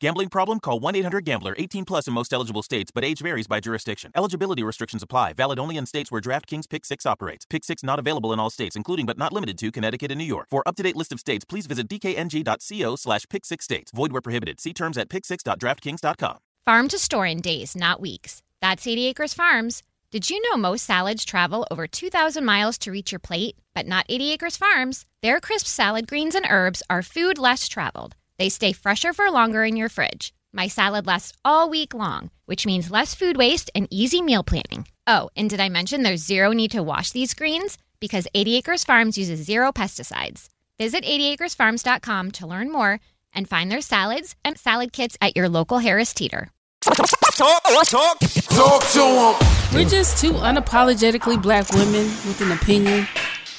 Gambling 0.00 0.28
problem? 0.28 0.60
Call 0.60 0.78
1 0.78 0.94
800 0.94 1.24
Gambler. 1.24 1.54
18 1.58 1.84
plus 1.84 2.06
in 2.06 2.14
most 2.14 2.32
eligible 2.32 2.62
states, 2.62 2.92
but 2.92 3.04
age 3.04 3.18
varies 3.20 3.48
by 3.48 3.58
jurisdiction. 3.58 4.12
Eligibility 4.14 4.62
restrictions 4.62 5.02
apply. 5.02 5.32
Valid 5.32 5.58
only 5.58 5.76
in 5.76 5.86
states 5.86 6.12
where 6.12 6.20
DraftKings 6.20 6.68
Pick 6.68 6.84
6 6.84 7.04
operates. 7.04 7.44
Pick 7.44 7.64
6 7.64 7.82
not 7.82 7.98
available 7.98 8.32
in 8.32 8.38
all 8.38 8.50
states, 8.50 8.76
including 8.76 9.06
but 9.06 9.18
not 9.18 9.32
limited 9.32 9.58
to 9.58 9.72
Connecticut 9.72 10.12
and 10.12 10.18
New 10.18 10.24
York. 10.24 10.46
For 10.50 10.62
up 10.66 10.76
to 10.76 10.84
date 10.84 10.94
list 10.94 11.12
of 11.12 11.18
states, 11.18 11.44
please 11.44 11.66
visit 11.66 11.88
dkng.co 11.88 12.94
slash 12.94 13.24
pick 13.28 13.44
6 13.44 13.64
states. 13.64 13.90
Void 13.90 14.12
where 14.12 14.20
prohibited. 14.20 14.60
See 14.60 14.72
terms 14.72 14.96
at 14.98 15.08
pick6.draftkings.com. 15.08 16.38
Farm 16.64 16.88
to 16.88 16.98
store 16.98 17.26
in 17.26 17.40
days, 17.40 17.74
not 17.74 18.00
weeks. 18.00 18.40
That's 18.60 18.86
80 18.86 19.06
Acres 19.06 19.34
Farms. 19.34 19.82
Did 20.12 20.30
you 20.30 20.40
know 20.42 20.56
most 20.56 20.84
salads 20.84 21.24
travel 21.24 21.66
over 21.72 21.88
2,000 21.88 22.44
miles 22.44 22.78
to 22.78 22.92
reach 22.92 23.10
your 23.10 23.18
plate? 23.18 23.56
But 23.74 23.86
not 23.86 24.06
80 24.08 24.32
Acres 24.32 24.56
Farms. 24.56 25.06
Their 25.22 25.40
crisp 25.40 25.66
salad 25.66 26.06
greens 26.06 26.36
and 26.36 26.46
herbs 26.48 26.84
are 26.88 27.02
food 27.02 27.36
less 27.36 27.68
traveled. 27.68 28.14
They 28.38 28.48
stay 28.48 28.72
fresher 28.72 29.12
for 29.12 29.30
longer 29.30 29.64
in 29.64 29.76
your 29.76 29.88
fridge. 29.88 30.32
My 30.52 30.68
salad 30.68 31.06
lasts 31.06 31.36
all 31.44 31.68
week 31.68 31.92
long, 31.92 32.30
which 32.46 32.66
means 32.66 32.90
less 32.90 33.14
food 33.14 33.36
waste 33.36 33.70
and 33.74 33.88
easy 33.90 34.22
meal 34.22 34.42
planning. 34.42 34.86
Oh, 35.06 35.30
and 35.36 35.50
did 35.50 35.60
I 35.60 35.68
mention 35.68 36.02
there's 36.02 36.24
zero 36.24 36.52
need 36.52 36.70
to 36.70 36.82
wash 36.82 37.10
these 37.10 37.34
greens? 37.34 37.78
Because 38.00 38.28
80 38.34 38.56
Acres 38.56 38.84
Farms 38.84 39.18
uses 39.18 39.44
zero 39.44 39.72
pesticides. 39.72 40.48
Visit 40.78 41.04
80acresfarms.com 41.04 42.30
to 42.32 42.46
learn 42.46 42.70
more 42.70 43.00
and 43.34 43.48
find 43.48 43.70
their 43.70 43.80
salads 43.80 44.36
and 44.44 44.56
salad 44.56 44.92
kits 44.92 45.18
at 45.20 45.36
your 45.36 45.48
local 45.48 45.78
Harris 45.78 46.14
Teeter. 46.14 46.50
Talk, 46.80 46.96
talk, 47.36 47.62
talk, 47.88 48.18
talk 48.20 48.82
to 48.92 48.98
them. 48.98 49.48
We're 49.74 49.88
just 49.88 50.18
two 50.20 50.32
unapologetically 50.32 51.42
black 51.42 51.70
women 51.72 52.04
with 52.26 52.40
an 52.40 52.52
opinion 52.52 53.06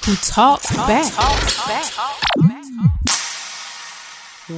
who 0.06 0.14
talk, 0.16 0.62
talk 0.62 0.88
back. 0.88 1.12
Talk 1.12 1.66
back. 1.68 2.99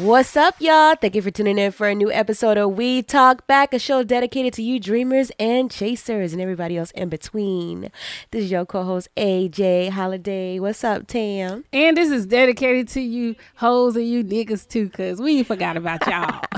What's 0.00 0.38
up, 0.38 0.54
y'all? 0.58 0.94
Thank 0.94 1.14
you 1.14 1.20
for 1.20 1.30
tuning 1.30 1.58
in 1.58 1.70
for 1.70 1.86
a 1.86 1.94
new 1.94 2.10
episode 2.10 2.56
of 2.56 2.78
We 2.78 3.02
Talk 3.02 3.46
Back, 3.46 3.74
a 3.74 3.78
show 3.78 4.02
dedicated 4.02 4.54
to 4.54 4.62
you 4.62 4.80
dreamers 4.80 5.30
and 5.38 5.70
chasers 5.70 6.32
and 6.32 6.40
everybody 6.40 6.78
else 6.78 6.92
in 6.92 7.10
between. 7.10 7.90
This 8.30 8.44
is 8.44 8.50
your 8.50 8.64
co-host 8.64 9.10
AJ 9.18 9.90
Holiday. 9.90 10.58
What's 10.58 10.82
up, 10.82 11.08
Tam? 11.08 11.66
And 11.74 11.94
this 11.94 12.10
is 12.10 12.24
dedicated 12.24 12.88
to 12.88 13.02
you 13.02 13.36
hoes 13.56 13.94
and 13.94 14.08
you 14.08 14.24
niggas 14.24 14.66
too, 14.66 14.88
cause 14.88 15.20
we 15.20 15.42
forgot 15.42 15.76
about 15.76 16.06
y'all. 16.06 16.40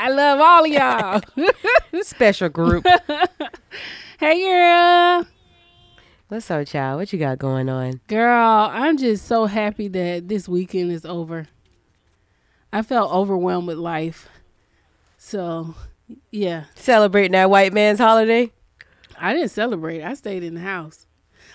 I 0.00 0.08
love 0.08 0.40
all 0.40 0.64
of 0.64 0.70
y'all. 0.70 2.00
Special 2.02 2.48
group. 2.48 2.86
hey, 4.18 4.42
girl. 4.44 5.26
What's 6.28 6.50
up, 6.50 6.66
child? 6.68 7.00
What 7.00 7.12
you 7.12 7.18
got 7.18 7.38
going 7.38 7.68
on? 7.68 8.00
Girl, 8.08 8.70
I'm 8.72 8.96
just 8.96 9.26
so 9.26 9.44
happy 9.44 9.88
that 9.88 10.28
this 10.28 10.48
weekend 10.48 10.90
is 10.90 11.04
over. 11.04 11.48
I 12.72 12.82
felt 12.82 13.12
overwhelmed 13.12 13.66
with 13.66 13.78
life. 13.78 14.28
So, 15.16 15.74
yeah. 16.30 16.64
Celebrating 16.74 17.32
that 17.32 17.50
white 17.50 17.72
man's 17.72 17.98
holiday? 17.98 18.52
I 19.18 19.32
didn't 19.32 19.50
celebrate. 19.50 20.02
I 20.02 20.14
stayed 20.14 20.42
in 20.42 20.54
the 20.54 20.60
house. 20.60 21.06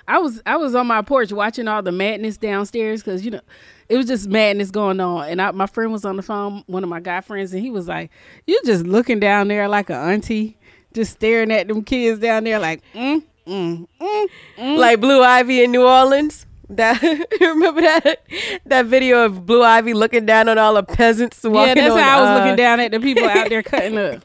I 0.07 0.17
was 0.19 0.41
I 0.45 0.57
was 0.57 0.75
on 0.75 0.87
my 0.87 1.01
porch 1.01 1.31
watching 1.31 1.67
all 1.67 1.81
the 1.81 1.91
madness 1.91 2.37
downstairs 2.37 3.01
because 3.01 3.23
you 3.23 3.31
know 3.31 3.41
it 3.87 3.95
was 3.95 4.07
just 4.07 4.27
madness 4.27 4.69
going 4.69 4.99
on. 4.99 5.29
And 5.29 5.41
I, 5.41 5.51
my 5.51 5.65
friend 5.65 5.93
was 5.93 6.03
on 6.03 6.17
the 6.17 6.21
phone, 6.21 6.63
one 6.67 6.83
of 6.83 6.89
my 6.89 6.99
guy 6.99 7.21
friends, 7.21 7.53
and 7.53 7.63
he 7.63 7.69
was 7.69 7.87
like, 7.87 8.11
"You 8.45 8.59
just 8.65 8.85
looking 8.85 9.19
down 9.19 9.47
there 9.47 9.67
like 9.69 9.89
an 9.89 9.95
auntie, 9.95 10.57
just 10.93 11.13
staring 11.13 11.51
at 11.51 11.67
them 11.67 11.83
kids 11.83 12.19
down 12.19 12.43
there 12.43 12.59
like, 12.59 12.81
mm, 12.93 13.23
mm, 13.47 13.87
mm, 14.01 14.25
mm. 14.57 14.77
like 14.77 14.99
Blue 14.99 15.23
Ivy 15.23 15.63
in 15.63 15.71
New 15.71 15.83
Orleans." 15.83 16.45
That 16.69 17.01
remember 17.41 17.81
that 17.81 18.25
that 18.65 18.85
video 18.85 19.25
of 19.25 19.45
Blue 19.45 19.63
Ivy 19.63 19.93
looking 19.93 20.25
down 20.25 20.47
on 20.47 20.57
all 20.57 20.75
the 20.75 20.83
peasants 20.83 21.43
walking. 21.43 21.77
Yeah, 21.77 21.89
that's 21.89 21.93
on, 21.93 21.99
how 21.99 22.17
I 22.17 22.21
was 22.21 22.29
uh, 22.29 22.43
looking 22.43 22.55
down 22.55 22.79
at 22.79 22.91
the 22.91 22.99
people 22.99 23.25
out 23.25 23.49
there 23.49 23.63
cutting 23.63 23.97
up. 23.97 24.23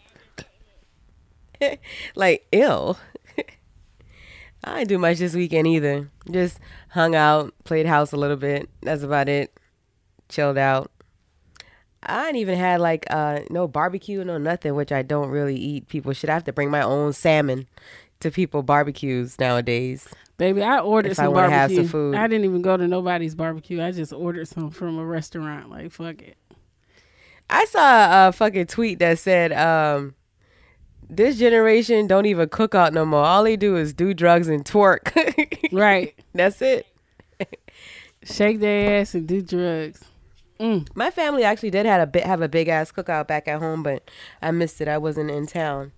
like 2.15 2.47
ill. 2.53 2.99
I 4.65 4.79
didn't 4.79 4.89
do 4.89 4.99
much 4.99 5.19
this 5.19 5.35
weekend 5.35 5.67
either. 5.67 6.11
Just 6.31 6.59
hung 6.91 7.15
out, 7.15 7.55
played 7.65 7.87
house 7.87 8.13
a 8.13 8.17
little 8.17 8.37
bit. 8.37 8.69
That's 8.83 9.03
about 9.03 9.29
it. 9.29 9.57
Chilled 10.29 10.59
out. 10.59 10.91
I 12.03 12.29
ain't 12.29 12.37
even 12.37 12.57
had 12.59 12.81
like 12.81 13.07
uh 13.11 13.41
no 13.51 13.67
barbecue, 13.67 14.23
no 14.25 14.39
nothing, 14.39 14.75
which 14.75 14.93
I 14.93 15.03
don't 15.03 15.31
really 15.31 15.57
eat. 15.57 15.89
People 15.89 16.13
should 16.13 16.31
I 16.31 16.35
have 16.35 16.45
to 16.45 16.53
bring 16.53 16.71
my 16.71 16.83
own 16.83 17.13
salmon 17.13 17.67
to 18.21 18.31
people 18.31 18.63
barbecues 18.63 19.39
nowadays. 19.39 20.09
Baby, 20.39 20.63
I 20.63 20.79
ordered 20.79 21.11
If 21.11 21.17
some 21.17 21.31
I 21.37 21.49
barbecue. 21.49 21.77
some 21.77 21.89
food. 21.89 22.15
I 22.15 22.27
didn't 22.29 22.45
even 22.45 22.63
go 22.63 22.77
to 22.77 22.87
nobody's 22.89 23.35
barbecue. 23.35 23.83
I 23.83 23.91
just 23.91 24.13
ordered 24.13 24.47
some 24.49 24.71
from 24.71 24.99
a 24.99 25.05
restaurant. 25.05 25.69
Like 25.69 25.91
fuck 25.93 26.23
it. 26.23 26.37
I 27.51 27.65
saw 27.67 28.29
a 28.29 28.33
fucking 28.33 28.67
tweet 28.67 28.99
that 29.01 29.19
said, 29.19 29.53
um, 29.53 30.15
this 31.11 31.39
generation 31.39 32.07
don't 32.07 32.27
even 32.27 32.49
cook 32.51 32.75
out 32.75 32.93
no 32.93 33.05
more. 33.05 33.25
All 33.25 33.43
they 33.43 33.57
do 33.57 33.77
is 33.77 33.93
do 33.93 34.15
drugs 34.15 34.49
and 34.49 34.65
twerk. 34.65 35.11
right. 35.73 36.15
That's 36.35 36.61
it. 36.63 36.87
Shake 38.23 38.61
their 38.61 39.01
ass 39.01 39.15
and 39.15 39.27
do 39.27 39.41
drugs. 39.43 40.05
Mm. 40.61 40.89
My 40.95 41.11
family 41.11 41.45
actually 41.45 41.71
did 41.71 41.87
had 41.87 42.01
a 42.01 42.07
bit 42.07 42.25
have 42.25 42.43
a 42.43 42.49
big 42.49 42.69
ass 42.69 42.93
cookout 42.93 43.27
back 43.27 43.49
at 43.49 43.61
home, 43.61 43.83
but 43.83 44.11
I 44.43 44.51
missed 44.51 44.81
it. 44.81 44.89
I 44.89 44.99
wasn't 44.99 45.31
in 45.31 45.47
town 45.47 45.93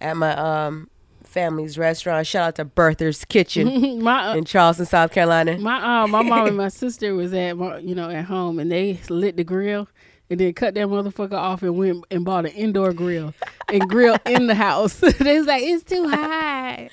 at 0.00 0.16
my 0.16 0.34
um 0.36 0.88
family's 1.36 1.76
restaurant. 1.76 2.26
Shout 2.26 2.48
out 2.48 2.54
to 2.56 2.64
Bertha's 2.64 3.26
Kitchen 3.26 4.02
my, 4.02 4.28
uh, 4.30 4.36
in 4.36 4.46
Charleston, 4.46 4.86
South 4.86 5.12
Carolina. 5.12 5.58
My 5.58 6.02
uh, 6.02 6.06
my 6.06 6.22
mom 6.22 6.46
and 6.46 6.56
my 6.56 6.68
sister 6.82 7.14
was 7.14 7.34
at 7.34 7.56
you 7.84 7.94
know 7.94 8.08
at 8.08 8.24
home, 8.24 8.58
and 8.58 8.72
they 8.72 8.98
lit 9.10 9.36
the 9.36 9.44
grill. 9.44 9.86
And 10.28 10.40
then 10.40 10.52
cut 10.54 10.74
that 10.74 10.88
motherfucker 10.88 11.34
off 11.34 11.62
and 11.62 11.76
went 11.78 12.04
and 12.10 12.24
bought 12.24 12.46
an 12.46 12.50
indoor 12.52 12.92
grill 12.92 13.32
and 13.68 13.88
grill 13.88 14.16
in 14.26 14.48
the 14.48 14.56
house. 14.56 14.94
they 15.20 15.38
was 15.38 15.46
like, 15.46 15.62
it's 15.62 15.84
too 15.84 16.08
high. 16.08 16.90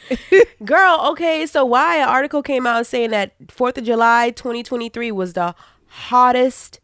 Girl, 0.64 1.00
okay, 1.14 1.48
so 1.48 1.66
why 1.66 1.96
an 1.98 2.08
article 2.08 2.44
came 2.44 2.68
out 2.68 2.86
saying 2.86 3.10
that 3.10 3.34
Fourth 3.50 3.80
of 3.80 3.86
July 3.86 4.30
2023 4.36 5.12
was 5.12 5.34
the 5.34 5.56
hottest 5.88 6.80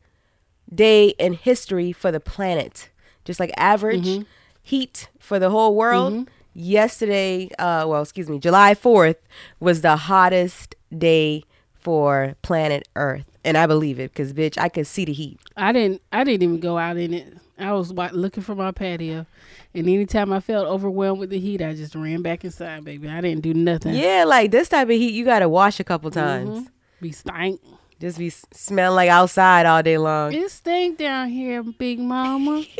day 0.74 1.10
in 1.20 1.34
history 1.34 1.92
for 1.92 2.12
the 2.12 2.20
planet. 2.20 2.90
Just 3.26 3.40
like 3.40 3.52
average 3.56 4.08
Mm-hmm. 4.08 4.24
heat 4.64 5.10
for 5.20 5.38
the 5.38 5.52
whole 5.52 5.76
world. 5.76 6.28
Yesterday, 6.62 7.50
uh, 7.58 7.86
well, 7.88 8.02
excuse 8.02 8.30
me, 8.30 8.38
July 8.38 8.76
4th 8.76 9.16
was 9.62 9.80
the 9.80 9.96
hottest 9.96 10.76
day 10.98 11.46
for 11.74 12.36
planet 12.42 12.86
Earth. 12.98 13.24
And 13.46 13.58
I 13.58 13.66
believe 13.66 13.98
it 13.98 14.12
because, 14.12 14.34
bitch, 14.34 14.58
I 14.58 14.68
could 14.68 14.86
see 14.86 15.06
the 15.06 15.14
heat. 15.14 15.40
I 15.56 15.72
didn't. 15.72 16.02
I 16.12 16.26
didn't 16.26 16.44
even 16.44 16.60
go 16.60 16.78
out 16.78 16.98
in 16.98 17.14
it. 17.14 17.34
I 17.58 17.72
was 17.72 17.94
wa- 17.94 18.10
looking 18.12 18.44
for 18.44 18.56
my 18.56 18.72
patio, 18.72 19.26
and 19.74 19.88
anytime 19.88 20.34
I 20.34 20.42
felt 20.42 20.68
overwhelmed 20.68 21.22
with 21.22 21.30
the 21.30 21.40
heat, 21.40 21.62
I 21.62 21.76
just 21.76 21.96
ran 21.96 22.22
back 22.22 22.44
inside, 22.44 22.84
baby. 22.84 23.08
I 23.08 23.22
didn't 23.22 23.42
do 23.42 23.54
nothing. 23.54 23.96
Yeah, 23.96 24.26
like 24.28 24.52
this 24.52 24.68
type 24.68 24.90
of 24.90 24.96
heat, 24.96 25.14
you 25.14 25.24
got 25.24 25.40
to 25.40 25.48
wash 25.48 25.80
a 25.80 25.86
couple 25.86 26.12
times. 26.12 26.68
Be 27.02 27.14
stank. 27.14 27.62
Just 28.02 28.18
be 28.18 28.30
smelling 28.30 28.98
like 28.98 29.10
outside 29.10 29.66
all 29.66 29.82
day 29.82 29.98
long. 29.98 30.34
It 30.34 30.52
stink 30.52 30.98
down 30.98 31.30
here, 31.30 31.64
big 31.64 32.00
mama. 32.00 32.66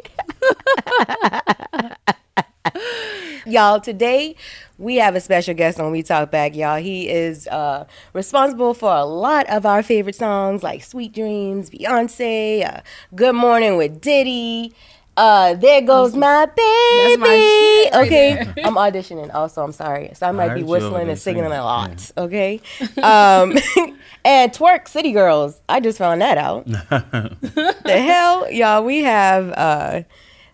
y'all 3.46 3.80
today 3.80 4.36
we 4.78 4.96
have 4.96 5.16
a 5.16 5.20
special 5.20 5.54
guest 5.54 5.80
on 5.80 5.92
we 5.92 6.04
talk 6.04 6.32
back 6.32 6.56
y'all 6.56 6.78
he 6.82 7.10
is 7.10 7.48
uh, 7.48 7.86
responsible 8.14 8.74
for 8.74 8.94
a 8.94 9.06
lot 9.06 9.48
of 9.50 9.66
our 9.66 9.84
favorite 9.84 10.16
songs 10.16 10.64
like 10.64 10.84
sweet 10.84 11.14
dreams 11.14 11.70
beyonce 11.70 12.66
uh, 12.66 12.82
good 13.16 13.36
morning 13.36 13.78
with 13.78 14.02
diddy 14.02 14.74
uh, 15.18 15.54
there 15.56 15.82
goes 15.82 16.16
my 16.16 16.46
baby. 16.46 17.04
That's 17.04 17.18
my 17.18 17.28
shit 17.28 17.94
right 17.94 18.06
okay, 18.06 18.40
I'm 18.64 18.76
auditioning. 18.76 19.34
Also, 19.34 19.62
I'm 19.62 19.74
sorry, 19.74 20.12
so 20.14 20.26
I 20.26 20.32
might 20.32 20.46
be 20.46 20.50
heard 20.50 20.60
you 20.60 20.64
over 20.64 20.72
whistling 20.72 21.10
and 21.10 21.20
singing 21.20 21.44
singing. 21.44 21.58
a 21.58 21.64
lot. 21.64 22.12
Okay, 22.18 22.62
um, 23.04 23.58
and 24.24 24.54
twerk 24.54 24.88
city 24.88 25.12
girls. 25.12 25.60
I 25.68 25.82
just 25.82 25.98
found 25.98 26.22
that 26.22 26.38
out. 26.38 26.66
the 26.68 27.78
hell, 27.84 28.50
y'all? 28.50 28.86
We 28.86 29.00
have 29.00 29.52
uh, 29.58 30.04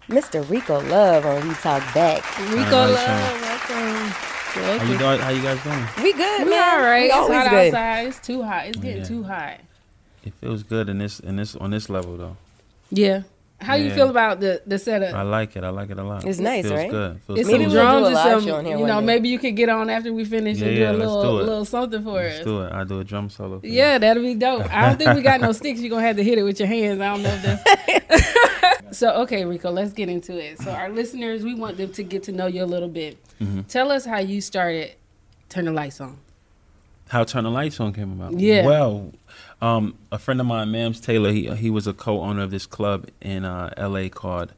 Mr. 0.08 0.48
Rico 0.50 0.80
Love 0.82 1.26
on 1.26 1.48
We 1.48 1.54
Talk 1.56 1.82
Back. 1.94 2.24
Rico 2.40 2.62
Alright, 2.62 2.92
love, 2.94 3.42
welcome. 3.42 4.10
How 4.56 4.84
you 4.92 4.98
doing? 4.98 5.20
How 5.20 5.30
you 5.30 5.42
guys 5.42 5.64
doing? 5.64 5.86
We 6.04 6.14
good, 6.14 6.44
We 6.46 6.50
man. 6.52 6.76
all 6.80 6.82
right. 6.86 7.02
We 7.02 7.06
It's 7.08 7.16
always 7.16 7.38
hot 7.40 7.50
good. 7.50 7.68
outside. 7.74 8.08
It's 8.08 8.20
too 8.20 8.44
hot. 8.44 8.66
It's 8.68 8.78
getting 8.78 8.98
Yeah. 9.00 9.04
too 9.08 9.24
hot. 9.24 9.60
It 10.24 10.34
feels 10.36 10.64
good 10.64 10.90
in 10.90 11.00
this 11.00 11.20
in 11.20 11.36
this 11.36 11.56
on 11.56 11.72
this 11.72 11.90
level 11.90 12.18
though. 12.18 12.38
Yeah. 12.90 13.24
How 13.66 13.76
you 13.76 13.90
feel 13.94 14.10
about 14.10 14.40
the 14.40 14.62
the 14.66 14.78
setup? 14.80 15.14
I 15.14 15.24
like 15.24 15.56
it. 15.56 15.64
I 15.64 15.70
like 15.70 15.90
it 15.90 15.98
a 16.00 16.04
lot. 16.04 16.24
It's 16.26 16.40
nice, 16.40 16.64
feels 16.66 16.76
right? 16.80 16.90
good. 16.92 17.22
Feels 17.26 17.40
It's 17.40 17.50
good. 17.50 17.52
some 17.54 17.60
Maybe 17.62 17.74
we'll 17.74 17.76
do 17.76 17.82
drums 17.82 18.04
a 18.04 18.06
and 18.06 18.16
live 18.16 18.32
some, 18.42 18.50
show 18.50 18.58
in 18.60 18.66
here 18.66 18.78
you 18.78 18.86
know, 18.86 19.00
day. 19.00 19.06
maybe 19.06 19.30
you 19.30 19.40
could 19.40 19.56
get 19.56 19.70
on 19.70 19.90
after 19.90 20.14
we 20.14 20.24
finish 20.26 20.58
Yeah, 20.60 20.68
and 20.68 20.78
yeah, 20.78 20.92
do 20.92 20.98
a 20.98 21.00
little 21.00 21.22
do 21.24 21.30
little 21.44 21.66
something 21.66 22.04
for 22.04 22.14
Let's 22.24 22.40
us. 22.40 22.46
do 22.46 22.62
it. 22.62 22.72
I 22.72 22.84
do 22.84 23.00
a 23.00 23.04
drum 23.04 23.30
solo. 23.30 23.60
For 23.60 23.68
you. 23.68 23.74
Yeah, 23.74 23.98
that'll 23.98 24.24
be 24.24 24.36
dope. 24.36 24.72
I 24.74 24.88
don't 24.90 24.98
think 24.98 25.14
we 25.16 25.22
got 25.22 25.42
no 25.42 25.52
sticks. 25.60 25.80
You're 25.82 25.90
gonna 25.90 26.02
have 26.06 26.16
to 26.18 26.24
hit 26.24 26.38
it 26.38 26.44
with 26.44 26.60
your 26.60 26.68
hands. 26.68 27.00
I 27.02 27.08
don't 27.14 27.24
know 27.24 27.34
if 27.34 27.42
that's 27.44 28.36
So 28.98 29.12
okay, 29.24 29.44
Rico, 29.46 29.72
let's 29.72 29.92
get 29.94 30.08
into 30.10 30.38
it. 30.38 30.62
So 30.62 30.72
our 30.72 30.90
listeners, 30.90 31.44
we 31.44 31.54
want 31.54 31.76
them 31.78 31.92
to 31.94 32.04
get 32.04 32.24
to 32.24 32.32
know 32.32 32.48
you 32.48 32.64
a 32.64 32.66
little 32.66 32.88
bit. 32.88 33.18
Mm-hmm. 33.42 33.62
Tell 33.64 33.92
us 33.92 34.06
how 34.06 34.20
you 34.20 34.40
started 34.40 34.96
Turn 35.50 35.66
the 35.66 35.74
Lights 35.74 36.00
On. 36.00 36.18
How 37.10 37.24
Turn 37.24 37.44
the 37.44 37.52
Lights 37.52 37.80
On 37.80 37.94
came 37.94 38.20
about. 38.20 38.40
Yeah. 38.40 38.66
Well, 38.66 39.14
um, 39.62 39.98
a 40.12 40.18
friend 40.18 40.40
of 40.40 40.48
mine, 40.48 40.70
Mams 40.70 41.02
Taylor, 41.02 41.32
he 41.32 41.54
he 41.56 41.70
was 41.70 41.88
a 41.88 41.94
co-owner 41.94 42.42
of 42.42 42.52
this 42.52 42.66
club 42.66 43.08
in 43.22 43.46
uh, 43.46 43.74
L.A. 43.78 44.10
called 44.10 44.54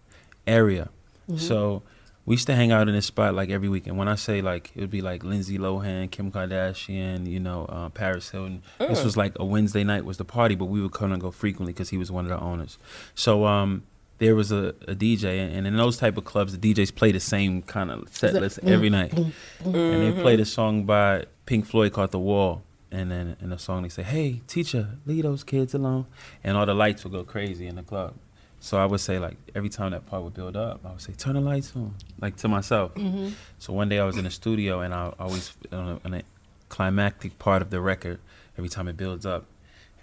Area. 0.45 0.89
Mm-hmm. 1.29 1.39
So 1.39 1.83
we 2.25 2.35
used 2.35 2.47
to 2.47 2.55
hang 2.55 2.71
out 2.71 2.87
in 2.87 2.93
this 2.93 3.05
spot 3.05 3.35
like 3.35 3.49
every 3.49 3.69
weekend. 3.69 3.97
When 3.97 4.07
I 4.07 4.15
say 4.15 4.41
like 4.41 4.71
it 4.75 4.81
would 4.81 4.91
be 4.91 5.01
like 5.01 5.23
Lindsay 5.23 5.57
Lohan, 5.57 6.09
Kim 6.09 6.31
Kardashian, 6.31 7.25
you 7.25 7.39
know, 7.39 7.65
uh, 7.65 7.89
Paris 7.89 8.29
Hilton. 8.29 8.63
This 8.79 9.03
was 9.03 9.15
like 9.17 9.33
a 9.39 9.45
Wednesday 9.45 9.83
night 9.83 10.05
was 10.05 10.17
the 10.17 10.25
party, 10.25 10.55
but 10.55 10.65
we 10.65 10.81
would 10.81 10.91
come 10.91 11.11
and 11.11 11.21
go 11.21 11.31
frequently 11.31 11.73
because 11.73 11.89
he 11.89 11.97
was 11.97 12.11
one 12.11 12.25
of 12.25 12.29
the 12.29 12.39
owners. 12.39 12.77
So 13.15 13.45
um, 13.45 13.83
there 14.17 14.35
was 14.35 14.51
a, 14.51 14.75
a 14.87 14.95
DJ, 14.95 15.39
and 15.39 15.67
in 15.67 15.77
those 15.77 15.97
type 15.97 16.17
of 16.17 16.25
clubs, 16.25 16.57
the 16.57 16.73
DJs 16.73 16.95
play 16.95 17.11
the 17.11 17.19
same 17.19 17.61
kind 17.61 17.91
of 17.91 18.07
set 18.09 18.33
list 18.33 18.59
every 18.63 18.89
night, 18.89 19.13
and 19.63 19.73
they 19.73 20.11
played 20.21 20.39
a 20.39 20.45
song 20.45 20.85
by 20.85 21.25
Pink 21.47 21.65
Floyd 21.65 21.93
called 21.93 22.11
"The 22.11 22.19
Wall." 22.19 22.61
And 22.91 23.11
then 23.11 23.35
in 23.41 23.49
the 23.49 23.57
song 23.57 23.81
they 23.83 23.89
say, 23.89 24.03
"Hey, 24.03 24.41
teacher, 24.47 24.99
leave 25.07 25.23
those 25.23 25.43
kids 25.43 25.73
alone," 25.73 26.05
and 26.43 26.55
all 26.55 26.67
the 26.67 26.75
lights 26.75 27.03
would 27.03 27.13
go 27.13 27.23
crazy 27.23 27.65
in 27.65 27.75
the 27.75 27.83
club. 27.83 28.13
So 28.59 28.77
I 28.77 28.85
would 28.85 28.99
say 28.99 29.19
like 29.19 29.37
every 29.55 29.69
time 29.69 29.91
that 29.91 30.05
part 30.05 30.23
would 30.23 30.33
build 30.33 30.55
up, 30.55 30.81
I 30.85 30.91
would 30.91 31.01
say 31.01 31.13
turn 31.13 31.33
the 31.33 31.41
lights 31.41 31.73
on, 31.75 31.95
like 32.21 32.37
to 32.37 32.47
myself. 32.47 32.93
Mm-hmm. 32.95 33.29
So 33.59 33.73
one 33.73 33.89
day 33.89 33.99
I 33.99 34.05
was 34.05 34.17
in 34.17 34.23
the 34.23 34.31
studio 34.31 34.81
and 34.81 34.93
I 34.93 35.13
always 35.19 35.55
on 35.71 35.87
a, 35.87 35.99
on 36.05 36.13
a 36.13 36.23
climactic 36.69 37.37
part 37.39 37.61
of 37.61 37.69
the 37.69 37.81
record, 37.81 38.19
every 38.57 38.69
time 38.69 38.87
it 38.87 38.97
builds 38.97 39.25
up, 39.25 39.45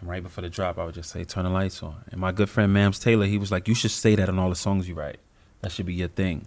and 0.00 0.08
right 0.08 0.23
before 0.23 0.43
the 0.43 0.50
drop, 0.50 0.79
I 0.79 0.85
would 0.85 0.94
just 0.94 1.11
say 1.11 1.25
turn 1.25 1.44
the 1.44 1.50
lights 1.50 1.82
on. 1.82 1.96
And 2.11 2.20
my 2.20 2.32
good 2.32 2.49
friend 2.49 2.75
Mams 2.75 3.02
Taylor, 3.02 3.26
he 3.26 3.38
was 3.38 3.50
like, 3.50 3.67
you 3.69 3.75
should 3.75 3.91
say 3.91 4.14
that 4.14 4.29
on 4.29 4.38
all 4.38 4.50
the 4.50 4.56
songs 4.56 4.88
you 4.88 4.94
write. 4.94 5.19
That 5.62 5.73
should 5.73 5.87
be 5.87 5.94
your 5.94 6.08
thing. 6.08 6.46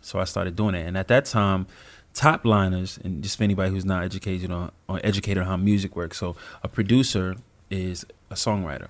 So 0.00 0.18
I 0.18 0.24
started 0.24 0.54
doing 0.54 0.74
it, 0.74 0.86
and 0.86 0.98
at 0.98 1.08
that 1.08 1.24
time, 1.24 1.66
top 2.14 2.44
liners, 2.44 2.98
and 3.02 3.22
just 3.22 3.36
for 3.36 3.44
anybody 3.44 3.70
who's 3.70 3.84
not 3.84 4.04
educated 4.04 4.50
on, 4.50 4.70
on 4.88 5.00
educated 5.04 5.42
on 5.42 5.46
how 5.46 5.56
music 5.56 5.94
works. 5.96 6.18
So 6.18 6.36
a 6.62 6.68
producer 6.68 7.36
is 7.70 8.06
a 8.30 8.34
songwriter. 8.34 8.88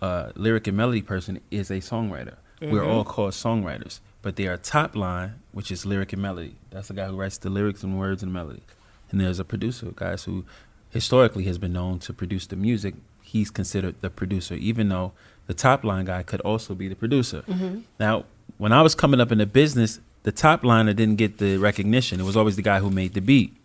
A 0.00 0.32
lyric 0.34 0.66
and 0.66 0.76
melody 0.76 1.02
person 1.02 1.40
is 1.50 1.70
a 1.70 1.74
songwriter. 1.74 2.36
We're 2.60 2.80
mm-hmm. 2.80 2.90
all 2.90 3.04
called 3.04 3.32
songwriters, 3.32 4.00
but 4.22 4.36
there 4.36 4.52
are 4.52 4.56
top 4.56 4.96
line, 4.96 5.34
which 5.52 5.70
is 5.70 5.84
lyric 5.84 6.14
and 6.14 6.22
melody. 6.22 6.56
That's 6.70 6.88
the 6.88 6.94
guy 6.94 7.06
who 7.06 7.16
writes 7.16 7.36
the 7.36 7.50
lyrics 7.50 7.82
and 7.82 7.98
words 7.98 8.22
and 8.22 8.32
melody. 8.32 8.62
And 9.10 9.20
there's 9.20 9.38
a 9.38 9.44
producer, 9.44 9.92
guys 9.94 10.24
who 10.24 10.46
historically 10.90 11.44
has 11.44 11.58
been 11.58 11.72
known 11.74 11.98
to 12.00 12.12
produce 12.14 12.46
the 12.46 12.56
music. 12.56 12.94
He's 13.22 13.50
considered 13.50 14.00
the 14.00 14.08
producer, 14.08 14.54
even 14.54 14.88
though 14.88 15.12
the 15.46 15.54
top 15.54 15.84
line 15.84 16.06
guy 16.06 16.22
could 16.22 16.40
also 16.40 16.74
be 16.74 16.88
the 16.88 16.94
producer. 16.94 17.42
Mm-hmm. 17.42 17.80
Now, 18.00 18.24
when 18.56 18.72
I 18.72 18.80
was 18.80 18.94
coming 18.94 19.20
up 19.20 19.30
in 19.30 19.38
the 19.38 19.46
business, 19.46 20.00
the 20.24 20.32
top 20.32 20.64
liner 20.64 20.92
didn't 20.92 21.16
get 21.16 21.38
the 21.38 21.56
recognition. 21.58 22.18
It 22.20 22.24
was 22.24 22.36
always 22.36 22.56
the 22.56 22.62
guy 22.62 22.80
who 22.80 22.90
made 22.90 23.14
the 23.14 23.20
beat, 23.20 23.56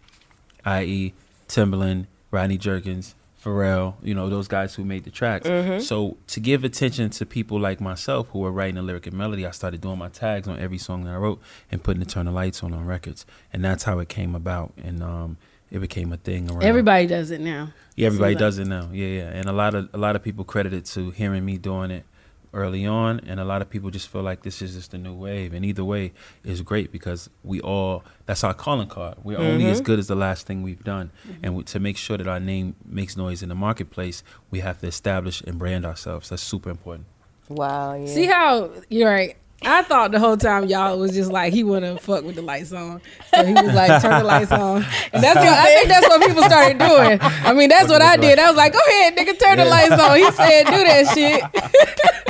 i.e., 0.65 1.13
Timbaland, 1.47 2.05
Rodney 2.31 2.57
Jerkins, 2.57 3.15
Pharrell, 3.43 3.95
you 4.03 4.13
know, 4.13 4.29
those 4.29 4.47
guys 4.47 4.75
who 4.75 4.83
made 4.83 5.05
the 5.05 5.09
tracks. 5.09 5.47
So 5.87 6.17
to 6.27 6.39
give 6.39 6.63
attention 6.63 7.09
to 7.11 7.25
people 7.25 7.59
like 7.59 7.79
myself 7.81 8.27
who 8.29 8.39
were 8.39 8.51
writing 8.51 8.75
the 8.75 8.81
lyric 8.81 9.07
and 9.07 9.17
melody, 9.17 9.45
I 9.45 9.51
started 9.51 9.81
doing 9.81 9.97
my 9.97 10.09
tags 10.09 10.47
on 10.47 10.59
every 10.59 10.77
song 10.77 11.05
that 11.05 11.11
I 11.13 11.17
wrote 11.17 11.41
and 11.71 11.81
putting 11.81 12.01
the 12.01 12.05
Turn 12.05 12.25
the 12.25 12.31
Lights 12.31 12.61
on 12.63 12.73
on 12.73 12.85
records. 12.85 13.25
And 13.53 13.63
that's 13.63 13.83
how 13.83 13.99
it 13.99 14.09
came 14.09 14.35
about. 14.35 14.73
And 14.83 15.01
um, 15.01 15.37
it 15.71 15.79
became 15.79 16.11
a 16.11 16.17
thing 16.17 16.51
around. 16.51 16.63
Everybody 16.63 17.07
does 17.07 17.31
it 17.31 17.39
now. 17.39 17.71
Yeah, 17.95 18.07
everybody 18.07 18.33
Seems 18.33 18.35
like- 18.35 18.39
does 18.39 18.57
it 18.59 18.67
now. 18.67 18.89
Yeah, 18.91 19.07
yeah. 19.07 19.29
And 19.29 19.45
a 19.47 19.53
lot 19.53 19.73
of 19.73 19.89
a 19.93 19.97
lot 19.97 20.15
of 20.17 20.23
people 20.23 20.43
credit 20.43 20.73
it 20.73 20.85
to 20.87 21.11
hearing 21.11 21.45
me 21.45 21.57
doing 21.57 21.91
it 21.91 22.03
early 22.53 22.85
on, 22.85 23.19
and 23.21 23.39
a 23.39 23.43
lot 23.43 23.61
of 23.61 23.69
people 23.69 23.89
just 23.89 24.07
feel 24.07 24.21
like 24.21 24.43
this 24.43 24.61
is 24.61 24.75
just 24.75 24.93
a 24.93 24.97
new 24.97 25.13
wave. 25.13 25.53
And 25.53 25.63
either 25.63 25.83
way 25.83 26.13
is 26.43 26.61
great 26.61 26.91
because 26.91 27.29
we 27.43 27.59
all 27.61 28.03
that's 28.25 28.43
our 28.43 28.53
calling 28.53 28.87
card. 28.87 29.17
We're 29.23 29.37
only 29.37 29.65
as 29.67 29.77
mm-hmm. 29.77 29.85
good 29.85 29.99
as 29.99 30.07
the 30.07 30.15
last 30.15 30.45
thing 30.45 30.61
we've 30.63 30.83
done, 30.83 31.11
mm-hmm. 31.27 31.39
and 31.43 31.55
we, 31.55 31.63
to 31.63 31.79
make 31.79 31.97
sure 31.97 32.17
that 32.17 32.27
our 32.27 32.39
name 32.39 32.75
makes 32.85 33.15
noise 33.15 33.43
in 33.43 33.49
the 33.49 33.55
marketplace, 33.55 34.23
we 34.51 34.59
have 34.59 34.79
to 34.79 34.87
establish 34.87 35.41
and 35.41 35.57
brand 35.57 35.85
ourselves. 35.85 36.29
That's 36.29 36.43
super 36.43 36.69
important. 36.69 37.07
Wow. 37.49 37.95
Yeah. 37.95 38.07
See 38.07 38.25
how 38.25 38.71
you're 38.89 39.09
right. 39.09 39.35
I 39.61 39.81
thought 39.81 40.11
the 40.11 40.19
whole 40.19 40.37
time 40.37 40.67
y'all 40.67 40.97
was 40.97 41.11
just 41.13 41.31
like 41.31 41.51
he 41.51 41.65
wanna 41.65 41.97
fuck 41.97 42.23
with 42.23 42.35
the 42.35 42.41
lights 42.41 42.71
on, 42.71 43.01
so 43.33 43.45
he 43.45 43.53
was 43.53 43.73
like 43.73 44.01
turn 44.01 44.19
the 44.19 44.23
lights 44.23 44.51
on, 44.53 44.85
and 45.11 45.21
that's 45.21 45.35
what 45.35 45.49
I 45.49 45.65
think 45.65 45.87
that's 45.89 46.07
what 46.07 46.25
people 46.25 46.43
started 46.43 46.77
doing. 46.77 47.19
I 47.21 47.53
mean 47.53 47.67
that's 47.67 47.89
what 47.89 48.01
I 48.01 48.15
did. 48.15 48.39
I 48.39 48.47
was 48.47 48.55
like, 48.55 48.71
go 48.71 48.79
ahead, 48.79 49.17
nigga, 49.17 49.37
turn 49.37 49.57
the 49.57 49.65
lights 49.65 50.01
on. 50.01 50.17
He 50.17 50.31
said, 50.31 50.65
do 50.65 50.83
that 50.83 51.13
shit. 51.13 52.23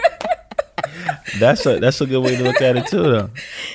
That's 1.40 1.66
a 1.66 1.80
that's 1.80 2.02
a 2.02 2.06
good 2.06 2.20
way 2.24 2.36
to 2.36 2.44
look 2.44 2.62
at 2.62 2.78
it 2.78 2.88
too, 2.88 3.04
though. 3.04 3.30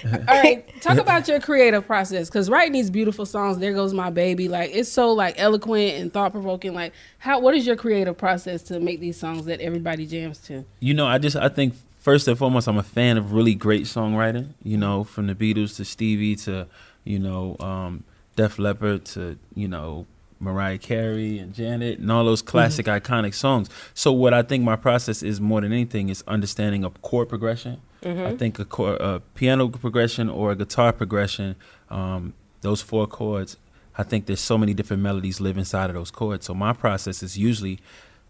All 0.12 0.42
right, 0.42 0.64
talk 0.80 0.98
about 0.98 1.26
your 1.28 1.40
creative 1.40 1.86
process 1.86 2.28
because 2.28 2.50
writing 2.50 2.72
these 2.72 2.90
beautiful 2.90 3.26
songs, 3.26 3.58
"There 3.58 3.72
Goes 3.72 3.94
My 3.94 4.10
Baby," 4.10 4.48
like 4.48 4.70
it's 4.72 4.88
so 4.88 5.12
like 5.12 5.34
eloquent 5.38 5.94
and 5.94 6.12
thought 6.12 6.32
provoking. 6.32 6.74
Like, 6.74 6.92
how 7.18 7.40
what 7.40 7.54
is 7.54 7.66
your 7.66 7.76
creative 7.76 8.16
process 8.16 8.62
to 8.64 8.80
make 8.80 9.00
these 9.00 9.16
songs 9.16 9.46
that 9.46 9.60
everybody 9.60 10.06
jams 10.06 10.38
to? 10.42 10.64
You 10.80 10.94
know, 10.94 11.06
I 11.06 11.18
just 11.18 11.36
I 11.36 11.48
think 11.48 11.74
first 11.98 12.28
and 12.28 12.38
foremost, 12.38 12.68
I'm 12.68 12.78
a 12.78 12.82
fan 12.82 13.16
of 13.16 13.32
really 13.32 13.54
great 13.54 13.84
songwriting. 13.84 14.50
You 14.62 14.76
know, 14.76 15.04
from 15.04 15.26
the 15.26 15.34
Beatles 15.34 15.76
to 15.76 15.84
Stevie 15.84 16.36
to 16.36 16.66
you 17.04 17.18
know 17.18 17.56
um, 17.60 18.04
Def 18.36 18.58
Leppard 18.58 19.04
to 19.06 19.38
you 19.54 19.68
know 19.68 20.06
Mariah 20.44 20.78
Carey 20.78 21.38
and 21.38 21.52
Janet 21.54 21.98
and 21.98 22.12
all 22.12 22.24
those 22.24 22.42
classic 22.42 22.86
iconic 22.86 23.34
songs. 23.34 23.68
So 23.94 24.12
what 24.12 24.32
I 24.34 24.42
think 24.42 24.62
my 24.64 24.76
process 24.76 25.22
is 25.22 25.40
more 25.40 25.60
than 25.62 25.72
anything 25.72 26.08
is 26.10 26.22
understanding 26.28 26.84
a 26.84 26.90
chord 26.90 27.28
progression. 27.28 27.80
Mhm. 28.02 28.26
I 28.26 28.36
think 28.36 28.58
a, 28.58 28.64
chord, 28.64 29.00
a 29.00 29.20
piano 29.34 29.68
progression 29.68 30.28
or 30.28 30.52
a 30.52 30.56
guitar 30.56 30.92
progression, 30.92 31.56
um, 31.90 32.34
those 32.60 32.82
four 32.82 33.06
chords. 33.06 33.56
I 33.96 34.02
think 34.02 34.26
there's 34.26 34.40
so 34.40 34.58
many 34.58 34.74
different 34.74 35.02
melodies 35.02 35.40
live 35.40 35.56
inside 35.56 35.88
of 35.88 35.94
those 35.94 36.10
chords. 36.10 36.44
So 36.46 36.52
my 36.54 36.72
process 36.72 37.22
is 37.22 37.38
usually 37.38 37.78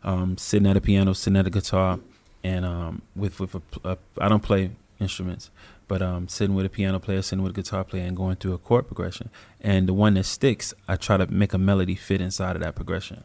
um, 0.04 0.36
sitting 0.38 0.68
at 0.68 0.76
a 0.76 0.80
piano, 0.80 1.12
sitting 1.14 1.38
at 1.38 1.46
a 1.46 1.50
guitar, 1.50 1.98
and 2.44 2.64
um, 2.64 3.02
with 3.16 3.40
with 3.40 3.54
a, 3.54 3.62
a, 3.84 3.96
I 4.20 4.28
don't 4.28 4.42
play 4.42 4.70
instruments, 5.00 5.50
but 5.88 6.02
um, 6.02 6.28
sitting 6.28 6.54
with 6.54 6.66
a 6.66 6.70
piano 6.70 6.98
player, 6.98 7.22
sitting 7.22 7.42
with 7.42 7.52
a 7.52 7.60
guitar 7.60 7.84
player, 7.84 8.04
and 8.04 8.16
going 8.16 8.36
through 8.36 8.54
a 8.54 8.58
chord 8.58 8.86
progression. 8.86 9.30
And 9.60 9.88
the 9.88 9.94
one 9.94 10.14
that 10.14 10.24
sticks, 10.24 10.74
I 10.88 10.96
try 10.96 11.16
to 11.16 11.26
make 11.26 11.52
a 11.52 11.58
melody 11.58 11.94
fit 11.94 12.20
inside 12.20 12.56
of 12.56 12.62
that 12.62 12.74
progression. 12.74 13.24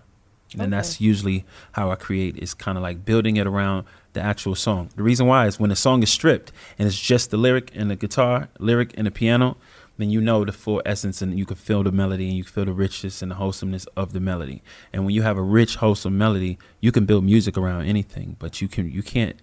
And 0.57 0.73
that's 0.73 0.99
usually 0.99 1.45
how 1.73 1.91
I 1.91 1.95
create. 1.95 2.37
Is 2.37 2.53
kind 2.53 2.77
of 2.77 2.81
like 2.81 3.05
building 3.05 3.37
it 3.37 3.45
around 3.45 3.85
the 4.13 4.21
actual 4.21 4.55
song. 4.55 4.89
The 4.95 5.03
reason 5.03 5.27
why 5.27 5.45
is 5.45 5.59
when 5.59 5.69
the 5.69 5.75
song 5.75 6.01
is 6.01 6.11
stripped 6.11 6.51
and 6.79 6.87
it's 6.87 6.99
just 6.99 7.29
the 7.29 7.37
lyric 7.37 7.71
and 7.75 7.91
the 7.91 7.95
guitar, 7.95 8.49
lyric 8.57 8.93
and 8.97 9.05
the 9.05 9.11
piano, 9.11 9.57
then 9.97 10.09
you 10.09 10.21
know 10.21 10.45
the 10.45 10.51
full 10.51 10.81
essence 10.85 11.21
and 11.21 11.37
you 11.37 11.45
can 11.45 11.57
feel 11.57 11.83
the 11.83 11.91
melody 11.91 12.27
and 12.27 12.37
you 12.37 12.43
can 12.43 12.53
feel 12.53 12.65
the 12.65 12.73
richness 12.73 13.21
and 13.21 13.31
the 13.31 13.35
wholesomeness 13.35 13.85
of 13.97 14.13
the 14.13 14.19
melody. 14.19 14.63
And 14.91 15.05
when 15.05 15.13
you 15.13 15.21
have 15.21 15.37
a 15.37 15.41
rich, 15.43 15.75
wholesome 15.75 16.17
melody, 16.17 16.57
you 16.79 16.91
can 16.91 17.05
build 17.05 17.25
music 17.25 17.57
around 17.57 17.85
anything, 17.85 18.35
but 18.39 18.61
you 18.61 18.67
can 18.67 18.89
you 18.89 19.03
can't 19.03 19.35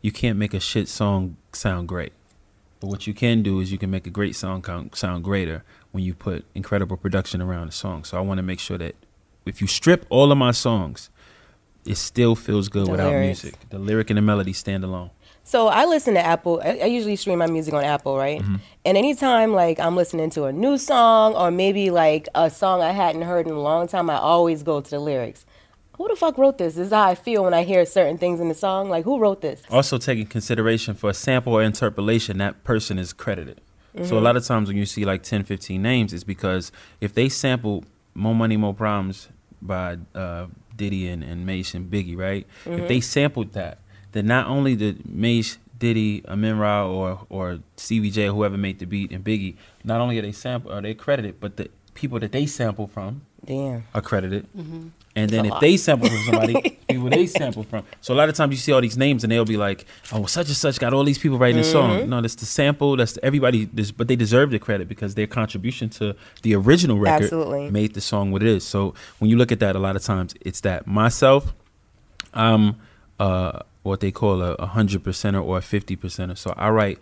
you 0.00 0.12
can't 0.12 0.38
make 0.38 0.54
a 0.54 0.60
shit 0.60 0.88
song 0.88 1.36
sound 1.52 1.88
great. 1.88 2.12
But 2.80 2.86
what 2.88 3.06
you 3.06 3.14
can 3.14 3.42
do 3.42 3.60
is 3.60 3.72
you 3.72 3.78
can 3.78 3.90
make 3.90 4.06
a 4.06 4.10
great 4.10 4.36
song 4.36 4.64
sound 4.94 5.24
greater 5.24 5.64
when 5.90 6.04
you 6.04 6.14
put 6.14 6.44
incredible 6.54 6.96
production 6.96 7.42
around 7.42 7.66
the 7.66 7.72
song. 7.72 8.04
So 8.04 8.16
I 8.16 8.20
want 8.20 8.38
to 8.38 8.42
make 8.42 8.60
sure 8.60 8.78
that 8.78 8.94
if 9.46 9.60
you 9.60 9.66
strip 9.66 10.06
all 10.10 10.30
of 10.30 10.38
my 10.38 10.52
songs, 10.52 11.10
it 11.84 11.96
still 11.96 12.36
feels 12.36 12.68
good 12.68 12.86
The 12.86 12.90
without 12.92 13.10
lyrics. 13.10 13.42
music. 13.44 13.68
The 13.70 13.78
lyric 13.78 14.10
and 14.10 14.16
the 14.18 14.22
melody 14.22 14.52
stand 14.52 14.84
alone. 14.84 15.10
So 15.42 15.68
I 15.68 15.86
listen 15.86 16.12
to 16.14 16.20
Apple. 16.20 16.60
I, 16.62 16.80
I 16.82 16.84
usually 16.84 17.16
stream 17.16 17.38
my 17.38 17.46
music 17.46 17.72
on 17.72 17.82
Apple, 17.82 18.18
right? 18.18 18.42
Mm-hmm. 18.42 18.56
And 18.84 18.98
anytime 18.98 19.54
like 19.54 19.80
I'm 19.80 19.96
listening 19.96 20.28
to 20.30 20.44
a 20.44 20.52
new 20.52 20.76
song 20.76 21.34
or 21.34 21.50
maybe 21.50 21.90
like 21.90 22.28
a 22.34 22.50
song 22.50 22.82
I 22.82 22.92
hadn't 22.92 23.22
heard 23.22 23.46
in 23.46 23.52
a 23.54 23.60
long 23.60 23.88
time, 23.88 24.10
I 24.10 24.18
always 24.18 24.62
go 24.62 24.82
to 24.82 24.90
the 24.90 24.98
lyrics. 24.98 25.46
Who 25.98 26.08
the 26.08 26.16
fuck 26.16 26.38
wrote 26.38 26.58
this? 26.58 26.74
This 26.76 26.86
is 26.86 26.92
how 26.92 27.02
I 27.02 27.14
feel 27.16 27.42
when 27.44 27.54
I 27.54 27.64
hear 27.64 27.84
certain 27.84 28.18
things 28.18 28.40
in 28.40 28.48
the 28.48 28.54
song. 28.54 28.88
Like 28.88 29.04
who 29.04 29.18
wrote 29.18 29.40
this? 29.42 29.62
Also 29.70 29.98
taking 29.98 30.26
consideration 30.26 30.94
for 30.94 31.10
a 31.10 31.14
sample 31.14 31.52
or 31.54 31.62
interpolation, 31.62 32.38
that 32.38 32.62
person 32.64 32.98
is 32.98 33.12
credited. 33.12 33.60
So 34.04 34.16
a 34.16 34.20
Mhm. 34.20 34.22
lot 34.22 34.36
of 34.36 34.44
times 34.46 34.68
when 34.68 34.76
you 34.76 34.86
see 34.86 35.04
like 35.04 35.24
10, 35.24 35.42
15 35.42 35.82
names, 35.82 36.12
it's 36.12 36.22
because 36.22 36.70
if 37.00 37.12
they 37.14 37.28
sample 37.28 37.84
More 38.14 38.34
Money, 38.34 38.56
More 38.56 38.74
Problems 38.74 39.28
by 39.60 39.98
uh, 40.14 40.46
Diddy 40.76 41.08
and, 41.08 41.24
and 41.24 41.44
Mase 41.44 41.74
and 41.74 41.90
Biggie, 41.90 42.16
right? 42.16 42.46
Mhm. 42.64 42.78
If 42.82 42.88
they 42.88 43.00
sampled 43.00 43.52
that, 43.54 43.78
then 44.12 44.26
not 44.26 44.46
only 44.46 44.76
did 44.76 45.04
Mase, 45.12 45.58
Diddy, 45.80 46.22
Amin 46.28 46.58
Ra, 46.58 46.86
or 46.86 47.20
or 47.28 47.58
Stevie 47.76 48.10
J, 48.12 48.28
or 48.28 48.34
whoever 48.34 48.56
made 48.56 48.78
the 48.78 48.84
beat, 48.86 49.10
and 49.10 49.24
Biggie, 49.24 49.54
not 49.82 50.00
only 50.00 50.16
are 50.18 50.22
they 50.22 50.32
sample, 50.32 50.72
are 50.72 50.80
they 50.82 50.94
credited, 50.94 51.40
but 51.40 51.56
the 51.56 51.68
people 51.94 52.20
that 52.20 52.30
they 52.32 52.46
sample 52.46 52.86
from 52.86 53.22
Damn. 53.44 53.84
are 53.94 54.00
credited. 54.00 54.46
Mhm. 54.56 54.90
And 55.18 55.30
then 55.30 55.44
a 55.44 55.48
if 55.48 55.50
lot. 55.52 55.60
they 55.60 55.76
sample 55.76 56.08
from 56.08 56.18
somebody, 56.24 56.54
people 56.88 57.08
they 57.10 57.26
sample 57.26 57.64
from. 57.64 57.84
So 58.00 58.14
a 58.14 58.16
lot 58.16 58.28
of 58.28 58.34
times 58.34 58.52
you 58.52 58.58
see 58.58 58.72
all 58.72 58.80
these 58.80 58.96
names 58.96 59.24
and 59.24 59.30
they'll 59.32 59.44
be 59.44 59.56
like, 59.56 59.84
"Oh, 60.12 60.26
such 60.26 60.46
and 60.48 60.56
such 60.56 60.78
got 60.78 60.92
all 60.94 61.04
these 61.04 61.18
people 61.18 61.38
writing 61.38 61.56
this 61.58 61.72
song." 61.72 61.90
Mhm. 62.00 62.08
No, 62.08 62.20
that's 62.20 62.34
the 62.36 62.46
sample. 62.46 62.96
That's 62.96 63.12
the, 63.14 63.24
everybody. 63.24 63.64
This, 63.66 63.90
but 63.90 64.06
they 64.08 64.16
deserve 64.16 64.50
the 64.50 64.58
credit 64.58 64.88
because 64.88 65.14
their 65.14 65.26
contribution 65.26 65.88
to 65.90 66.14
the 66.42 66.54
original 66.54 66.98
record 66.98 67.24
Absolutely. 67.24 67.70
made 67.70 67.94
the 67.94 68.00
song 68.00 68.30
what 68.32 68.42
it 68.42 68.48
is. 68.48 68.64
So 68.64 68.94
when 69.18 69.30
you 69.30 69.36
look 69.36 69.50
at 69.52 69.60
that, 69.60 69.74
a 69.76 69.78
lot 69.78 69.96
of 69.96 70.02
times 70.02 70.34
it's 70.40 70.60
that 70.62 70.86
myself. 70.86 71.52
I'm 72.34 72.76
uh, 73.18 73.60
what 73.82 74.00
they 74.00 74.10
call 74.12 74.42
a 74.42 74.66
hundred 74.66 75.02
percenter 75.02 75.42
or 75.44 75.58
a 75.58 75.62
fifty 75.62 75.96
percenter. 75.96 76.36
So 76.38 76.54
I 76.56 76.68
write 76.70 76.98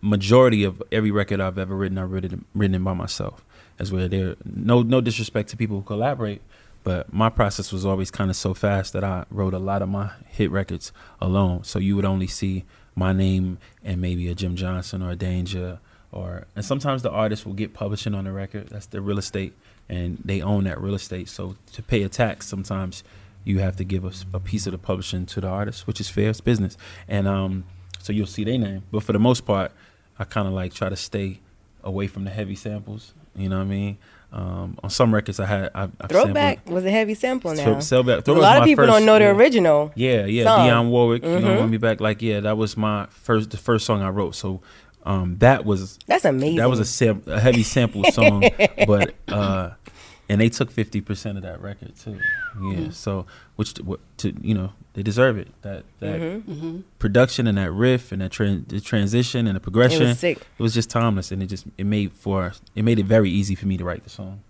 majority 0.00 0.64
of 0.64 0.82
every 0.92 1.10
record 1.10 1.40
I've 1.40 1.58
ever 1.58 1.74
written, 1.74 1.98
I've 1.98 2.10
written 2.10 2.44
written 2.54 2.74
it 2.76 2.84
by 2.84 2.94
myself. 2.94 3.44
As 3.78 3.92
where 3.92 4.08
there 4.08 4.34
no 4.44 4.82
no 4.82 5.00
disrespect 5.00 5.48
to 5.50 5.56
people 5.56 5.76
who 5.76 5.82
collaborate, 5.82 6.42
but 6.88 7.12
my 7.12 7.28
process 7.28 7.70
was 7.70 7.84
always 7.84 8.10
kind 8.10 8.30
of 8.30 8.36
so 8.36 8.54
fast 8.54 8.94
that 8.94 9.04
I 9.04 9.26
wrote 9.30 9.52
a 9.52 9.58
lot 9.58 9.82
of 9.82 9.90
my 9.90 10.12
hit 10.26 10.50
records 10.50 10.90
alone. 11.20 11.64
So 11.64 11.78
you 11.78 11.94
would 11.96 12.06
only 12.06 12.26
see 12.26 12.64
my 12.94 13.12
name 13.12 13.58
and 13.84 14.00
maybe 14.00 14.26
a 14.30 14.34
Jim 14.34 14.56
Jonsin 14.56 15.06
or 15.06 15.10
a 15.10 15.14
Danja 15.14 15.80
or 16.12 16.46
and 16.56 16.64
sometimes 16.64 17.02
the 17.02 17.10
artist 17.10 17.44
will 17.44 17.52
get 17.52 17.74
publishing 17.74 18.14
on 18.14 18.24
the 18.24 18.32
record. 18.32 18.68
That's 18.68 18.86
their 18.86 19.02
real 19.02 19.18
estate 19.18 19.52
and 19.86 20.16
they 20.24 20.40
own 20.40 20.64
that 20.64 20.80
real 20.80 20.94
estate. 20.94 21.28
So 21.28 21.56
to 21.74 21.82
pay 21.82 22.02
a 22.04 22.08
tax 22.08 22.46
sometimes 22.46 23.04
you 23.44 23.58
have 23.58 23.76
to 23.76 23.84
give 23.84 24.06
us 24.06 24.24
a 24.32 24.40
piece 24.40 24.66
of 24.66 24.72
the 24.72 24.78
publishing 24.78 25.26
to 25.26 25.42
the 25.42 25.46
artist, 25.46 25.86
which 25.86 26.00
is 26.00 26.08
fair, 26.08 26.30
it's 26.30 26.40
business. 26.40 26.78
And 27.06 27.28
um 27.28 27.64
so 27.98 28.14
you'll 28.14 28.26
see 28.26 28.44
their 28.44 28.56
name. 28.56 28.84
But 28.90 29.02
for 29.02 29.12
the 29.12 29.18
most 29.18 29.44
part, 29.44 29.72
I 30.18 30.24
kind 30.24 30.48
of 30.48 30.54
like 30.54 30.72
try 30.72 30.88
to 30.88 30.96
stay 30.96 31.40
away 31.84 32.06
from 32.06 32.24
the 32.24 32.30
heavy 32.30 32.54
samples. 32.54 33.12
You 33.36 33.50
know 33.50 33.58
what 33.58 33.64
I 33.64 33.66
mean? 33.66 33.98
Um, 34.30 34.78
on 34.82 34.90
some 34.90 35.14
records, 35.14 35.40
I 35.40 35.46
had 35.46 35.70
I, 35.74 35.88
I 36.00 36.06
Throwback 36.06 36.68
was 36.68 36.84
a 36.84 36.90
heavy 36.90 37.14
sample 37.14 37.54
now. 37.54 37.64
Throw- 37.80 37.80
Throwback- 37.80 38.26
a 38.28 38.32
lot 38.32 38.58
of 38.58 38.64
people 38.64 38.84
first- 38.84 38.92
don't 38.98 39.06
know 39.06 39.14
the 39.18 39.24
yeah. 39.24 39.30
original. 39.30 39.90
Yeah, 39.94 40.26
yeah, 40.26 40.44
song. 40.44 40.68
Dionne 40.68 40.90
Warwick. 40.90 41.24
You 41.24 41.40
know, 41.40 41.58
want 41.58 41.70
me 41.70 41.78
back? 41.78 42.00
Like, 42.02 42.20
yeah, 42.20 42.40
that 42.40 42.58
was 42.58 42.76
my 42.76 43.06
first, 43.10 43.50
the 43.50 43.56
first 43.56 43.86
song 43.86 44.02
I 44.02 44.10
wrote. 44.10 44.34
So, 44.34 44.60
um, 45.04 45.38
that 45.38 45.64
was 45.64 45.98
That's 46.06 46.26
amazing. 46.26 46.56
That 46.56 46.68
was 46.68 46.78
a 46.78 46.84
sam- 46.84 47.22
a 47.26 47.40
heavy 47.40 47.62
sample 47.62 48.04
song, 48.12 48.44
but 48.86 49.14
uh, 49.28 49.70
and 50.28 50.40
they 50.40 50.48
took 50.48 50.70
fifty 50.70 51.00
percent 51.00 51.36
of 51.38 51.42
that 51.42 51.60
record 51.60 51.96
too. 51.96 52.18
Yeah, 52.60 52.60
Mhm. 52.78 52.92
so 52.92 53.26
which 53.56 53.74
to, 53.74 53.98
to 54.18 54.34
you 54.42 54.54
know 54.54 54.72
they 54.94 55.02
deserve 55.02 55.38
it. 55.38 55.48
That 55.62 55.84
that 56.00 56.20
Mhm. 56.20 56.42
Mhm. 56.42 56.82
production 56.98 57.46
and 57.46 57.56
that 57.58 57.70
riff 57.72 58.12
and 58.12 58.20
that 58.22 58.30
tran- 58.32 58.66
the 58.68 58.80
transition 58.80 59.46
and 59.46 59.56
the 59.56 59.60
progression. 59.60 60.02
It 60.08 60.16
sick. 60.16 60.38
It 60.58 60.62
was 60.62 60.74
just 60.74 60.90
timeless, 60.90 61.30
and 61.32 61.42
it 61.42 61.46
just 61.46 61.66
it 61.78 61.86
made 61.86 62.12
for 62.12 62.52
it 62.74 62.82
made 62.84 62.98
it 62.98 63.06
very 63.06 63.30
easy 63.30 63.54
for 63.54 63.66
me 63.66 63.76
to 63.76 63.84
write 63.84 64.04
the 64.04 64.10
song. 64.10 64.40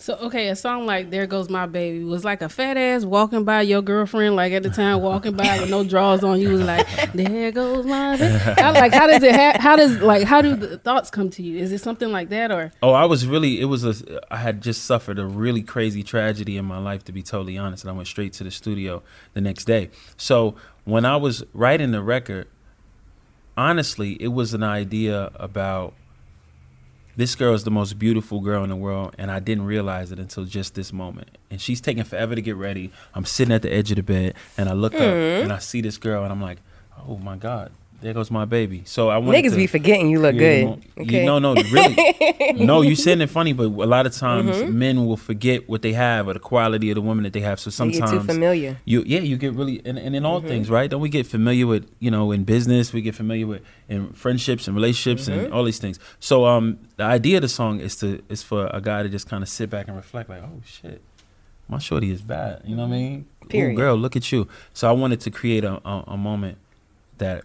So 0.00 0.14
okay, 0.14 0.48
a 0.48 0.54
song 0.54 0.86
like 0.86 1.10
"There 1.10 1.26
Goes 1.26 1.48
My 1.48 1.66
Baby" 1.66 2.04
was 2.04 2.24
like 2.24 2.40
a 2.40 2.48
fat 2.48 2.76
ass 2.76 3.04
walking 3.04 3.42
by 3.42 3.62
your 3.62 3.82
girlfriend, 3.82 4.36
like 4.36 4.52
at 4.52 4.62
the 4.62 4.70
time 4.70 5.02
walking 5.02 5.32
by 5.32 5.58
with 5.58 5.70
no 5.70 5.82
drawers 5.82 6.22
on. 6.22 6.40
You 6.40 6.50
was 6.50 6.60
like, 6.60 6.86
"There 7.14 7.50
goes 7.50 7.84
my 7.84 8.16
baby." 8.16 8.38
How, 8.60 8.72
like, 8.74 8.92
how 8.92 9.08
does 9.08 9.24
it? 9.24 9.34
Ha- 9.34 9.56
how 9.58 9.74
does 9.74 10.00
like 10.00 10.22
how 10.22 10.40
do 10.40 10.54
the 10.54 10.78
thoughts 10.78 11.10
come 11.10 11.30
to 11.30 11.42
you? 11.42 11.58
Is 11.58 11.72
it 11.72 11.80
something 11.80 12.12
like 12.12 12.28
that 12.28 12.52
or? 12.52 12.70
Oh, 12.80 12.92
I 12.92 13.06
was 13.06 13.26
really. 13.26 13.60
It 13.60 13.64
was 13.64 13.84
a. 13.84 14.20
I 14.32 14.36
had 14.36 14.60
just 14.60 14.84
suffered 14.84 15.18
a 15.18 15.26
really 15.26 15.62
crazy 15.62 16.04
tragedy 16.04 16.56
in 16.56 16.64
my 16.64 16.78
life, 16.78 17.02
to 17.06 17.12
be 17.12 17.24
totally 17.24 17.58
honest, 17.58 17.82
and 17.82 17.90
I 17.90 17.94
went 17.94 18.06
straight 18.06 18.32
to 18.34 18.44
the 18.44 18.52
studio 18.52 19.02
the 19.34 19.40
next 19.40 19.64
day. 19.64 19.90
So 20.16 20.54
when 20.84 21.06
I 21.06 21.16
was 21.16 21.44
writing 21.52 21.90
the 21.90 22.02
record, 22.02 22.46
honestly, 23.56 24.12
it 24.22 24.28
was 24.28 24.54
an 24.54 24.62
idea 24.62 25.32
about 25.34 25.94
this 27.18 27.34
girl 27.34 27.52
is 27.52 27.64
the 27.64 27.70
most 27.70 27.98
beautiful 27.98 28.40
girl 28.40 28.62
in 28.62 28.70
the 28.70 28.76
world, 28.76 29.12
and 29.18 29.28
I 29.28 29.40
didn't 29.40 29.66
realize 29.66 30.12
it 30.12 30.20
until 30.20 30.44
just 30.44 30.76
this 30.76 30.92
moment. 30.92 31.36
And 31.50 31.60
she's 31.60 31.80
taking 31.80 32.04
forever 32.04 32.36
to 32.36 32.40
get 32.40 32.54
ready. 32.54 32.92
I'm 33.12 33.24
sitting 33.24 33.52
at 33.52 33.62
the 33.62 33.72
edge 33.72 33.90
of 33.90 33.96
the 33.96 34.04
bed, 34.04 34.34
and 34.56 34.68
I 34.68 34.72
look 34.72 34.94
up 34.94 35.00
Mm. 35.00 35.42
and 35.42 35.52
I 35.52 35.58
see 35.58 35.80
this 35.80 35.98
girl, 35.98 36.22
and 36.22 36.32
I'm 36.32 36.40
like, 36.40 36.58
oh 37.08 37.16
my 37.18 37.36
god. 37.36 37.72
There 38.00 38.14
goes 38.14 38.30
my 38.30 38.44
baby. 38.44 38.82
So 38.84 39.08
I 39.08 39.18
wanted 39.18 39.44
Niggas 39.44 39.50
to- 39.50 39.56
be 39.56 39.66
forgetting 39.66 40.08
you 40.08 40.20
look 40.20 40.36
good. 40.38 40.66
you- 40.96 41.02
Okay. 41.02 41.26
no, 41.26 41.40
no, 41.40 41.54
really. 41.54 42.52
no, 42.54 42.82
you 42.82 42.94
saying 43.04 43.20
it 43.20 43.28
funny, 43.28 43.52
but 43.52 43.64
a 43.64 43.86
lot 43.86 44.06
of 44.06 44.12
times 44.14 44.54
Mhm. 44.56 44.72
men 44.72 45.04
will 45.06 45.16
forget 45.16 45.68
what 45.68 45.82
they 45.82 45.94
have 45.94 46.28
or 46.28 46.34
the 46.34 46.38
quality 46.38 46.90
of 46.90 46.94
the 46.94 47.00
woman 47.00 47.24
that 47.24 47.32
they 47.32 47.40
have. 47.40 47.58
So 47.58 47.70
sometimes 47.70 48.10
too 48.12 48.20
familiar. 48.20 48.76
You 48.84 49.02
yeah, 49.04 49.18
you 49.18 49.36
get 49.36 49.52
really 49.54 49.82
and, 49.84 49.98
and 49.98 50.14
in 50.14 50.24
all 50.24 50.40
Mhm. 50.40 50.46
things, 50.46 50.70
right? 50.70 50.88
Don't 50.88 51.00
we 51.00 51.08
get 51.08 51.26
familiar 51.26 51.66
with 51.66 51.86
you 51.98 52.10
know 52.12 52.30
in 52.30 52.44
business? 52.44 52.92
We 52.92 53.00
get 53.02 53.16
familiar 53.16 53.48
with 53.48 53.62
in 53.88 54.10
friendships 54.12 54.68
and 54.68 54.76
relationships 54.76 55.26
and 55.26 55.48
Mhm. 55.48 55.52
all 55.54 55.64
these 55.64 55.78
things. 55.80 55.98
So 56.20 56.46
um, 56.46 56.78
the 56.98 57.04
idea 57.04 57.38
of 57.38 57.42
the 57.42 57.48
song 57.48 57.80
is 57.80 57.96
to 57.96 58.20
is 58.28 58.44
for 58.44 58.70
a 58.72 58.80
guy 58.80 59.02
to 59.02 59.08
just 59.08 59.28
kind 59.28 59.42
of 59.42 59.48
sit 59.48 59.70
back 59.70 59.88
and 59.88 59.96
reflect, 59.96 60.30
like, 60.30 60.42
oh 60.42 60.60
shit. 60.64 61.00
My 61.68 61.78
shorty 61.78 62.10
is 62.12 62.22
bad, 62.22 62.62
you 62.64 62.76
know 62.76 62.86
what 62.86 62.94
I 62.94 62.98
mean? 62.98 63.24
Ooh, 63.44 63.48
Period. 63.48 63.76
girl, 63.76 63.94
look 63.96 64.14
at 64.16 64.30
you. 64.32 64.46
So 64.72 64.88
I 64.88 64.92
wanted 64.92 65.20
to 65.20 65.30
create 65.30 65.64
a, 65.64 65.80
a, 65.86 66.04
a 66.06 66.16
moment 66.16 66.56
that 67.18 67.44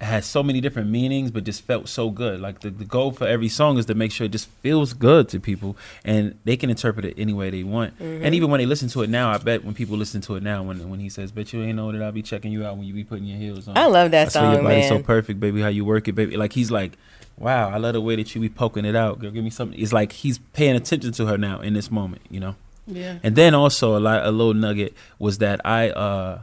has 0.00 0.26
so 0.26 0.42
many 0.42 0.60
different 0.60 0.90
meanings, 0.90 1.30
but 1.30 1.44
just 1.44 1.62
felt 1.62 1.88
so 1.88 2.10
good. 2.10 2.38
Like 2.40 2.60
the, 2.60 2.68
the 2.68 2.84
goal 2.84 3.12
for 3.12 3.26
every 3.26 3.48
song 3.48 3.78
is 3.78 3.86
to 3.86 3.94
make 3.94 4.12
sure 4.12 4.26
it 4.26 4.32
just 4.32 4.48
feels 4.60 4.92
good 4.92 5.28
to 5.30 5.40
people, 5.40 5.76
and 6.04 6.38
they 6.44 6.56
can 6.56 6.68
interpret 6.68 7.06
it 7.06 7.14
any 7.16 7.32
way 7.32 7.48
they 7.48 7.62
want. 7.64 7.98
Mhm. 7.98 8.20
And 8.22 8.34
even 8.34 8.50
when 8.50 8.58
they 8.58 8.66
listen 8.66 8.88
to 8.90 9.02
it 9.02 9.08
now, 9.08 9.30
I 9.30 9.38
bet 9.38 9.64
when 9.64 9.72
people 9.74 9.96
listen 9.96 10.20
to 10.22 10.34
it 10.36 10.42
now, 10.42 10.62
when 10.62 10.90
when 10.90 11.00
he 11.00 11.08
says, 11.08 11.32
"Bet 11.32 11.52
you 11.52 11.62
ain't 11.62 11.76
know 11.76 11.90
that 11.92 12.02
I'll 12.02 12.12
be 12.12 12.22
checking 12.22 12.52
you 12.52 12.66
out 12.66 12.76
when 12.76 12.86
you 12.86 12.92
be 12.92 13.04
putting 13.04 13.24
your 13.24 13.38
heels 13.38 13.68
on." 13.68 13.78
I 13.78 13.86
love 13.86 14.10
that 14.10 14.24
your 14.24 14.30
song, 14.30 14.62
body's 14.62 14.88
so 14.88 14.98
perfect, 14.98 15.40
baby. 15.40 15.62
How 15.62 15.68
you 15.68 15.84
work 15.84 16.08
it, 16.08 16.12
baby. 16.12 16.36
Like 16.36 16.52
he's 16.52 16.70
like, 16.70 16.92
"Wow, 17.38 17.70
I 17.70 17.78
love 17.78 17.94
the 17.94 18.02
way 18.02 18.16
that 18.16 18.34
you 18.34 18.40
be 18.42 18.50
poking 18.50 18.84
it 18.84 18.96
out, 18.96 19.18
girl. 19.18 19.30
Give 19.30 19.42
me 19.44 19.50
something." 19.50 19.80
It's 19.80 19.94
like 19.94 20.12
he's 20.12 20.38
paying 20.52 20.76
attention 20.76 21.12
to 21.12 21.26
her 21.26 21.38
now 21.38 21.60
in 21.60 21.72
this 21.72 21.90
moment, 21.90 22.20
you 22.30 22.40
know. 22.40 22.54
Yeah. 22.86 23.18
And 23.22 23.34
then 23.34 23.54
also 23.54 23.96
a 23.96 24.00
lot, 24.00 24.26
a 24.26 24.30
little 24.30 24.54
nugget 24.54 24.94
was 25.18 25.38
that 25.38 25.60
I 25.64 25.88
uh 25.90 26.40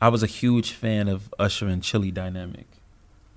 I 0.00 0.08
was 0.08 0.22
a 0.22 0.26
huge 0.26 0.70
fan 0.72 1.08
of 1.08 1.34
Usher 1.38 1.66
and 1.66 1.82
Chili 1.82 2.10
dynamic. 2.12 2.66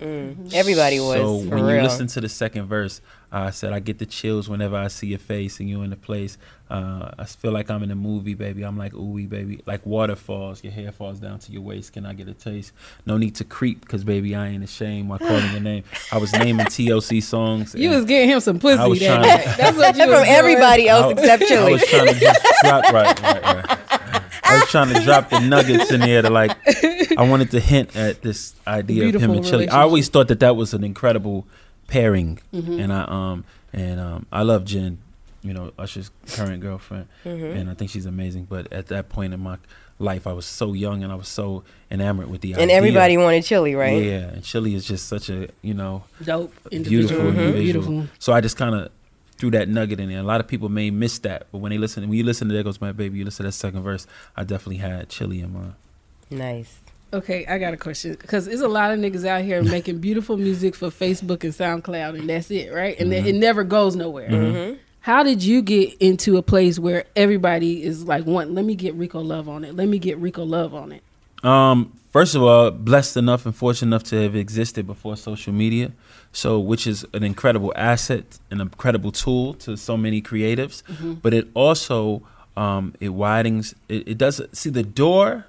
Mm. 0.00 0.52
Everybody 0.54 0.98
was. 1.00 1.16
So 1.16 1.40
for 1.48 1.54
when 1.56 1.64
real. 1.64 1.76
you 1.76 1.82
listen 1.82 2.06
to 2.08 2.20
the 2.20 2.28
second 2.28 2.66
verse, 2.66 3.00
I 3.32 3.50
said 3.50 3.72
I 3.72 3.80
get 3.80 3.98
the 3.98 4.06
chills 4.06 4.48
whenever 4.48 4.76
I 4.76 4.88
see 4.88 5.08
your 5.08 5.18
face 5.18 5.60
and 5.60 5.68
you 5.68 5.82
in 5.82 5.90
the 5.90 5.96
place. 5.96 6.36
Uh, 6.68 7.10
I 7.18 7.24
feel 7.24 7.52
like 7.52 7.70
I'm 7.70 7.82
in 7.82 7.90
a 7.90 7.94
movie, 7.96 8.34
baby. 8.34 8.62
I'm 8.62 8.78
like 8.78 8.92
ooey, 8.92 9.28
baby. 9.28 9.60
Like 9.66 9.84
waterfalls, 9.84 10.64
your 10.64 10.72
hair 10.72 10.90
falls 10.92 11.20
down 11.20 11.38
to 11.40 11.52
your 11.52 11.62
waist. 11.62 11.92
Can 11.92 12.06
I 12.06 12.12
get 12.14 12.28
a 12.28 12.34
taste? 12.34 12.72
No 13.06 13.16
need 13.18 13.34
to 13.36 13.44
creep, 13.44 13.86
cause 13.86 14.02
baby, 14.04 14.34
I 14.34 14.48
ain't 14.48 14.64
ashamed 14.64 15.08
while 15.08 15.18
calling 15.18 15.50
your 15.52 15.60
name. 15.60 15.84
I 16.12 16.18
was 16.18 16.32
naming 16.32 16.66
TLC 16.74 17.22
songs. 17.22 17.74
You 17.74 17.90
was 17.90 18.04
getting 18.04 18.30
him 18.30 18.40
some 18.40 18.58
pussy 18.58 18.78
I 18.80 18.86
was 18.86 18.98
that 19.00 19.22
trying 19.22 19.38
to- 19.42 19.56
That's 19.58 19.76
what 19.76 19.96
you 19.96 20.02
was 20.06 20.14
From 20.14 20.24
doing. 20.24 20.36
everybody 20.36 20.88
else 20.88 21.06
I- 21.06 21.10
except 21.10 21.42
I 21.42 21.46
Chili. 21.46 21.72
was 21.72 21.84
trying 21.86 22.06
to 22.06 22.14
just 22.20 22.46
drop 22.62 22.84
right, 22.92 23.20
right, 23.22 23.42
right. 23.42 23.78
I 24.44 24.54
was 24.60 24.68
trying 24.70 24.92
to 24.94 25.00
drop 25.04 25.28
the 25.30 25.38
nuggets 25.40 25.92
in 25.92 26.00
there 26.00 26.22
to 26.22 26.30
like. 26.30 26.56
I 27.16 27.28
wanted 27.28 27.50
to 27.52 27.60
hint 27.60 27.94
at 27.96 28.22
this 28.22 28.54
idea 28.66 29.08
of 29.14 29.20
him 29.22 29.30
and 29.32 29.44
Chili. 29.44 29.68
I 29.68 29.82
always 29.82 30.08
thought 30.08 30.28
that 30.28 30.40
that 30.40 30.56
was 30.56 30.74
an 30.74 30.84
incredible 30.84 31.46
pairing, 31.86 32.38
Mhm. 32.54 32.80
and 32.82 32.92
I 32.92 33.02
um 33.04 33.44
and 33.72 34.00
um 34.00 34.26
I 34.32 34.42
love 34.42 34.64
Jen, 34.64 34.98
you 35.42 35.52
know 35.52 35.72
Usher's 35.78 36.10
current 36.28 36.60
girlfriend, 36.60 37.06
Mhm. 37.24 37.56
and 37.56 37.70
I 37.70 37.74
think 37.74 37.90
she's 37.90 38.06
amazing. 38.06 38.46
But 38.48 38.72
at 38.72 38.86
that 38.88 39.08
point 39.08 39.34
in 39.34 39.40
my 39.40 39.56
life, 39.98 40.26
I 40.26 40.32
was 40.32 40.46
so 40.46 40.72
young 40.72 41.02
and 41.02 41.12
I 41.12 41.14
was 41.16 41.28
so 41.28 41.62
enamored 41.90 42.30
with 42.30 42.40
the 42.40 42.54
idea. 42.54 42.62
And 42.62 42.70
idea. 42.70 42.76
everybody 42.78 43.16
wanted 43.18 43.44
Chili, 43.44 43.74
right? 43.74 44.02
Yeah, 44.02 44.30
and 44.34 44.42
Chili 44.42 44.74
is 44.74 44.84
just 44.86 45.08
such 45.08 45.28
a 45.28 45.48
you 45.62 45.74
know 45.74 46.04
Dope 46.24 46.54
beautiful 46.70 47.16
individual. 47.28 47.32
Mhm. 47.32 47.54
Beautiful. 47.60 48.06
So 48.18 48.32
I 48.32 48.40
just 48.40 48.56
kind 48.56 48.74
of 48.74 48.88
threw 49.36 49.50
that 49.50 49.68
nugget 49.68 49.98
in 49.98 50.10
there. 50.10 50.18
A 50.20 50.22
lot 50.22 50.38
of 50.40 50.46
people 50.46 50.68
may 50.68 50.90
miss 50.90 51.18
that, 51.20 51.46
but 51.50 51.58
when 51.58 51.70
they 51.70 51.78
listen, 51.78 52.06
when 52.08 52.16
you 52.18 52.24
listen 52.24 52.46
to 52.48 52.54
"There 52.54 52.62
Goes 52.62 52.80
My 52.80 52.92
Baby," 52.92 53.18
you 53.18 53.24
listen 53.24 53.44
to 53.44 53.48
that 53.48 53.52
second 53.52 53.82
verse. 53.82 54.06
I 54.36 54.44
definitely 54.44 54.76
had 54.76 55.08
Chili 55.08 55.40
in 55.40 55.52
mind. 55.52 55.72
Nice. 56.30 56.78
Okay, 57.12 57.44
I 57.46 57.58
got 57.58 57.74
a 57.74 57.76
question 57.76 58.12
because 58.14 58.46
there's 58.46 58.60
a 58.60 58.68
lot 58.68 58.92
of 58.92 58.98
niggas 59.00 59.24
out 59.26 59.42
here 59.42 59.62
making 59.78 59.98
beautiful 59.98 60.36
music 60.36 60.74
for 60.76 60.88
Facebook 60.88 61.42
and 61.44 61.52
SoundCloud, 61.52 62.18
and 62.18 62.28
that's 62.28 62.50
it, 62.50 62.72
right? 62.72 62.98
And 63.00 63.10
Mm-hmm. 63.10 63.26
it 63.26 63.34
never 63.34 63.64
goes 63.64 63.96
nowhere. 63.96 64.28
Mhm. 64.28 64.78
How 65.00 65.22
did 65.22 65.42
you 65.42 65.62
get 65.62 65.94
into 65.98 66.36
a 66.36 66.42
place 66.42 66.78
where 66.78 67.04
everybody 67.16 67.82
is 67.82 68.04
like, 68.04 68.26
"Want? 68.26 68.52
Let 68.52 68.64
me 68.64 68.74
get 68.74 68.94
Rico 68.94 69.20
Love 69.20 69.48
on 69.48 69.64
it. 69.64 69.74
Let 69.74 69.88
me 69.88 69.98
get 69.98 70.18
Rico 70.18 70.44
Love 70.44 70.74
on 70.74 70.92
it." 70.92 71.02
Um, 71.42 71.92
first 72.12 72.34
of 72.34 72.42
all, 72.42 72.70
blessed 72.70 73.16
enough 73.16 73.46
and 73.46 73.56
fortunate 73.56 73.88
enough 73.88 74.02
to 74.10 74.22
have 74.22 74.36
existed 74.36 74.86
before 74.86 75.16
social 75.16 75.54
media, 75.54 75.92
so 76.32 76.60
which 76.60 76.86
is 76.86 77.04
an 77.14 77.24
incredible 77.24 77.72
asset, 77.76 78.38
an 78.50 78.60
incredible 78.60 79.10
tool 79.10 79.54
to 79.54 79.76
so 79.76 79.96
many 79.96 80.20
creatives. 80.20 80.82
Mhm. 80.84 81.22
But 81.22 81.32
it 81.34 81.48
also 81.54 82.22
um, 82.56 82.92
it 83.00 83.08
widens. 83.10 83.74
It, 83.88 84.06
it 84.06 84.18
does 84.18 84.40
see 84.52 84.68
the 84.70 84.82
door 84.82 85.46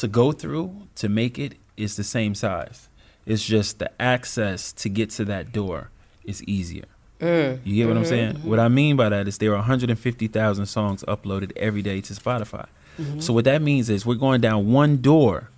to 0.00 0.08
go 0.08 0.32
through 0.32 0.88
to 0.96 1.08
make 1.08 1.38
it 1.38 1.54
is 1.76 1.96
the 1.96 2.04
same 2.04 2.34
size. 2.34 2.88
It's 3.26 3.44
just 3.44 3.78
the 3.78 3.90
access 4.00 4.72
to 4.72 4.88
get 4.88 5.10
to 5.10 5.24
that 5.26 5.52
door 5.52 5.90
is 6.24 6.42
easier. 6.44 6.84
Mm. 7.20 7.60
You 7.64 7.74
get 7.76 7.88
what 7.88 7.96
I'm 7.98 8.04
Mhm. 8.04 8.08
saying? 8.08 8.36
What 8.44 8.58
I 8.58 8.68
mean 8.68 8.96
by 8.96 9.08
that 9.10 9.28
is 9.28 9.38
there 9.38 9.52
are 9.52 9.58
150,000 9.58 10.66
songs 10.66 11.04
uploaded 11.06 11.52
every 11.56 11.82
day 11.82 12.00
to 12.00 12.14
Spotify. 12.14 12.66
Mhm. 12.98 13.22
So 13.22 13.32
what 13.32 13.44
that 13.44 13.60
means 13.62 13.90
is 13.90 14.06
we're 14.06 14.14
going 14.14 14.40
down 14.40 14.72
one 14.72 14.96
door, 14.98 15.50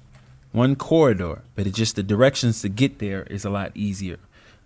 one 0.51 0.75
corridor, 0.77 1.43
but 1.55 1.67
it's 1.67 1.77
just 1.79 1.95
the 1.97 2.03
directions 2.03 2.63
to 2.63 2.69
get 2.69 2.99
there 2.99 3.23
is 3.31 3.45
a 3.45 3.51
lot 3.51 3.71
easier. 3.77 4.19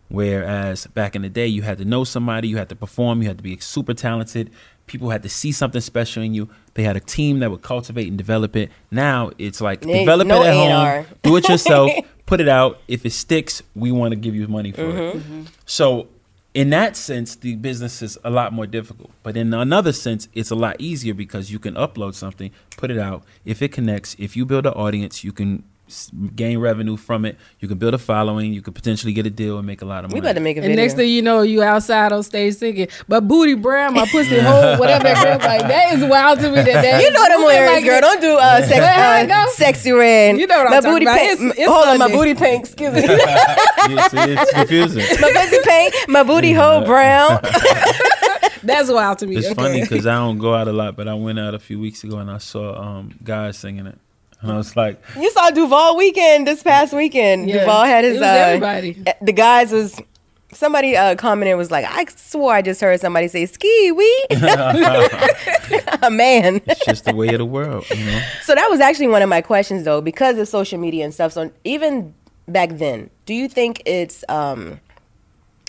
Whereas 0.08 0.86
back 0.88 1.14
in 1.16 1.22
the 1.22 1.28
day, 1.28 1.46
you 1.46 1.62
had 1.62 1.78
to 1.78 1.84
know 1.84 2.04
somebody, 2.04 2.48
you 2.48 2.56
had 2.56 2.68
to 2.70 2.76
perform, 2.76 3.22
you 3.22 3.28
had 3.28 3.38
to 3.38 3.42
be 3.44 3.58
super 3.58 3.92
talented. 3.94 4.50
People 4.86 5.10
had 5.10 5.22
to 5.24 5.28
see 5.28 5.52
something 5.52 5.80
special 5.80 6.22
in 6.22 6.32
you. 6.34 6.48
They 6.74 6.82
had 6.84 6.96
a 6.96 7.00
team 7.00 7.40
that 7.40 7.50
would 7.50 7.62
cultivate 7.62 8.08
and 8.08 8.16
develop 8.16 8.54
it. 8.56 8.70
Now 8.90 9.30
it's 9.38 9.60
like 9.60 9.80
develop 9.80 10.26
no 10.26 10.42
it 10.42 10.46
at 10.46 10.54
A&R. 10.54 11.02
home, 11.02 11.14
do 11.22 11.36
it 11.36 11.48
yourself, 11.48 11.90
put 12.26 12.40
it 12.40 12.48
out. 12.48 12.80
If 12.86 13.04
it 13.04 13.10
sticks, 13.12 13.62
we 13.74 13.90
want 13.92 14.12
to 14.12 14.16
give 14.16 14.34
you 14.34 14.46
money 14.48 14.72
for 14.72 14.82
it. 14.88 15.16
Mhm. 15.16 15.46
So, 15.64 16.08
in 16.54 16.70
that 16.70 16.96
sense, 16.96 17.36
the 17.36 17.56
business 17.56 18.00
is 18.00 18.16
a 18.24 18.30
lot 18.30 18.52
more 18.52 18.66
difficult. 18.66 19.10
But 19.22 19.36
in 19.36 19.52
another 19.52 19.92
sense, 19.92 20.28
it's 20.34 20.50
a 20.50 20.54
lot 20.54 20.76
easier 20.78 21.12
because 21.14 21.50
you 21.52 21.58
can 21.58 21.74
upload 21.74 22.14
something, 22.14 22.50
put 22.76 22.90
it 22.90 22.98
out. 22.98 23.24
If 23.44 23.60
it 23.62 23.72
connects, 23.72 24.16
if 24.18 24.36
you 24.36 24.46
build 24.46 24.66
an 24.66 24.72
audience, 24.72 25.22
you 25.24 25.32
can 25.32 25.64
gain 26.34 26.58
revenue 26.58 26.96
from 26.96 27.24
it. 27.24 27.36
You 27.60 27.68
can 27.68 27.78
build 27.78 27.94
a 27.94 27.98
following. 27.98 28.52
You 28.52 28.60
could 28.62 28.74
potentially 28.74 29.12
get 29.12 29.26
a 29.26 29.30
deal 29.30 29.58
and 29.58 29.66
make 29.66 29.82
a 29.82 29.84
lot 29.84 30.04
of 30.04 30.10
money. 30.10 30.14
We 30.14 30.20
money. 30.20 30.28
better 30.34 30.40
make 30.42 30.56
a 30.56 30.60
video. 30.60 30.72
And 30.74 30.80
next 30.82 30.94
thing 30.94 31.08
you 31.08 31.22
know, 31.22 31.42
you 31.42 31.62
outside 31.62 32.12
on 32.12 32.22
stage 32.22 32.54
singing, 32.56 32.88
"But 33.08 33.28
booty 33.28 33.54
brown, 33.54 33.94
my 33.94 34.06
pussy 34.06 34.40
hole, 34.40 34.76
whatever 34.78 35.04
that 35.04 35.22
girl 35.24 35.48
like." 35.48 35.60
That 35.62 35.94
is 35.94 36.04
wild 36.04 36.40
to 36.40 36.48
me. 36.50 36.56
That, 36.56 36.66
that 36.66 37.02
you 37.02 37.10
know 37.12 37.22
them 37.28 37.40
moving 37.40 37.56
lyrics, 37.56 37.72
like 37.72 37.84
girl. 37.84 38.00
Don't 38.00 38.20
do 38.20 38.36
uh, 38.36 38.62
sex, 38.66 38.80
But 38.80 39.30
uh, 39.30 39.46
sexy 39.50 39.92
red. 39.92 40.38
You 40.38 40.46
know 40.46 40.58
what 40.58 40.66
I'm 40.66 40.70
my 40.72 40.80
talking 40.80 40.92
booty 40.92 41.04
about. 41.06 41.18
paint. 41.18 41.40
It's- 41.40 41.58
it's 41.58 41.68
hold 41.70 41.86
on, 41.88 41.98
my 41.98 42.08
booty 42.10 42.34
paint. 42.34 42.64
Excuse 42.64 42.92
me. 42.94 43.02
Yeah, 43.02 44.08
see, 44.08 44.16
it's 44.32 44.52
confusing. 44.52 45.20
my 45.20 45.32
pussy 45.32 45.58
paint. 45.62 45.94
My 46.08 46.22
booty 46.22 46.52
hole 46.52 46.84
brown. 46.84 47.40
That's 48.62 48.90
wild 48.90 49.18
to 49.20 49.26
me. 49.26 49.36
It's 49.36 49.46
Okay. 49.46 49.54
funny 49.54 49.80
because 49.82 50.06
I 50.06 50.14
don't 50.16 50.38
go 50.38 50.54
out 50.54 50.66
a 50.66 50.72
lot, 50.72 50.96
but 50.96 51.06
I 51.06 51.14
went 51.14 51.38
out 51.38 51.54
a 51.54 51.58
few 51.58 51.78
weeks 51.78 52.02
ago 52.02 52.18
and 52.18 52.28
I 52.30 52.38
saw 52.38 52.74
um, 52.80 53.14
guys 53.22 53.56
singing 53.58 53.86
it, 53.86 53.98
and 54.42 54.52
I 54.52 54.56
was 54.56 54.76
like, 54.76 55.00
You 55.18 55.30
saw 55.30 55.50
Duval 55.50 55.96
weekend 55.96 56.46
this 56.46 56.62
past 56.62 56.92
weekend. 56.92 57.48
Yeah. 57.48 57.60
Duval 57.60 57.84
had 57.84 58.04
his 58.04 58.16
It 58.16 58.20
was 58.20 58.22
uh, 58.28 58.32
everybody. 58.46 59.02
uh, 59.06 59.12
The 59.22 59.32
guys 59.32 59.72
was 59.72 60.00
somebody 60.52 60.96
uh, 60.96 61.14
commented 61.16 61.56
was 61.58 61.70
like, 61.70 61.84
I 61.86 62.04
swore 62.16 62.52
I 62.54 62.62
just 62.62 62.80
heard 62.80 63.00
somebody 63.00 63.28
say 63.28 63.46
ski 63.46 63.92
wee. 63.92 64.26
a 66.02 66.10
man. 66.10 66.60
"It's 66.66 66.84
just 66.84 67.04
the 67.04 67.14
way 67.14 67.28
of 67.28 67.38
the 67.38 67.44
world," 67.44 67.84
you 67.90 68.04
know. 68.04 68.22
So 68.42 68.54
that 68.54 68.68
was 68.70 68.80
actually 68.80 69.08
one 69.08 69.22
of 69.22 69.28
my 69.28 69.40
questions 69.40 69.84
though, 69.84 70.00
because 70.00 70.38
of 70.38 70.48
social 70.48 70.78
media 70.78 71.04
and 71.04 71.12
stuff. 71.12 71.32
So 71.32 71.50
even 71.64 72.14
back 72.48 72.70
then, 72.72 73.10
do 73.26 73.34
you 73.34 73.48
think 73.48 73.82
it's 73.86 74.24
um 74.28 74.80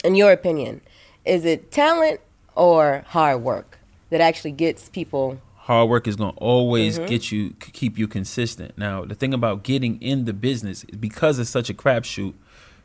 in 0.04 0.16
your 0.16 0.32
opinion, 0.32 0.82
is 1.26 1.44
it 1.46 1.72
talent 1.72 2.20
or 2.56 3.04
hard 3.08 3.42
work 3.42 3.80
that 4.10 4.22
actually 4.22 4.52
gets 4.52 4.90
people 4.90 5.40
hard 5.68 5.90
work 5.90 6.08
is 6.08 6.16
going 6.16 6.32
to 6.34 6.38
always 6.40 6.98
Mhm. 6.98 7.08
get 7.08 7.32
you 7.32 7.54
keep 7.60 7.98
you 7.98 8.08
consistent. 8.08 8.72
Now, 8.78 9.04
the 9.04 9.16
thing 9.16 9.34
about 9.34 9.64
getting 9.64 10.02
in 10.02 10.24
the 10.24 10.32
business 10.34 10.86
because 10.98 11.40
it's 11.40 11.50
such 11.50 11.70
a 11.70 11.74
crapshoot, 11.74 12.34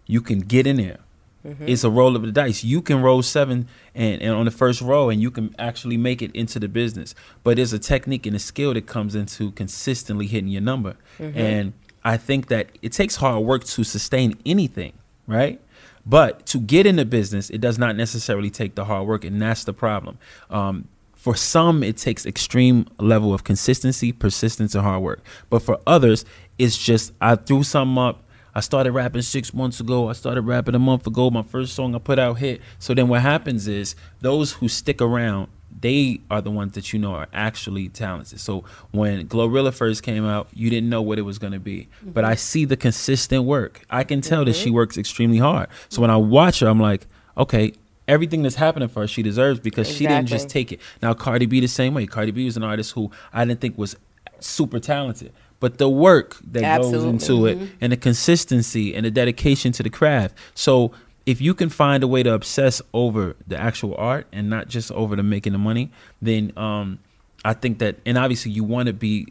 you 0.06 0.20
can 0.20 0.40
get 0.40 0.66
in 0.66 0.76
there. 0.78 0.98
Mhm. 1.46 1.56
It's 1.66 1.84
a 1.84 1.90
roll 1.90 2.16
of 2.16 2.22
the 2.22 2.32
dice. 2.32 2.64
You 2.64 2.82
can 2.82 3.00
roll 3.00 3.22
seven 3.22 3.66
and, 3.94 4.20
and 4.20 4.32
on 4.34 4.44
the 4.46 4.50
first 4.50 4.80
row, 4.80 5.10
and 5.10 5.20
you 5.20 5.30
can 5.30 5.54
actually 5.58 5.96
make 5.96 6.22
it 6.22 6.32
into 6.34 6.58
the 6.58 6.68
business. 6.68 7.14
But 7.44 7.56
there's 7.56 7.72
a 7.72 7.78
technique 7.78 8.26
and 8.26 8.34
a 8.34 8.40
skill 8.40 8.74
that 8.74 8.86
comes 8.86 9.14
into 9.14 9.52
consistently 9.52 10.26
hitting 10.26 10.50
your 10.50 10.62
number. 10.62 10.96
Mhm. 11.20 11.36
And 11.36 11.72
I 12.04 12.16
think 12.16 12.48
that 12.48 12.66
it 12.82 12.90
takes 12.92 13.16
hard 13.16 13.44
work 13.44 13.62
to 13.64 13.84
sustain 13.84 14.34
anything, 14.44 14.92
right? 15.28 15.60
But 16.04 16.46
to 16.46 16.58
get 16.58 16.84
in 16.84 16.96
the 16.96 17.04
business, 17.04 17.48
it 17.50 17.60
does 17.60 17.78
not 17.78 17.96
necessarily 17.96 18.50
take 18.50 18.74
the 18.74 18.86
hard 18.86 19.06
work, 19.06 19.24
and 19.24 19.40
that's 19.40 19.62
the 19.62 19.72
problem. 19.72 20.18
Um, 20.50 20.86
for 21.22 21.36
some, 21.36 21.84
it 21.84 21.98
takes 21.98 22.26
extreme 22.26 22.84
level 22.98 23.32
of 23.32 23.44
consistency, 23.44 24.10
persistence, 24.10 24.74
and 24.74 24.82
hard 24.82 25.04
work. 25.04 25.20
But 25.50 25.62
for 25.62 25.78
others, 25.86 26.24
it's 26.58 26.76
just 26.76 27.12
I 27.20 27.36
threw 27.36 27.62
something 27.62 27.96
up. 27.96 28.24
I 28.56 28.58
started 28.58 28.90
rapping 28.90 29.22
six 29.22 29.54
months 29.54 29.78
ago. 29.78 30.08
I 30.08 30.14
started 30.14 30.40
rapping 30.40 30.74
a 30.74 30.80
month 30.80 31.06
ago. 31.06 31.30
My 31.30 31.44
first 31.44 31.74
song 31.74 31.94
I 31.94 32.00
put 32.00 32.18
out 32.18 32.38
hit. 32.38 32.60
So 32.80 32.92
then 32.92 33.06
what 33.06 33.20
happens 33.20 33.68
is 33.68 33.94
those 34.20 34.54
who 34.54 34.66
stick 34.66 35.00
around, 35.00 35.46
they 35.80 36.18
are 36.28 36.42
the 36.42 36.50
ones 36.50 36.72
that 36.72 36.92
you 36.92 36.98
know 36.98 37.14
are 37.14 37.28
actually 37.32 37.88
talented. 37.88 38.40
So 38.40 38.64
when 38.90 39.28
Glorilla 39.28 39.72
first 39.72 40.02
came 40.02 40.26
out, 40.26 40.48
you 40.52 40.70
didn't 40.70 40.90
know 40.90 41.02
what 41.02 41.20
it 41.20 41.22
was 41.22 41.38
going 41.38 41.52
to 41.52 41.60
be. 41.60 41.86
Mm-hmm. 42.00 42.10
But 42.10 42.24
I 42.24 42.34
see 42.34 42.64
the 42.64 42.76
consistent 42.76 43.44
work. 43.44 43.82
I 43.88 44.02
can 44.02 44.22
tell 44.22 44.44
that 44.44 44.56
she 44.56 44.66
mm-hmm. 44.66 44.74
works 44.74 44.98
extremely 44.98 45.38
hard. 45.38 45.68
So 45.88 46.02
when 46.02 46.10
I 46.10 46.16
watch 46.16 46.58
her, 46.58 46.66
I'm 46.66 46.80
like, 46.80 47.06
okay, 47.38 47.74
everything 48.12 48.42
that's 48.42 48.54
happening 48.56 48.88
for 48.88 49.00
her, 49.00 49.06
she 49.08 49.22
deserves 49.22 49.58
because 49.60 49.88
she 49.88 50.06
didn't 50.06 50.26
just 50.26 50.48
take 50.48 50.72
it. 50.72 50.80
Now 51.02 51.14
Cardi 51.14 51.46
B 51.46 51.60
the 51.60 51.66
same 51.68 51.94
way. 51.94 52.06
Cardi 52.06 52.30
B 52.32 52.44
was 52.44 52.56
an 52.56 52.62
artist 52.64 52.92
who 52.92 53.10
I 53.32 53.44
didn't 53.44 53.60
think 53.60 53.76
was 53.78 53.96
super 54.40 54.78
talented. 54.78 55.32
But 55.60 55.78
the 55.78 55.88
work 55.88 56.38
that 56.52 56.82
goes 56.82 57.04
into 57.04 57.46
it 57.46 57.58
Mhm. 57.58 57.68
and 57.80 57.92
the 57.92 57.96
consistency 57.96 58.94
and 58.94 59.06
the 59.06 59.10
dedication 59.12 59.70
to 59.72 59.82
the 59.82 59.90
craft. 59.90 60.34
So 60.54 60.90
if 61.24 61.40
you 61.40 61.54
can 61.54 61.68
find 61.68 62.02
a 62.02 62.08
way 62.08 62.22
to 62.24 62.32
obsess 62.34 62.82
over 62.92 63.36
the 63.46 63.56
actual 63.56 63.94
art 63.96 64.26
and 64.32 64.50
not 64.50 64.68
just 64.68 64.90
over 64.92 65.14
the 65.14 65.22
making 65.22 65.52
the 65.52 65.58
money, 65.60 65.90
then 66.20 66.52
um, 66.56 66.98
I 67.44 67.52
think 67.52 67.78
that 67.78 67.96
and 68.04 68.18
obviously 68.18 68.50
you 68.50 68.64
want 68.64 68.88
to 68.88 68.92
be 68.92 69.28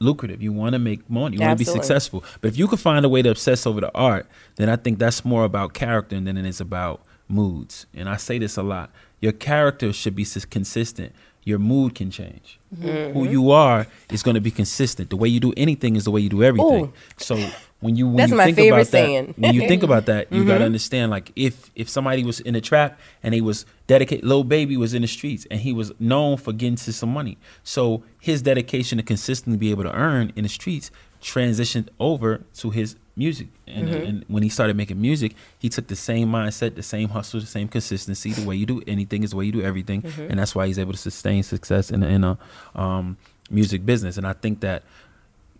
lucrative. 0.00 0.42
You 0.42 0.52
want 0.52 0.72
to 0.74 0.78
make 0.78 1.08
money. 1.10 1.36
You 1.36 1.42
want 1.42 1.58
to 1.58 1.64
be 1.64 1.70
successful. 1.70 2.24
But 2.40 2.48
if 2.48 2.58
you 2.58 2.66
can 2.68 2.78
find 2.78 3.04
a 3.04 3.08
way 3.08 3.22
to 3.22 3.30
obsess 3.30 3.66
over 3.66 3.80
the 3.80 3.92
art, 3.94 4.26
then 4.56 4.68
I 4.68 4.76
think 4.76 4.98
that's 4.98 5.24
more 5.24 5.44
about 5.44 5.72
character 5.72 6.18
than 6.20 6.36
it 6.36 6.46
is 6.46 6.60
about 6.60 7.00
moods. 7.28 7.86
And 7.94 8.08
I 8.08 8.16
say 8.16 8.38
this 8.38 8.56
a 8.56 8.62
lot. 8.62 8.90
Your 9.20 9.32
character 9.32 9.92
should 9.92 10.14
be 10.14 10.24
consistent. 10.50 11.12
Your 11.44 11.58
mood 11.58 11.94
can 11.94 12.10
change. 12.10 12.58
Mhm. 12.76 13.12
Who 13.14 13.26
you 13.28 13.50
are 13.50 13.86
is 14.10 14.22
going 14.22 14.34
to 14.34 14.40
be 14.40 14.50
consistent. 14.50 15.08
The 15.10 15.16
way 15.16 15.28
you 15.28 15.40
do 15.40 15.52
anything 15.56 15.96
is 15.96 16.04
the 16.04 16.10
way 16.10 16.20
you 16.20 16.28
do 16.28 16.42
everything. 16.42 16.84
Ooh. 16.86 16.92
So 17.16 17.36
when 17.80 17.96
you 17.96 18.06
when 18.06 18.16
That's 18.28 18.32
you 18.32 18.54
think 18.54 18.70
about 18.72 18.86
that, 18.88 19.38
when 19.38 19.54
you 19.54 19.66
think 19.66 19.82
about 19.82 20.06
that, 20.06 20.30
you 20.30 20.44
got 20.44 20.56
Mhm. 20.56 20.58
to 20.58 20.64
understand 20.64 21.10
like 21.10 21.32
if 21.36 21.70
if 21.74 21.88
somebody 21.88 22.22
was 22.22 22.40
in 22.40 22.54
a 22.54 22.60
trap 22.60 23.00
and 23.22 23.32
he 23.34 23.40
was 23.40 23.64
dedicated, 23.86 24.26
Lil 24.26 24.44
Baby 24.44 24.76
was 24.76 24.92
in 24.92 25.00
the 25.02 25.08
streets 25.08 25.46
and 25.50 25.60
he 25.60 25.72
was 25.72 25.90
known 25.98 26.36
for 26.36 26.52
getting 26.52 26.76
to 26.76 26.92
some 26.92 27.10
money. 27.14 27.38
So 27.64 28.02
his 28.20 28.42
dedication 28.42 28.98
to 28.98 29.02
consistently 29.04 29.56
be 29.58 29.70
able 29.70 29.84
to 29.84 29.94
earn 29.94 30.32
in 30.36 30.42
the 30.42 30.48
streets 30.50 30.90
transitioned 31.22 31.88
over 31.98 32.42
to 32.58 32.70
his 32.70 32.96
music. 33.18 33.48
And, 33.66 33.88
Mhm. 33.88 34.08
and 34.08 34.24
when 34.28 34.42
he 34.42 34.48
started 34.48 34.76
making 34.76 35.00
music, 35.00 35.34
he 35.58 35.68
took 35.68 35.86
the 35.88 35.96
same 35.96 36.28
mindset, 36.30 36.74
the 36.76 36.82
same 36.82 37.08
hustle, 37.10 37.40
the 37.40 37.46
same 37.46 37.68
consistency. 37.68 38.32
The 38.32 38.46
way 38.46 38.56
you 38.56 38.66
do 38.66 38.80
anything 38.86 39.22
is 39.24 39.30
the 39.30 39.36
way 39.36 39.46
you 39.46 39.52
do 39.52 39.62
everything, 39.62 40.02
Mhm. 40.02 40.30
and 40.30 40.38
that's 40.38 40.54
why 40.54 40.66
he's 40.68 40.78
able 40.78 40.92
to 40.92 40.98
sustain 40.98 41.42
success 41.42 41.90
in 41.90 42.02
a, 42.02 42.06
in 42.08 42.22
a 42.24 42.38
um, 42.74 43.16
music 43.50 43.84
business. 43.84 44.16
And 44.16 44.26
I 44.26 44.34
think 44.34 44.60
that 44.60 44.82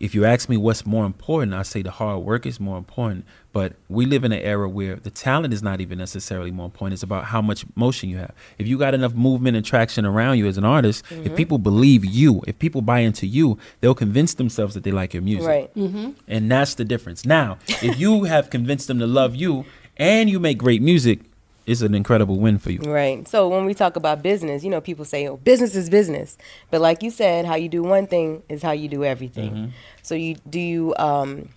if 0.01 0.15
you 0.15 0.25
ask 0.25 0.49
me 0.49 0.57
what's 0.57 0.87
more 0.87 1.05
important, 1.05 1.55
I 1.55 1.63
say 1.63 1.83
the 1.83 1.91
hard 1.91 2.21
work 2.23 2.47
is 2.47 2.61
more 2.61 2.79
important. 2.79 3.25
But 3.53 3.73
we 3.89 4.07
live 4.07 4.23
in 4.25 4.31
an 4.33 4.41
era 4.41 4.69
where 4.69 4.97
the 4.97 5.11
talent 5.11 5.53
is 5.53 5.63
not 5.63 5.81
even 5.81 5.99
necessarily 5.99 6.51
more 6.51 6.67
important. 6.67 6.93
It's 6.95 7.03
about 7.03 7.25
how 7.25 7.41
much 7.43 7.65
motion 7.75 8.09
you 8.09 8.19
have. 8.19 8.33
If 8.59 8.69
you 8.69 8.79
got 8.79 8.95
enough 8.95 9.15
movement 9.15 9.57
and 9.57 9.65
traction 9.67 10.05
around 10.05 10.39
you 10.39 10.47
as 10.47 10.57
an 10.59 10.65
artist, 10.65 11.03
if 11.11 11.33
Mhm. 11.33 11.37
people 11.37 11.59
believe 11.59 12.05
you, 12.05 12.43
if 12.47 12.59
people 12.59 12.83
buy 12.83 13.01
into 13.01 13.27
you, 13.27 13.59
they'll 13.81 13.95
convince 13.95 14.35
themselves 14.35 14.75
that 14.75 14.85
they 14.85 14.93
like 14.93 15.15
your 15.15 15.23
music. 15.23 15.49
Right. 15.49 15.75
Mm-hmm. 15.75 16.11
And 16.29 16.51
that's 16.51 16.75
the 16.75 16.85
difference. 16.85 17.25
Now, 17.25 17.59
if 17.83 17.99
you 17.99 18.25
have 18.25 18.51
convinced 18.51 18.87
them 18.87 18.99
to 19.01 19.07
love 19.07 19.35
you 19.35 19.65
and 19.97 20.31
you 20.31 20.39
make 20.39 20.59
great 20.59 20.83
music, 20.83 21.21
it's 21.69 21.83
an 21.83 21.95
incredible 21.95 22.39
win 22.39 22.59
for 22.59 22.73
you. 22.73 22.81
Right. 22.81 23.27
So 23.29 23.49
when 23.49 23.65
we 23.65 23.75
talk 23.75 23.97
about 23.97 24.23
business, 24.23 24.65
you 24.65 24.71
know, 24.71 24.81
people 24.81 25.05
say, 25.05 25.29
"Oh, 25.29 25.37
business 25.37 25.75
is 25.77 25.89
business," 25.91 26.37
but 26.71 26.81
like 26.81 27.03
you 27.03 27.11
said, 27.11 27.45
how 27.45 27.55
you 27.57 27.69
do 27.69 27.83
one 27.83 28.07
thing 28.07 28.43
is 28.49 28.63
how 28.63 28.73
you 28.73 28.89
do 28.89 29.05
everything. 29.05 29.51
Mhm. 29.53 29.71
So 30.03 30.15
you 30.15 30.37
do 30.49 30.59
you 30.61 30.95
um, 30.99 31.49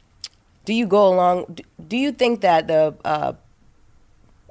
do 0.66 0.74
you 0.74 0.86
go 0.86 1.08
along? 1.14 1.58
Do 1.88 1.98
you 1.98 2.12
think 2.12 2.42
that 2.42 2.68
the 2.68 2.94
uh, 3.06 3.34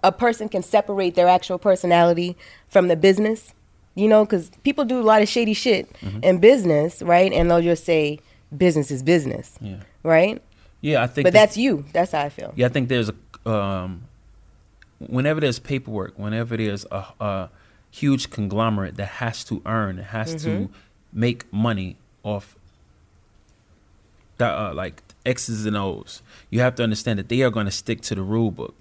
a 0.02 0.12
person 0.12 0.48
can 0.48 0.62
separate 0.62 1.14
their 1.14 1.28
actual 1.28 1.58
personality 1.58 2.36
from 2.68 2.88
the 2.88 2.96
business? 2.96 3.52
You 3.94 4.08
know, 4.08 4.24
because 4.24 4.50
people 4.62 4.84
do 4.84 5.00
a 5.00 5.02
lot 5.02 5.20
of 5.20 5.28
shady 5.28 5.52
shit 5.52 5.92
Mhm. 6.00 6.24
in 6.24 6.38
business, 6.38 7.02
right? 7.02 7.32
And 7.32 7.50
they'll 7.50 7.60
just 7.60 7.84
say, 7.84 8.18
"Business 8.56 8.90
is 8.90 9.02
business," 9.02 9.58
Yeah. 9.60 9.76
right? 10.02 10.40
Yeah, 10.80 11.02
I 11.02 11.06
think 11.06 11.26
But 11.26 11.32
that- 11.34 11.40
that's 11.40 11.56
you. 11.58 11.84
That's 11.92 12.12
how 12.12 12.22
I 12.22 12.28
feel. 12.30 12.52
Yeah, 12.56 12.66
I 12.66 12.70
think 12.70 12.88
there's 12.88 13.10
a 13.10 13.50
um, 13.50 14.02
whenever 15.00 15.40
there's 15.40 15.58
paperwork, 15.58 16.18
whenever 16.18 16.56
there's 16.56 16.84
a, 16.92 17.04
a 17.20 17.48
huge 17.90 18.30
conglomerate 18.30 18.96
that 18.96 19.06
has 19.06 19.42
to 19.44 19.60
earn, 19.66 19.98
has 19.98 20.34
Mhm. 20.36 20.42
to 20.44 20.70
make 21.12 21.50
money 21.52 21.96
off 22.22 22.54
that 24.38 24.54
uh, 24.56 24.72
like 24.74 25.02
X's 25.26 25.66
and 25.66 25.76
O's, 25.76 26.22
you 26.50 26.60
have 26.60 26.74
to 26.76 26.82
understand 26.82 27.18
that 27.18 27.28
they 27.28 27.42
are 27.42 27.50
going 27.50 27.66
to 27.66 27.72
stick 27.72 28.00
to 28.02 28.14
the 28.14 28.22
rule 28.22 28.50
book. 28.50 28.74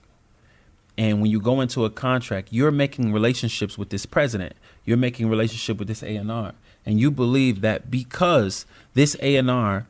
And 0.97 1.21
when 1.21 1.31
you 1.31 1.39
go 1.39 1.61
into 1.61 1.85
a 1.85 1.89
contract, 1.89 2.49
you're 2.51 2.71
making 2.71 3.11
relationships 3.13 3.77
with 3.77 3.89
this 3.89 4.05
president. 4.05 4.53
You're 4.85 4.97
making 4.97 5.29
relationship 5.29 5.77
with 5.79 5.87
this 5.87 6.03
A&R. 6.03 6.53
And 6.85 6.99
you 6.99 7.09
believe 7.11 7.61
that 7.61 7.89
because 7.89 8.65
this 8.93 9.15
A&R 9.21 9.87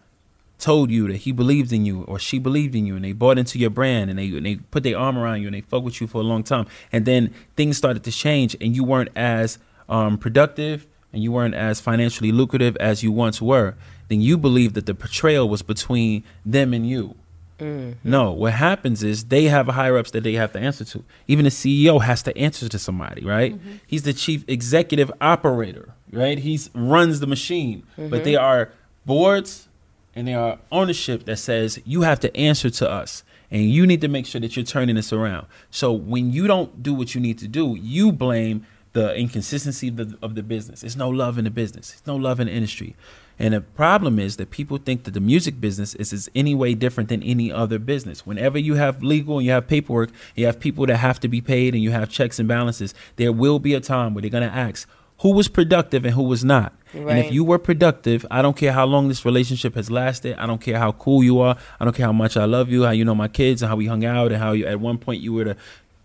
told 0.59 0.91
you 0.91 1.07
that 1.07 1.17
he 1.17 1.31
believed 1.31 1.71
in 1.73 1.85
you 1.85 2.03
or 2.03 2.19
she 2.19 2.37
believed 2.37 2.75
in 2.75 2.85
you 2.85 2.95
and 2.95 3.03
they 3.05 3.13
bought 3.13 3.37
into 3.37 3.57
your 3.57 3.69
brand 3.69 4.09
and 4.09 4.19
they, 4.19 4.27
and 4.27 4.45
they 4.45 4.57
put 4.57 4.83
their 4.83 4.97
arm 4.97 5.17
around 5.17 5.41
you 5.41 5.47
and 5.47 5.55
they 5.55 5.61
fuck 5.61 5.83
with 5.83 5.99
you 6.01 6.07
for 6.07 6.19
a 6.19 6.23
long 6.23 6.43
time. 6.43 6.67
And 6.91 7.05
then 7.05 7.33
things 7.55 7.77
started 7.77 8.03
to 8.03 8.11
change 8.11 8.55
and 8.61 8.75
you 8.75 8.83
weren't 8.83 9.09
as 9.15 9.57
um, 9.87 10.17
productive 10.17 10.85
and 11.13 11.23
you 11.23 11.31
weren't 11.31 11.55
as 11.55 11.79
financially 11.79 12.31
lucrative 12.31 12.75
as 12.77 13.01
you 13.03 13.11
once 13.11 13.41
were. 13.41 13.75
Then 14.09 14.21
you 14.21 14.37
believe 14.37 14.73
that 14.73 14.85
the 14.85 14.93
portrayal 14.93 15.47
was 15.49 15.61
between 15.61 16.23
them 16.45 16.73
and 16.73 16.87
you. 16.87 17.15
No, 18.05 18.31
what 18.31 18.53
happens 18.53 19.03
is 19.03 19.25
they 19.25 19.45
have 19.45 19.67
higher 19.67 19.97
ups 19.97 20.11
that 20.11 20.23
they 20.23 20.33
have 20.33 20.53
to 20.53 20.59
answer 20.59 20.85
to. 20.85 21.03
Even 21.27 21.43
the 21.45 21.51
CEO 21.51 22.01
has 22.01 22.23
to 22.23 22.37
answer 22.37 22.69
to 22.69 22.79
somebody, 22.79 23.25
right? 23.25 23.59
He's 23.85 24.03
the 24.03 24.13
chief 24.13 24.45
executive 24.47 25.11
operator, 25.19 25.93
right? 26.11 26.37
He 26.39 26.57
runs 26.73 27.19
the 27.19 27.27
machine, 27.27 27.83
but 27.97 28.21
Mhm. 28.21 28.23
they 28.23 28.35
are 28.37 28.71
boards 29.05 29.67
and 30.19 30.27
there 30.27 30.38
are 30.38 30.60
ownership 30.69 31.23
that 31.23 31.38
says 31.38 31.79
you 31.86 32.01
have 32.01 32.19
to 32.19 32.36
answer 32.36 32.69
to 32.69 32.91
us 32.91 33.23
and 33.49 33.63
you 33.63 33.88
need 33.88 34.01
to 34.01 34.10
make 34.10 34.25
sure 34.25 34.41
that 34.41 34.53
you're 34.58 34.65
turning 34.65 34.97
this 34.97 35.13
around. 35.13 35.47
So 35.71 35.93
when 35.93 36.34
you 36.34 36.45
don't 36.45 36.84
do 36.84 36.93
what 36.93 37.15
you 37.15 37.21
need 37.21 37.38
to 37.38 37.47
do, 37.47 37.77
you 37.79 38.12
blame 38.12 38.67
the 38.91 39.15
inconsistency 39.15 39.88
of 39.88 39.95
the, 39.95 40.17
of 40.21 40.36
the 40.36 40.43
business. 40.43 40.84
It's 40.84 40.97
no 40.97 41.08
love 41.08 41.38
in 41.38 41.45
the 41.45 41.49
business. 41.49 41.93
It's 41.93 42.05
no 42.05 42.17
love 42.17 42.41
in 42.41 42.47
the 42.47 42.53
industry. 42.53 42.97
And 43.39 43.53
the 43.53 43.62
problem 43.62 44.19
is 44.19 44.36
that 44.36 44.51
people 44.51 44.77
think 44.77 45.05
that 45.05 45.12
the 45.12 45.21
music 45.21 45.62
business 45.62 45.95
is, 45.95 46.12
is 46.12 46.29
any 46.36 46.53
way 46.53 46.73
different 46.73 47.08
than 47.08 47.23
any 47.23 47.49
other 47.49 47.79
business. 47.79 48.25
Whenever 48.25 48.60
you 48.60 48.75
have 48.75 49.01
legal 49.01 49.38
and 49.38 49.45
you 49.45 49.53
have 49.53 49.67
paperwork, 49.67 50.10
you 50.36 50.45
have 50.47 50.60
people 50.60 50.86
that 50.88 50.97
have 50.97 51.21
to 51.21 51.29
be 51.29 51.39
paid 51.39 51.73
and 51.73 51.82
you 51.82 51.91
have 51.91 52.10
checks 52.10 52.39
and 52.39 52.47
balances, 52.49 52.93
there 53.15 53.32
will 53.32 53.58
be 53.58 53.73
a 53.73 53.79
time 53.79 54.13
where 54.13 54.21
they're 54.21 54.29
going 54.29 54.47
to 54.47 54.53
ask 54.53 54.89
who 55.19 55.32
was 55.32 55.47
productive 55.47 56.05
and 56.05 56.13
who 56.13 56.23
was 56.23 56.43
not. 56.43 56.73
And 56.93 57.19
if 57.19 57.32
you 57.32 57.43
were 57.43 57.60
productive, 57.60 58.25
I 58.32 58.41
don't 58.41 58.58
care 58.58 58.71
how 58.71 58.86
long 58.86 59.10
this 59.10 59.23
relationship 59.23 59.75
has 59.75 59.91
lasted. 59.91 60.36
I 60.38 60.47
don't 60.47 60.60
care 60.60 60.79
how 60.79 60.93
cool 60.93 61.23
you 61.23 61.39
are. 61.39 61.55
I 61.79 61.86
don't 61.86 61.95
care 61.95 62.08
how 62.08 62.13
much 62.13 62.36
I 62.36 62.45
love 62.45 62.69
you, 62.69 62.84
how 62.84 62.91
you 62.91 63.05
know 63.05 63.13
my 63.13 63.27
kids, 63.27 63.62
and 63.62 63.69
how 63.69 63.75
we 63.75 63.86
hung 63.86 64.03
out, 64.03 64.32
and 64.32 64.41
how 64.41 64.53
you 64.53 64.65
at 64.65 64.79
one 64.79 64.97
point 64.97 65.21
you 65.21 65.34
were 65.34 65.43
the 65.43 65.58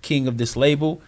king 0.02 0.28
of 0.28 0.36
this 0.36 0.56
label. 0.56 1.00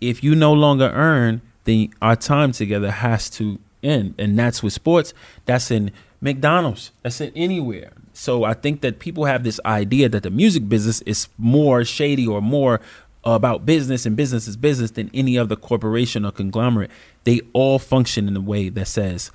If 0.00 0.24
you 0.24 0.34
no 0.34 0.52
longer 0.52 0.90
earn, 0.94 1.42
then 1.64 1.90
our 2.00 2.16
time 2.16 2.52
together 2.52 2.90
has 2.90 3.28
to 3.30 3.58
end, 3.82 4.14
and 4.18 4.38
that's 4.38 4.62
with 4.62 4.72
sports. 4.72 5.12
That's 5.44 5.70
in 5.70 5.92
McDonald's. 6.20 6.92
That's 7.02 7.20
in 7.20 7.32
anywhere. 7.36 7.92
So 8.14 8.44
I 8.44 8.54
think 8.54 8.80
that 8.80 8.98
people 8.98 9.26
have 9.26 9.44
this 9.44 9.60
idea 9.64 10.08
that 10.08 10.22
the 10.22 10.30
music 10.30 10.68
business 10.68 11.02
is 11.02 11.28
more 11.36 11.84
shady 11.84 12.26
or 12.26 12.40
more 12.40 12.80
about 13.24 13.66
business 13.66 14.06
and 14.06 14.16
business 14.16 14.46
is 14.46 14.56
business 14.56 14.92
than 14.92 15.10
any 15.12 15.36
other 15.36 15.56
corporation 15.56 16.24
or 16.24 16.32
conglomerate. 16.32 16.90
They 17.24 17.40
all 17.52 17.78
function 17.78 18.28
in 18.28 18.36
a 18.36 18.40
way 18.40 18.68
that 18.70 18.88
says, 18.88 19.30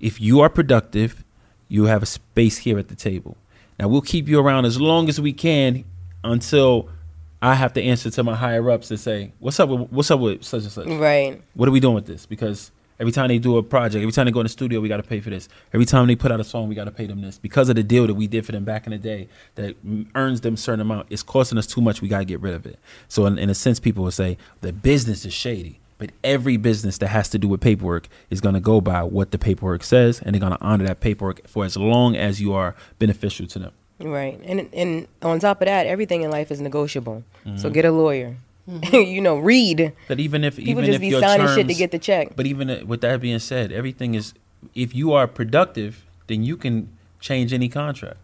if 0.00 0.20
you 0.20 0.40
are 0.40 0.48
productive, 0.48 1.24
you 1.68 1.84
have 1.84 2.02
a 2.02 2.06
space 2.06 2.58
here 2.58 2.78
at 2.78 2.88
the 2.88 2.94
table. 2.94 3.36
Now 3.78 3.88
we'll 3.88 4.00
keep 4.00 4.28
you 4.28 4.40
around 4.40 4.64
as 4.64 4.80
long 4.80 5.08
as 5.08 5.20
we 5.20 5.32
can 5.32 5.84
until 6.24 6.88
I 7.40 7.54
have 7.54 7.72
to 7.74 7.82
answer 7.82 8.10
to 8.10 8.24
my 8.24 8.34
higher 8.34 8.68
ups 8.70 8.90
and 8.90 8.98
say, 8.98 9.32
"What's 9.38 9.60
up? 9.60 9.68
With, 9.68 9.92
what's 9.92 10.10
up 10.10 10.18
with 10.18 10.42
such 10.42 10.62
and 10.62 10.72
such? 10.72 10.86
Right. 10.88 11.40
What 11.54 11.68
are 11.68 11.72
we 11.72 11.78
doing 11.78 11.94
with 11.94 12.06
this? 12.06 12.26
Because 12.26 12.72
every 13.00 13.12
time 13.12 13.28
they 13.28 13.38
do 13.38 13.56
a 13.56 13.62
project, 13.62 14.02
every 14.02 14.12
time 14.12 14.26
they 14.26 14.32
go 14.32 14.40
in 14.40 14.44
the 14.44 14.50
studio, 14.50 14.80
we 14.80 14.88
got 14.88 14.96
to 14.98 15.02
pay 15.02 15.20
for 15.20 15.30
this. 15.30 15.48
Every 15.72 15.86
time 15.86 16.06
they 16.06 16.16
put 16.16 16.32
out 16.32 16.40
a 16.40 16.44
song, 16.44 16.68
we 16.68 16.74
got 16.74 16.84
to 16.84 16.90
pay 16.90 17.06
them 17.06 17.20
this 17.20 17.38
because 17.38 17.68
of 17.68 17.76
the 17.76 17.82
deal 17.82 18.06
that 18.06 18.14
we 18.14 18.26
did 18.26 18.44
for 18.46 18.52
them 18.52 18.64
back 18.64 18.86
in 18.86 18.90
the 18.92 18.98
day 18.98 19.28
that 19.54 19.76
earns 20.14 20.40
them 20.40 20.54
a 20.54 20.56
certain 20.56 20.80
amount. 20.80 21.06
It's 21.10 21.22
costing 21.22 21.58
us 21.58 21.66
too 21.66 21.80
much. 21.80 22.02
We 22.02 22.08
got 22.08 22.18
to 22.20 22.24
get 22.24 22.40
rid 22.40 22.54
of 22.54 22.66
it. 22.66 22.78
So 23.08 23.26
in, 23.26 23.38
in 23.38 23.50
a 23.50 23.54
sense, 23.54 23.78
people 23.80 24.04
will 24.04 24.10
say 24.10 24.36
the 24.60 24.72
business 24.72 25.24
is 25.24 25.32
shady. 25.32 25.80
But 25.98 26.10
every 26.22 26.56
business 26.56 26.96
that 26.98 27.08
has 27.08 27.28
to 27.30 27.38
do 27.40 27.48
with 27.48 27.60
paperwork 27.60 28.08
is 28.30 28.40
going 28.40 28.54
to 28.54 28.60
go 28.60 28.80
by 28.80 29.02
what 29.02 29.32
the 29.32 29.38
paperwork 29.38 29.82
says, 29.82 30.20
and 30.20 30.32
they're 30.32 30.40
going 30.40 30.52
to 30.52 30.62
honor 30.62 30.86
that 30.86 31.00
paperwork 31.00 31.48
for 31.48 31.64
as 31.64 31.76
long 31.76 32.14
as 32.14 32.40
you 32.40 32.52
are 32.54 32.76
beneficial 33.00 33.48
to 33.48 33.58
them. 33.58 33.72
Right. 34.00 34.38
And 34.44 34.68
and 34.72 35.08
on 35.22 35.40
top 35.40 35.60
of 35.60 35.66
that, 35.66 35.88
everything 35.88 36.22
in 36.22 36.30
life 36.30 36.52
is 36.52 36.60
negotiable. 36.60 37.24
So 37.56 37.68
Mhm. 37.68 37.72
get 37.72 37.84
a 37.84 37.90
lawyer. 37.90 38.36
you 38.92 39.20
know, 39.20 39.38
read. 39.38 39.92
That 40.08 40.20
even 40.20 40.44
if 40.44 40.56
People 40.56 40.70
even 40.70 40.84
just 40.84 40.96
if 40.96 41.00
be 41.00 41.08
your 41.08 41.20
signing 41.22 41.46
terms, 41.46 41.56
shit 41.56 41.68
to 41.68 41.74
get 41.74 41.90
the 41.90 41.98
check. 41.98 42.36
But 42.36 42.46
even 42.46 42.68
uh, 42.70 42.82
with 42.86 43.00
that 43.00 43.20
being 43.20 43.38
said, 43.38 43.72
everything 43.72 44.14
is 44.14 44.34
if 44.74 44.94
you 44.94 45.12
are 45.12 45.26
productive, 45.26 46.04
then 46.26 46.42
you 46.42 46.56
can 46.56 46.88
change 47.20 47.52
any 47.52 47.68
contract. 47.68 48.18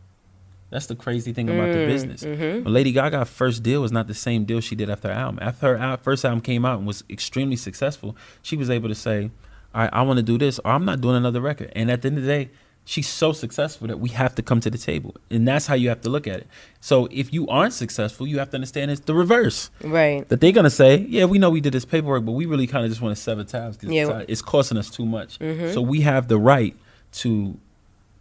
That's 0.70 0.86
the 0.86 0.96
crazy 0.96 1.32
thing 1.32 1.48
about 1.48 1.72
the 1.72 1.78
Mm, 1.78 1.86
business. 1.86 2.24
mhm. 2.24 2.64
But 2.64 2.70
Lady 2.70 2.90
Gaga's 2.92 3.28
first 3.28 3.62
deal 3.62 3.80
was 3.80 3.92
not 3.92 4.08
the 4.08 4.14
same 4.14 4.44
deal 4.44 4.60
she 4.60 4.74
did 4.74 4.90
after 4.90 5.06
her 5.08 5.14
album. 5.14 5.38
After 5.40 5.78
her 5.78 5.96
first 5.98 6.24
album 6.24 6.40
came 6.40 6.64
out 6.64 6.78
and 6.78 6.86
was 6.86 7.04
extremely 7.08 7.54
successful, 7.56 8.16
she 8.42 8.56
was 8.56 8.68
able 8.70 8.88
to 8.88 8.94
say, 8.94 9.30
"All 9.74 9.82
right, 9.82 9.90
I 9.92 10.02
want 10.02 10.16
to 10.18 10.22
do 10.24 10.36
this, 10.36 10.58
or 10.64 10.72
I'm 10.72 10.84
not 10.84 11.00
doing 11.00 11.16
another 11.16 11.40
record." 11.40 11.70
And 11.76 11.90
at 11.92 12.02
the 12.02 12.08
end 12.08 12.18
of 12.18 12.24
the 12.24 12.28
day, 12.28 12.50
she's 12.84 13.08
so 13.08 13.32
successful 13.32 13.88
that 13.88 13.98
we 14.00 14.10
have 14.10 14.34
to 14.34 14.42
come 14.42 14.60
to 14.60 14.70
the 14.70 14.78
table, 14.78 15.14
and 15.30 15.46
that's 15.48 15.66
how 15.66 15.74
you 15.74 15.88
have 15.88 16.00
to 16.02 16.10
look 16.10 16.26
at 16.26 16.40
it. 16.40 16.46
So 16.80 17.08
if 17.10 17.32
you 17.32 17.46
aren't 17.48 17.72
successful, 17.72 18.26
you 18.26 18.38
have 18.38 18.50
to 18.50 18.56
understand 18.56 18.90
it's 18.90 19.00
the 19.00 19.14
reverse. 19.14 19.70
Right. 19.82 20.28
That 20.28 20.40
they're 20.40 20.52
gonna 20.52 20.70
say, 20.70 21.06
"Yeah, 21.08 21.24
we 21.24 21.38
know 21.38 21.50
we 21.50 21.60
did 21.60 21.72
this 21.72 21.84
paperwork, 21.84 22.24
but 22.24 22.32
we 22.32 22.46
really 22.46 22.66
kind 22.66 22.84
of 22.84 22.90
just 22.90 23.00
want 23.00 23.16
to 23.16 23.22
sever 23.22 23.44
ties 23.44 23.76
because 23.76 23.94
Yeah. 23.94 24.22
it's 24.28 24.42
costing 24.42 24.76
us 24.78 24.90
too 24.90 25.06
much." 25.06 25.38
Mhm. 25.38 25.72
So 25.72 25.80
we 25.80 26.02
have 26.02 26.28
the 26.28 26.38
right 26.38 26.76
to 27.22 27.56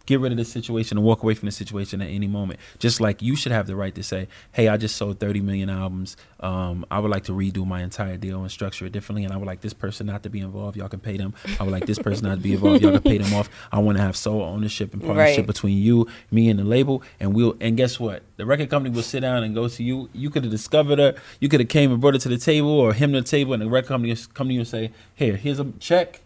get 0.06 0.20
rid 0.20 0.32
of 0.32 0.38
the 0.38 0.44
situation 0.44 0.98
and 0.98 1.06
walk 1.06 1.22
away 1.22 1.34
from 1.34 1.46
the 1.46 1.52
situation 1.52 2.02
at 2.02 2.08
any 2.08 2.26
moment. 2.26 2.60
Just 2.78 3.00
like 3.00 3.22
you 3.22 3.36
should 3.36 3.52
have 3.52 3.66
the 3.66 3.74
right 3.76 3.94
to 3.94 4.02
say, 4.02 4.28
"Hey, 4.52 4.68
I 4.68 4.76
just 4.76 4.96
sold 4.96 5.18
30 5.20 5.40
million 5.40 5.70
albums. 5.70 6.16
Um, 6.40 6.84
I 6.90 6.98
would 6.98 7.10
like 7.10 7.24
to 7.24 7.32
redo 7.32 7.66
my 7.66 7.82
entire 7.82 8.16
deal 8.16 8.42
and 8.42 8.50
structure 8.50 8.84
it 8.86 8.92
differently, 8.92 9.24
and 9.24 9.32
I 9.32 9.36
would 9.36 9.46
like 9.46 9.60
this 9.62 9.72
person 9.72 10.06
not 10.06 10.22
to 10.24 10.30
be 10.30 10.40
involved. 10.40 10.76
Y'all 10.76 10.88
can 10.88 11.00
pay 11.00 11.16
them. 11.16 11.34
I 11.58 11.62
would 11.62 11.72
like 11.72 11.86
this 11.86 11.98
person 11.98 12.28
not 12.28 12.34
to 12.36 12.40
be 12.42 12.52
involved. 12.52 12.82
Y'all 12.82 12.92
can 12.92 13.02
pay 13.02 13.18
them 13.18 13.32
off. 13.34 13.48
I 13.72 13.78
want 13.78 13.96
to 13.98 14.02
have 14.04 14.16
sole 14.16 14.42
ownership 14.42 14.92
and 14.92 15.02
partnership 15.02 15.38
Right. 15.38 15.46
between 15.46 15.78
you, 15.78 16.06
me, 16.30 16.48
and 16.50 16.58
the 16.58 16.64
label. 16.64 17.02
And 17.20 17.34
we'll. 17.34 17.56
And 17.60 17.76
guess 17.76 17.98
what? 17.98 18.22
The 18.36 18.44
record 18.44 18.68
company 18.68 18.94
will 18.94 19.02
sit 19.02 19.20
down 19.20 19.42
and 19.44 19.54
go 19.54 19.68
to 19.68 19.82
you. 19.82 20.10
You 20.12 20.28
could 20.28 20.44
have 20.44 20.50
discovered 20.50 20.98
her. 20.98 21.14
You 21.40 21.48
could 21.48 21.60
have 21.60 21.68
came 21.68 21.90
and 21.92 22.00
brought 22.00 22.14
her 22.14 22.20
to 22.20 22.28
the 22.28 22.36
table, 22.38 22.68
or 22.70 22.92
him 22.92 23.12
to 23.12 23.20
the 23.22 23.26
table, 23.26 23.52
and 23.54 23.62
the 23.62 23.68
record 23.68 23.88
company 23.88 24.14
come 24.34 24.48
to 24.48 24.52
you 24.54 24.60
and 24.60 24.68
say, 24.68 24.90
"Here, 25.14 25.36
here's 25.36 25.60
a 25.60 25.66
check." 25.80 26.20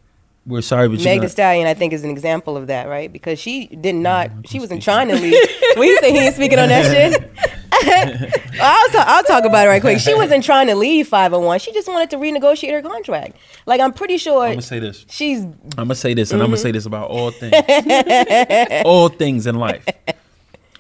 We're 0.49 0.63
sorry, 0.63 0.89
but 0.89 1.05
Meg 1.05 1.21
Thee 1.21 1.29
Stallion, 1.29 1.67
I 1.67 1.75
think, 1.75 1.93
is 1.93 2.05
an 2.05 2.11
example 2.11 2.57
of 2.57 2.69
that, 2.69 2.89
right? 2.89 3.13
Because 3.13 3.39
she 3.39 3.67
did 3.67 3.95
not, 3.95 4.31
she 4.47 4.59
wasn't 4.59 4.83
trying 4.83 5.09
to 5.09 5.15
leave. 5.15 5.35
we 5.77 5.95
say 5.99 6.11
he 6.11 6.19
ain't 6.19 6.35
speaking 6.35 6.59
on 6.59 6.71
that 6.71 6.85
shit, 7.13 7.31
I'll, 8.61 8.89
talk, 8.89 9.07
I'll 9.07 9.23
talk 9.25 9.45
about 9.45 9.67
it 9.67 9.69
right 9.69 9.81
quick. 9.81 9.99
She 9.99 10.15
wasn't 10.15 10.43
trying 10.43 10.69
to 10.69 10.75
leave 10.75 11.07
501. 11.07 11.59
She 11.61 11.73
just 11.73 11.87
wanted 11.87 12.11
to 12.11 12.17
renegotiate 12.17 12.73
her 12.73 12.83
contract. 12.83 13.37
Like, 13.67 13.81
I'm 13.81 13.93
pretty 13.93 14.17
sure 14.17 14.45
I'm 14.45 14.53
gonna 14.53 14.63
say 14.63 14.79
this. 14.79 15.05
she's. 15.09 15.43
I'm 15.43 15.59
gonna 15.77 15.95
say 15.95 16.15
this, 16.15 16.33
and 16.33 16.43
I'm 16.43 16.47
gonna 16.47 16.57
mm-hmm. 16.57 16.63
say 16.63 16.73
this 16.73 16.87
about 16.87 17.11
all 17.11 17.31
things, 17.31 18.83
all 18.85 19.09
things 19.11 19.47
in 19.47 19.57
life. 19.57 19.85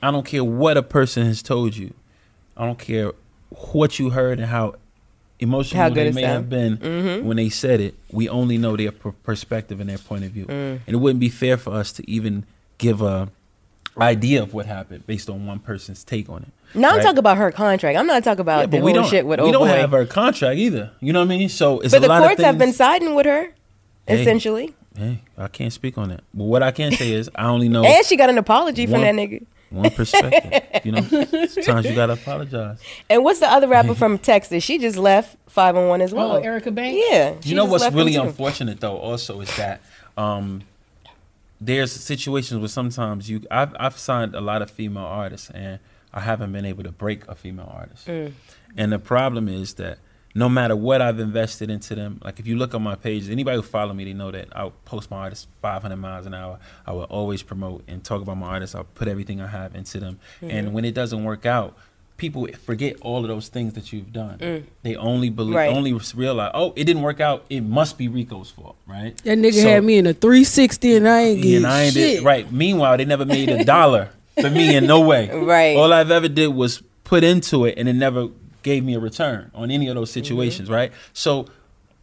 I 0.03 0.11
don't 0.11 0.25
care 0.25 0.43
what 0.43 0.77
a 0.77 0.83
person 0.83 1.27
has 1.27 1.43
told 1.43 1.77
you. 1.77 1.95
I 2.57 2.65
don't 2.65 2.79
care 2.79 3.13
what 3.73 3.99
you 3.99 4.11
heard 4.11 4.39
and 4.41 4.49
how 4.49 4.75
emotional 5.41 5.83
How 5.83 5.89
good 5.89 5.97
they 6.05 6.09
it 6.09 6.15
may 6.15 6.23
sound. 6.23 6.33
have 6.33 6.51
been 6.51 6.77
Mhm. 6.79 7.23
when 7.25 7.37
they 7.37 7.49
said 7.49 7.81
it. 7.81 7.95
We 8.11 8.29
only 8.29 8.59
know 8.59 8.77
their 8.77 8.91
per- 8.93 9.13
perspective 9.13 9.81
and 9.81 9.89
their 9.89 9.99
point 9.99 10.25
of 10.25 10.31
view, 10.31 10.47
Mm. 10.47 10.81
and 10.87 10.89
it 10.89 10.97
wouldn't 10.97 11.21
be 11.21 11.29
fair 11.29 11.57
for 11.57 11.75
us 11.75 11.93
to 11.93 12.11
even 12.11 12.45
give 12.79 13.01
a 13.03 13.29
idea 14.01 14.41
of 14.43 14.55
what 14.55 14.67
happened 14.67 15.05
based 15.09 15.29
on 15.29 15.45
one 15.47 15.59
person's 15.59 16.05
take 16.05 16.29
on 16.29 16.43
it. 16.43 16.49
Now 16.79 16.91
I'm 16.91 16.97
right? 16.99 17.03
talking 17.03 17.19
about 17.19 17.37
her 17.37 17.51
contract. 17.51 17.99
I'm 17.99 18.07
not 18.07 18.23
talking 18.23 18.41
about 18.41 18.61
Yeah, 18.61 18.67
the 18.67 18.77
but 18.79 18.83
we 18.85 18.93
don't. 18.93 19.09
shit 19.09 19.27
with 19.27 19.41
we 19.41 19.51
don't 19.51 19.63
boy. 19.67 19.75
have 19.75 19.91
her 19.91 20.07
contract 20.07 20.57
either. 20.59 20.91
You 21.01 21.13
know 21.13 21.19
what 21.21 21.25
I 21.33 21.37
mean? 21.37 21.49
So 21.49 21.81
it's 21.81 21.91
but 21.93 21.99
a 21.99 22.01
the 22.03 22.09
lot 22.09 22.23
of 22.23 22.29
courts 22.29 22.43
have 22.43 22.59
been 22.59 22.73
siding 22.73 23.15
with 23.17 23.27
her, 23.27 23.49
Hey. 24.07 24.21
essentially. 24.21 24.75
Hey, 24.97 25.21
I 25.37 25.49
can't 25.49 25.73
speak 25.73 25.99
on 25.99 26.11
that. 26.11 26.21
But 26.35 26.45
what 26.45 26.63
I 26.63 26.71
can 26.71 26.93
say 26.93 27.13
is 27.13 27.29
I 27.35 27.47
only 27.47 27.69
know. 27.69 27.85
And 27.85 28.05
she 28.07 28.17
got 28.17 28.31
an 28.31 28.39
apology 28.39 28.87
from 28.87 29.01
that 29.01 29.15
nigga. 29.15 29.43
One 29.71 29.91
perspective. 29.91 30.81
you 30.85 30.93
know, 30.93 31.03
sometimes 31.49 31.87
you 31.87 31.95
gotta 31.95 32.15
apologize. 32.15 32.79
And 33.11 33.23
what's 33.23 33.41
the 33.41 33.51
other 33.51 33.69
rapper 33.69 33.95
from 33.95 34.19
Texas? 34.19 34.65
She 34.65 34.79
just 34.79 34.97
left 34.97 35.37
five 35.49 35.77
on 35.77 35.89
one 35.89 36.01
as 36.01 36.13
well. 36.13 36.33
Oh, 36.33 36.37
Erica 36.41 36.71
Banks. 36.71 37.05
Yeah. 37.11 37.35
you 37.43 37.55
know 37.55 37.65
what's 37.65 37.91
really 37.93 38.17
unfortunate 38.17 38.81
though 38.81 38.97
also 38.97 39.41
is 39.41 39.55
that 39.57 39.81
um 40.17 40.63
there's 41.61 41.93
situations 41.93 42.59
where 42.61 42.69
sometimes 42.69 43.29
you 43.29 43.43
I've 43.51 43.75
I've 43.79 43.99
signed 43.99 44.35
a 44.35 44.41
lot 44.41 44.63
of 44.63 44.71
female 44.71 45.05
artists 45.05 45.51
and 45.51 45.81
I 46.13 46.21
haven't 46.21 46.53
been 46.53 46.65
able 46.65 46.85
to 46.85 46.93
break 46.93 47.27
a 47.29 47.35
female 47.35 47.71
artist. 47.73 48.07
Mm. 48.07 48.33
And 48.77 48.93
the 48.93 48.99
problem 48.99 49.49
is 49.49 49.75
that 49.75 49.99
no 50.39 50.49
matter 50.49 50.77
what 50.77 51.03
I've 51.03 51.19
invested 51.19 51.69
into 51.71 51.95
them, 51.95 52.21
like 52.25 52.39
if 52.39 52.47
you 52.47 52.57
look 52.57 52.75
on 52.75 52.83
my 52.83 52.95
page, 52.95 53.29
anybody 53.29 53.57
who 53.57 53.63
follow 53.63 53.93
me, 53.93 54.05
they 54.05 54.13
know 54.13 54.31
that 54.31 54.49
I'll 54.55 54.73
post 54.85 55.11
my 55.11 55.17
artists 55.19 55.47
500 55.63 55.97
miles 55.97 56.27
an 56.27 56.35
hour. 56.35 56.59
I 56.87 56.93
will 56.93 57.05
always 57.05 57.43
promote 57.43 57.83
and 57.89 58.05
talk 58.05 58.23
about 58.23 58.37
my 58.37 58.47
artists. 58.49 58.75
I'll 58.75 58.85
put 58.85 59.09
everything 59.09 59.41
I 59.41 59.49
have 59.49 59.75
into 59.75 59.99
them. 60.01 60.19
Mhm. 60.43 60.53
And 60.53 60.73
when 60.73 60.85
it 60.85 60.95
doesn't 60.95 61.25
work 61.25 61.45
out, 61.45 61.77
people 62.19 62.47
forget 62.65 62.97
all 63.01 63.23
of 63.23 63.29
those 63.29 63.49
things 63.49 63.75
that 63.75 63.93
you've 63.93 64.13
done. 64.13 64.39
Mm. 64.39 64.63
They 64.83 64.97
only 64.97 65.31
believe, 65.31 65.55
Right. 65.55 65.75
only 65.75 65.93
realize, 66.15 66.51
oh, 66.55 66.73
it 66.77 66.85
didn't 66.85 67.03
work 67.03 67.21
out. 67.21 67.45
It 67.49 67.61
must 67.63 67.97
be 67.99 68.09
Rico's 68.09 68.51
fault, 68.51 68.77
right? 68.87 69.17
That 69.25 69.39
nigga 69.39 69.55
So- 69.63 69.69
had 69.69 69.85
me 69.85 69.99
in 69.99 70.07
a 70.07 70.13
360 70.15 70.97
and 70.97 71.09
I 71.09 71.21
ain't 71.21 71.39
yeah, 71.39 71.45
getting 71.45 71.65
I 71.67 71.83
ain't 71.85 71.95
shit. 71.95 72.17
did, 72.19 72.25
right. 72.25 72.51
Meanwhile, 72.53 72.97
they 72.97 73.05
never 73.05 73.25
made 73.25 73.49
a 73.49 73.65
dollar 73.65 74.09
for 74.41 74.51
me 74.51 74.75
in 74.77 74.87
no 74.87 75.01
way. 75.01 75.31
Right. 75.33 75.77
All 75.77 75.93
I've 75.93 76.11
ever 76.11 76.29
did 76.29 76.49
was 76.49 76.83
put 77.05 77.23
into 77.25 77.65
it, 77.65 77.75
and 77.79 77.89
it 77.89 77.95
never 77.95 78.29
gave 78.63 78.85
me 78.85 78.95
a 78.95 79.01
return 79.01 79.51
on 79.55 79.71
any 79.71 79.89
of 79.89 79.95
those 79.95 80.11
situations. 80.11 80.69
Right. 80.69 80.93
So, 81.13 81.47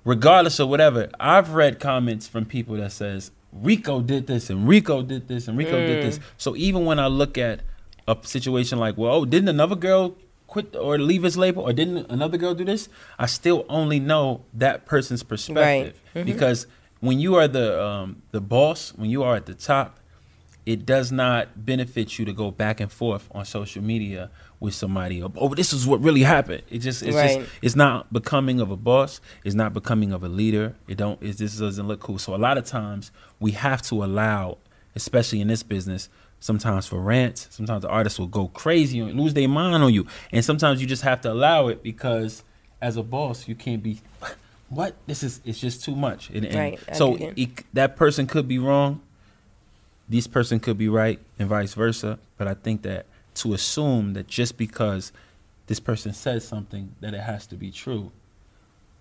regardless 0.03 0.59
of 0.59 0.69
whatever, 0.69 1.09
I've 1.19 1.51
read 1.51 1.79
comments 1.79 2.27
from 2.27 2.45
people 2.45 2.75
that 2.77 2.91
says 2.91 3.31
Rico 3.51 4.01
did 4.01 4.27
this 4.27 4.49
and 4.49 4.67
Rico 4.67 5.01
did 5.01 5.27
this 5.27 5.47
and 5.47 5.57
Rico 5.57 5.85
did 5.85 6.03
this. 6.03 6.19
Mm. 6.19 6.23
So 6.37 6.55
even 6.55 6.85
when 6.85 6.99
I 6.99 7.07
look 7.07 7.37
at 7.37 7.61
a 8.07 8.17
situation 8.23 8.79
like, 8.79 8.97
well, 8.97 9.13
oh, 9.13 9.25
didn't 9.25 9.49
another 9.49 9.75
girl 9.75 10.15
quit 10.47 10.75
or 10.75 10.97
leave 10.99 11.23
his 11.23 11.37
label, 11.37 11.63
or 11.63 11.73
didn't 11.73 12.05
another 12.09 12.37
girl 12.37 12.53
do 12.53 12.63
this? 12.63 12.87
I 13.17 13.25
still 13.25 13.65
only 13.67 13.99
know 13.99 14.43
that 14.53 14.85
person's 14.85 15.23
perspective 15.23 15.99
Mhm. 16.15 16.25
because 16.25 16.67
when 16.99 17.19
you 17.19 17.35
are 17.35 17.47
the 17.47 17.83
um, 17.83 18.21
the 18.31 18.41
boss, 18.41 18.93
when 18.95 19.09
you 19.09 19.23
are 19.23 19.35
at 19.35 19.47
the 19.47 19.53
top, 19.55 19.99
it 20.65 20.85
does 20.85 21.11
not 21.11 21.65
benefit 21.65 22.17
you 22.17 22.25
to 22.25 22.33
go 22.33 22.49
back 22.51 22.79
and 22.79 22.91
forth 22.91 23.27
on 23.31 23.45
social 23.45 23.83
media 23.83 24.29
with 24.59 24.73
somebody. 24.73 25.21
Oh, 25.21 25.53
this 25.53 25.73
is 25.73 25.85
what 25.85 26.01
really 26.01 26.23
happened. 26.23 26.63
It 26.69 26.79
just 26.79 27.03
it's 27.03 27.15
Right. 27.15 27.39
just 27.39 27.51
it's 27.61 27.75
not 27.75 28.11
becoming 28.11 28.59
of 28.59 28.71
a 28.71 28.75
boss. 28.77 29.21
It's 29.43 29.53
not 29.55 29.73
becoming 29.73 30.11
of 30.11 30.23
a 30.23 30.27
leader. 30.29 30.75
It 30.87 30.97
don't. 30.97 31.21
It 31.21 31.37
just 31.37 31.59
doesn't 31.59 31.87
look 31.87 31.99
cool. 31.99 32.17
So 32.17 32.33
a 32.35 32.37
lot 32.37 32.57
of 32.57 32.65
times 32.65 33.11
we 33.39 33.51
have 33.51 33.81
to 33.83 34.03
allow, 34.03 34.57
especially 34.95 35.41
in 35.41 35.47
this 35.49 35.61
business. 35.63 36.09
Sometimes 36.39 36.85
for 36.85 36.99
rants, 37.01 37.47
sometimes 37.49 37.81
the 37.81 37.89
artists 37.89 38.19
will 38.19 38.27
go 38.27 38.49
crazy 38.49 38.99
and 38.99 39.19
lose 39.19 39.33
their 39.33 39.47
mind 39.47 39.83
on 39.83 39.91
you, 39.93 40.05
and 40.31 40.43
sometimes 40.45 40.79
you 40.81 40.85
just 40.85 41.01
have 41.01 41.21
to 41.21 41.31
allow 41.31 41.69
it 41.69 41.81
because, 41.81 42.43
as 42.81 42.97
a 42.97 43.03
boss, 43.03 43.47
you 43.47 43.55
can't 43.55 43.81
be, 43.81 44.01
what 44.69 44.95
this 45.07 45.23
is. 45.23 45.41
It's 45.45 45.59
just 45.59 45.83
too 45.83 45.95
much. 45.95 46.29
And, 46.29 46.45
and 46.45 46.55
Right, 46.55 46.79
so 46.95 47.15
it. 47.15 47.63
that 47.73 47.95
person 47.95 48.27
could 48.27 48.47
be 48.47 48.59
wrong, 48.59 49.01
this 50.07 50.27
person 50.27 50.59
could 50.59 50.77
be 50.77 50.87
right 50.87 51.19
and 51.39 51.49
vice 51.49 51.73
versa 51.73 52.19
but 52.37 52.47
i 52.47 52.53
think 52.53 52.81
that 52.81 53.05
to 53.33 53.53
assume 53.53 54.13
that 54.13 54.27
just 54.27 54.57
because 54.57 55.11
this 55.67 55.79
person 55.79 56.13
says 56.13 56.47
something 56.47 56.93
that 57.01 57.13
it 57.13 57.21
has 57.21 57.45
to 57.47 57.55
be 57.55 57.71
true 57.71 58.11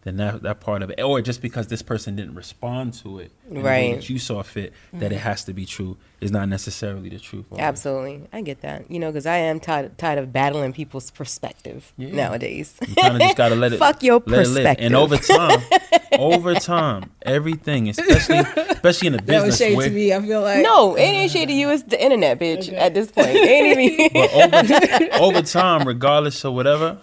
then 0.04 0.16
that, 0.18 0.42
that 0.42 0.60
part 0.60 0.82
of 0.82 0.90
it 0.90 1.00
or 1.02 1.20
just 1.22 1.40
because 1.42 1.66
this 1.68 1.82
person 1.82 2.14
didn't 2.16 2.34
respond 2.34 2.92
to 2.94 3.18
it 3.18 3.32
in 3.48 3.54
the 3.54 3.60
way 3.60 3.88
Right. 3.90 3.94
that 3.96 4.08
you 4.10 4.18
saw 4.18 4.42
fit 4.42 4.72
that 4.92 5.10
it 5.12 5.16
Mhm. 5.16 5.20
has 5.22 5.44
to 5.44 5.52
be 5.52 5.64
true 5.66 5.96
is 6.20 6.30
not 6.30 6.48
necessarily 6.48 7.08
the 7.08 7.18
truth 7.18 7.46
always. 7.50 7.62
Absolutely, 7.64 8.22
I 8.32 8.40
get 8.42 8.60
that. 8.62 8.90
You 8.90 8.98
know, 8.98 9.08
because 9.10 9.26
I 9.26 9.36
am 9.38 9.60
tired 9.60 9.98
tired 9.98 10.18
of 10.18 10.32
battling 10.32 10.72
people's 10.72 11.10
perspective 11.10 11.92
Yeah. 11.96 12.14
nowadays. 12.14 12.74
You 12.86 12.94
kind 12.94 13.14
of 13.16 13.20
just 13.22 13.36
gotta 13.36 13.54
let 13.56 13.72
it 13.74 13.78
Fuck 13.78 14.02
your 14.02 14.22
let 14.26 14.40
it 14.40 14.44
perspective. 14.44 14.64
live. 14.64 14.86
And 14.86 14.94
over 14.94 15.16
time, 15.16 15.60
over 16.18 16.54
time, 16.54 17.10
everything, 17.22 17.88
especially 17.88 18.38
especially 18.38 19.06
in 19.08 19.12
the 19.14 19.18
That 19.22 19.26
business 19.26 19.46
was 19.46 19.58
shade 19.58 19.76
where, 19.76 19.88
to 19.88 19.94
me. 19.94 20.12
I 20.14 20.20
feel 20.20 20.40
like 20.42 20.62
no, 20.62 20.94
it 20.96 21.00
ain't 21.02 21.30
shade 21.32 21.46
to 21.48 21.54
you. 21.54 21.70
It's 21.70 21.82
the 21.82 22.02
internet, 22.02 22.38
bitch. 22.38 22.72
At 22.72 22.94
this 22.94 23.10
point, 23.10 23.28
it 23.30 23.48
ain't 23.48 23.78
even. 23.80 24.10
But 24.12 25.14
over, 25.22 25.38
over 25.38 25.42
time, 25.42 25.86
regardless 25.86 26.44
of 26.44 26.54
whatever, 26.54 26.98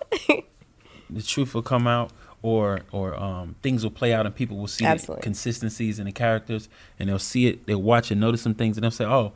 the 1.10 1.22
truth 1.22 1.54
will 1.54 1.62
come 1.62 1.88
out, 1.88 2.12
or 2.42 2.82
or 2.92 3.16
um, 3.22 3.56
things 3.62 3.84
will 3.84 3.92
play 3.92 4.14
out, 4.14 4.26
and 4.26 4.34
people 4.36 4.58
will 4.58 4.68
see 4.68 4.86
the 4.86 5.18
consistencies 5.22 6.00
in 6.00 6.06
the 6.06 6.12
characters, 6.12 6.70
and 7.00 7.10
they'll 7.10 7.20
see 7.20 7.48
it, 7.48 7.66
they'll 7.66 7.82
watch 7.82 8.12
and 8.12 8.20
notice 8.20 8.42
some 8.42 8.54
things, 8.56 8.78
and 8.78 8.84
they'll 8.84 8.92
say, 8.92 9.06
"Oh, 9.06 9.34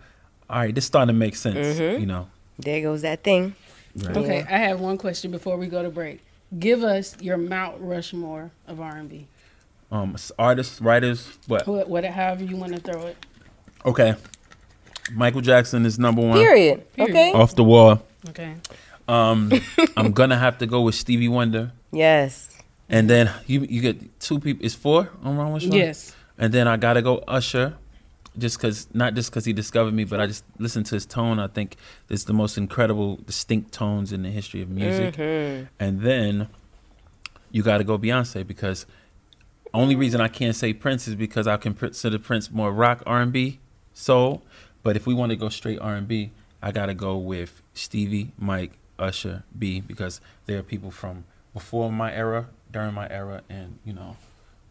all 0.49 0.59
right, 0.59 0.73
this 0.73 0.85
starting 0.85 1.13
to 1.13 1.13
make 1.19 1.35
sense." 1.35 1.79
Mhm. 1.79 1.99
You 1.99 2.05
know. 2.05 2.27
There 2.57 2.81
goes 2.81 3.01
that 3.01 3.23
thing. 3.23 3.55
Right. 3.95 4.17
Okay, 4.17 4.39
I 4.49 4.57
have 4.57 4.79
one 4.79 4.97
question 4.97 5.31
before 5.31 5.57
we 5.57 5.67
go 5.67 5.83
to 5.83 5.89
break. 5.89 6.21
Give 6.57 6.83
us 6.83 7.17
your 7.21 7.37
Mount 7.37 7.75
Rushmore 7.79 8.51
of 8.67 8.79
R&B. 8.79 9.27
Um, 9.91 10.15
artists, 10.37 10.81
writers, 10.81 11.37
what? 11.47 11.67
What, 11.67 11.89
what, 11.89 12.05
however 12.05 12.43
you 12.43 12.55
want 12.55 12.73
to 12.73 12.79
throw 12.79 13.07
it. 13.07 13.17
Okay. 13.85 14.15
Michael 15.11 15.41
Jackson 15.41 15.85
is 15.85 15.99
number 15.99 16.21
one. 16.21 16.39
Period. 16.39 16.91
Period. 16.93 17.11
Okay. 17.11 17.31
Off 17.33 17.55
the 17.55 17.63
wall. 17.63 18.01
Okay. 18.29 18.55
Um, 19.07 19.51
I'm 19.97 20.11
gonna 20.11 20.37
have 20.37 20.57
to 20.59 20.65
go 20.65 20.81
with 20.81 20.95
Stevie 20.95 21.27
Wonder. 21.27 21.71
Yes. 21.91 22.54
And 22.89 23.09
then 23.09 23.31
you 23.47 23.61
you 23.61 23.81
get 23.81 24.19
two 24.19 24.39
people. 24.39 24.65
It's 24.65 24.75
four 24.75 25.09
on 25.23 25.37
Wrong 25.37 25.53
with 25.53 25.63
Sean? 25.63 25.71
Yes. 25.73 26.15
And 26.37 26.53
then 26.53 26.67
I 26.67 26.77
gotta 26.77 27.01
go 27.01 27.17
Usher, 27.27 27.75
just 28.37 28.59
cause 28.59 28.87
not 28.93 29.15
just 29.15 29.31
cause 29.31 29.45
he 29.45 29.53
discovered 29.53 29.93
me, 29.93 30.03
but 30.03 30.19
I 30.19 30.27
just 30.27 30.43
listened 30.59 30.85
to 30.87 30.95
his 30.95 31.05
tone. 31.05 31.39
I 31.39 31.47
think 31.47 31.77
it's 32.09 32.25
the 32.25 32.33
most 32.33 32.57
incredible, 32.57 33.17
distinct 33.25 33.71
tones 33.71 34.11
in 34.11 34.21
the 34.23 34.29
history 34.29 34.61
of 34.61 34.69
music. 34.69 35.15
Mhm. 35.15 35.67
And 35.79 36.01
then 36.01 36.47
you 37.51 37.63
gotta 37.63 37.83
go 37.83 37.97
Beyonce 37.97 38.45
because 38.45 38.85
only 39.73 39.95
reason 39.95 40.21
I 40.21 40.27
can't 40.27 40.55
say 40.55 40.73
Prince 40.73 41.07
is 41.07 41.15
because 41.15 41.47
I 41.47 41.57
can 41.57 41.73
consider 41.73 42.19
Prince 42.19 42.51
more 42.51 42.71
rock 42.71 43.01
R 43.05 43.21
and 43.21 43.31
B, 43.31 43.59
soul. 43.93 44.43
But 44.83 44.95
if 44.95 45.07
we 45.07 45.13
want 45.13 45.31
to 45.31 45.35
go 45.35 45.49
straight 45.49 45.79
R 45.79 45.95
and 45.95 46.07
B, 46.07 46.31
I 46.61 46.71
gotta 46.71 46.93
go 46.93 47.17
with 47.17 47.61
Stevie, 47.73 48.31
Mike, 48.37 48.73
Usher, 48.99 49.43
B 49.57 49.81
because 49.81 50.21
there 50.45 50.59
are 50.59 50.63
people 50.63 50.91
from 50.91 51.23
before 51.53 51.91
my 51.91 52.13
era, 52.13 52.47
during 52.75 52.93
my 52.93 53.07
era, 53.09 53.41
and 53.49 53.79
you 53.85 53.93
know, 53.93 54.17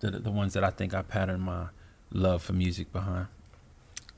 the 0.00 0.10
the 0.12 0.30
ones 0.30 0.52
that 0.52 0.62
I 0.62 0.70
think 0.70 0.92
I 0.94 1.00
patterned 1.02 1.42
my 1.42 1.68
love 2.12 2.42
for 2.42 2.52
music 2.52 2.92
behind. 2.92 3.26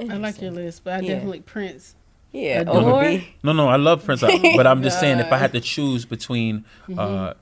I 0.00 0.16
like 0.16 0.42
your 0.42 0.50
list, 0.50 0.82
but 0.84 0.92
I 0.94 1.00
Yeah. 1.00 1.14
definitely 1.14 1.40
Prince. 1.40 1.94
Yeah, 2.32 2.60
Adore. 2.62 2.76
over 2.76 3.22
No, 3.42 3.52
no, 3.52 3.68
I 3.68 3.76
love 3.76 4.04
Prince, 4.04 4.20
but 4.20 4.66
I'm 4.66 4.82
just 4.82 4.98
saying 5.00 5.20
if 5.20 5.32
I 5.32 5.38
had 5.38 5.52
to 5.52 5.60
choose 5.74 6.04
between 6.04 6.64
uh, 6.88 6.92
Mhm. 6.92 7.34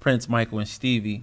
Prince, 0.00 0.28
Michael, 0.28 0.58
and 0.58 0.66
Stevie, 0.66 1.22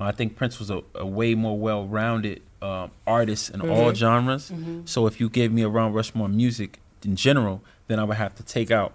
I 0.00 0.10
think 0.10 0.34
Prince 0.34 0.58
was 0.58 0.70
a, 0.70 0.82
a 0.94 1.06
way 1.06 1.34
more 1.34 1.56
well-rounded 1.58 2.40
um, 2.62 2.90
artist 3.06 3.50
in 3.50 3.60
all 3.60 3.92
Mhm. 3.92 3.94
genres. 3.94 4.50
Mhm. 4.50 4.88
So 4.88 5.06
if 5.06 5.20
you 5.20 5.28
gave 5.28 5.52
me 5.52 5.60
a 5.62 5.68
Round 5.68 5.94
Rushmore 5.94 6.28
music 6.30 6.80
in 7.04 7.14
general, 7.14 7.60
then 7.86 8.00
I 8.00 8.04
would 8.04 8.16
have 8.16 8.34
to 8.36 8.42
take 8.42 8.70
out 8.70 8.94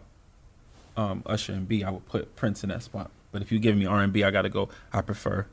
um, 0.98 1.22
Usher 1.28 1.54
and 1.54 1.66
B. 1.68 1.84
I 1.84 1.92
would 1.92 2.06
put 2.10 2.36
Prince 2.36 2.64
in 2.64 2.70
that 2.70 2.82
spot. 2.84 3.12
But 3.32 3.42
if 3.42 3.52
you 3.52 3.60
give 3.60 3.76
me 3.78 3.86
R 3.86 4.02
and 4.02 4.12
B, 4.14 4.24
I 4.24 4.32
got 4.32 4.44
to 4.44 4.50
go. 4.50 4.70
I 4.92 5.02
prefer 5.02 5.46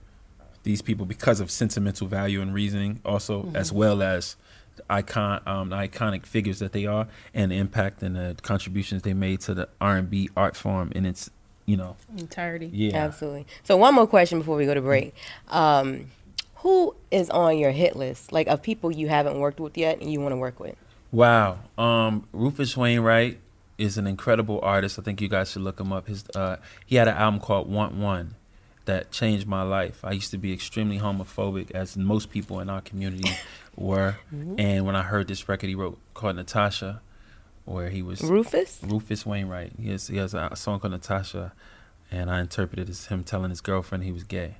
these 0.63 0.83
people 0.83 1.07
because 1.07 1.41
of 1.41 1.51
sentimental 1.51 2.07
value 2.09 2.41
and 2.41 2.53
reasoning, 2.53 3.01
also 3.05 3.51
as 3.55 3.71
Mhm. 3.71 3.75
well 3.75 4.03
as 4.03 4.37
the 4.77 4.83
icon, 4.91 5.41
um, 5.47 5.69
the 5.71 5.77
iconic 5.77 6.27
figures 6.27 6.59
that 6.59 6.73
they 6.73 6.87
are, 6.87 7.07
and 7.33 7.51
the 7.53 7.57
impact 7.57 8.03
and 8.03 8.17
the 8.17 8.37
contributions 8.43 9.03
they 9.03 9.15
made 9.15 9.41
to 9.43 9.55
the 9.55 9.69
R 9.81 9.97
and 9.97 10.11
B 10.11 10.29
art 10.37 10.57
form 10.57 10.91
in 10.95 11.07
its, 11.07 11.31
you 11.67 11.77
know, 11.77 11.97
Entirety. 12.19 12.71
yeah. 12.73 12.97
Absolutely. 12.97 13.47
So 13.63 13.77
one 13.77 13.95
more 13.95 14.07
question 14.07 14.39
before 14.39 14.57
we 14.57 14.67
go 14.67 14.75
to 14.75 14.81
break. 14.83 15.15
Um, 15.49 16.07
who 16.57 16.97
is 17.13 17.31
on 17.31 17.59
your 17.59 17.71
hit 17.71 17.95
list, 17.95 18.33
like 18.33 18.49
of 18.49 18.61
people 18.63 18.91
you 18.91 19.09
haven't 19.09 19.39
worked 19.39 19.61
with 19.61 19.79
yet 19.79 20.01
and 20.01 20.11
you 20.13 20.21
want 20.21 20.33
to 20.33 20.37
work 20.37 20.59
with? 20.59 20.75
Wow. 21.13 21.59
Um, 21.79 22.27
Rufus 22.33 22.77
Wainwright 22.77 23.39
is 23.79 23.99
an 23.99 24.07
incredible 24.07 24.59
artist. 24.63 24.99
I 24.99 25.03
think 25.03 25.21
you 25.21 25.29
guys 25.29 25.51
should 25.53 25.63
look 25.63 25.79
him 25.81 25.93
up. 25.93 26.07
His 26.09 26.25
uh, 26.35 26.57
he 26.87 26.97
had 26.97 27.09
an 27.09 27.17
album 27.17 27.41
called 27.41 27.71
Want 27.71 27.95
One 27.95 28.35
that 28.87 29.11
changed 29.11 29.47
my 29.47 29.63
life. 29.63 30.05
I 30.05 30.13
used 30.13 30.31
to 30.31 30.39
be 30.39 30.53
extremely 30.53 30.99
homophobic, 30.99 31.73
as 31.73 31.97
most 31.97 32.31
people 32.31 32.61
in 32.61 32.71
our 32.71 32.81
community 32.81 33.31
were. 33.77 34.17
Mhm. 34.33 34.59
And 34.61 34.87
when 34.87 34.95
I 34.97 35.03
heard 35.03 35.27
this 35.29 35.49
record 35.49 35.69
he 35.69 35.75
wrote 35.75 35.99
called 36.15 36.37
Natasha, 36.37 37.01
where 37.65 37.91
he 37.91 38.01
was 38.03 38.23
Rufus. 38.23 38.81
Rufus 38.83 39.27
Wainwright. 39.27 39.73
He 39.81 39.91
has 39.91 40.07
he 40.09 40.17
has 40.19 40.35
a 40.35 40.55
song 40.55 40.81
called 40.81 40.93
Natasha, 40.93 41.53
and 42.11 42.31
I 42.31 42.41
interpreted 42.41 42.89
it 42.89 42.91
as 42.93 43.07
him 43.07 43.25
telling 43.25 43.51
his 43.51 43.61
girlfriend 43.61 44.05
he 44.05 44.13
was 44.13 44.23
gay, 44.23 44.57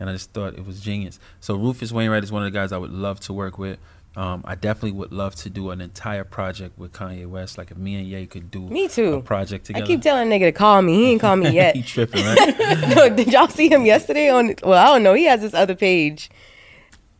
and 0.00 0.10
I 0.10 0.12
just 0.12 0.32
thought 0.32 0.54
it 0.54 0.66
was 0.66 0.80
genius. 0.80 1.20
So 1.40 1.54
Rufus 1.54 1.92
Wainwright 1.92 2.24
is 2.24 2.32
one 2.32 2.42
of 2.44 2.52
the 2.52 2.58
guys 2.58 2.72
I 2.72 2.78
would 2.78 2.90
love 2.92 3.20
to 3.20 3.32
work 3.32 3.58
with. 3.58 3.78
Um, 4.18 4.42
I 4.44 4.56
definitely 4.56 4.92
would 4.98 5.12
love 5.12 5.36
to 5.36 5.48
do 5.50 5.70
an 5.70 5.80
entire 5.80 6.24
project 6.24 6.76
with 6.76 6.92
Kanye 6.92 7.24
West. 7.26 7.56
Like 7.56 7.70
if 7.70 7.76
me 7.76 7.94
and 7.94 8.06
Ye 8.08 8.26
could 8.26 8.50
do 8.50 8.62
Me 8.62 8.88
too. 8.88 9.14
a 9.14 9.20
project 9.22 9.66
together. 9.66 9.84
I 9.84 9.86
keep 9.86 10.02
telling 10.02 10.28
nigga 10.28 10.46
to 10.46 10.52
call 10.52 10.82
me. 10.82 10.94
He 10.94 11.10
ain't 11.12 11.20
call 11.20 11.36
me 11.36 11.50
yet. 11.60 11.76
he 11.76 11.82
tripping, 11.82 12.24
right? 12.24 12.54
no, 12.96 13.08
did 13.08 13.32
y'all 13.32 13.46
see 13.46 13.68
him 13.70 13.86
yesterday 13.86 14.28
on? 14.28 14.54
Well, 14.64 14.74
I 14.84 14.86
don't 14.92 15.04
know. 15.04 15.14
He 15.14 15.24
has 15.26 15.40
this 15.40 15.54
other 15.54 15.76
page. 15.76 16.30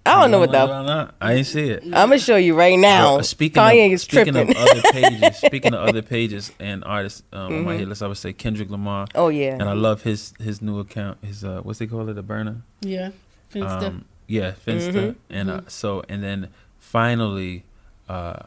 I 0.07 0.21
don't 0.23 0.31
know 0.31 0.39
what 0.41 0.51
the. 0.53 1.13
I 1.21 1.35
ain't 1.35 1.47
see 1.47 1.69
it. 1.69 1.83
I'm 1.85 1.91
gonna 2.09 2.19
show 2.19 2.37
you 2.37 2.55
right 2.57 2.79
now. 2.79 3.19
Uh, 3.19 3.23
speaking 3.23 3.63
Kanye 3.63 3.87
of, 3.87 3.93
is 3.93 4.03
speaking 4.03 4.33
tripping. 4.33 4.57
of 4.57 4.63
other 4.69 4.83
pages, 4.91 5.37
speaking 5.47 5.75
of 5.75 5.87
other 5.89 6.01
pages 6.03 6.51
and 6.59 6.83
artists 6.85 7.23
um, 7.33 7.53
on 7.53 7.65
my 7.65 7.75
Mhm. 7.75 7.79
hit 7.81 7.89
list, 7.89 8.03
I 8.03 8.07
would 8.09 8.17
say 8.17 8.33
Kendrick 8.33 8.71
Lamar. 8.71 9.07
Oh, 9.15 9.29
yeah. 9.29 9.53
and 9.53 9.65
I 9.65 9.75
love 9.75 10.03
his 10.03 10.33
his 10.41 10.63
new 10.63 10.79
account. 10.81 11.19
His 11.23 11.45
uh, 11.45 11.61
what's 11.63 11.79
they 11.79 11.87
call 11.87 12.09
it, 12.09 12.17
a 12.17 12.23
burner? 12.23 12.63
Yeah, 12.81 13.11
Finsta. 13.53 13.83
Um, 13.85 14.05
yeah, 14.27 14.53
Finsta, 14.67 14.93
Mhm. 14.93 15.17
and 15.31 15.51
uh, 15.51 15.61
Mhm. 15.61 15.71
so 15.71 16.03
and 16.09 16.25
then 16.25 16.49
finally, 16.88 17.64
uh, 18.09 18.44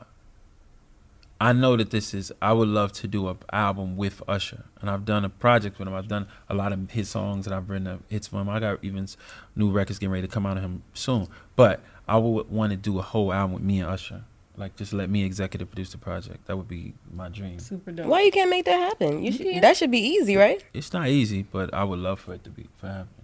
I 1.39 1.53
know 1.53 1.75
that 1.77 1.91
this 1.91 2.13
is. 2.13 2.31
I 2.41 2.53
would 2.53 2.67
love 2.67 2.91
to 2.93 3.07
do 3.07 3.27
an 3.27 3.37
album 3.51 3.97
with 3.97 4.21
Usher, 4.27 4.63
and 4.79 4.89
I've 4.89 5.05
done 5.05 5.23
a 5.25 5.29
project 5.29 5.79
with 5.79 5.87
him. 5.87 5.93
I've 5.93 6.07
done 6.07 6.27
a 6.49 6.55
lot 6.55 6.71
of 6.73 6.91
his 6.91 7.09
songs, 7.09 7.45
and 7.45 7.55
I've 7.55 7.69
written 7.69 8.03
hits 8.09 8.27
for 8.27 8.41
him. 8.41 8.49
I 8.49 8.59
got 8.59 8.79
even 8.83 9.07
new 9.55 9.69
records 9.71 9.99
getting 9.99 10.11
ready 10.11 10.27
to 10.27 10.33
come 10.33 10.45
out 10.45 10.57
of 10.57 10.63
him 10.63 10.83
soon. 10.93 11.27
But 11.55 11.81
I 12.07 12.17
would 12.17 12.49
want 12.49 12.71
to 12.71 12.77
do 12.77 12.99
a 12.99 13.01
whole 13.01 13.31
album 13.31 13.53
with 13.53 13.63
me 13.63 13.79
and 13.79 13.89
Usher. 13.89 14.23
Like 14.57 14.75
just 14.75 14.91
let 14.91 15.09
me 15.09 15.23
executive 15.23 15.69
produce 15.69 15.91
the 15.91 15.97
project. 15.97 16.45
That 16.45 16.57
would 16.57 16.67
be 16.67 16.93
my 17.11 17.29
dream. 17.29 17.57
Super 17.59 17.91
dope. 17.91 18.05
Why 18.05 18.21
you 18.21 18.31
can't 18.31 18.49
make 18.49 18.65
that 18.65 18.79
happen? 18.79 19.23
You 19.23 19.31
should, 19.31 19.61
That 19.61 19.77
should 19.77 19.91
be 19.91 19.99
easy, 19.99 20.35
right? 20.35 20.63
It's 20.73 20.93
not 20.93 21.07
easy, 21.07 21.43
but 21.43 21.73
I 21.73 21.83
would 21.83 21.99
love 21.99 22.19
for 22.19 22.33
it 22.33 22.43
to 22.43 22.49
be 22.49 22.67
for 22.77 22.87
happen. 22.87 23.07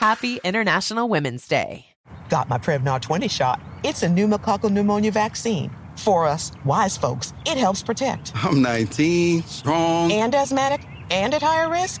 Happy 0.00 0.40
International 0.44 1.10
Women's 1.10 1.46
Day. 1.46 1.84
Got 2.30 2.48
my 2.48 2.56
Prevnar 2.56 3.02
20 3.02 3.28
shot. 3.28 3.60
It's 3.84 4.02
a 4.02 4.06
pneumococcal 4.06 4.70
pneumonia 4.70 5.12
vaccine. 5.12 5.70
For 5.98 6.26
us, 6.26 6.52
wise 6.64 6.96
folks, 6.96 7.34
it 7.44 7.58
helps 7.58 7.82
protect. 7.82 8.32
I'm 8.34 8.62
19, 8.62 9.42
strong. 9.42 10.10
And 10.10 10.34
asthmatic 10.34 10.86
and 11.10 11.34
at 11.34 11.42
higher 11.42 11.68
risk? 11.68 12.00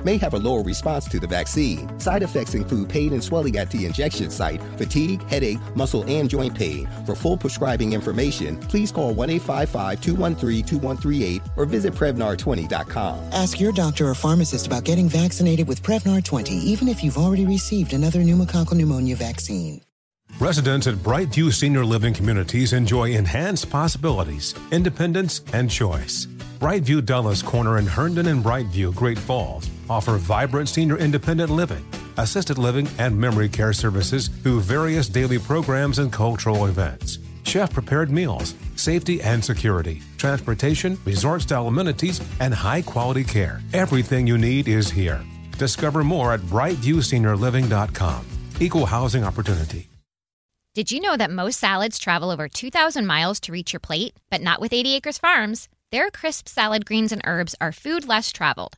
may 0.03 0.17
have 0.17 0.33
a 0.33 0.39
lower 0.39 0.63
response 0.63 1.05
to 1.09 1.19
the 1.19 1.27
vaccine. 1.27 1.99
Side 1.99 2.23
effects 2.23 2.53
include 2.53 2.89
pain 2.89 3.13
and 3.13 3.23
swelling 3.23 3.57
at 3.57 3.69
the 3.71 3.85
injection 3.85 4.29
site, 4.29 4.61
fatigue, 4.77 5.21
headache, 5.29 5.59
muscle, 5.75 6.03
and 6.07 6.29
joint 6.29 6.55
pain. 6.55 6.87
For 7.05 7.15
full 7.15 7.37
prescribing 7.37 7.93
information, 7.93 8.57
please 8.57 8.91
call 8.91 9.13
1 9.13 9.29
855 9.29 10.01
213 10.01 10.65
2138 10.65 11.41
or 11.57 11.65
visit 11.65 11.93
Prevnar20.com. 11.93 13.19
Ask 13.31 13.59
your 13.59 13.71
doctor 13.71 14.07
or 14.07 14.15
pharmacist 14.15 14.67
about 14.67 14.83
getting 14.83 15.09
vaccinated 15.09 15.67
with 15.67 15.83
Prevnar 15.83 16.23
20, 16.23 16.53
even 16.53 16.87
if 16.87 17.03
you've 17.03 17.17
already 17.17 17.45
received 17.45 17.93
another 17.93 18.19
pneumococcal 18.19 18.73
pneumonia 18.73 19.15
vaccine. 19.15 19.81
Residents 20.39 20.87
at 20.87 20.95
Brightview 20.95 21.53
Senior 21.53 21.85
Living 21.85 22.13
Communities 22.13 22.73
enjoy 22.73 23.11
enhanced 23.11 23.69
possibilities, 23.69 24.55
independence, 24.71 25.41
and 25.53 25.69
choice. 25.69 26.25
Brightview 26.59 27.05
Dulles 27.05 27.43
Corner 27.43 27.77
in 27.77 27.85
Herndon 27.85 28.27
and 28.27 28.43
Brightview, 28.43 28.95
Great 28.95 29.19
Falls, 29.19 29.67
offer 29.91 30.17
vibrant 30.17 30.69
senior 30.69 30.97
independent 30.97 31.49
living, 31.51 31.85
assisted 32.17 32.57
living, 32.57 32.87
and 32.97 33.15
memory 33.15 33.49
care 33.49 33.73
services 33.73 34.29
through 34.29 34.61
various 34.61 35.07
daily 35.09 35.37
programs 35.37 35.99
and 35.99 36.11
cultural 36.11 36.65
events. 36.65 37.19
Chef 37.43 37.73
prepared 37.73 38.09
meals, 38.09 38.55
safety 38.75 39.21
and 39.21 39.43
security, 39.43 40.01
transportation, 40.17 40.97
resort 41.05 41.41
style 41.41 41.67
amenities, 41.67 42.21
and 42.39 42.53
high 42.53 42.81
quality 42.81 43.23
care. 43.23 43.61
Everything 43.73 44.25
you 44.25 44.37
need 44.37 44.67
is 44.67 44.89
here. 44.89 45.21
Discover 45.57 46.03
more 46.03 46.33
at 46.33 46.41
brightviewseniorliving.com. 46.41 48.25
Equal 48.59 48.85
housing 48.85 49.23
opportunity. 49.23 49.89
Did 50.73 50.89
you 50.89 51.01
know 51.01 51.17
that 51.17 51.29
most 51.31 51.59
salads 51.59 51.99
travel 51.99 52.29
over 52.29 52.47
2,000 52.47 53.05
miles 53.05 53.41
to 53.41 53.51
reach 53.51 53.73
your 53.73 53.81
plate? 53.81 54.13
But 54.29 54.41
not 54.41 54.61
with 54.61 54.71
80 54.71 54.95
Acres 54.95 55.17
Farms. 55.17 55.67
Their 55.91 56.09
crisp 56.09 56.47
salad 56.47 56.85
greens 56.85 57.11
and 57.11 57.21
herbs 57.25 57.55
are 57.59 57.73
food 57.73 58.07
less 58.07 58.31
traveled, 58.31 58.77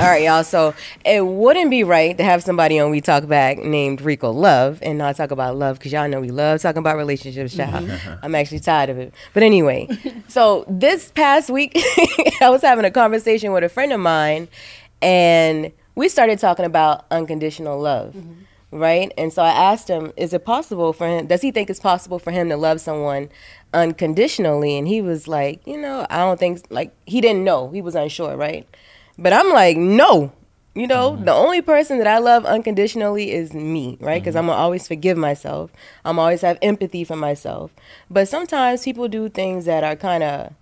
All 0.00 0.06
right, 0.06 0.24
y'all. 0.24 0.42
So 0.42 0.74
it 1.04 1.24
wouldn't 1.24 1.70
be 1.70 1.84
right 1.84 2.18
to 2.18 2.24
have 2.24 2.42
somebody 2.42 2.80
on 2.80 2.90
We 2.90 3.00
Talk 3.00 3.28
Back 3.28 3.58
named 3.58 4.00
Rico 4.00 4.32
Love 4.32 4.80
and 4.82 4.98
not 4.98 5.14
talk 5.14 5.30
about 5.30 5.56
love 5.56 5.78
because 5.78 5.92
y'all 5.92 6.08
know 6.08 6.20
we 6.20 6.32
love 6.32 6.60
talking 6.60 6.80
about 6.80 6.96
relationships, 6.96 7.56
child. 7.56 7.86
Mm-hmm. 7.86 8.14
I'm 8.24 8.34
actually 8.34 8.58
tired 8.58 8.90
of 8.90 8.98
it. 8.98 9.14
But 9.34 9.44
anyway, 9.44 9.88
so 10.26 10.64
this 10.68 11.12
past 11.12 11.48
week, 11.48 11.76
I 12.40 12.50
was 12.50 12.60
having 12.60 12.84
a 12.84 12.90
conversation 12.90 13.52
with 13.52 13.62
a 13.62 13.68
friend 13.68 13.92
of 13.92 14.00
mine 14.00 14.48
and 15.00 15.70
we 15.94 16.08
started 16.08 16.40
talking 16.40 16.64
about 16.64 17.04
unconditional 17.12 17.78
love. 17.80 18.14
Mm-hmm. 18.14 18.40
Right? 18.76 19.12
And 19.16 19.32
so 19.32 19.42
I 19.42 19.50
asked 19.50 19.86
him, 19.86 20.12
is 20.16 20.32
it 20.32 20.44
possible 20.44 20.92
for 20.92 21.06
him, 21.06 21.28
does 21.28 21.42
he 21.42 21.52
think 21.52 21.70
it's 21.70 21.78
possible 21.78 22.18
for 22.18 22.32
him 22.32 22.48
to 22.48 22.56
love 22.56 22.80
someone 22.80 23.28
unconditionally? 23.72 24.76
And 24.76 24.88
he 24.88 25.00
was 25.00 25.28
like, 25.28 25.64
you 25.64 25.80
know, 25.80 26.04
I 26.10 26.16
don't 26.16 26.40
think, 26.40 26.62
like, 26.70 26.92
he 27.06 27.20
didn't 27.20 27.44
know. 27.44 27.70
He 27.70 27.80
was 27.80 27.94
unsure, 27.94 28.36
right? 28.36 28.66
But 29.18 29.32
I'm 29.32 29.50
like, 29.50 29.76
no. 29.76 30.32
You 30.76 30.88
know, 30.88 31.14
the 31.14 31.32
only 31.32 31.62
person 31.62 31.98
that 31.98 32.08
I 32.08 32.18
love 32.18 32.44
unconditionally 32.44 33.30
is 33.30 33.52
me, 33.54 33.96
right? 34.00 34.20
Because 34.20 34.34
I'm 34.34 34.46
gonna 34.48 34.58
always 34.58 34.88
forgive 34.88 35.16
myself. 35.16 35.70
I'm 36.04 36.18
always 36.18 36.40
have 36.40 36.58
empathy 36.62 37.04
for 37.04 37.14
myself. 37.14 37.70
But 38.10 38.26
sometimes 38.26 38.82
people 38.82 39.06
do 39.06 39.28
things 39.28 39.66
that 39.66 39.84
are 39.84 39.94
kind 39.94 40.24
of 40.24 40.52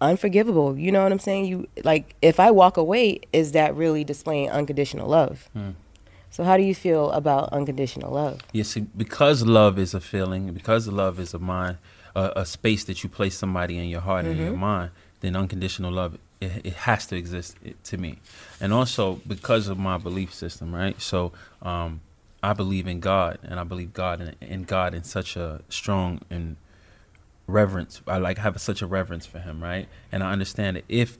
unforgivable. 0.00 0.78
You 0.78 0.92
know 0.92 1.02
what 1.02 1.12
I'm 1.12 1.18
saying? 1.18 1.46
You 1.46 1.66
like 1.84 2.14
if 2.22 2.38
I 2.38 2.50
walk 2.50 2.76
away, 2.76 3.20
is 3.32 3.52
that 3.52 3.74
really 3.74 4.04
displaying 4.04 4.50
unconditional 4.50 5.08
love? 5.08 5.48
Hmm. 5.52 5.70
So 6.30 6.44
how 6.44 6.56
do 6.56 6.62
you 6.62 6.74
feel 6.74 7.10
about 7.10 7.48
unconditional 7.52 8.12
love? 8.12 8.40
You 8.52 8.62
see, 8.62 8.80
because 8.96 9.44
love 9.44 9.78
is 9.78 9.94
a 9.94 10.00
feeling, 10.00 10.52
because 10.52 10.86
love 10.86 11.18
is 11.18 11.34
a 11.34 11.38
mind, 11.38 11.78
a, 12.14 12.32
a 12.36 12.46
space 12.46 12.84
that 12.84 13.02
you 13.02 13.08
place 13.08 13.36
somebody 13.36 13.78
in 13.78 13.86
your 13.88 14.02
heart 14.02 14.26
and 14.26 14.38
in 14.38 14.44
your 14.46 14.54
Mhm. 14.54 14.58
mind, 14.58 14.90
then 15.20 15.34
unconditional 15.34 15.90
love 15.90 16.18
it, 16.40 16.66
it 16.66 16.72
has 16.74 17.06
to 17.06 17.16
exist 17.16 17.56
to 17.84 17.98
me, 17.98 18.18
and 18.60 18.72
also 18.72 19.20
because 19.26 19.68
of 19.68 19.78
my 19.78 19.98
belief 19.98 20.32
system, 20.32 20.74
right? 20.74 21.00
So 21.00 21.32
um, 21.62 22.00
I 22.42 22.52
believe 22.52 22.86
in 22.86 23.00
God, 23.00 23.38
and 23.42 23.58
I 23.58 23.64
believe 23.64 23.92
God 23.92 24.20
in, 24.20 24.34
in 24.40 24.62
God 24.64 24.94
in 24.94 25.04
such 25.04 25.36
a 25.36 25.62
strong 25.68 26.20
and 26.30 26.56
reverence. 27.46 28.00
I 28.06 28.18
like 28.18 28.38
have 28.38 28.60
such 28.60 28.82
a 28.82 28.86
reverence 28.86 29.26
for 29.26 29.40
Him, 29.40 29.62
right? 29.62 29.88
And 30.12 30.22
I 30.22 30.32
understand 30.32 30.76
that 30.76 30.84
if 30.88 31.18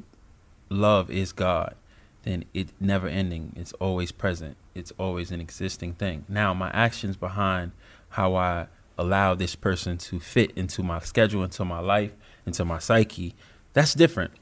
love 0.69 1.11
is 1.11 1.33
God, 1.33 1.75
then 2.23 2.45
it's 2.55 2.73
never 2.79 3.09
ending. 3.09 3.55
It's 3.57 3.73
always 3.75 4.12
present. 4.12 4.57
It's 4.75 4.93
always 4.99 5.31
an 5.31 5.41
existing 5.41 5.95
thing. 5.95 6.25
Now, 6.29 6.55
my 6.55 6.71
actions 6.71 7.16
behind 7.16 7.73
how 8.11 8.35
I 8.37 8.66
allow 8.97 9.35
this 9.35 9.55
person 9.55 9.97
to 9.97 10.21
fit 10.21 10.51
into 10.57 10.83
my 10.83 11.01
schedule, 11.01 11.43
into 11.43 11.64
my 11.64 11.81
life, 11.81 12.12
into 12.45 12.64
my 12.64 12.79
psyche, 12.79 13.35
that's 13.73 13.95
different. 13.95 14.33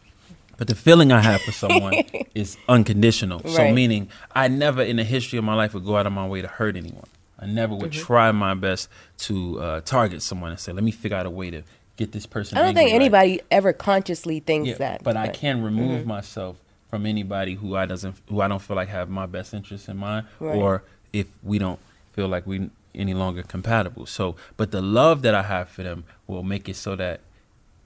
But 0.56 0.68
the 0.68 0.74
feeling 0.74 1.12
I 1.12 1.20
have 1.20 1.42
for 1.42 1.52
someone 1.52 1.94
is 2.34 2.56
unconditional. 2.68 3.40
So, 3.48 3.70
meaning 3.70 4.08
I 4.34 4.48
never 4.48 4.82
in 4.82 4.96
the 4.96 5.04
history 5.04 5.38
of 5.38 5.44
my 5.44 5.54
life 5.54 5.74
would 5.74 5.84
go 5.84 5.96
out 5.96 6.06
of 6.06 6.12
my 6.12 6.26
way 6.26 6.40
to 6.42 6.48
hurt 6.48 6.76
anyone. 6.76 7.06
I 7.38 7.46
never 7.46 7.74
would 7.74 7.90
Mhm. 7.92 8.04
try 8.06 8.32
my 8.32 8.54
best 8.54 8.88
to 9.18 9.60
uh, 9.60 9.80
target 9.82 10.22
someone 10.22 10.50
and 10.52 10.58
say, 10.60 10.72
let 10.72 10.82
me 10.84 10.90
figure 10.90 11.16
out 11.18 11.26
a 11.26 11.30
way 11.30 11.50
to 11.50 11.62
get 11.98 12.12
this 12.12 12.24
person 12.26 12.56
I 12.56 12.62
don't 12.62 12.74
think 12.74 12.90
right." 12.90 12.94
anybody 13.00 13.40
ever 13.50 13.72
consciously 13.74 14.40
thinks 14.40 14.68
Yeah, 14.70 14.74
that. 14.78 15.04
But 15.04 15.16
I 15.16 15.28
can 15.28 15.62
remove 15.62 16.02
Mhm. 16.02 16.06
myself 16.06 16.56
from 16.88 17.04
anybody 17.04 17.54
who 17.54 17.76
I 17.76 17.84
doesn't 17.84 18.16
who 18.28 18.40
I 18.40 18.48
don't 18.48 18.62
feel 18.62 18.76
like 18.76 18.88
have 18.88 19.10
my 19.10 19.26
best 19.26 19.52
interests 19.52 19.88
in 19.88 19.98
mind, 19.98 20.26
Right. 20.40 20.56
or 20.56 20.82
if 21.12 21.26
we 21.42 21.58
don't 21.58 21.80
feel 22.14 22.28
like 22.28 22.46
we 22.46 22.70
any 22.94 23.12
longer 23.12 23.42
compatible. 23.42 24.06
So, 24.06 24.36
but 24.56 24.70
the 24.70 24.80
love 24.80 25.20
that 25.22 25.34
I 25.34 25.42
have 25.42 25.68
for 25.68 25.82
them 25.82 26.04
will 26.26 26.42
make 26.42 26.66
it 26.70 26.76
so 26.76 26.96
that 26.96 27.20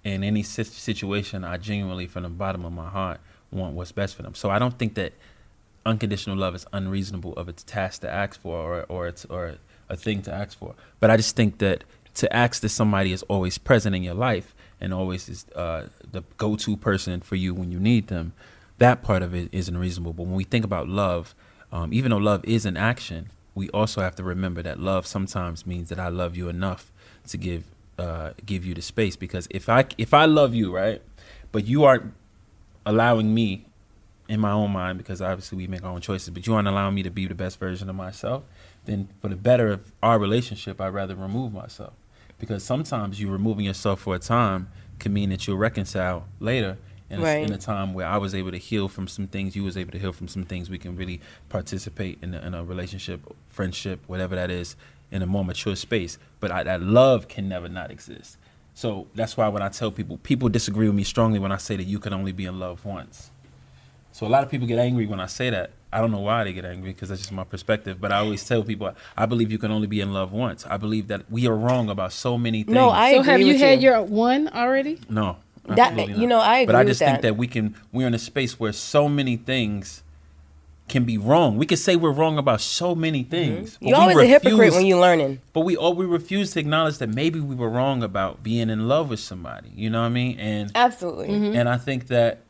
in 0.04 0.24
any 0.24 0.42
situation, 0.42 1.44
I 1.44 1.56
genuinely, 1.56 2.06
from 2.06 2.22
the 2.22 2.28
bottom 2.28 2.64
of 2.64 2.72
my 2.72 2.88
heart, 2.88 3.20
want 3.50 3.74
what's 3.74 3.92
best 3.92 4.16
for 4.16 4.22
them. 4.22 4.34
So 4.34 4.50
I 4.50 4.58
don't 4.58 4.78
think 4.78 4.94
that 4.94 5.12
unconditional 5.84 6.36
love 6.36 6.54
is 6.54 6.66
unreasonable 6.72 7.32
of 7.34 7.48
its 7.48 7.62
task 7.62 8.02
to 8.02 8.10
ask 8.10 8.40
for 8.40 8.58
or 8.58 8.86
or 8.88 9.08
it's 9.08 9.24
or 9.26 9.56
a 9.88 9.96
thing 9.96 10.22
to 10.22 10.32
ask 10.32 10.58
for. 10.58 10.74
But 11.00 11.10
I 11.10 11.16
just 11.16 11.36
think 11.36 11.58
that 11.58 11.84
to 12.14 12.34
ask 12.34 12.62
that 12.62 12.68
somebody 12.68 13.12
is 13.12 13.22
always 13.24 13.58
present 13.58 13.94
in 13.94 14.02
your 14.02 14.14
life 14.14 14.54
and 14.80 14.94
always 14.94 15.28
is 15.28 15.46
uh, 15.54 15.86
the 16.10 16.22
go-to 16.38 16.76
person 16.76 17.20
for 17.20 17.36
you 17.36 17.54
when 17.54 17.70
you 17.70 17.78
need 17.78 18.08
them, 18.08 18.32
that 18.78 19.02
part 19.02 19.22
of 19.22 19.34
it 19.34 19.48
isn't 19.52 19.76
reasonable. 19.76 20.12
But 20.12 20.24
when 20.24 20.34
we 20.34 20.44
think 20.44 20.64
about 20.64 20.88
love, 20.88 21.34
um, 21.72 21.92
even 21.92 22.10
though 22.10 22.16
love 22.16 22.44
is 22.44 22.64
an 22.64 22.76
action, 22.76 23.30
we 23.54 23.68
also 23.70 24.00
have 24.00 24.14
to 24.16 24.22
remember 24.22 24.62
that 24.62 24.80
love 24.80 25.06
sometimes 25.06 25.66
means 25.66 25.88
that 25.90 25.98
I 25.98 26.08
love 26.08 26.36
you 26.36 26.48
enough 26.48 26.92
to 27.28 27.36
give 27.36 27.64
uh, 28.00 28.32
give 28.46 28.64
you 28.64 28.74
the 28.74 28.82
space. 28.82 29.16
Because 29.16 29.46
if 29.50 29.68
I 29.68 29.84
if 29.98 30.12
I 30.14 30.24
love 30.24 30.54
you, 30.54 30.74
right, 30.74 31.02
but 31.52 31.66
you 31.66 31.84
aren't 31.84 32.12
allowing 32.86 33.34
me 33.34 33.66
in 34.28 34.40
my 34.40 34.52
own 34.52 34.70
mind 34.70 34.96
because 34.96 35.20
obviously 35.20 35.58
we 35.58 35.66
make 35.66 35.82
our 35.84 35.90
own 35.90 36.00
choices 36.00 36.30
but 36.30 36.46
you 36.46 36.54
aren't 36.54 36.68
allowing 36.68 36.94
me 36.94 37.02
to 37.02 37.10
be 37.10 37.26
the 37.26 37.34
best 37.34 37.58
version 37.58 37.90
of 37.90 37.96
myself 37.96 38.44
then 38.84 39.08
for 39.20 39.28
the 39.28 39.34
better 39.36 39.68
of 39.68 39.92
our 40.04 40.18
relationship 40.20 40.80
i'd 40.80 40.94
rather 40.94 41.14
remove 41.16 41.52
myself 41.52 41.92
because 42.38 42.62
sometimes 42.62 43.20
you 43.20 43.28
removing 43.28 43.64
yourself 43.66 44.00
for 44.00 44.14
a 44.14 44.18
time 44.20 44.68
can 45.00 45.12
mean 45.12 45.30
that 45.30 45.46
you'll 45.46 45.56
reconcile 45.58 46.26
later 46.38 46.78
in, 47.10 47.18
a, 47.18 47.22
Right. 47.22 47.42
in 47.44 47.52
a 47.52 47.58
time 47.58 47.92
where 47.92 48.06
i 48.06 48.16
was 48.16 48.32
able 48.34 48.52
to 48.52 48.56
heal 48.58 48.88
from 48.88 49.08
some 49.08 49.26
things 49.26 49.56
you 49.56 49.64
was 49.64 49.76
able 49.76 49.90
to 49.92 49.98
heal 49.98 50.12
from 50.12 50.28
some 50.28 50.44
things 50.44 50.70
we 50.70 50.78
can 50.78 50.94
really 50.96 51.20
participate 51.48 52.18
in 52.22 52.32
a, 52.32 52.40
in 52.40 52.54
a 52.54 52.62
relationship 52.64 53.20
friendship 53.48 54.00
whatever 54.06 54.36
that 54.36 54.50
is 54.50 54.76
in 55.10 55.22
a 55.22 55.26
more 55.26 55.44
mature 55.44 55.76
space 55.76 56.18
but 56.40 56.50
I, 56.50 56.62
that 56.64 56.82
love 56.82 57.28
can 57.28 57.48
never 57.48 57.68
not 57.68 57.90
exist 57.90 58.36
so 58.74 59.06
that's 59.14 59.36
why 59.36 59.48
when 59.48 59.62
i 59.62 59.68
tell 59.68 59.90
people 59.90 60.18
people 60.18 60.48
disagree 60.48 60.86
with 60.86 60.96
me 60.96 61.04
strongly 61.04 61.38
when 61.38 61.52
i 61.52 61.56
say 61.56 61.76
that 61.76 61.84
you 61.84 61.98
can 61.98 62.12
only 62.12 62.32
be 62.32 62.46
in 62.46 62.58
love 62.58 62.84
once 62.84 63.30
so 64.12 64.26
a 64.26 64.28
lot 64.28 64.42
of 64.42 64.50
people 64.50 64.66
get 64.66 64.78
angry 64.78 65.06
when 65.06 65.20
I 65.20 65.26
say 65.26 65.50
that. 65.50 65.70
I 65.92 66.00
don't 66.00 66.10
know 66.10 66.20
why 66.20 66.44
they 66.44 66.52
get 66.52 66.64
angry 66.64 66.92
because 66.92 67.08
that's 67.08 67.20
just 67.20 67.32
my 67.32 67.44
perspective. 67.44 68.00
But 68.00 68.12
I 68.12 68.18
always 68.18 68.46
tell 68.46 68.62
people 68.62 68.94
I 69.16 69.26
believe 69.26 69.50
you 69.50 69.58
can 69.58 69.70
only 69.70 69.86
be 69.86 70.00
in 70.00 70.12
love 70.12 70.32
once. 70.32 70.66
I 70.66 70.76
believe 70.76 71.08
that 71.08 71.30
we 71.30 71.46
are 71.46 71.56
wrong 71.56 71.88
about 71.88 72.12
so 72.12 72.36
many 72.38 72.62
things. 72.62 72.74
No, 72.74 72.90
I 72.90 73.12
so 73.14 73.20
agree 73.20 73.30
have 73.32 73.40
you 73.40 73.46
with 73.48 73.60
had 73.60 73.82
you. 73.82 73.90
your 73.90 74.02
one 74.02 74.48
already? 74.48 74.98
no. 75.08 75.36
That- 75.66 75.92
absolutely 75.92 76.20
you 76.20 76.26
know, 76.26 76.40
I 76.40 76.58
agree. 76.58 76.66
But 76.66 76.76
I 76.76 76.84
just 76.84 77.00
with 77.00 77.08
think 77.08 77.22
that. 77.22 77.28
that 77.28 77.34
we 77.36 77.46
can. 77.46 77.76
We're 77.92 78.06
in 78.08 78.14
a 78.14 78.18
space 78.18 78.58
where 78.58 78.72
so 78.72 79.08
many 79.08 79.36
things 79.36 80.02
can 80.90 81.04
be 81.04 81.16
wrong. 81.16 81.56
We 81.56 81.64
can 81.64 81.78
say 81.78 81.96
we're 81.96 82.10
wrong 82.12 82.36
about 82.36 82.60
so 82.60 82.94
many 82.94 83.22
things. 83.22 83.78
but 83.80 83.88
You're 83.88 83.96
we 83.96 84.02
always 84.02 84.18
a 84.18 84.26
hypocrite 84.26 84.58
refuse- 84.58 84.74
when 84.74 84.86
you're 84.86 85.00
learning. 85.00 85.40
But 85.54 85.60
we 85.60 85.74
all 85.76 85.94
we 85.94 86.04
refuse 86.04 86.52
to 86.52 86.60
acknowledge 86.60 86.98
that 86.98 87.08
maybe 87.08 87.40
we 87.40 87.54
were 87.54 87.70
wrong 87.70 88.02
about 88.02 88.42
being 88.42 88.68
in 88.68 88.86
love 88.88 89.08
with 89.08 89.20
somebody. 89.20 89.70
You 89.74 89.88
know 89.88 90.00
what 90.00 90.06
I 90.06 90.10
mean? 90.10 90.38
And 90.38 90.70
Absolutely. 90.74 91.28
Mhm. 91.28 91.56
And 91.56 91.68
I 91.68 91.78
think 91.78 92.08
that. 92.08 92.40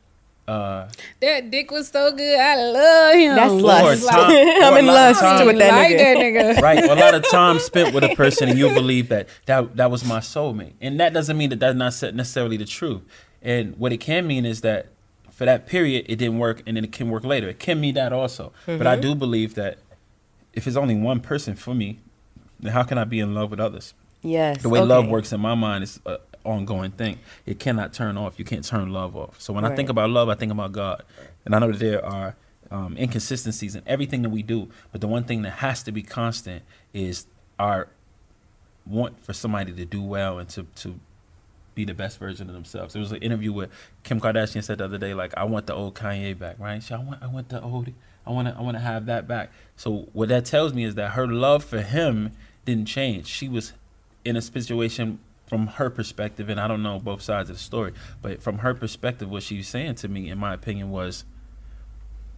Uh, 0.47 0.87
That 1.21 1.49
dick 1.51 1.71
was 1.71 1.87
so 1.87 2.11
good. 2.11 2.37
I 2.39 2.55
love 2.55 3.13
him. 3.13 3.35
That's 3.35 3.53
lust. 3.53 4.03
Or 4.07 4.09
time- 4.09 4.31
I'm 4.31 4.77
in 4.77 4.85
lot 4.87 5.11
of 5.11 5.15
lust 5.15 5.21
time- 5.21 5.47
with 5.47 5.59
that 5.59 5.71
like 5.71 5.89
nigga. 5.91 5.97
that 5.97 6.17
nigga. 6.57 6.61
right. 6.67 6.83
A 6.83 6.95
lot 6.95 7.13
of 7.13 7.29
time 7.29 7.59
spent 7.59 7.93
with 7.93 8.03
a 8.03 8.13
person, 8.15 8.49
and 8.49 8.57
you'll 8.59 8.73
believe 8.73 9.07
that 9.09 9.27
that 9.45 9.77
that 9.77 9.89
was 9.91 10.03
my 10.03 10.19
soulmate, 10.19 10.73
and 10.81 10.99
that 10.99 11.13
doesn't 11.13 11.37
mean 11.37 11.51
that 11.51 11.59
that's 11.59 11.75
not 11.77 11.93
necessarily 12.15 12.57
the 12.57 12.65
truth. 12.65 13.01
And 13.41 13.77
what 13.77 13.93
it 13.93 13.97
can 14.01 14.27
mean 14.27 14.45
is 14.45 14.61
that 14.61 14.87
for 15.41 15.45
that 15.45 15.65
period, 15.65 16.05
it 16.07 16.17
didn't 16.17 16.37
work, 16.37 16.61
and 16.67 16.77
then 16.77 16.83
it 16.83 16.91
can 16.91 17.09
work 17.09 17.23
later. 17.23 17.49
It 17.49 17.57
can 17.57 17.81
mean 17.81 17.95
that 17.95 18.13
also. 18.13 18.53
But 18.67 18.85
I 18.85 18.95
Mhm. 18.95 19.01
do 19.01 19.15
believe 19.15 19.55
that 19.55 19.79
if 20.53 20.67
it's 20.67 20.75
only 20.77 20.93
one 20.93 21.19
person 21.19 21.55
for 21.55 21.73
me, 21.73 21.97
then 22.59 22.73
how 22.73 22.83
can 22.83 22.99
I 22.99 23.05
be 23.05 23.19
in 23.19 23.33
love 23.33 23.49
with 23.49 23.59
others? 23.59 23.95
Yes. 24.21 24.61
The 24.61 24.69
way 24.69 24.79
love 24.81 25.07
works 25.07 25.33
in 25.33 25.41
my 25.41 25.55
mind 25.55 25.83
is 25.83 25.99
an 26.05 26.17
ongoing 26.45 26.91
thing. 26.91 27.17
It 27.47 27.57
cannot 27.57 27.91
turn 27.91 28.19
off. 28.19 28.37
You 28.37 28.45
can't 28.45 28.63
turn 28.63 28.93
love 28.93 29.15
off. 29.15 29.41
So 29.41 29.51
when 29.51 29.65
I 29.65 29.75
think 29.75 29.89
about 29.89 30.11
love, 30.11 30.29
I 30.29 30.35
think 30.35 30.51
about 30.51 30.73
God. 30.73 31.01
And 31.43 31.55
I 31.55 31.57
know 31.57 31.71
that 31.71 31.79
there 31.79 32.05
are 32.05 32.35
um, 32.69 32.95
inconsistencies 32.95 33.73
in 33.75 33.81
everything 33.87 34.21
that 34.21 34.29
we 34.29 34.43
do. 34.43 34.69
But 34.91 35.01
the 35.01 35.07
one 35.07 35.23
thing 35.23 35.41
that 35.41 35.53
has 35.53 35.81
to 35.83 35.91
be 35.91 36.03
constant 36.03 36.61
is 36.93 37.25
our 37.57 37.87
want 38.85 39.23
for 39.25 39.33
somebody 39.33 39.71
to 39.73 39.85
do 39.85 40.03
well 40.03 40.37
and 40.37 40.47
to, 40.49 40.67
to 40.75 40.99
be 41.73 41.85
the 41.85 41.93
best 41.93 42.19
version 42.19 42.47
of 42.49 42.53
themselves. 42.53 42.93
There 42.93 42.99
was 42.99 43.11
an 43.11 43.21
interview 43.21 43.53
with 43.53 43.69
Kim 44.03 44.19
Kardashian 44.19 44.63
said 44.63 44.79
the 44.79 44.85
other 44.85 44.97
day, 44.97 45.13
like, 45.13 45.33
I 45.37 45.43
want 45.45 45.67
the 45.67 45.73
old 45.73 45.95
Kanye 45.95 46.37
back, 46.37 46.59
right? 46.59 46.81
She, 46.83 46.93
I 46.93 46.97
want 46.99 47.21
I 47.23 47.27
want 47.27 47.49
the 47.49 47.61
old 47.61 47.89
I 48.25 48.31
wanna 48.31 48.55
I 48.57 48.61
wanna 48.61 48.79
have 48.79 49.05
that 49.07 49.27
back. 49.27 49.51
So 49.75 50.09
what 50.13 50.29
that 50.29 50.45
tells 50.45 50.73
me 50.73 50.83
is 50.83 50.95
that 50.95 51.11
her 51.11 51.27
love 51.27 51.63
for 51.63 51.81
him 51.81 52.31
didn't 52.65 52.85
change. 52.87 53.27
She 53.27 53.47
was 53.47 53.73
in 54.23 54.35
a 54.35 54.41
situation 54.41 55.19
from 55.47 55.67
her 55.67 55.89
perspective, 55.89 56.47
and 56.49 56.59
I 56.59 56.67
don't 56.67 56.83
know 56.83 56.99
both 56.99 57.21
sides 57.21 57.49
of 57.49 57.57
the 57.57 57.61
story, 57.61 57.93
but 58.21 58.41
from 58.41 58.59
her 58.59 58.73
perspective, 58.73 59.29
what 59.29 59.43
she 59.43 59.57
was 59.57 59.67
saying 59.67 59.95
to 59.95 60.07
me, 60.07 60.29
in 60.29 60.37
my 60.37 60.53
opinion, 60.53 60.91
was 60.91 61.25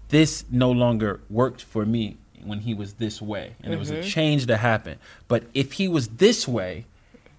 this 0.10 0.46
no 0.50 0.72
longer 0.72 1.22
worked 1.30 1.62
for 1.62 1.86
me 1.86 2.18
when 2.44 2.60
he 2.60 2.74
was 2.74 2.96
this 2.96 3.22
way, 3.22 3.56
and 3.62 3.66
mm-hmm. 3.66 3.74
it 3.74 3.80
was 3.80 3.92
a 3.92 3.96
Mhm. 3.98 4.04
change 4.04 4.46
that 4.48 4.58
happened. 4.58 5.00
But 5.28 5.44
if 5.54 5.74
he 5.74 5.88
was 5.88 6.08
this 6.10 6.48
way, 6.48 6.86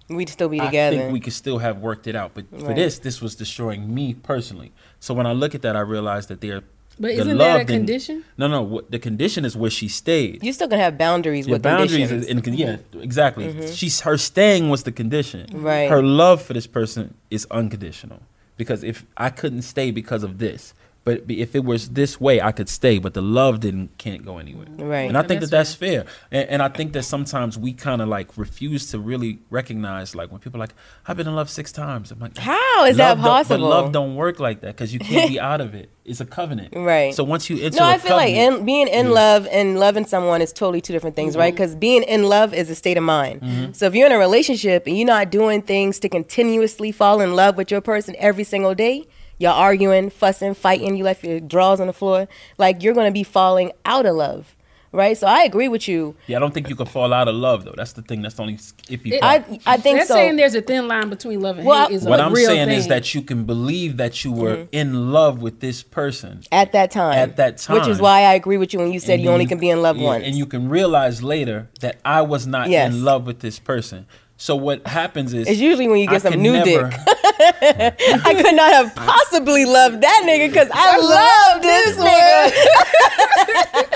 we'd 0.09 0.29
still 0.29 0.49
be 0.49 0.59
together. 0.59 0.97
I 0.97 0.99
think 1.01 1.13
we 1.13 1.19
could 1.19 1.33
still 1.33 1.57
have 1.59 1.79
worked 1.79 2.07
it 2.07 2.15
out. 2.15 2.31
But 2.33 2.49
for 2.49 2.67
Right. 2.67 2.75
this, 2.75 2.99
this 2.99 3.21
was 3.21 3.35
destroying 3.35 3.93
me 3.93 4.13
personally. 4.13 4.71
So 4.99 5.13
when 5.13 5.25
I 5.25 5.31
look 5.33 5.55
at 5.55 5.61
that, 5.63 5.75
I 5.75 5.79
realize 5.81 6.27
that 6.27 6.41
they're. 6.41 6.61
But 6.97 7.07
the 7.07 7.13
isn't 7.21 7.27
that 7.27 7.33
a 7.33 7.57
love 7.57 7.67
didn't- 7.67 7.79
condition? 7.81 8.23
No, 8.37 8.47
no. 8.47 8.61
What, 8.61 8.89
the 8.91 8.99
condition 8.99 9.43
is 9.43 9.57
where 9.57 9.69
she 9.69 9.89
stayed. 9.89 10.41
You're 10.43 10.53
still 10.53 10.69
gonna 10.69 10.81
have 10.83 10.97
boundaries 10.97 11.45
Your 11.45 11.55
with 11.55 11.63
boundaries, 11.63 11.91
conditions. 11.91 12.23
is, 12.25 12.47
and, 12.47 12.57
yeah, 12.57 12.77
exactly. 13.01 13.51
Mhm. 13.53 13.75
She's 13.75 13.99
her 14.01 14.17
staying 14.17 14.69
was 14.69 14.83
the 14.83 14.93
condition. 14.93 15.45
Right. 15.51 15.89
Her 15.89 16.01
love 16.01 16.41
for 16.41 16.53
this 16.53 16.67
person 16.67 17.15
is 17.29 17.45
unconditional 17.51 18.21
because 18.55 18.81
if 18.83 19.05
I 19.17 19.29
couldn't 19.29 19.63
stay 19.63 19.91
because 19.91 20.23
of 20.23 20.37
this, 20.37 20.73
but 21.05 21.21
if 21.29 21.55
it 21.55 21.63
was 21.63 21.89
this 21.91 22.19
way, 22.19 22.41
I 22.41 22.51
could 22.51 22.67
stay. 22.67 22.97
But 22.99 23.13
the 23.13 23.21
love 23.21 23.59
didn't 23.61 23.97
can't 23.97 24.25
go 24.25 24.37
anywhere. 24.39 24.65
Right. 24.77 25.07
And 25.07 25.15
I 25.17 25.21
Yeah, 25.21 25.27
think 25.27 25.39
that's 25.41 25.51
that 25.51 25.57
that's 25.57 25.73
fair. 25.75 26.05
And, 26.31 26.49
and 26.49 26.61
I 26.61 26.67
think 26.67 26.91
that 26.93 27.03
sometimes 27.03 27.57
we 27.57 27.71
kind 27.73 28.01
of 28.01 28.07
like 28.09 28.35
refuse 28.37 28.89
to 28.91 28.99
really 28.99 29.39
recognize 29.49 30.15
like 30.15 30.31
when 30.31 30.41
people 30.41 30.57
are 30.59 30.65
like 30.65 30.73
I've 31.07 31.15
been 31.15 31.27
in 31.27 31.35
love 31.35 31.49
six 31.49 31.71
times. 31.71 32.11
I'm 32.11 32.19
like 32.19 32.37
How 32.37 32.85
is 32.85 32.97
that 32.97 33.17
love 33.17 33.25
possible? 33.25 33.57
But 33.69 33.69
love 33.69 33.91
don't 33.93 34.15
work 34.15 34.39
like 34.39 34.61
that 34.61 34.75
because 34.75 34.93
you 34.93 34.99
can't 34.99 35.29
be 35.29 35.39
out 35.39 35.61
of 35.61 35.73
it. 35.75 35.89
It's 36.03 36.19
a 36.21 36.25
covenant. 36.25 36.73
Right. 36.75 37.13
So 37.15 37.23
once 37.23 37.49
you 37.49 37.57
enter 37.63 37.77
no, 37.79 37.85
a 37.85 37.91
I 37.93 37.97
feel 37.99 38.15
like 38.15 38.33
in, 38.33 38.65
being 38.65 38.87
in 38.87 39.05
Yeah. 39.07 39.11
love 39.11 39.47
and 39.51 39.79
loving 39.79 40.05
someone 40.05 40.41
is 40.41 40.51
totally 40.53 40.81
two 40.81 40.93
different 40.93 41.15
things, 41.15 41.35
right? 41.37 41.53
Mhm. 41.53 41.57
Because 41.57 41.75
being 41.75 42.03
in 42.03 42.23
love 42.23 42.53
is 42.53 42.69
a 42.69 42.75
state 42.75 42.97
of 42.97 43.03
mind. 43.03 43.41
Mhm. 43.41 43.75
So 43.75 43.85
if 43.87 43.95
you're 43.95 44.05
in 44.07 44.11
a 44.11 44.17
relationship 44.19 44.85
and 44.87 44.97
you're 44.97 45.07
not 45.07 45.29
doing 45.31 45.61
things 45.61 45.99
to 45.99 46.09
continuously 46.09 46.91
fall 46.91 47.21
in 47.21 47.35
love 47.35 47.57
with 47.57 47.69
your 47.71 47.81
person 47.81 48.15
every 48.19 48.43
single 48.43 48.75
day, 48.75 49.05
y'all 49.39 49.51
arguing, 49.53 50.09
fussing, 50.09 50.53
fighting, 50.53 50.95
you 50.95 51.03
left 51.03 51.23
your 51.23 51.39
drawers 51.39 51.79
on 51.79 51.87
the 51.87 51.93
floor, 51.93 52.27
like 52.57 52.81
you're 52.83 52.93
gonna 52.93 53.11
be 53.11 53.23
falling 53.23 53.71
out 53.85 54.05
of 54.05 54.15
love, 54.15 54.55
right? 54.91 55.17
So 55.17 55.27
I 55.27 55.43
agree 55.43 55.67
with 55.67 55.87
you. 55.89 56.15
Yeah, 56.27 56.37
I 56.37 56.39
don't 56.39 56.53
think 56.53 56.69
you 56.69 56.75
can 56.75 56.85
fall 56.85 57.11
out 57.13 57.27
of 57.27 57.35
love 57.35 57.65
though. 57.65 57.73
That's 57.75 57.91
the 57.93 58.01
thing. 58.01 58.21
That's 58.21 58.35
the 58.35 58.43
only 58.43 58.53
iffy 58.55 59.11
It- 59.13 59.21
part. 59.21 59.43
I 59.49 59.59
I 59.65 59.77
think 59.77 59.97
That's 59.97 60.07
so. 60.07 60.13
saying 60.15 60.37
there's 60.37 60.55
a 60.55 60.61
thin 60.61 60.87
line 60.87 61.09
between 61.09 61.41
love 61.41 61.57
and 61.57 61.67
Well, 61.67 61.87
hate. 61.89 61.95
Is 61.95 62.05
what 62.05 62.19
a 62.19 62.23
I'm 62.23 62.33
real 62.33 62.47
saying 62.47 62.69
thing. 62.69 62.77
is 62.77 62.87
that 62.87 63.13
you 63.13 63.21
can 63.21 63.43
believe 63.43 63.97
that 63.97 64.23
you 64.23 64.31
were 64.31 64.55
Mhm. 64.57 64.67
in 64.71 65.11
love 65.11 65.41
with 65.41 65.59
this 65.59 65.83
person 65.83 66.41
at 66.51 66.71
that 66.71 66.91
time. 66.91 67.13
At 67.17 67.35
that 67.35 67.57
time. 67.57 67.77
Which 67.79 67.87
is 67.89 67.99
why 67.99 68.21
I 68.21 68.33
agree 68.35 68.57
with 68.57 68.73
you 68.73 68.79
when 68.79 68.93
you 68.93 68.99
said 69.01 69.13
And 69.15 69.23
you 69.23 69.27
then 69.27 69.33
only 69.33 69.45
can 69.47 69.57
be 69.59 69.69
in 69.69 69.81
love 69.81 69.97
yeah, 69.97 70.05
once. 70.05 70.23
And 70.25 70.35
you 70.37 70.45
can 70.45 70.69
realize 70.69 71.21
later 71.21 71.67
that 71.81 71.97
I 72.05 72.21
was 72.21 72.47
not 72.47 72.69
Yes. 72.69 72.93
in 72.93 73.03
love 73.03 73.25
with 73.27 73.39
this 73.41 73.59
person. 73.59 74.05
So 74.37 74.55
what 74.55 74.85
happens 74.85 75.33
is 75.33 75.47
It's 75.47 75.59
usually 75.61 75.87
when 75.87 75.99
you 75.99 76.07
get 76.07 76.25
I 76.25 76.31
some 76.31 76.41
new 76.41 76.53
never- 76.53 76.89
dick. 76.89 76.99
I 77.37 78.33
could 78.41 78.55
not 78.55 78.71
have 78.73 78.95
possibly 78.95 79.65
loved 79.65 80.01
that 80.01 80.23
nigga 80.25 80.47
because 80.49 80.69
I, 80.73 80.97
love 80.97 81.61
this 81.61 81.97
nigga. 81.97 82.51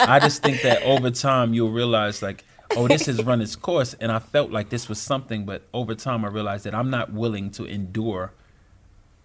I 0.07 0.19
just 0.19 0.41
think 0.41 0.61
that 0.63 0.81
over 0.83 1.09
time 1.11 1.53
you'll 1.53 1.71
realize 1.71 2.21
like, 2.21 2.43
oh, 2.75 2.87
this 2.87 3.05
has 3.05 3.23
run 3.23 3.41
its 3.41 3.55
course, 3.55 3.93
and 3.99 4.11
I 4.11 4.19
felt 4.19 4.51
like 4.51 4.69
this 4.69 4.89
was 4.89 4.99
something, 4.99 5.45
but 5.45 5.61
over 5.73 5.95
time 5.95 6.25
I 6.25 6.27
realized 6.29 6.65
that 6.65 6.75
I'm 6.75 6.89
not 6.89 7.13
willing 7.13 7.49
to 7.51 7.65
endure 7.65 8.33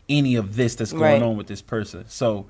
any 0.08 0.36
of 0.36 0.54
this 0.56 0.74
that's 0.76 0.92
going 0.92 1.02
Right. 1.02 1.22
on 1.22 1.36
with 1.36 1.46
this 1.48 1.62
person. 1.62 2.04
So 2.08 2.46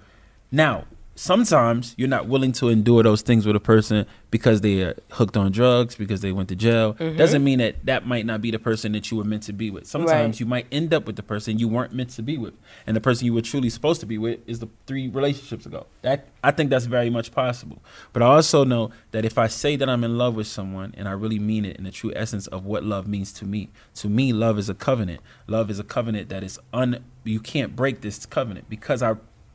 now, 0.51 0.85
sometimes 1.15 1.95
you're 1.97 2.09
not 2.09 2.27
willing 2.29 2.53
to 2.53 2.69
endure 2.69 3.03
those 3.03 3.23
things 3.23 3.47
with 3.47 3.55
a 3.57 3.61
person 3.61 4.07
because 4.31 4.61
they 4.63 4.83
are 4.83 4.97
hooked 5.13 5.37
on 5.37 5.53
drugs, 5.53 5.95
because 5.95 6.21
they 6.21 6.33
went 6.33 6.49
to 6.49 6.57
jail. 6.57 6.95
Mhm. 6.95 7.17
Doesn't 7.17 7.45
mean 7.45 7.61
that 7.61 7.77
that 7.87 8.05
might 8.07 8.27
not 8.27 8.43
be 8.43 8.51
the 8.51 8.59
person 8.59 8.93
that 8.93 9.11
you 9.11 9.17
were 9.17 9.25
meant 9.25 9.45
to 9.45 9.53
be 9.53 9.71
with. 9.71 9.87
Sometimes 9.87 10.11
Right. 10.35 10.41
you 10.41 10.47
might 10.47 10.67
end 10.73 10.93
up 10.93 11.07
with 11.07 11.15
the 11.17 11.23
person 11.23 11.59
you 11.59 11.69
weren't 11.69 11.93
meant 11.95 12.11
to 12.11 12.23
be 12.23 12.37
with, 12.37 12.55
and 12.87 12.97
the 12.97 13.01
person 13.01 13.27
you 13.27 13.33
were 13.35 13.43
truly 13.43 13.71
supposed 13.71 14.01
to 14.01 14.07
be 14.07 14.19
with 14.19 14.41
is 14.47 14.59
the 14.59 14.69
three 14.87 15.07
relationships 15.09 15.67
ago. 15.67 15.87
That 16.03 16.27
I 16.43 16.51
think 16.51 16.71
that's 16.71 16.87
very 16.87 17.11
much 17.11 17.31
possible. 17.33 17.81
But 18.13 18.23
I 18.23 18.27
also 18.27 18.65
know 18.65 18.91
that 19.13 19.25
if 19.25 19.39
I 19.39 19.47
say 19.47 19.77
that 19.77 19.89
I'm 19.89 20.03
in 20.05 20.19
love 20.19 20.35
with 20.35 20.47
someone 20.49 20.93
and 20.97 21.09
I 21.09 21.13
really 21.13 21.39
mean 21.39 21.65
it 21.65 21.77
in 21.77 21.85
the 21.85 21.91
true 21.93 22.13
essence 22.17 22.47
of 22.49 22.67
what 22.67 22.83
love 22.85 23.07
means 23.07 23.33
to 23.35 23.45
me, 23.47 23.71
to 23.97 24.09
me, 24.09 24.33
love 24.33 24.59
is 24.59 24.69
a 24.69 24.75
covenant. 24.75 25.21
Love 25.47 25.71
is 25.71 25.79
a 25.79 25.85
covenant 25.85 26.29
that 26.31 26.43
is 26.43 26.59
un. 26.73 26.99
You 27.23 27.41
can't 27.41 27.75
break 27.77 28.01
this 28.01 28.27
covenant 28.27 28.69
because 28.69 29.01
I 29.03 29.15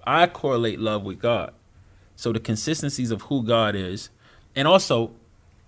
I 0.10 0.26
correlate 0.26 0.80
love 0.80 1.04
with 1.04 1.20
God. 1.20 1.54
So 2.16 2.34
the 2.34 2.40
consistencies 2.40 3.12
of 3.12 3.22
who 3.24 3.44
God 3.44 3.76
is, 3.76 4.10
and 4.56 4.68
also, 4.68 5.12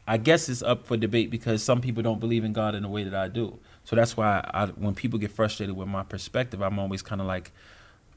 I 0.07 0.17
guess 0.17 0.49
it's 0.49 0.63
up 0.63 0.85
for 0.85 0.97
debate 0.97 1.29
because 1.29 1.61
some 1.61 1.79
people 1.79 2.01
don't 2.01 2.19
believe 2.19 2.43
in 2.43 2.51
God 2.51 2.73
in 2.73 2.81
the 2.81 2.89
way 2.89 3.03
that 3.03 3.13
I 3.13 3.27
do. 3.27 3.59
So 3.83 3.95
that's 3.95 4.17
why 4.17 4.43
I, 4.51 4.65
when 4.65 4.95
people 4.95 5.19
get 5.19 5.31
frustrated 5.31 5.77
with 5.77 5.87
my 5.87 6.03
perspective, 6.03 6.61
I'm 6.61 6.79
always 6.79 7.03
kind 7.03 7.21
of 7.21 7.27
like 7.27 7.51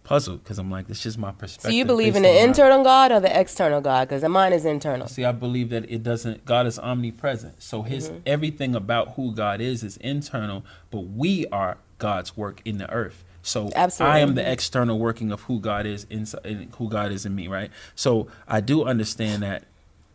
puzzled 0.03 0.43
because 0.43 0.59
I'm 0.59 0.71
like, 0.71 0.87
this 0.89 1.05
is 1.05 1.19
my 1.19 1.33
perspective. 1.33 1.71
So 1.71 1.77
you 1.77 1.85
believe 1.85 2.17
in 2.17 2.23
the 2.23 2.43
internal 2.43 2.83
God 2.83 3.13
or 3.13 3.21
the 3.21 3.39
external 3.39 3.83
God? 3.83 4.09
Because 4.09 4.23
the 4.23 4.29
mine 4.31 4.55
is 4.55 4.65
internal. 4.65 5.07
See, 5.09 5.25
I 5.25 5.33
believe 5.33 5.69
that 5.71 5.91
it 5.91 6.03
doesn't. 6.03 6.47
God 6.47 6.67
is 6.67 6.79
omnipresent, 6.79 7.63
so 7.63 7.83
His 7.83 8.09
Mhm. 8.09 8.21
everything 8.25 8.75
about 8.75 9.15
who 9.17 9.33
God 9.33 9.61
is 9.61 9.83
is 9.85 9.99
internal, 9.99 10.65
but 10.91 11.01
we 11.01 11.47
are 11.49 11.77
God's 11.99 12.35
work 12.37 12.63
in 12.65 12.79
the 12.79 12.91
earth. 12.91 13.25
So 13.45 13.71
Absolutely. 13.77 14.17
I 14.17 14.19
am 14.21 14.35
the 14.35 14.51
external 14.51 14.99
working 14.99 15.31
of 15.31 15.43
who 15.43 15.61
God 15.61 15.85
is 15.87 16.07
inside, 16.11 16.69
who 16.79 16.89
God 16.89 17.13
is 17.13 17.27
in 17.27 17.35
me, 17.35 17.47
right? 17.47 17.71
So 17.95 18.27
I 18.49 18.61
do 18.61 18.85
understand 18.85 19.43
that 19.43 19.65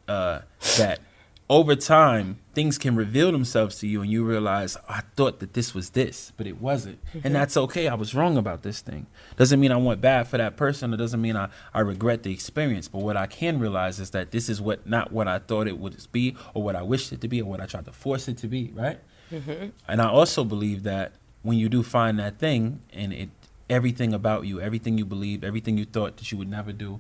uh, 0.08 0.42
that 0.78 1.00
over 1.48 1.76
time 1.76 2.38
things 2.54 2.78
can 2.80 2.96
reveal 2.96 3.32
themselves 3.32 3.78
to 3.80 3.88
you, 3.88 4.02
and 4.02 4.12
you 4.12 4.24
realize 4.24 4.76
"Oh, 4.82 4.86
I 4.90 5.02
thought 5.16 5.40
that 5.40 5.54
this 5.54 5.76
was 5.76 5.92
this, 5.92 6.32
but 6.38 6.48
it 6.48 6.60
wasn't, 6.60 6.98
Mhm. 7.14 7.26
and 7.26 7.36
that's 7.36 7.56
okay. 7.56 7.88
I 7.88 7.94
was 7.94 8.16
wrong 8.16 8.36
about 8.38 8.64
this 8.64 8.82
thing. 8.82 9.06
Doesn't 9.38 9.60
mean 9.60 9.72
I 9.72 9.78
went 9.78 10.02
bad 10.02 10.28
for 10.28 10.38
that 10.38 10.58
person. 10.58 10.92
It 10.94 10.98
doesn't 10.98 11.22
mean 11.22 11.36
I, 11.36 11.50
I 11.74 11.82
regret 11.82 12.24
the 12.24 12.34
experience. 12.34 12.88
But 12.88 13.02
what 13.04 13.16
I 13.18 13.28
can 13.28 13.60
realize 13.60 14.00
is 14.00 14.10
that 14.12 14.32
this 14.32 14.50
is 14.50 14.60
what 14.60 14.88
not 14.88 15.12
what 15.12 15.28
I 15.28 15.38
thought 15.38 15.68
it 15.68 15.78
would 15.78 15.96
be, 16.12 16.36
or 16.56 16.64
what 16.64 16.76
I 16.76 16.82
wished 16.82 17.14
it 17.14 17.22
to 17.22 17.28
be, 17.28 17.42
or 17.44 17.46
what 17.50 17.62
I 17.62 17.68
tried 17.68 17.86
to 17.86 17.92
force 17.94 18.28
it 18.28 18.38
to 18.40 18.48
be, 18.48 18.72
right? 18.76 19.00
Mhm. 19.32 19.72
And 19.88 20.02
I 20.02 20.08
also 20.10 20.44
believe 20.44 20.82
that 20.84 21.12
when 21.42 21.58
you 21.58 21.70
do 21.70 21.84
find 21.84 22.20
that 22.20 22.38
thing 22.38 22.82
and 22.94 23.14
it 23.14 23.30
everything 23.70 24.14
about 24.14 24.46
you, 24.46 24.60
everything 24.60 24.98
you 24.98 25.06
believe, 25.06 25.44
everything 25.44 25.78
you 25.78 25.86
thought 25.86 26.18
that 26.18 26.32
you 26.32 26.38
would 26.38 26.50
never 26.50 26.72
do, 26.72 27.00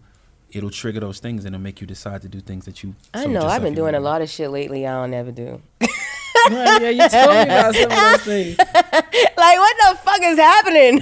it'll 0.51 0.69
trigger 0.69 0.99
those 0.99 1.19
things 1.19 1.45
and 1.45 1.55
it'll 1.55 1.63
make 1.63 1.81
you 1.81 1.87
decide 1.87 2.21
to 2.21 2.29
do 2.29 2.39
things 2.39 2.65
that 2.65 2.83
you 2.83 2.95
I 3.13 3.25
know. 3.25 3.45
I've 3.45 3.61
been 3.63 3.73
doing 3.75 3.95
a 3.95 3.99
lot 3.99 4.21
of 4.21 4.29
shit 4.29 4.51
lately. 4.51 4.85
I 4.85 4.93
don't 4.93 5.13
ever 5.13 5.31
do. 5.31 5.61
Right, 6.49 6.81
yeah, 6.81 6.89
you 6.89 7.09
told 7.09 7.35
me 7.35 7.41
about 7.43 7.75
some 7.75 7.91
of 7.91 7.97
those 7.97 8.21
things. 8.23 8.57
like, 8.57 9.57
what 9.57 9.75
the 9.77 9.97
fuck 10.03 10.21
is 10.23 10.37
happening? 10.37 11.01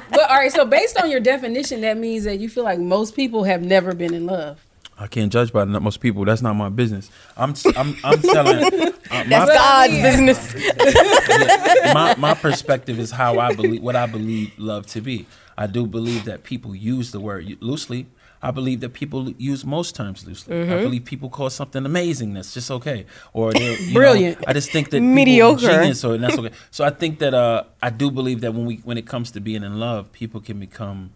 But 0.14 0.30
all 0.30 0.36
right, 0.36 0.52
so 0.52 0.64
based 0.64 0.96
on 1.00 1.10
your 1.10 1.18
definition, 1.18 1.80
that 1.80 1.98
means 1.98 2.22
that 2.22 2.38
you 2.38 2.48
feel 2.48 2.62
like 2.62 2.78
most 2.78 3.16
people 3.16 3.42
have 3.44 3.62
never 3.62 3.94
been 3.94 4.14
in 4.14 4.26
love. 4.26 4.63
I 4.98 5.06
can't 5.08 5.32
judge 5.32 5.52
by 5.52 5.64
not 5.64 5.82
most 5.82 6.00
people. 6.00 6.24
That's 6.24 6.42
not 6.42 6.54
my 6.54 6.68
business. 6.68 7.10
I'm 7.36 7.54
I'm 7.76 7.96
I'm 8.04 8.20
telling. 8.36 8.64
Uh, 9.10 9.24
That's 9.28 9.30
my, 9.30 9.54
God's 9.54 9.92
business. 9.94 10.54
my 11.94 12.14
my 12.16 12.34
perspective 12.34 12.98
is 12.98 13.10
how 13.10 13.38
I 13.38 13.54
believe 13.54 13.82
what 13.82 13.96
I 13.96 14.06
believe 14.06 14.52
love 14.58 14.86
to 14.88 15.00
be. 15.00 15.26
I 15.58 15.66
do 15.66 15.86
believe 15.86 16.24
that 16.26 16.44
people 16.44 16.74
use 16.74 17.10
the 17.12 17.20
word 17.20 17.56
loosely. 17.60 18.06
I 18.42 18.50
believe 18.50 18.80
that 18.80 18.90
people 18.92 19.30
use 19.32 19.64
most 19.64 19.94
terms 19.96 20.26
loosely. 20.26 20.54
I 20.54 20.64
Mhm. 20.64 20.82
believe 20.82 21.04
people 21.06 21.30
call 21.30 21.48
something 21.48 21.84
amazing 21.86 22.34
that's 22.34 22.52
just 22.52 22.70
okay, 22.70 23.06
or 23.32 23.52
they're, 23.54 23.80
know, 23.80 23.92
Brilliant. 23.94 24.44
I 24.46 24.52
just 24.52 24.70
think 24.70 24.90
that 24.90 24.98
people 24.98 25.10
are 25.10 25.14
Mediocre. 25.14 25.60
genius, 25.66 26.04
or 26.04 26.14
and 26.14 26.22
that's 26.24 26.38
okay. 26.38 26.50
So 26.70 26.84
I 26.84 26.90
think 26.90 27.20
that 27.20 27.32
uh, 27.32 27.64
I 27.82 27.88
do 27.90 28.10
believe 28.10 28.42
that 28.42 28.52
when 28.52 28.66
we 28.66 28.76
when 28.84 28.98
it 28.98 29.06
comes 29.06 29.30
to 29.32 29.40
being 29.40 29.62
in 29.64 29.80
love, 29.80 30.12
people 30.12 30.40
can 30.40 30.60
become, 30.60 31.10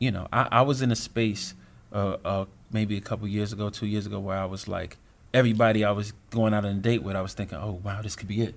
you 0.00 0.10
know, 0.10 0.26
I, 0.32 0.48
I 0.50 0.62
was 0.62 0.82
in 0.82 0.90
a 0.90 0.96
space 0.96 1.54
uh, 1.92 2.16
uh, 2.24 2.44
maybe 2.72 2.96
a 2.96 3.00
couple 3.00 3.26
years 3.28 3.52
ago, 3.52 3.70
two 3.70 3.86
years 3.86 4.06
ago, 4.06 4.18
where 4.20 4.36
I 4.38 4.44
was 4.44 4.68
like, 4.68 4.96
everybody 5.32 5.84
I 5.84 5.90
was 5.92 6.12
going 6.30 6.54
out 6.54 6.64
on 6.64 6.70
a 6.76 6.80
date 6.80 7.02
with, 7.02 7.16
I 7.16 7.20
was 7.20 7.34
thinking, 7.34 7.58
oh 7.58 7.80
wow, 7.82 8.00
this 8.02 8.16
could 8.16 8.28
be 8.28 8.42
it. 8.42 8.54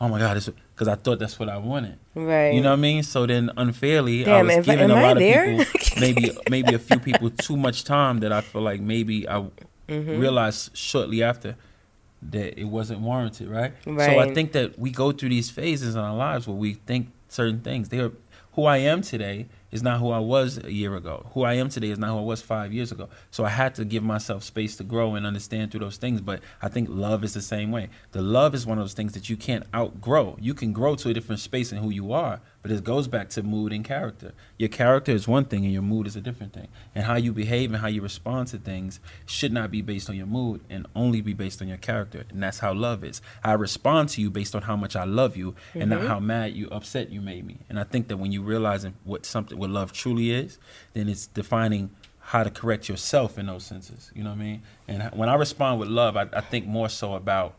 Oh 0.00 0.08
my 0.08 0.18
God, 0.18 0.42
because 0.74 0.88
I 0.88 0.94
thought 0.94 1.18
that's 1.18 1.38
what 1.38 1.50
I 1.50 1.58
wanted. 1.58 1.98
Right. 2.14 2.54
You 2.54 2.62
know 2.62 2.70
what 2.70 2.78
I 2.78 2.80
mean? 2.80 3.02
So 3.02 3.26
then 3.26 3.50
unfairly, 3.56 4.24
I 4.26 4.42
was 4.42 4.56
giving 4.64 4.90
a 4.90 4.94
lot 5.02 5.16
of 5.18 5.22
people, 5.22 5.64
maybe 6.00 6.30
maybe 6.46 6.72
a 6.72 6.78
few 6.78 6.98
people 7.00 7.28
too 7.30 7.56
much 7.56 7.84
time 7.84 8.20
that 8.20 8.32
I 8.32 8.40
feel 8.40 8.62
like 8.62 8.80
maybe 8.80 9.28
I 9.28 9.44
Mhm. 9.88 10.18
realized 10.20 10.76
shortly 10.76 11.20
after 11.22 11.56
that 12.22 12.58
it 12.58 12.64
wasn't 12.64 13.00
warranted, 13.00 13.48
right? 13.48 13.72
right. 13.86 14.06
So 14.06 14.18
I 14.18 14.32
think 14.32 14.52
that 14.52 14.78
we 14.78 14.90
go 14.90 15.10
through 15.12 15.30
these 15.30 15.50
phases 15.50 15.94
in 15.96 16.00
our 16.00 16.14
lives 16.16 16.46
where 16.46 16.56
we 16.56 16.74
think 16.74 17.08
certain 17.28 17.60
things. 17.60 17.88
They 17.88 17.98
are 17.98 18.12
who 18.52 18.64
I 18.66 18.78
am 18.78 19.02
today 19.02 19.48
is 19.70 19.82
not 19.82 20.00
who 20.00 20.10
I 20.10 20.18
was 20.18 20.58
a 20.64 20.72
year 20.72 20.96
ago. 20.96 21.26
Who 21.34 21.42
I 21.42 21.54
am 21.54 21.68
today 21.68 21.90
is 21.90 21.98
not 21.98 22.10
who 22.10 22.18
I 22.18 22.22
was 22.22 22.42
five 22.42 22.72
years 22.72 22.90
ago. 22.92 23.08
So 23.30 23.44
I 23.44 23.50
had 23.50 23.74
to 23.76 23.84
give 23.84 24.02
myself 24.02 24.42
space 24.42 24.76
to 24.76 24.84
grow 24.84 25.14
and 25.14 25.26
understand 25.26 25.70
through 25.70 25.80
those 25.80 25.96
things. 25.96 26.20
But 26.20 26.40
I 26.60 26.68
think 26.68 26.88
love 26.90 27.24
is 27.24 27.34
the 27.34 27.42
same 27.42 27.70
way. 27.70 27.88
The 28.12 28.22
love 28.22 28.54
is 28.54 28.66
one 28.66 28.78
of 28.78 28.84
those 28.84 28.94
things 28.94 29.12
that 29.12 29.28
you 29.28 29.36
can't 29.36 29.64
outgrow. 29.74 30.36
You 30.40 30.54
can 30.54 30.72
grow 30.72 30.94
to 30.96 31.10
a 31.10 31.14
different 31.14 31.40
space 31.40 31.72
in 31.72 31.78
who 31.78 31.90
you 31.90 32.12
are, 32.12 32.40
But 32.62 32.70
it 32.70 32.84
goes 32.84 33.08
back 33.08 33.30
to 33.30 33.42
mood 33.42 33.72
and 33.72 33.82
character. 33.82 34.34
Your 34.58 34.68
character 34.68 35.12
is 35.12 35.26
one 35.26 35.46
thing 35.46 35.64
and 35.64 35.72
your 35.72 35.80
mood 35.80 36.06
is 36.06 36.14
a 36.14 36.20
different 36.20 36.52
thing. 36.52 36.68
And 36.94 37.04
how 37.04 37.16
you 37.16 37.32
behave 37.32 37.72
and 37.72 37.80
how 37.80 37.88
you 37.88 38.02
respond 38.02 38.48
to 38.48 38.58
things 38.58 39.00
should 39.24 39.50
not 39.52 39.70
be 39.70 39.80
based 39.80 40.10
on 40.10 40.16
your 40.16 40.26
mood 40.26 40.60
and 40.68 40.86
only 40.94 41.22
be 41.22 41.32
based 41.32 41.62
on 41.62 41.68
your 41.68 41.78
character. 41.78 42.24
And 42.28 42.42
that's 42.42 42.58
how 42.58 42.74
love 42.74 43.02
is. 43.02 43.22
I 43.42 43.52
respond 43.54 44.10
to 44.10 44.20
you 44.20 44.28
based 44.30 44.54
on 44.54 44.62
how 44.62 44.76
much 44.76 44.94
I 44.94 45.04
love 45.04 45.38
you 45.38 45.54
and 45.74 45.88
not 45.88 46.02
Mhm. 46.02 46.08
how 46.08 46.20
mad 46.20 46.54
you 46.54 46.68
upset 46.68 47.10
you 47.10 47.22
made 47.22 47.46
me. 47.46 47.60
And 47.70 47.80
I 47.80 47.84
think 47.84 48.08
that 48.08 48.18
when 48.18 48.30
you 48.30 48.42
realize 48.42 48.86
what 49.04 49.24
something 49.24 49.56
what 49.58 49.70
love 49.70 49.92
truly 49.92 50.30
is, 50.30 50.58
then 50.92 51.08
it's 51.08 51.26
defining 51.28 51.88
how 52.18 52.42
to 52.44 52.50
correct 52.50 52.90
yourself 52.90 53.38
in 53.38 53.46
those 53.46 53.64
senses. 53.64 54.12
You 54.14 54.22
know 54.22 54.30
what 54.30 54.38
I 54.38 54.42
mean? 54.42 54.62
And 54.86 55.02
when 55.14 55.30
I 55.30 55.34
respond 55.34 55.80
with 55.80 55.88
love, 55.88 56.14
I, 56.14 56.28
I 56.32 56.42
think 56.42 56.66
more 56.66 56.90
so 56.90 57.14
about 57.14 57.54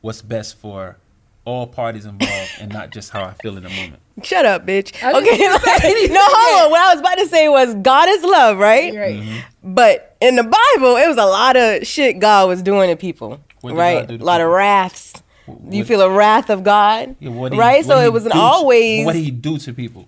what's 0.00 0.22
best 0.22 0.56
for 0.56 0.96
all 1.44 1.66
parties 1.66 2.04
involved 2.04 2.50
and 2.60 2.72
not 2.72 2.90
just 2.90 3.10
how 3.10 3.24
I 3.24 3.32
feel 3.34 3.56
in 3.56 3.62
the 3.62 3.70
moment. 3.70 4.00
Shut 4.22 4.44
up, 4.44 4.66
bitch. 4.66 4.92
Okay, 4.96 5.48
like, 5.48 6.10
no, 6.10 6.20
hold 6.22 6.64
on. 6.66 6.70
What 6.70 6.80
I 6.80 6.92
was 6.94 7.00
about 7.00 7.16
to 7.18 7.26
say 7.26 7.48
was 7.48 7.74
God 7.76 8.08
is 8.08 8.22
love, 8.22 8.58
right? 8.58 8.94
Right. 8.94 9.16
Mm-hmm. 9.16 9.74
But 9.74 10.16
in 10.20 10.36
the 10.36 10.42
Bible, 10.42 10.96
it 10.96 11.08
was 11.08 11.16
a 11.16 11.24
lot 11.24 11.56
of 11.56 11.86
shit 11.86 12.18
God 12.18 12.48
was 12.48 12.62
doing 12.62 12.90
to 12.90 12.96
people, 12.96 13.40
What 13.62 13.70
did 13.70 13.78
right? 13.78 13.98
God 14.00 14.08
do 14.08 14.18
to 14.18 14.24
a 14.24 14.26
lot 14.26 14.40
of 14.40 14.44
people? 14.46 14.54
wraths. 14.56 15.22
you 15.70 15.84
feel 15.84 16.02
a 16.02 16.10
wrath 16.10 16.50
of 16.50 16.62
God, 16.62 17.16
Yeah, 17.18 17.30
what 17.30 17.52
he- 17.52 17.58
right? 17.58 17.82
So 17.84 17.94
what 17.96 18.00
he 18.02 18.06
it 18.06 18.12
wasn't 18.12 18.34
always 18.34 19.06
what 19.06 19.14
did 19.14 19.24
he 19.24 19.30
do 19.30 19.56
to 19.58 19.72
people. 19.72 20.06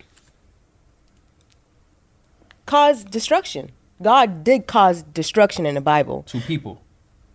cause 2.66 3.04
destruction. 3.04 3.70
God 4.02 4.44
did 4.44 4.66
cause 4.66 5.02
destruction 5.02 5.64
in 5.64 5.74
the 5.76 5.80
Bible. 5.80 6.24
To 6.24 6.40
people. 6.40 6.81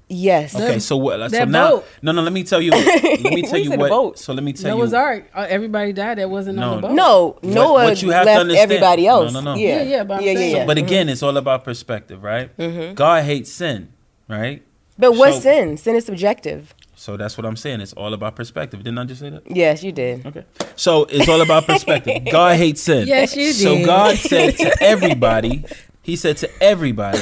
Yes. 0.09 0.55
Okay, 0.55 0.79
so 0.79 0.95
what? 0.95 1.19
So 1.19 1.27
that 1.29 1.49
now, 1.49 1.69
boat. 1.77 1.85
no, 2.01 2.11
no. 2.13 2.21
Let 2.21 2.31
me 2.31 2.43
tell 2.45 2.61
you. 2.61 2.71
Let 2.71 3.21
me 3.23 3.41
tell 3.41 3.59
you 3.59 3.71
what. 3.71 3.89
boat. 3.89 4.17
So 4.17 4.31
let 4.33 4.41
me 4.43 4.53
tell 4.53 4.71
you. 4.71 4.77
Noah's. 4.77 4.93
Ark. 4.93 5.29
Uh, 5.35 5.45
everybody 5.49 5.91
died 5.91 6.17
that 6.19 6.29
wasn't 6.29 6.59
on 6.59 6.77
the 6.81 6.87
boat. 6.87 6.93
No, 6.93 7.27
What- 7.41 7.43
Noah 7.43 7.83
what 7.85 8.01
you 8.01 8.11
have 8.11 8.23
to 8.23 8.25
left 8.27 8.39
understand- 8.41 8.71
everybody 8.71 9.05
else. 9.07 9.33
no, 9.33 9.41
no. 9.41 9.55
Yeah, 9.55 9.67
Yeah, 9.77 9.81
yeah, 9.83 10.03
but 10.05 10.13
I'm 10.19 10.23
yeah, 10.23 10.31
yeah, 10.31 10.39
yeah. 10.59 10.65
But 10.65 10.77
again, 10.77 11.09
it's 11.09 11.21
all 11.23 11.35
about 11.35 11.65
perspective, 11.65 12.23
right? 12.23 12.55
Mhm. 12.57 12.95
God 12.95 13.25
hates 13.25 13.51
sin, 13.51 13.89
right? 14.29 14.63
But 14.97 15.11
what's 15.17 15.37
So- 15.37 15.41
sin? 15.41 15.75
Sin 15.77 15.95
is 15.97 16.05
subjective. 16.05 16.73
So 16.95 17.15
that's 17.17 17.37
what 17.37 17.45
I'm 17.45 17.57
saying. 17.57 17.81
It's 17.81 17.93
all 17.93 18.13
about 18.13 18.35
perspective. 18.35 18.83
Didn't 18.83 18.97
I 18.99 19.03
just 19.03 19.19
say 19.19 19.29
that? 19.29 19.43
Yes, 19.47 19.83
you 19.83 19.91
did. 19.91 20.25
Okay. 20.25 20.45
So 20.77 21.03
it's 21.09 21.27
all 21.29 21.41
about 21.41 21.67
perspective. 21.67 22.23
God 22.31 22.55
hates 22.55 22.81
sin. 22.81 23.07
Yes, 23.07 23.35
you 23.35 23.47
did. 23.53 23.55
So. 23.55 23.85
God 23.85 24.15
said 24.17 24.57
to 24.57 24.73
everybody, 24.83 25.63
He 26.01 26.15
said 26.15 26.37
to 26.37 26.49
everybody, 26.63 27.19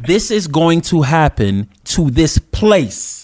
this 0.00 0.30
is 0.30 0.46
going 0.46 0.80
to 0.82 1.02
happen 1.02 1.68
to 1.84 2.10
this 2.10 2.38
place. 2.38 3.18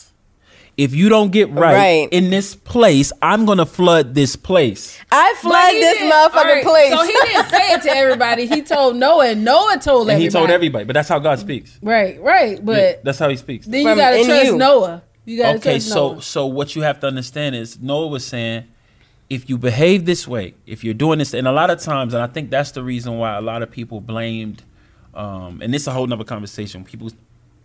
If 0.76 0.94
you 0.94 1.08
don't 1.08 1.32
get 1.32 1.48
right, 1.50 1.74
Right. 1.74 2.08
in 2.10 2.28
this 2.28 2.54
place, 2.54 3.10
I'm 3.22 3.46
going 3.46 3.56
to 3.58 3.64
flood 3.64 4.14
this 4.14 4.36
place. 4.36 4.98
I 5.10 5.34
flood 5.38 5.72
this 5.72 5.98
motherfucking 6.00 6.34
all 6.36 6.44
right, 6.44 6.62
place. 6.62 6.90
So 6.92 7.02
he 7.06 7.12
didn't 7.12 7.48
say 7.48 7.72
it 7.72 7.82
to 7.82 7.90
everybody. 7.96 8.46
He 8.46 8.60
told 8.60 8.96
Noah, 8.96 9.28
and 9.28 9.42
Noah 9.42 9.78
told 9.80 10.02
And 10.10 10.16
everybody. 10.16 10.22
he 10.24 10.28
told 10.28 10.50
everybody, 10.50 10.84
but 10.84 10.92
that's 10.92 11.08
how 11.08 11.18
God 11.18 11.38
speaks. 11.38 11.78
Right, 11.80 12.20
right. 12.20 12.62
But 12.62 12.76
Yeah, 12.78 12.92
that's 13.02 13.18
how 13.18 13.30
he 13.30 13.36
speaks. 13.36 13.64
then 13.66 13.86
you 13.86 13.94
gotta 13.96 14.18
in 14.18 14.26
trust 14.26 14.44
you. 14.44 14.56
Noah. 14.58 15.02
You 15.24 15.38
gotta 15.38 15.58
okay, 15.58 15.70
trust 15.76 15.88
so 15.88 15.94
Noah. 16.12 16.14
so 16.16 16.20
so 16.20 16.46
what 16.46 16.76
you 16.76 16.82
have 16.82 17.00
to 17.00 17.06
understand 17.06 17.56
is 17.56 17.80
Noah 17.80 18.08
was 18.08 18.26
saying, 18.26 18.64
if 19.30 19.48
you 19.48 19.56
behave 19.56 20.04
this 20.04 20.28
way, 20.28 20.54
if 20.66 20.84
you're 20.84 20.94
doing 20.94 21.20
this, 21.20 21.32
and 21.32 21.48
a 21.48 21.52
lot 21.52 21.70
of 21.70 21.80
times, 21.80 22.12
and 22.12 22.22
I 22.22 22.26
think 22.26 22.50
that's 22.50 22.72
the 22.72 22.82
reason 22.82 23.16
why 23.16 23.34
a 23.36 23.40
lot 23.40 23.62
of 23.62 23.70
people 23.70 24.02
blamed, 24.02 24.62
um, 25.16 25.60
and 25.62 25.72
this 25.74 25.82
is 25.82 25.88
a 25.88 25.92
whole 25.92 26.06
nother 26.06 26.24
conversation. 26.24 26.84
People 26.84 27.10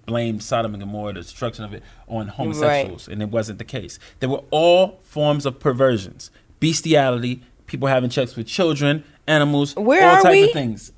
blamed 0.05 0.41
Sodom 0.41 0.73
and 0.73 0.81
Gomorrah, 0.81 1.13
the 1.13 1.21
destruction 1.21 1.63
of 1.63 1.73
it, 1.73 1.83
on 2.07 2.27
homosexuals, 2.29 3.07
and 3.07 3.21
it 3.21 3.29
wasn't 3.29 3.59
the 3.59 3.65
case. 3.65 3.99
There 4.19 4.29
were 4.29 4.43
all 4.49 4.99
forms 5.03 5.45
of 5.45 5.59
perversions, 5.59 6.31
bestiality, 6.59 7.41
people 7.67 7.87
having 7.87 8.09
sex 8.09 8.35
with 8.35 8.47
children, 8.47 9.03
animals, 9.27 9.75
Where 9.75 10.09
all 10.09 10.23
types 10.23 10.31
we? 10.33 10.43
of 10.45 10.51
things. 10.51 10.91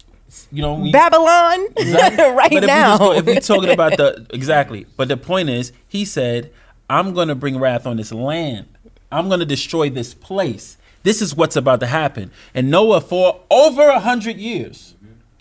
You 0.51 0.61
know, 0.63 0.73
we, 0.75 0.91
Babylon, 0.91 1.67
Exactly. 1.77 2.25
right 2.25 2.49
but 2.51 2.63
if 2.63 2.67
now. 2.67 2.93
We 2.93 2.97
go, 2.97 3.13
if 3.13 3.25
we're 3.25 3.39
talking 3.39 3.69
about 3.69 3.97
the 3.97 4.25
exactly, 4.33 4.85
but 4.97 5.07
the 5.07 5.17
point 5.17 5.49
is, 5.49 5.71
he 5.87 6.05
said, 6.05 6.51
"I'm 6.89 7.13
going 7.13 7.27
to 7.27 7.35
bring 7.35 7.59
wrath 7.59 7.85
on 7.85 7.97
this 7.97 8.11
land. 8.11 8.65
I'm 9.11 9.27
going 9.27 9.41
to 9.41 9.45
destroy 9.45 9.91
this 9.91 10.15
place. 10.15 10.77
This 11.03 11.21
is 11.21 11.35
what's 11.35 11.55
about 11.55 11.81
to 11.81 11.85
happen." 11.87 12.31
And 12.55 12.71
Noah, 12.71 13.01
for 13.01 13.41
over 13.51 13.83
a 13.89 13.99
hundred 13.99 14.37
years, 14.37 14.95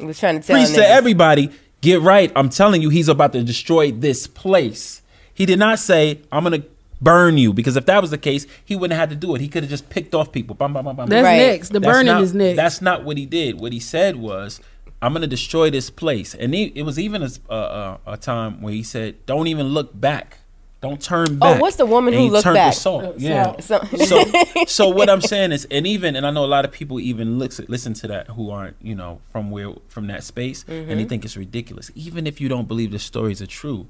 was 0.07 0.19
trying 0.19 0.41
to 0.41 0.47
tell 0.47 0.57
preached 0.57 0.75
to 0.75 0.87
everybody, 0.87 1.51
"Get 1.81 2.01
right. 2.01 2.31
I'm 2.37 2.49
telling 2.49 2.83
you, 2.83 2.89
he's 2.91 3.09
about 3.09 3.33
to 3.33 3.43
destroy 3.43 3.91
this 3.93 4.27
place." 4.27 5.03
He 5.35 5.47
did 5.47 5.59
not 5.59 5.79
say, 5.79 6.21
"I'm 6.31 6.45
going 6.45 6.63
to." 6.63 6.69
Burn 7.05 7.37
you 7.37 7.53
because 7.53 7.77
if 7.77 7.87
that 7.87 8.01
was 8.01 8.13
the 8.13 8.17
case, 8.17 8.47
he 8.65 8.77
wouldn't 8.77 8.93
have 8.97 9.09
had 9.09 9.11
to 9.11 9.27
do 9.27 9.35
it. 9.35 9.41
He 9.41 9.49
could 9.49 9.65
have 9.65 9.71
just 9.71 9.91
picked 9.91 10.15
off 10.15 10.31
people. 10.31 10.55
Bam, 10.55 10.73
bam, 10.73 10.85
bam, 10.85 10.95
bam, 10.95 11.09
That's 11.09 11.25
bam. 11.25 11.37
next. 11.37 11.69
The 11.71 11.81
That's 11.81 11.93
burning 11.93 12.07
not- 12.13 12.23
is 12.23 12.33
next. 12.33 12.57
That's 12.57 12.81
not 12.81 13.03
what 13.03 13.17
he 13.19 13.27
did. 13.27 13.59
What 13.61 13.73
he 13.73 13.81
said 13.81 14.15
was, 14.15 14.61
"I'm 15.03 15.11
going 15.13 15.23
to 15.23 15.27
destroy 15.27 15.69
this 15.69 15.91
place." 15.91 16.33
And 16.33 16.55
he, 16.55 16.67
it 16.77 16.83
was 16.85 17.01
even 17.01 17.23
a, 17.23 17.25
s- 17.25 17.41
a- 17.51 17.57
a- 17.57 17.99
a 18.13 18.17
time 18.17 18.63
where 18.63 18.73
he 18.73 18.85
said, 18.85 19.17
"Don't 19.27 19.49
even 19.49 19.71
look 19.71 20.01
back. 20.01 20.39
Don't 20.83 21.01
turn 21.01 21.39
back. 21.39 21.59
Oh, 21.59 21.61
what's 21.61 21.77
the 21.77 21.87
woman 21.87 22.13
And 22.13 22.25
who 22.25 22.29
looked 22.31 22.45
back? 22.45 22.75
Salt. 22.75 23.15
Yeah. 23.19 23.59
salt. 23.61 23.87
So, 23.99 24.25
so 24.67 24.89
what 24.89 25.09
I'm 25.09 25.21
saying 25.21 25.53
is, 25.53 25.65
and 25.71 25.87
even, 25.87 26.17
and 26.17 26.27
I 26.27 26.31
know 26.33 26.45
a 26.45 26.47
lot 26.47 26.65
of 26.65 26.73
people 26.73 26.99
even 26.99 27.39
listen 27.39 27.67
listen 27.69 27.95
to 27.95 28.09
that 28.09 28.27
who 28.31 28.51
aren't, 28.51 28.77
you 28.83 28.95
know, 28.97 29.21
from 29.31 29.51
where 29.53 29.73
from 29.89 30.09
that 30.09 30.25
space, 30.25 30.65
and 30.67 30.91
they 30.99 31.05
Mhm. 31.05 31.09
think 31.09 31.25
it's 31.25 31.37
ridiculous. 31.37 31.91
Even 31.95 32.27
if 32.27 32.41
you 32.41 32.49
don't 32.49 32.67
believe 32.67 32.91
the 32.91 32.99
stories 32.99 33.41
are 33.41 33.47
true. 33.47 33.87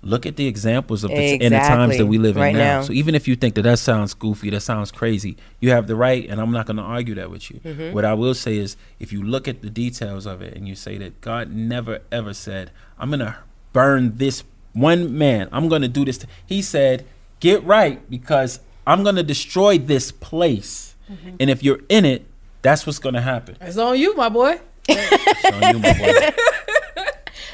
Look 0.00 0.26
at 0.26 0.36
the 0.36 0.46
examples 0.46 1.02
of 1.02 1.10
the 1.10 1.16
t- 1.16 1.44
in 1.44 1.52
the 1.52 1.58
times 1.58 1.96
that 1.98 2.06
we 2.06 2.18
live 2.18 2.36
in 2.36 2.42
Right 2.42 2.52
now. 2.54 2.78
now. 2.78 2.82
So 2.82 2.92
even 2.92 3.16
if 3.16 3.26
you 3.26 3.34
think 3.34 3.56
that 3.56 3.62
that 3.62 3.80
sounds 3.80 4.14
goofy, 4.14 4.48
that 4.50 4.60
sounds 4.60 4.92
crazy, 4.92 5.36
you 5.58 5.70
have 5.72 5.88
the 5.88 5.96
right, 5.96 6.24
and 6.30 6.40
I'm 6.40 6.52
not 6.52 6.66
going 6.66 6.76
to 6.76 6.84
argue 6.84 7.16
that 7.16 7.32
with 7.32 7.50
you. 7.50 7.58
Mhm. 7.64 7.92
What 7.94 8.04
I 8.04 8.14
will 8.14 8.34
say 8.34 8.58
is, 8.58 8.76
if 9.00 9.12
you 9.12 9.24
look 9.24 9.48
at 9.48 9.60
the 9.60 9.70
details 9.70 10.24
of 10.24 10.40
it 10.40 10.54
and 10.56 10.68
you 10.68 10.76
say 10.76 10.98
that 10.98 11.20
God 11.20 11.50
never 11.52 11.98
ever 12.12 12.32
said, 12.32 12.70
"I'm 12.96 13.08
going 13.10 13.18
to 13.26 13.38
burn 13.72 14.18
this 14.18 14.44
one 14.80 15.16
man. 15.16 15.48
I'm 15.52 15.68
going 15.68 15.82
to 15.82 15.88
do 15.88 16.04
this." 16.04 16.24
He 16.46 16.62
said, 16.62 17.04
"Get 17.40 17.62
right 17.64 18.08
because 18.10 18.60
I'm 18.86 19.02
going 19.02 19.16
to 19.16 19.22
destroy 19.22 19.78
this 19.78 20.12
place." 20.12 20.94
Mm-hmm. 21.10 21.36
And 21.40 21.50
if 21.50 21.62
you're 21.62 21.80
in 21.88 22.04
it, 22.04 22.26
that's 22.62 22.86
what's 22.86 22.98
going 22.98 23.14
to 23.14 23.20
happen. 23.22 23.56
It's 23.60 23.78
on 23.78 23.98
you, 23.98 24.14
my 24.14 24.28
boy. 24.28 24.60
It's 24.88 25.44
on 25.52 25.74
you, 25.74 25.78
my 25.80 25.92
boy. 25.98 26.30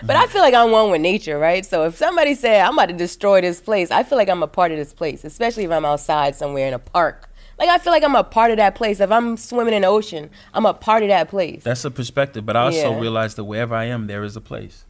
But 0.07 0.17
I 0.17 0.27
feel 0.27 0.43
like 0.43 0.53
I'm 0.53 0.71
one 0.71 0.91
with 0.91 1.01
nature, 1.01 1.39
right? 1.39 1.65
So 1.65 1.85
if 1.87 1.97
somebody 1.97 2.35
said 2.35 2.61
I'm 2.61 2.75
about 2.75 2.87
to 2.91 2.95
destroy 2.95 3.41
this 3.41 3.61
place, 3.61 3.91
I 3.91 4.03
feel 4.03 4.19
like 4.19 4.29
I'm 4.29 4.43
a 4.43 4.47
part 4.47 4.71
of 4.71 4.77
this 4.77 4.93
place, 4.93 5.25
especially 5.25 5.65
if 5.65 5.71
I'm 5.71 5.85
outside 5.87 6.35
somewhere 6.37 6.67
in 6.69 6.75
a 6.75 6.79
park. 6.79 7.31
Like 7.59 7.71
I 7.71 7.79
feel 7.79 7.93
like 7.93 8.03
I'm 8.05 8.17
a 8.17 8.25
part 8.25 8.51
of 8.51 8.59
that 8.59 8.75
place. 8.75 9.01
If 9.01 9.11
I'm 9.11 9.37
swimming 9.39 9.73
in 9.73 9.83
the 9.83 9.89
ocean, 9.89 10.29
I'm 10.53 10.67
a 10.67 10.75
part 10.75 11.03
of 11.05 11.09
that 11.09 11.29
place. 11.31 11.63
That's 11.63 11.85
a 11.87 11.91
perspective, 11.91 12.45
but 12.45 12.57
I 12.57 12.65
also 12.65 12.93
Yeah. 12.93 13.01
realize 13.01 13.35
that 13.37 13.45
wherever 13.45 13.75
I 13.75 13.85
am, 13.85 14.07
there 14.07 14.25
is 14.25 14.37
a 14.37 14.41
place. 14.41 14.85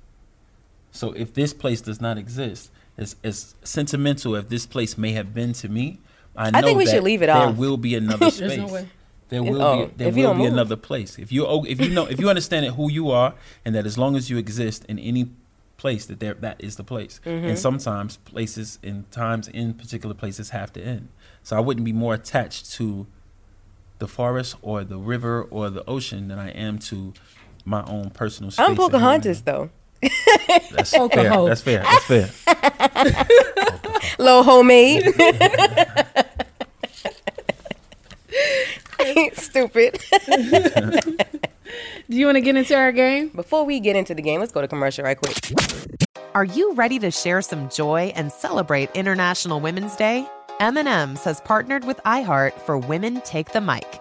So 0.94 1.12
if 1.12 1.34
this 1.34 1.52
place 1.52 1.80
does 1.80 2.00
not 2.00 2.16
exist, 2.18 2.70
as, 2.96 3.16
as 3.24 3.56
sentimental 3.64 4.36
as 4.36 4.46
this 4.46 4.64
place 4.64 4.96
may 4.96 5.12
have 5.12 5.34
been 5.34 5.52
to 5.54 5.68
me, 5.68 5.98
I 6.36 6.50
know 6.50 6.58
I 6.58 6.62
think 6.62 6.78
we 6.78 6.84
that 6.84 6.90
should 6.92 7.02
leave 7.02 7.22
it 7.22 7.26
there 7.26 7.36
off. 7.36 7.56
will 7.56 7.76
be 7.76 7.94
another 8.02 8.30
space. 8.30 8.56
no. 8.56 8.86
There 9.28 9.42
will 9.42 9.62
oh, 9.62 9.86
be 9.86 9.92
there 9.96 10.12
will 10.12 10.34
be 10.34 10.40
move. 10.40 10.52
another 10.52 10.76
place. 10.76 11.18
If 11.18 11.32
you 11.32 11.46
oh, 11.46 11.64
if 11.64 11.80
you 11.80 11.88
know 11.88 12.06
if 12.06 12.20
you 12.20 12.28
understand 12.28 12.66
it, 12.66 12.72
who 12.74 12.90
you 12.90 13.10
are, 13.10 13.34
and 13.64 13.74
that 13.74 13.86
as 13.86 13.98
long 13.98 14.16
as 14.16 14.30
you 14.30 14.36
exist 14.36 14.84
in 14.84 14.98
any 14.98 15.30
place, 15.76 16.06
that 16.06 16.20
there 16.20 16.34
that 16.34 16.62
is 16.62 16.76
the 16.76 16.84
place. 16.84 17.20
Mhm. 17.24 17.48
And 17.48 17.58
sometimes 17.58 18.18
places 18.18 18.78
and 18.82 19.10
times 19.10 19.48
in 19.48 19.74
particular 19.74 20.14
places 20.14 20.50
have 20.50 20.72
to 20.74 20.82
end. 20.82 21.08
So 21.42 21.56
I 21.56 21.60
wouldn't 21.60 21.84
be 21.84 21.92
more 21.92 22.14
attached 22.14 22.70
to 22.72 23.06
the 23.98 24.06
forest 24.06 24.56
or 24.62 24.84
the 24.84 24.98
river 24.98 25.42
or 25.42 25.70
the 25.70 25.84
ocean 25.86 26.28
than 26.28 26.38
I 26.38 26.50
am 26.50 26.78
to 26.90 27.14
my 27.64 27.82
own 27.84 28.10
personal 28.10 28.50
space. 28.50 28.60
I'm 28.60 28.72
and 28.72 28.78
here 28.78 28.84
and 28.84 28.92
Pocahontas 28.92 29.42
though. 29.42 29.70
There. 30.08 30.60
That's 30.72 30.90
fair. 30.90 31.00
Pocahontas. 31.08 31.62
That's 31.62 32.04
fair. 32.06 32.28
That's 32.46 33.14
fair. 33.14 33.26
Little 34.18 34.42
homemade. 34.42 35.04
Stupid. 39.34 39.98
Do 42.10 42.16
you 42.16 42.26
want 42.26 42.36
to 42.36 42.40
get 42.40 42.56
into 42.56 42.74
our 42.76 42.92
game? 42.92 43.28
Before 43.28 43.64
we 43.64 43.80
get 43.80 43.96
into 43.96 44.14
the 44.14 44.22
game, 44.22 44.40
let's 44.40 44.52
go 44.52 44.60
to 44.60 44.68
commercial 44.68 45.04
right 45.04 45.16
quick. 45.16 45.36
Are 46.34 46.44
you 46.44 46.74
ready 46.74 46.98
to 46.98 47.10
share 47.10 47.40
some 47.42 47.68
joy 47.70 48.12
and 48.14 48.30
celebrate 48.32 48.90
International 48.94 49.60
Women's 49.60 49.96
Day? 49.96 50.28
M&M's 50.60 51.24
has 51.24 51.40
partnered 51.40 51.84
with 51.84 51.98
iHeart 52.04 52.52
for 52.60 52.78
Women 52.78 53.20
Take 53.22 53.52
the 53.52 53.60
Mic, 53.60 54.00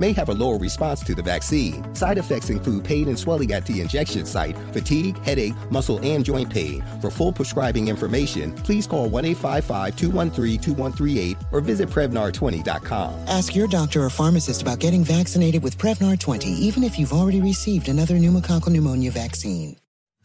may 0.00 0.12
have 0.12 0.28
a 0.28 0.34
lower 0.34 0.58
response 0.58 1.02
to 1.04 1.14
the 1.14 1.22
vaccine. 1.22 1.94
Side 1.94 2.18
effects 2.18 2.50
include 2.50 2.84
pain 2.84 3.08
and 3.08 3.18
swelling 3.18 3.52
at 3.52 3.66
the 3.66 3.80
injection 3.80 4.26
site, 4.26 4.56
fatigue, 4.72 5.18
headache, 5.24 5.54
muscle, 5.70 5.98
and 6.02 6.24
joint 6.24 6.50
pain. 6.50 6.82
For 7.00 7.10
full 7.10 7.32
prescribing 7.32 7.88
information, 7.88 8.52
please 8.54 8.86
call 8.86 9.08
1 9.08 9.24
855 9.24 9.96
213 9.96 10.60
2138 10.60 11.36
or 11.52 11.60
visit 11.60 11.88
Prevnar20.com. 11.88 13.14
Ask 13.28 13.54
your 13.54 13.68
doctor 13.68 14.02
or 14.04 14.10
pharmacist 14.10 14.62
about 14.62 14.78
getting 14.78 15.04
vaccinated 15.04 15.62
with 15.62 15.78
Prevnar 15.78 16.18
20, 16.18 16.48
even 16.48 16.84
if 16.84 16.98
you've 16.98 17.12
already 17.12 17.40
received 17.40 17.88
another 17.88 18.14
pneumococcal 18.14 18.68
pneumonia 18.68 19.10
vaccine. 19.10 19.76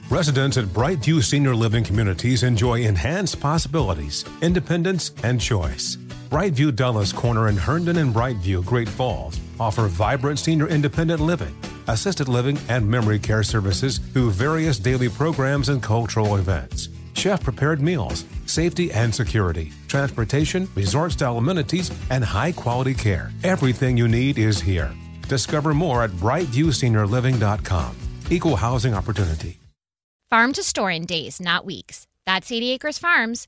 Residents 0.10 0.58
at 0.58 0.66
Brightview 0.66 1.24
Senior 1.24 1.56
Living 1.56 1.84
Communities 1.84 2.44
enjoy 2.44 2.82
enhanced 2.82 3.40
possibilities, 3.40 4.26
independence, 4.42 5.12
and 5.24 5.40
choice. 5.40 5.96
Brightview 6.30 6.76
Dulles 6.76 7.14
Corner 7.14 7.48
in 7.48 7.56
Herndon 7.56 7.98
and 7.98 8.14
Brightview, 8.14 8.66
Great 8.66 8.90
Falls, 8.90 9.40
offer 9.60 9.88
vibrant 9.88 10.40
senior 10.40 10.68
independent 10.68 11.20
living, 11.22 11.56
assisted 11.88 12.28
living, 12.28 12.58
and 12.70 12.88
memory 12.90 13.20
care 13.20 13.44
services 13.44 13.98
through 13.98 14.32
various 14.32 14.80
daily 14.80 15.10
programs 15.10 15.70
and 15.70 15.82
cultural 15.82 16.36
events. 16.38 16.90
Chef 17.14 17.44
prepared 17.44 17.82
meals, 17.82 18.26
safety 18.46 18.92
and 18.92 19.14
security, 19.14 19.72
transportation, 19.88 20.68
resort 20.76 21.12
style 21.12 21.38
amenities, 21.38 21.92
and 22.10 22.24
high 22.24 22.52
quality 22.52 22.94
care. 22.94 23.32
Everything 23.44 23.98
you 23.98 24.08
need 24.08 24.38
is 24.38 24.60
here. 24.60 24.92
Discover 25.28 25.74
more 25.74 26.04
at 26.04 26.12
brightviewseniorliving.com. 26.12 27.96
Equal 28.30 28.56
housing 28.56 28.94
opportunity. 28.94 29.60
Farm 30.30 30.52
to 30.54 30.64
store 30.64 30.90
in 30.90 31.06
days, 31.06 31.40
not 31.40 31.64
weeks. 31.66 32.08
That's 32.26 32.52
80 32.52 32.72
Acres 32.72 32.98
Farms. 32.98 33.48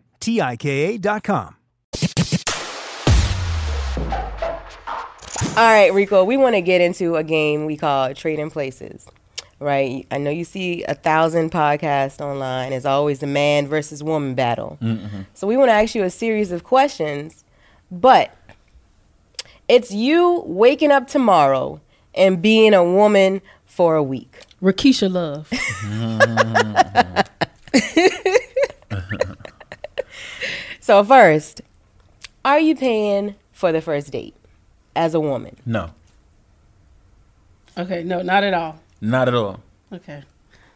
T 0.21 0.39
I 0.39 0.55
K 0.55 0.95
A.com. 0.95 1.55
All 5.57 5.67
right, 5.67 5.91
Rico, 5.93 6.23
we 6.23 6.37
want 6.37 6.55
to 6.55 6.61
get 6.61 6.79
into 6.79 7.17
a 7.17 7.23
game 7.23 7.65
we 7.65 7.75
call 7.75 8.13
Trading 8.13 8.49
Places. 8.49 9.07
Right? 9.59 10.07
I 10.09 10.17
know 10.17 10.29
you 10.29 10.45
see 10.45 10.83
a 10.85 10.93
thousand 10.93 11.51
podcasts 11.51 12.21
online. 12.21 12.71
It's 12.71 12.85
always 12.85 13.19
the 13.19 13.27
man 13.27 13.67
versus 13.67 14.01
woman 14.01 14.33
battle. 14.33 14.77
Mm-hmm. 14.81 15.23
So 15.33 15.45
we 15.47 15.57
want 15.57 15.69
to 15.69 15.73
ask 15.73 15.93
you 15.93 16.03
a 16.03 16.09
series 16.09 16.51
of 16.51 16.63
questions, 16.63 17.43
but 17.91 18.33
it's 19.67 19.91
you 19.91 20.43
waking 20.45 20.91
up 20.91 21.07
tomorrow 21.07 21.81
and 22.15 22.41
being 22.41 22.73
a 22.73 22.83
woman 22.83 23.41
for 23.65 23.95
a 23.95 24.03
week. 24.03 24.45
Rakisha 24.61 25.11
Love. 25.11 25.49
So 30.81 31.03
first, 31.03 31.61
are 32.43 32.59
you 32.59 32.75
paying 32.75 33.35
for 33.53 33.71
the 33.71 33.79
first 33.81 34.11
date 34.11 34.35
as 34.95 35.13
a 35.13 35.19
woman? 35.19 35.55
No, 35.65 35.91
Okay, 37.77 38.03
no, 38.03 38.21
not 38.21 38.43
at 38.43 38.53
all. 38.53 38.79
not 38.99 39.27
at 39.29 39.33
all. 39.33 39.61
Okay. 39.93 40.23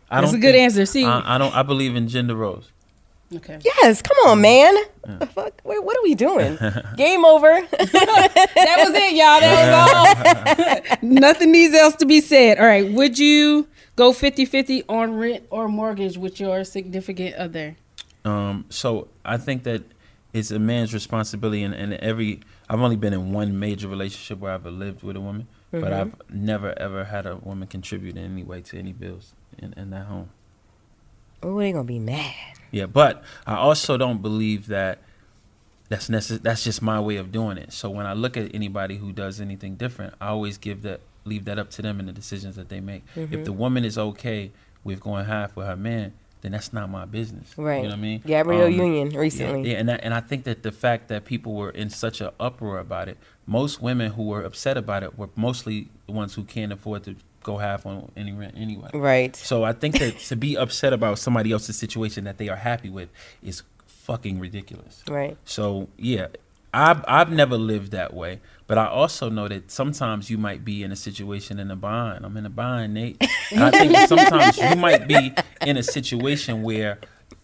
I 0.10 0.22
That's 0.22 0.32
don't 0.32 0.40
a 0.40 0.42
good 0.42 0.54
think- 0.54 0.64
answer. 0.64 0.86
See, 0.86 1.04
I, 1.04 1.36
I 1.36 1.38
don't. 1.38 1.54
I 1.54 1.64
believe 1.64 1.96
in 1.96 2.08
gender 2.08 2.36
roles. 2.36 2.72
okay. 3.36 3.60
Yes, 3.64 4.02
come 4.02 4.16
on, 4.28 4.40
man. 4.40 4.76
The 5.20 5.26
fuck? 5.26 5.60
Wait, 5.66 5.84
what 5.84 5.98
are 5.98 6.04
we 6.04 6.16
doing? 6.16 6.58
Game 6.98 7.26
over. 7.26 7.48
that 7.72 8.76
was 8.80 8.94
it, 8.94 9.14
y'all. 9.14 9.40
That 9.42 10.78
was 10.88 10.92
all. 10.92 10.98
Nothing 11.10 11.52
needs 11.52 11.74
else 11.76 11.96
to 11.96 12.06
be 12.06 12.22
said. 12.22 12.60
All 12.60 12.66
right. 12.66 12.90
Would 12.94 13.18
you 13.20 13.68
go 13.96 14.14
50 14.14 14.46
50 14.46 14.84
on 14.88 15.16
rent 15.16 15.44
or 15.50 15.68
mortgage 15.68 16.18
with 16.18 16.40
your 16.40 16.64
significant 16.64 17.36
other? 17.36 17.76
Um, 18.24 18.66
so 18.70 19.08
I 19.26 19.38
think 19.38 19.64
that 19.64 19.84
it's 20.36 20.52
a 20.52 20.60
man's 20.60 20.94
responsibility, 20.94 21.64
and, 21.64 21.74
and 21.74 21.94
every 21.96 22.42
I've 22.70 22.82
only 22.82 22.96
been 22.98 23.14
in 23.14 23.32
one 23.32 23.58
major 23.58 23.88
relationship 23.88 24.40
where 24.40 24.52
I've 24.54 24.66
lived 24.66 25.02
with 25.04 25.16
a 25.16 25.22
woman, 25.22 25.48
but 25.72 25.84
Mhm. 25.92 25.94
I've 25.94 26.16
never 26.30 26.78
ever 26.78 27.06
had 27.06 27.26
a 27.26 27.38
woman 27.38 27.68
contribute 27.68 28.18
in 28.18 28.24
any 28.26 28.44
way 28.44 28.62
to 28.62 28.78
any 28.78 28.92
bills 28.94 29.34
in, 29.58 29.74
in 29.78 29.90
that 29.92 30.06
home. 30.08 30.30
oh, 31.44 31.60
they 31.60 31.72
gonna 31.72 31.84
be 31.84 32.00
mad. 32.00 32.34
Yeah, 32.72 32.88
but 32.88 33.24
I 33.46 33.56
also 33.56 33.98
don't 33.98 34.22
believe 34.22 34.68
that 34.68 35.00
that's 35.90 36.10
necess- 36.10 36.42
that's 36.42 36.64
just 36.64 36.82
my 36.82 37.00
way 37.00 37.18
of 37.18 37.32
doing 37.32 37.58
it. 37.58 37.72
So 37.72 37.90
when 37.90 38.06
I 38.08 38.14
look 38.14 38.36
at 38.36 38.54
anybody 38.56 38.98
who 38.98 39.12
does 39.12 39.40
anything 39.40 39.76
different, 39.76 40.16
I 40.20 40.28
always 40.30 40.58
give 40.58 40.82
that 40.82 41.02
leave 41.24 41.46
that 41.46 41.58
up 41.60 41.70
to 41.72 41.82
them 41.82 42.00
and 42.00 42.08
the 42.10 42.14
decisions 42.14 42.56
that 42.56 42.70
they 42.70 42.80
make. 42.80 43.04
Mhm. 43.16 43.32
If 43.32 43.46
the 43.46 43.54
woman 43.54 43.84
is 43.86 43.98
okay 43.98 44.52
with 44.84 45.00
going 45.00 45.26
half 45.26 45.56
with 45.56 45.66
her 45.68 45.76
man, 45.76 46.14
then 46.46 46.52
that's 46.52 46.72
not 46.72 46.92
my 46.92 47.06
business. 47.06 47.58
Right. 47.58 47.78
You 47.78 47.84
know 47.84 47.90
what 47.90 47.98
I 47.98 48.02
mean? 48.02 48.22
Gabrielle 48.24 48.68
Um, 48.68 48.72
Union 48.74 49.10
recently. 49.10 49.72
Yeah, 49.72 49.80
and 49.80 49.90
that, 49.90 50.02
and 50.04 50.14
I 50.14 50.20
think 50.20 50.44
that 50.44 50.62
the 50.62 50.72
fact 50.72 51.08
that 51.08 51.26
people 51.26 51.56
were 51.56 51.72
in 51.72 51.90
such 51.90 52.22
an 52.22 52.30
uproar 52.40 52.78
about 52.78 53.10
it, 53.10 53.18
most 53.48 53.82
women 53.82 54.12
who 54.12 54.24
were 54.24 54.44
upset 54.44 54.78
about 54.78 55.02
it 55.02 55.18
were 55.18 55.30
mostly 55.36 55.90
the 56.06 56.14
ones 56.14 56.36
who 56.36 56.44
can't 56.44 56.72
afford 56.72 57.04
to 57.06 57.16
go 57.42 57.58
half 57.58 57.88
on 57.88 58.12
any 58.16 58.32
rent 58.32 58.54
anyway. 58.56 58.92
Right. 58.94 59.36
So 59.36 59.64
I 59.64 59.74
think 59.74 59.98
that 59.98 60.20
to 60.20 60.36
be 60.36 60.56
upset 60.56 60.94
about 60.94 61.18
somebody 61.18 61.52
else's 61.52 61.78
situation 61.80 62.26
that 62.26 62.38
they 62.38 62.48
are 62.48 62.58
happy 62.58 62.90
with 62.90 63.10
is 63.42 63.64
fucking 63.88 64.40
ridiculous. 64.40 65.04
Right. 65.08 65.38
So 65.46 65.90
yeah, 65.98 66.28
I've 66.76 67.04
I've 67.08 67.32
never 67.32 67.58
lived 67.58 67.92
that 67.92 68.14
way, 68.14 68.40
but 68.68 68.78
I 68.78 68.88
also 68.88 69.30
know 69.30 69.48
that 69.48 69.70
sometimes 69.72 70.30
you 70.30 70.38
might 70.38 70.66
be 70.66 70.84
in 70.84 70.92
a 70.92 70.96
situation 70.96 71.60
in 71.60 71.70
a 71.72 71.76
bind. 71.76 72.26
I'm 72.26 72.36
in 72.38 72.46
a 72.46 72.50
bind, 72.50 72.94
Nate. 72.94 73.22
And 73.52 73.64
I 73.64 73.70
think 73.72 73.96
sometimes 74.10 74.58
you 74.58 74.76
might 74.76 75.08
be 75.08 75.34
in 75.62 75.78
a 75.78 75.84
situation 75.84 76.64
where 76.64 76.98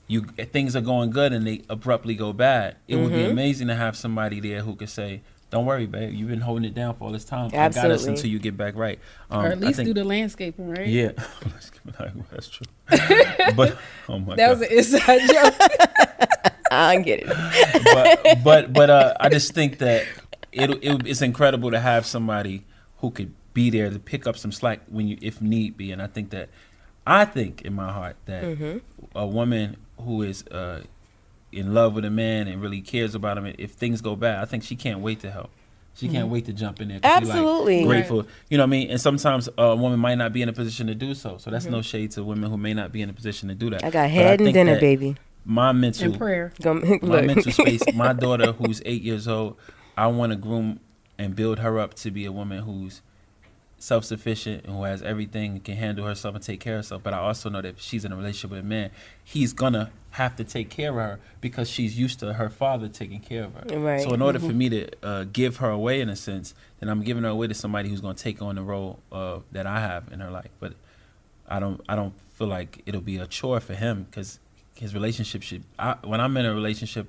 you 0.08 0.22
things 0.24 0.76
are 0.76 0.82
going 0.82 1.12
good 1.12 1.32
and 1.32 1.46
they 1.46 1.62
abruptly 1.70 2.16
go 2.16 2.34
bad. 2.34 2.76
It 2.88 2.96
would 2.98 3.12
be 3.12 3.20
Mhm. 3.20 3.32
amazing 3.32 3.68
to 3.68 3.76
have 3.76 3.96
somebody 3.96 4.40
there 4.40 4.62
who 4.62 4.76
could 4.76 4.90
say, 4.90 5.22
"Don't 5.52 5.66
worry, 5.66 5.86
babe. 5.86 6.14
You've 6.14 6.28
been 6.30 6.42
holding 6.42 6.66
it 6.66 6.74
down 6.74 6.96
for 6.96 7.06
all 7.06 7.12
this 7.12 7.24
time. 7.24 7.48
I 7.48 7.50
got 7.52 7.68
us 7.70 7.78
Absolutely. 7.78 8.10
until 8.10 8.30
you 8.32 8.40
get 8.40 8.58
back 8.58 8.76
right." 8.76 9.00
Um, 9.30 9.46
or 9.46 9.48
at 9.50 9.60
least 9.62 9.78
think- 9.78 9.88
do 9.88 9.94
the 9.94 10.04
landscaping, 10.04 10.70
right? 10.70 10.88
Yeah, 10.88 11.12
that's 12.32 12.50
true. 12.50 12.66
but 13.56 13.78
oh 14.10 14.20
my 14.20 14.36
that 14.36 14.48
god, 14.48 14.60
was 14.60 14.62
an 14.64 14.78
inside 14.78 15.22
joke. 15.30 15.56
I 16.72 16.98
get 17.02 17.20
it. 17.24 17.28
but 18.24 18.44
but 18.44 18.74
but 18.74 18.90
uh, 18.90 19.14
I 19.20 19.30
just 19.30 19.54
think 19.54 19.78
that 19.80 20.06
it, 20.52 20.70
it 20.84 21.08
it's 21.08 21.22
incredible 21.22 21.72
to 21.72 21.80
have 21.80 22.06
somebody 22.06 22.66
who 22.98 23.12
could 23.12 23.34
be 23.54 23.70
there 23.70 23.90
to 23.90 24.00
pick 24.00 24.26
up 24.28 24.38
some 24.38 24.52
slack 24.52 24.82
when 24.90 25.08
you 25.08 25.18
if 25.22 25.42
need 25.42 25.78
be, 25.78 25.92
and 25.92 26.02
I 26.02 26.08
think 26.08 26.30
that 26.32 26.50
I 27.06 27.26
think 27.26 27.62
in 27.64 27.74
my 27.74 27.92
heart 27.92 28.16
that 28.26 28.44
Mhm. 28.44 28.82
a 29.16 29.26
woman 29.28 29.78
who 30.00 30.22
is 30.22 30.46
uh, 30.48 30.84
in 31.52 31.74
love 31.74 31.94
with 31.96 32.06
a 32.06 32.10
man 32.10 32.48
and 32.48 32.62
really 32.62 32.82
cares 32.82 33.14
about 33.16 33.38
him, 33.38 33.54
if 33.58 33.72
things 33.72 34.02
go 34.02 34.16
bad, 34.16 34.42
I 34.42 34.46
think 34.46 34.64
she 34.64 34.76
can't 34.76 35.00
wait 35.00 35.20
to 35.22 35.32
help. 35.32 35.50
She 35.94 36.08
can't 36.08 36.28
Mhm. 36.28 36.32
wait 36.32 36.46
to 36.46 36.54
jump 36.54 36.80
in 36.80 36.88
there. 36.88 37.00
she, 37.04 37.10
like, 37.10 37.18
Absolutely. 37.24 37.84
grateful. 37.84 38.26
You 38.50 38.58
know 38.58 38.64
what 38.64 38.68
I 38.68 38.70
mean? 38.70 38.90
And 38.92 39.02
sometimes 39.02 39.50
a 39.58 39.76
woman 39.76 40.00
might 40.00 40.16
not 40.16 40.32
be 40.32 40.42
in 40.42 40.48
a 40.48 40.54
position 40.54 40.88
to 40.88 40.96
do 40.96 41.14
so. 41.14 41.38
So 41.38 41.52
that's 41.52 41.66
Mhm. 41.68 41.72
no 41.72 41.82
shade 41.82 42.12
to 42.12 42.24
women 42.24 42.50
who 42.50 42.56
may 42.58 42.74
not 42.74 42.94
be 42.94 43.02
in 43.02 43.10
a 43.10 43.14
position 43.14 43.50
to 43.50 43.56
do 43.56 43.70
that. 43.72 43.84
I 43.84 43.90
got 43.90 44.04
But 44.04 44.10
head 44.12 44.40
and 44.40 44.46
think 44.48 44.54
dinner, 44.56 44.80
baby. 44.80 45.18
My 45.44 45.74
mental 45.74 46.06
And 46.06 46.18
prayer. 46.18 46.54
My 47.02 47.22
mental 47.24 47.52
space. 47.52 47.82
My 47.94 48.14
daughter, 48.14 48.54
who's 48.54 48.82
eight 48.86 49.02
years 49.02 49.28
old, 49.28 49.58
I 49.98 50.08
want 50.08 50.32
to 50.32 50.36
groom 50.36 50.80
and 51.18 51.36
build 51.36 51.60
her 51.60 51.80
up 51.80 51.94
to 51.96 52.12
be 52.12 52.26
a 52.26 52.32
woman 52.32 52.64
who's 52.64 53.02
self 53.78 54.06
sufficient 54.06 54.64
and 54.66 54.76
who 54.76 54.84
has 54.84 55.02
everything 55.02 55.54
and 55.54 55.64
can 55.64 55.76
handle 55.76 56.06
herself 56.06 56.36
and 56.36 56.44
take 56.44 56.60
care 56.60 56.76
of 56.76 56.80
herself. 56.80 57.02
But 57.04 57.14
I 57.14 57.18
also 57.20 57.50
know 57.50 57.62
that 57.62 57.70
if 57.70 57.82
she's 57.82 58.06
in 58.06 58.12
a 58.12 58.16
relationship 58.16 58.52
with 58.52 58.60
a 58.60 58.64
man, 58.64 58.92
he's 59.24 59.54
gonna 59.54 59.92
have 60.12 60.36
to 60.36 60.44
take 60.44 60.70
care 60.70 60.90
of 60.90 60.96
her 60.96 61.20
because 61.40 61.70
she's 61.70 61.98
used 61.98 62.20
to 62.20 62.34
her 62.34 62.50
father 62.50 62.88
taking 62.88 63.20
care 63.22 63.46
of 63.46 63.54
her. 63.56 63.80
Right. 63.80 64.02
So 64.04 64.14
in 64.14 64.22
order 64.22 64.40
for 64.40 64.52
Mhm. 64.52 64.56
me 64.56 64.70
to 64.70 64.90
uh, 65.04 65.24
give 65.32 65.58
her 65.58 65.70
away 65.70 66.02
in 66.02 66.10
a 66.10 66.16
sense, 66.16 66.54
then 66.80 66.90
I'm 66.90 67.02
giving 67.02 67.24
her 67.24 67.30
away 67.30 67.48
to 67.48 67.54
somebody 67.54 67.90
who's 67.90 68.02
gonna 68.02 68.14
take 68.14 68.42
on 68.42 68.56
the 68.56 68.62
role 68.62 69.00
uh, 69.12 69.40
that 69.52 69.66
I 69.66 69.80
have 69.80 70.12
in 70.12 70.20
her 70.20 70.30
life. 70.30 70.52
But 70.60 70.74
I 71.48 71.60
don't 71.60 71.82
I 71.90 71.96
don't 71.96 72.14
feel 72.36 72.48
like 72.48 72.82
it'll 72.86 73.02
be 73.02 73.18
a 73.18 73.26
chore 73.28 73.60
for 73.60 73.74
him 73.74 74.04
because 74.04 74.40
his 74.76 74.94
relationship 74.94 75.42
should. 75.44 75.64
I, 75.80 75.96
when 76.04 76.22
I'm 76.22 76.36
in 76.38 76.46
a 76.46 76.54
relationship, 76.54 77.08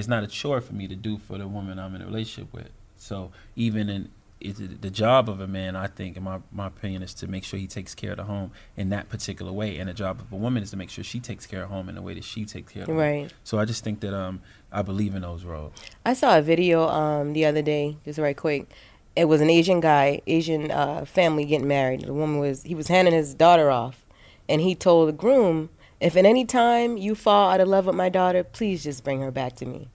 it's 0.00 0.08
not 0.08 0.24
a 0.24 0.26
chore 0.26 0.60
for 0.60 0.74
me 0.74 0.88
to 0.88 0.96
do 0.96 1.18
for 1.18 1.38
the 1.38 1.46
woman 1.46 1.78
I'm 1.78 1.94
in 1.94 2.02
a 2.02 2.06
relationship 2.06 2.52
with. 2.52 2.70
So 2.96 3.30
even 3.54 3.88
in 3.88 4.10
it's 4.40 4.58
the 4.58 4.90
job 4.90 5.28
of 5.28 5.38
a 5.40 5.46
man, 5.46 5.76
I 5.76 5.86
think, 5.86 6.16
in 6.16 6.22
my 6.22 6.40
my 6.50 6.68
opinion, 6.68 7.02
is 7.02 7.12
to 7.14 7.26
make 7.26 7.44
sure 7.44 7.58
he 7.58 7.66
takes 7.66 7.94
care 7.94 8.12
of 8.12 8.16
the 8.16 8.24
home 8.24 8.52
in 8.76 8.88
that 8.88 9.08
particular 9.08 9.52
way, 9.52 9.76
and 9.78 9.88
the 9.88 9.92
job 9.92 10.18
of 10.20 10.32
a 10.32 10.36
woman 10.36 10.62
is 10.62 10.70
to 10.70 10.76
make 10.76 10.90
sure 10.90 11.04
she 11.04 11.20
takes 11.20 11.46
care 11.46 11.62
of 11.64 11.68
home 11.68 11.88
in 11.88 11.94
the 11.94 12.02
way 12.02 12.14
that 12.14 12.24
she 12.24 12.44
takes 12.44 12.72
care 12.72 12.82
of 12.82 12.86
the 12.86 12.94
home. 12.94 13.00
Right. 13.00 13.32
So 13.44 13.58
I 13.58 13.64
just 13.66 13.84
think 13.84 14.00
that 14.00 14.14
um 14.14 14.40
I 14.72 14.82
believe 14.82 15.14
in 15.14 15.22
those 15.22 15.44
roles. 15.44 15.74
I 16.06 16.14
saw 16.14 16.38
a 16.38 16.42
video 16.42 16.88
um 16.88 17.34
the 17.34 17.44
other 17.44 17.62
day, 17.62 17.98
just 18.04 18.18
right 18.18 18.36
quick. 18.36 18.66
It 19.14 19.26
was 19.26 19.40
an 19.42 19.50
Asian 19.50 19.80
guy, 19.80 20.22
Asian 20.26 20.70
uh, 20.70 21.04
family 21.04 21.44
getting 21.44 21.68
married. 21.68 22.02
The 22.02 22.14
woman 22.14 22.38
was 22.38 22.62
he 22.62 22.74
was 22.74 22.88
handing 22.88 23.12
his 23.12 23.34
daughter 23.34 23.70
off, 23.70 24.06
and 24.48 24.62
he 24.62 24.74
told 24.74 25.08
the 25.08 25.12
groom, 25.12 25.68
"If 26.00 26.16
at 26.16 26.24
any 26.24 26.44
time 26.44 26.96
you 26.96 27.14
fall 27.14 27.50
out 27.50 27.60
of 27.60 27.68
love 27.68 27.86
with 27.86 27.96
my 27.96 28.08
daughter, 28.08 28.42
please 28.44 28.82
just 28.84 29.04
bring 29.04 29.20
her 29.20 29.30
back 29.30 29.56
to 29.56 29.66
me." 29.66 29.88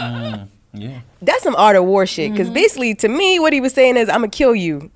Mm, 0.00 0.48
yeah. 0.74 1.00
That's 1.22 1.42
some 1.42 1.56
art 1.56 1.76
of 1.76 1.84
war 1.84 2.06
shit. 2.06 2.32
Because 2.32 2.50
basically, 2.50 2.94
to 2.96 3.08
me, 3.08 3.38
what 3.38 3.52
he 3.52 3.60
was 3.60 3.72
saying 3.72 3.96
is, 3.96 4.08
"I'm 4.08 4.16
gonna 4.16 4.28
kill 4.28 4.54
you." 4.54 4.90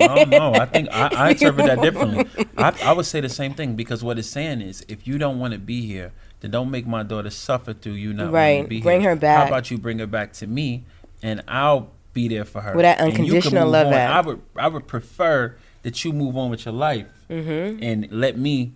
no, 0.00 0.24
no. 0.24 0.54
I 0.54 0.66
think 0.66 0.88
I, 0.90 1.08
I 1.14 1.30
interpret 1.32 1.66
that 1.66 1.82
differently. 1.82 2.26
I, 2.56 2.74
I 2.82 2.92
would 2.92 3.06
say 3.06 3.20
the 3.20 3.28
same 3.28 3.54
thing 3.54 3.76
because 3.76 4.02
what 4.02 4.18
it's 4.18 4.28
saying 4.28 4.62
is, 4.62 4.84
if 4.88 5.06
you 5.06 5.18
don't 5.18 5.38
want 5.38 5.52
to 5.52 5.58
be 5.58 5.86
here, 5.86 6.12
then 6.40 6.50
don't 6.50 6.70
make 6.70 6.86
my 6.86 7.02
daughter 7.02 7.30
suffer 7.30 7.72
through 7.74 7.92
you 7.92 8.12
not 8.12 8.32
wanting 8.32 8.34
Right. 8.34 8.62
to 8.62 8.68
be 8.68 8.80
Bring 8.80 9.02
here. 9.02 9.10
her 9.10 9.16
back. 9.16 9.42
How 9.42 9.46
about 9.46 9.70
you 9.70 9.78
bring 9.78 9.98
her 9.98 10.06
back 10.06 10.32
to 10.34 10.46
me, 10.46 10.84
and 11.22 11.42
I'll 11.46 11.90
be 12.12 12.28
there 12.28 12.46
for 12.46 12.62
her 12.62 12.74
With 12.74 12.84
that 12.84 12.98
and 12.98 13.08
you 13.08 13.14
can 13.14 13.24
unconditional 13.26 13.64
move 13.64 13.72
love 13.72 13.86
on. 13.88 13.92
I 13.94 14.20
would 14.22 14.40
I 14.56 14.68
would 14.68 14.86
prefer 14.86 15.54
that 15.82 16.02
you 16.02 16.12
move 16.14 16.36
on 16.36 16.50
with 16.50 16.64
your 16.64 16.72
life 16.74 17.06
Mhm. 17.30 17.78
and 17.82 18.08
let 18.10 18.38
me 18.38 18.72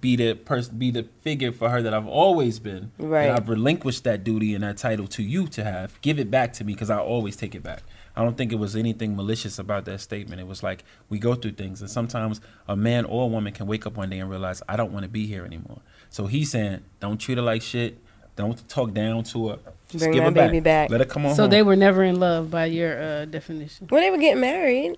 be 0.00 0.16
the 0.16 0.34
person, 0.34 0.78
be 0.78 0.90
the 0.90 1.06
figure 1.20 1.52
for 1.52 1.68
her 1.70 1.82
that 1.82 1.92
I've 1.94 2.06
always 2.06 2.58
been. 2.58 2.92
Right. 2.98 3.26
And 3.28 3.36
I've 3.36 3.48
relinquished 3.48 4.04
that 4.04 4.24
duty 4.24 4.54
and 4.54 4.64
that 4.64 4.76
title 4.78 5.06
to 5.08 5.22
you 5.22 5.46
to 5.48 5.62
have. 5.64 6.00
Give 6.00 6.18
it 6.18 6.30
back 6.30 6.52
to 6.54 6.64
me 6.64 6.72
because 6.72 6.90
I 6.90 6.98
always 6.98 7.36
take 7.36 7.54
it 7.54 7.62
back. 7.62 7.82
I 8.14 8.22
don't 8.22 8.36
think 8.36 8.52
it 8.52 8.56
was 8.56 8.76
anything 8.76 9.16
malicious 9.16 9.58
about 9.58 9.84
that 9.86 10.00
statement. 10.00 10.40
It 10.40 10.46
was 10.46 10.62
like 10.62 10.84
we 11.08 11.18
go 11.18 11.34
through 11.34 11.52
things, 11.52 11.80
and 11.80 11.88
sometimes 11.90 12.40
a 12.68 12.76
man 12.76 13.04
or 13.06 13.24
a 13.24 13.26
woman 13.26 13.52
can 13.52 13.66
wake 13.66 13.86
up 13.86 13.96
one 13.96 14.10
day 14.10 14.18
and 14.18 14.28
realize 14.28 14.62
I 14.68 14.76
don't 14.76 14.92
want 14.92 15.04
to 15.04 15.08
be 15.08 15.26
here 15.26 15.44
anymore. 15.46 15.80
So 16.10 16.26
he's 16.26 16.50
saying, 16.50 16.80
don't 17.00 17.18
treat 17.18 17.38
her 17.38 17.42
like 17.44 17.62
shit. 17.62 17.98
Don't 18.36 18.66
talk 18.68 18.92
down 18.94 19.24
to 19.24 19.48
her. 19.48 19.58
Just 19.88 20.04
Bring 20.04 20.12
give 20.12 20.22
my 20.24 20.28
her 20.30 20.48
baby 20.48 20.60
back. 20.60 20.90
Let 20.90 21.00
her 21.00 21.06
come 21.06 21.26
on 21.26 21.34
So 21.34 21.42
home. 21.44 21.50
they 21.50 21.62
were 21.62 21.76
never 21.76 22.02
in 22.02 22.18
love 22.18 22.50
by 22.50 22.66
your 22.66 23.00
uh, 23.02 23.24
definition. 23.26 23.86
When 23.88 24.02
they 24.02 24.10
were 24.10 24.16
getting 24.18 24.40
married, 24.40 24.96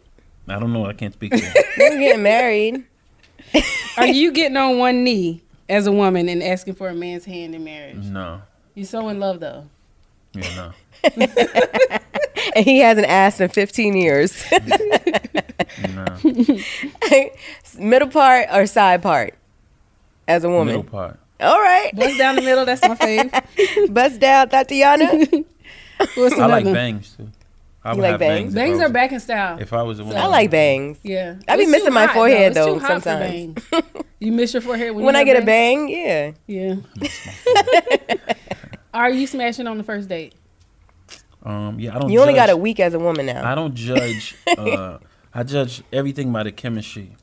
I 0.49 0.59
don't 0.59 0.72
know. 0.72 0.86
I 0.86 0.92
can't 0.92 1.12
speak 1.14 1.32
to 1.32 1.38
that. 1.40 1.64
they 1.76 1.90
were 1.90 1.99
getting 2.01 2.22
married. 2.22 2.84
Are 3.97 4.07
you 4.07 4.32
getting 4.32 4.57
on 4.57 4.78
one 4.78 5.05
knee 5.05 5.42
as 5.68 5.86
a 5.86 5.92
woman 5.92 6.28
and 6.28 6.42
asking 6.42 6.74
for 6.74 6.88
a 6.88 6.95
man's 6.95 7.24
hand 7.24 7.55
in 7.55 7.64
marriage? 7.64 8.05
No. 8.05 8.42
You're 8.74 8.86
so 8.86 9.09
in 9.09 9.20
love 9.20 9.40
though. 9.40 9.68
Yeah, 10.32 10.55
no. 10.57 10.72
and 12.57 12.64
he 12.64 12.78
hasn't 12.80 13.07
asked 13.07 13.40
in 13.40 13.49
15 13.49 13.97
years. 13.97 14.45
No. 15.92 16.05
middle 17.78 18.09
part 18.09 18.47
or 18.53 18.66
side 18.66 19.03
part 19.03 19.34
as 20.28 20.45
a 20.45 20.49
woman? 20.49 20.66
Middle 20.68 20.84
part. 20.84 21.18
All 21.40 21.59
right. 21.61 21.95
Bust 21.95 22.16
down 22.16 22.36
the 22.36 22.42
middle, 22.42 22.64
that's 22.64 22.80
my 22.82 22.95
fave. 22.95 23.92
Bust 23.92 24.20
down, 24.20 24.49
Tatiana. 24.49 25.26
What's 26.14 26.38
I 26.38 26.47
like 26.47 26.64
bangs 26.64 27.16
too. 27.16 27.28
I 27.85 27.91
You 27.91 27.97
would 27.97 28.03
like 28.03 28.11
have 28.12 28.20
bangs? 28.20 28.55
Bangs 28.55 28.78
was- 28.78 28.80
are 28.80 28.89
back 28.89 29.12
in 29.12 29.20
style. 29.20 29.59
If 29.61 29.72
I 29.74 29.82
was 29.82 29.99
a 30.01 30.05
woman, 30.05 30.18
I 30.18 30.26
like 30.26 30.51
bangs. 30.51 30.99
Yeah. 31.03 31.37
I 31.47 31.57
be 31.57 31.64
It's 31.64 31.70
missing 31.72 31.93
my 31.93 32.07
hot, 32.07 32.14
forehead, 32.14 32.57
It's 32.57 32.59
too 32.59 32.64
though, 32.64 32.78
hot 32.78 33.03
for 33.03 33.11
sometimes. 33.11 33.62
you 34.20 34.32
miss 34.32 34.55
your 34.55 34.62
forehead 34.62 34.95
when, 34.95 35.05
When 35.05 35.14
you 35.14 35.20
I 35.20 35.24
have 35.24 35.35
get 35.35 35.43
a 35.43 35.47
bang, 35.47 35.89
yeah. 35.91 36.30
Yeah. 36.47 36.76
Are 38.95 39.11
you 39.11 39.26
smashing 39.26 39.66
on 39.66 39.76
the 39.76 39.85
first 39.85 40.09
date? 40.09 40.35
Um, 41.43 41.78
yeah, 41.78 41.95
I 41.95 41.99
don't. 41.99 42.11
You 42.11 42.20
only 42.20 42.32
got 42.35 42.49
a 42.49 42.57
week 42.57 42.80
as 42.80 42.95
a 42.95 42.99
woman 42.99 43.26
now. 43.26 43.51
I 43.51 43.55
don't 43.55 43.74
judge. 43.74 44.35
uh, 44.59 44.99
I 45.35 45.43
judge 45.43 45.82
everything 45.93 46.32
by 46.32 46.45
the 46.45 46.53
chemistry, 46.53 47.16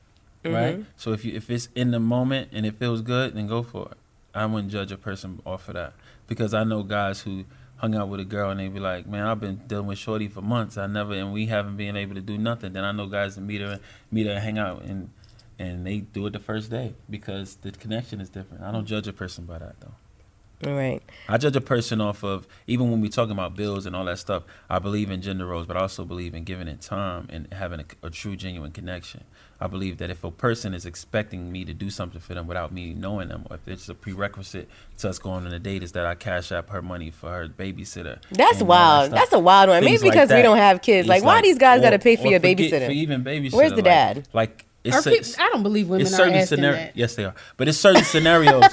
right? 0.45 0.79
Mhm. 0.79 0.85
So 0.97 1.13
if 1.13 1.23
you 1.25 1.33
if 1.33 1.49
it's 1.49 1.69
in 1.75 1.91
the 1.91 1.99
moment 1.99 2.49
and 2.51 2.65
it 2.65 2.75
feels 2.75 3.01
good, 3.01 3.35
then 3.35 3.47
go 3.47 3.63
for 3.63 3.87
it. 3.91 3.97
I 4.35 4.45
wouldn't 4.45 4.71
judge 4.71 4.91
a 4.91 4.97
person 4.97 5.41
off 5.45 5.67
of 5.69 5.75
that 5.75 5.93
because 6.27 6.53
I 6.53 6.63
know 6.65 6.83
guys 6.83 7.21
who 7.21 7.45
hung 7.81 7.95
out 7.95 8.09
with 8.09 8.19
a 8.19 8.25
girl 8.25 8.51
and 8.51 8.59
they 8.59 8.67
be 8.67 8.79
like, 8.79 9.07
"Man, 9.07 9.25
I've 9.25 9.39
been 9.39 9.55
dealing 9.67 9.87
with 9.87 9.97
Shorty 9.97 10.27
for 10.27 10.41
months. 10.41 10.77
I 10.77 10.85
never 10.85 11.13
and 11.13 11.33
we 11.33 11.47
haven't 11.47 11.77
been 11.77 11.97
able 11.97 12.13
to 12.13 12.21
do 12.21 12.37
nothing." 12.37 12.73
Then 12.73 12.83
I 12.83 12.91
know 12.91 13.07
guys 13.07 13.35
that 13.35 13.41
meet 13.41 13.61
her, 13.61 13.79
meet 14.11 14.27
her, 14.27 14.39
hang 14.39 14.59
out, 14.59 14.83
and 14.83 15.09
and 15.57 15.85
they 15.85 15.99
do 15.99 16.27
it 16.27 16.33
the 16.33 16.39
first 16.39 16.69
day 16.69 16.93
because 17.09 17.55
the 17.57 17.71
connection 17.71 18.21
is 18.21 18.29
different. 18.29 18.63
I 18.63 18.71
don't 18.71 18.85
judge 18.85 19.07
a 19.07 19.13
person 19.13 19.45
by 19.45 19.57
that 19.57 19.79
though. 19.79 19.95
Right. 20.65 21.01
I 21.27 21.37
judge 21.37 21.55
a 21.55 21.61
person 21.61 22.01
off 22.01 22.23
of 22.23 22.47
even 22.67 22.91
when 22.91 23.01
we 23.01 23.09
talking 23.09 23.31
about 23.31 23.55
bills 23.55 23.85
and 23.85 23.95
all 23.95 24.05
that 24.05 24.19
stuff. 24.19 24.43
I 24.69 24.79
believe 24.79 25.09
in 25.11 25.21
gender 25.21 25.45
roles, 25.45 25.65
but 25.67 25.77
I 25.77 25.81
also 25.81 26.05
believe 26.05 26.33
in 26.35 26.43
giving 26.43 26.67
it 26.67 26.81
time 26.81 27.27
and 27.29 27.51
having 27.53 27.79
a, 27.81 28.07
a 28.07 28.09
true, 28.09 28.35
genuine 28.35 28.71
connection. 28.71 29.23
I 29.59 29.67
believe 29.67 29.99
that 29.99 30.09
if 30.09 30.23
a 30.23 30.31
person 30.31 30.73
is 30.73 30.87
expecting 30.87 31.51
me 31.51 31.63
to 31.65 31.73
do 31.73 31.91
something 31.91 32.19
for 32.19 32.33
them 32.33 32.47
without 32.47 32.71
me 32.71 32.93
knowing 32.95 33.27
them, 33.27 33.45
or 33.49 33.57
if 33.57 33.67
it's 33.67 33.87
a 33.89 33.93
prerequisite 33.93 34.67
to 34.97 35.09
us 35.09 35.19
going 35.19 35.45
on 35.45 35.53
a 35.53 35.59
date, 35.59 35.83
is 35.83 35.91
that 35.91 36.03
I 36.05 36.15
cash 36.15 36.51
out 36.51 36.69
her 36.69 36.81
money 36.81 37.11
for 37.11 37.29
her 37.29 37.47
babysitter. 37.47 38.17
That's 38.31 38.53
all 38.53 38.57
that 38.59 38.65
wild. 38.65 39.11
That's 39.11 39.33
a 39.33 39.39
wild 39.39 39.69
one. 39.69 39.81
Maybe 39.81 39.91
Things 39.91 40.03
like 40.03 40.13
because 40.13 40.29
we 40.31 40.41
don't 40.41 40.57
have 40.57 40.81
kids. 40.81 41.01
It's 41.05 41.09
Like, 41.09 41.23
why 41.23 41.41
these 41.43 41.59
guys 41.59 41.81
gotta 41.81 41.99
pay 41.99 42.15
for 42.15 42.27
your 42.27 42.39
forget- 42.39 42.57
babysitter? 42.57 42.85
For 42.87 42.91
even 42.91 43.23
babysitter. 43.23 43.53
Where's 43.53 43.71
the 43.71 43.75
like- 43.77 43.83
dad? 43.85 44.27
Like 44.33 44.65
it's, 44.83 45.03
peop- 45.03 45.19
it's 45.19 45.37
I 45.39 45.49
don't 45.49 45.63
believe 45.63 45.87
women 45.89 46.01
it's 46.07 46.13
are 46.13 46.17
certain 46.17 46.33
asking 46.35 46.57
scenar- 46.59 46.71
that. 46.73 46.97
Yes, 46.97 47.15
they 47.15 47.25
are. 47.25 47.35
But 47.57 47.67
it's 47.67 47.77
certain 47.77 48.03
scenarios. 48.13 48.63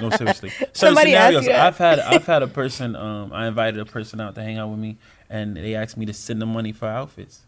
no, 0.00 0.10
seriously. 0.10 0.50
Certain 0.50 0.68
Somebody 0.74 1.14
asked 1.14 1.26
scenarios. 1.28 1.46
you 1.46 1.52
that? 1.52 1.66
I've 1.66 1.78
had 1.78 1.98
I've 2.00 2.26
had 2.26 2.42
a 2.42 2.48
person. 2.60 2.96
Um, 2.96 3.32
I 3.32 3.46
invited 3.46 3.80
a 3.80 3.84
person 3.86 4.20
out 4.20 4.34
to 4.34 4.42
hang 4.42 4.58
out 4.58 4.68
with 4.70 4.78
me, 4.78 4.96
and 5.30 5.56
they 5.56 5.74
asked 5.74 5.96
me 5.96 6.06
to 6.06 6.12
send 6.12 6.42
them 6.42 6.52
money 6.52 6.72
for 6.72 6.86
outfits. 6.88 7.40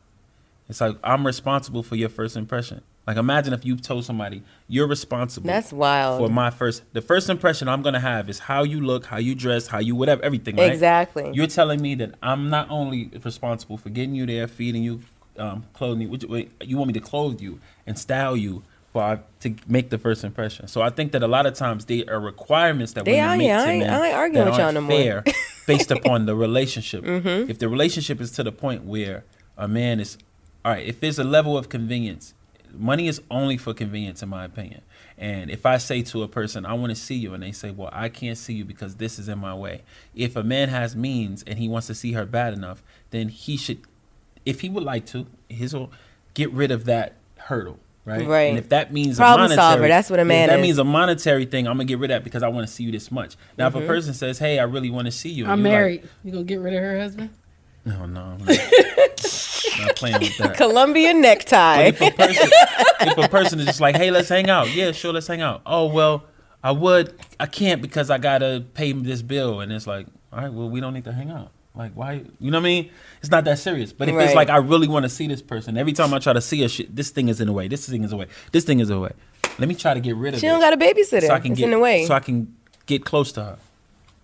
It's 0.68 0.80
like 0.80 0.96
I'm 1.04 1.26
responsible 1.26 1.82
for 1.82 1.96
your 1.96 2.08
first 2.08 2.36
impression. 2.36 2.80
Like 3.06 3.18
imagine 3.18 3.52
if 3.52 3.64
you 3.64 3.76
told 3.76 4.04
somebody 4.04 4.42
you're 4.66 4.88
responsible. 4.88 5.46
That's 5.46 5.72
wild. 5.72 6.18
For 6.18 6.28
my 6.28 6.50
first, 6.50 6.82
the 6.92 7.00
first 7.00 7.30
impression 7.30 7.68
I'm 7.68 7.80
gonna 7.82 8.00
have 8.00 8.28
is 8.28 8.40
how 8.40 8.64
you 8.64 8.80
look, 8.80 9.06
how 9.06 9.18
you 9.18 9.36
dress, 9.36 9.68
how 9.68 9.78
you 9.78 9.94
whatever, 9.94 10.24
everything. 10.24 10.56
Right? 10.56 10.72
Exactly. 10.72 11.30
You're 11.32 11.46
telling 11.46 11.80
me 11.80 11.94
that 11.96 12.14
I'm 12.20 12.50
not 12.50 12.68
only 12.68 13.12
responsible 13.22 13.76
for 13.78 13.90
getting 13.90 14.16
you 14.16 14.26
there, 14.26 14.48
feeding 14.48 14.82
you, 14.82 15.02
um, 15.38 15.64
clothing 15.72 16.02
you. 16.02 16.08
which- 16.08 16.48
You 16.62 16.76
want 16.76 16.88
me 16.88 16.92
to 16.94 17.00
clothe 17.00 17.40
you 17.40 17.60
and 17.86 17.98
style 17.98 18.36
you 18.36 18.62
for 18.92 19.20
to 19.40 19.54
make 19.66 19.90
the 19.90 19.98
first 19.98 20.24
impression. 20.24 20.68
So 20.68 20.80
I 20.82 20.90
think 20.90 21.12
that 21.12 21.22
a 21.22 21.28
lot 21.28 21.46
of 21.46 21.54
times 21.54 21.84
they 21.84 22.04
are 22.06 22.18
requirements 22.20 22.92
that 22.94 23.04
They 23.04 23.20
women 23.20 23.38
make 23.38 23.46
yeah, 23.48 23.60
to 23.64 23.78
men 23.78 23.90
I 23.90 24.06
ain't 24.06 24.14
arguing 24.16 24.44
that 24.44 24.50
with 24.50 24.58
y'all 24.58 24.64
aren't 24.66 24.74
no 24.74 24.80
more. 24.82 24.90
fair 24.98 25.24
based 25.66 25.90
upon 25.90 26.26
the 26.26 26.34
relationship. 26.34 27.04
Mhm. 27.04 27.48
If 27.50 27.58
the 27.58 27.68
relationship 27.68 28.20
is 28.20 28.30
to 28.32 28.42
the 28.42 28.52
point 28.52 28.84
where 28.84 29.24
a 29.58 29.68
man 29.68 30.00
is, 30.00 30.16
all 30.64 30.72
right, 30.72 30.86
if 30.86 31.00
there's 31.00 31.18
a 31.18 31.24
level 31.24 31.56
of 31.58 31.68
convenience 31.68 32.32
money 32.78 33.08
is 33.08 33.22
only 33.30 33.56
for 33.56 33.72
convenience, 33.72 34.22
in 34.22 34.28
my 34.28 34.44
opinion. 34.44 34.82
And 35.16 35.50
if 35.50 35.64
I 35.64 35.78
say 35.78 36.02
to 36.02 36.22
a 36.22 36.28
person, 36.28 36.66
I 36.66 36.74
want 36.74 36.90
to 36.90 36.94
see 36.96 37.14
you, 37.14 37.32
and 37.32 37.42
they 37.42 37.52
say, 37.52 37.70
Well, 37.70 37.88
I 37.90 38.10
can't 38.10 38.36
see 38.36 38.52
you 38.52 38.66
because 38.66 38.96
this 38.96 39.18
is 39.18 39.28
in 39.30 39.38
my 39.38 39.54
way. 39.54 39.80
If 40.14 40.36
a 40.36 40.42
man 40.42 40.68
has 40.68 40.94
means 40.94 41.42
and 41.46 41.58
he 41.58 41.68
wants 41.68 41.86
to 41.86 41.94
see 41.94 42.12
her 42.12 42.26
bad 42.26 42.52
enough, 42.52 42.82
then 43.12 43.28
he 43.30 43.56
should, 43.56 43.78
if 44.46 44.62
he 44.62 44.68
would 44.70 44.84
like 44.84 45.04
to, 45.06 45.26
his 45.48 45.74
will 45.74 45.92
get 46.34 46.50
rid 46.52 46.70
of 46.70 46.84
that 46.86 47.16
hurdle. 47.36 47.78
Right. 48.04 48.24
Right. 48.26 48.50
And 48.50 48.58
if 48.58 48.68
that 48.68 48.92
means 48.92 49.16
Problem 49.16 49.46
a 49.46 49.48
monetary, 49.48 49.66
solver, 49.72 49.88
that's 49.88 50.08
what 50.10 50.20
a 50.20 50.22
yeah, 50.22 50.28
man 50.28 50.48
that 50.48 50.60
is. 50.60 50.62
means 50.62 50.78
a 50.78 50.84
monetary 50.84 51.44
thing. 51.44 51.66
I'm 51.66 51.74
gonna 51.74 51.86
get 51.86 51.98
rid 51.98 52.12
of 52.12 52.14
that 52.14 52.24
because 52.24 52.44
I 52.44 52.48
want 52.48 52.64
to 52.66 52.72
see 52.72 52.84
you 52.84 52.92
this 52.92 53.10
much. 53.10 53.34
Now, 53.58 53.66
if 53.66 53.74
Mhm. 53.74 53.82
a 53.82 53.86
person 53.88 54.14
says, 54.14 54.38
"Hey, 54.38 54.60
I 54.60 54.62
really 54.62 54.90
want 54.90 55.06
to 55.06 55.10
see 55.12 55.28
you," 55.30 55.44
I'm 55.44 55.58
you're 55.58 55.68
like, 55.68 55.78
married. 55.78 56.08
you 56.22 56.30
gonna 56.32 56.44
get 56.44 56.60
rid 56.60 56.72
of 56.74 56.80
her 56.84 57.00
husband? 57.00 57.30
no, 57.84 58.06
no, 58.06 58.20
I'm 58.20 58.38
not, 58.38 58.48
not 59.80 59.96
playing 59.96 60.20
with 60.20 60.36
that. 60.38 60.56
Columbia 60.56 61.14
necktie. 61.14 61.90
But 61.90 62.00
if 62.00 62.00
a 62.00 62.10
person, 62.16 62.50
if 63.00 63.18
a 63.18 63.28
person 63.28 63.58
is 63.60 63.66
just 63.66 63.80
like, 63.80 63.96
"Hey, 63.96 64.10
let's 64.12 64.28
hang 64.28 64.48
out," 64.48 64.72
yeah, 64.72 64.92
sure, 64.92 65.12
let's 65.12 65.26
hang 65.26 65.40
out. 65.40 65.62
Oh 65.66 65.86
well, 65.86 66.24
I 66.62 66.70
would, 66.70 67.12
I 67.40 67.46
can't 67.46 67.82
because 67.82 68.08
I 68.08 68.18
gotta 68.18 68.64
pay 68.74 68.92
this 68.92 69.22
bill, 69.22 69.60
and 69.60 69.72
it's 69.72 69.86
like, 69.88 70.06
all 70.32 70.40
right, 70.42 70.52
well, 70.52 70.68
we 70.68 70.80
don't 70.80 70.94
need 70.94 71.04
to 71.04 71.12
hang 71.12 71.30
out. 71.30 71.50
Like, 71.76 71.92
why? 71.92 72.22
You 72.40 72.50
know 72.50 72.58
what 72.58 72.62
I 72.62 72.68
mean? 72.68 72.90
It's 73.20 73.30
not 73.30 73.44
that 73.44 73.58
serious. 73.58 73.92
But 73.92 74.08
if 74.08 74.14
it's 74.16 74.34
like 74.34 74.48
I 74.48 74.56
really 74.56 74.88
want 74.88 75.04
to 75.04 75.10
see 75.10 75.26
this 75.26 75.42
person, 75.42 75.76
every 75.76 75.92
time 75.92 76.12
I 76.14 76.18
try 76.18 76.32
to 76.32 76.40
see 76.40 76.64
a 76.64 76.68
shit, 76.68 76.94
this 76.96 77.10
thing 77.10 77.28
is 77.28 77.40
in 77.40 77.48
the 77.48 77.52
way. 77.52 77.68
This 77.68 77.86
thing 77.88 78.02
is 78.02 78.12
away. 78.12 78.26
This 78.52 78.64
thing 78.64 78.80
is 78.80 78.88
away. 78.88 79.12
Let 79.58 79.68
me 79.68 79.74
try 79.74 79.92
to 79.94 80.00
get 80.00 80.16
rid 80.16 80.34
of 80.34 80.40
She 80.40 80.46
it. 80.46 80.48
She 80.48 80.52
don't 80.52 80.60
got 80.60 80.72
a 80.72 80.76
babysitter. 80.76 81.26
So 81.26 81.34
I 81.34 81.40
can 81.40 81.52
It's 81.52 81.60
get 81.60 81.66
in 81.66 81.70
the 81.72 81.78
way. 81.78 82.06
So 82.06 82.14
I 82.14 82.20
can 82.20 82.54
get 82.86 83.04
close 83.04 83.32
to 83.32 83.42
her. 83.44 83.58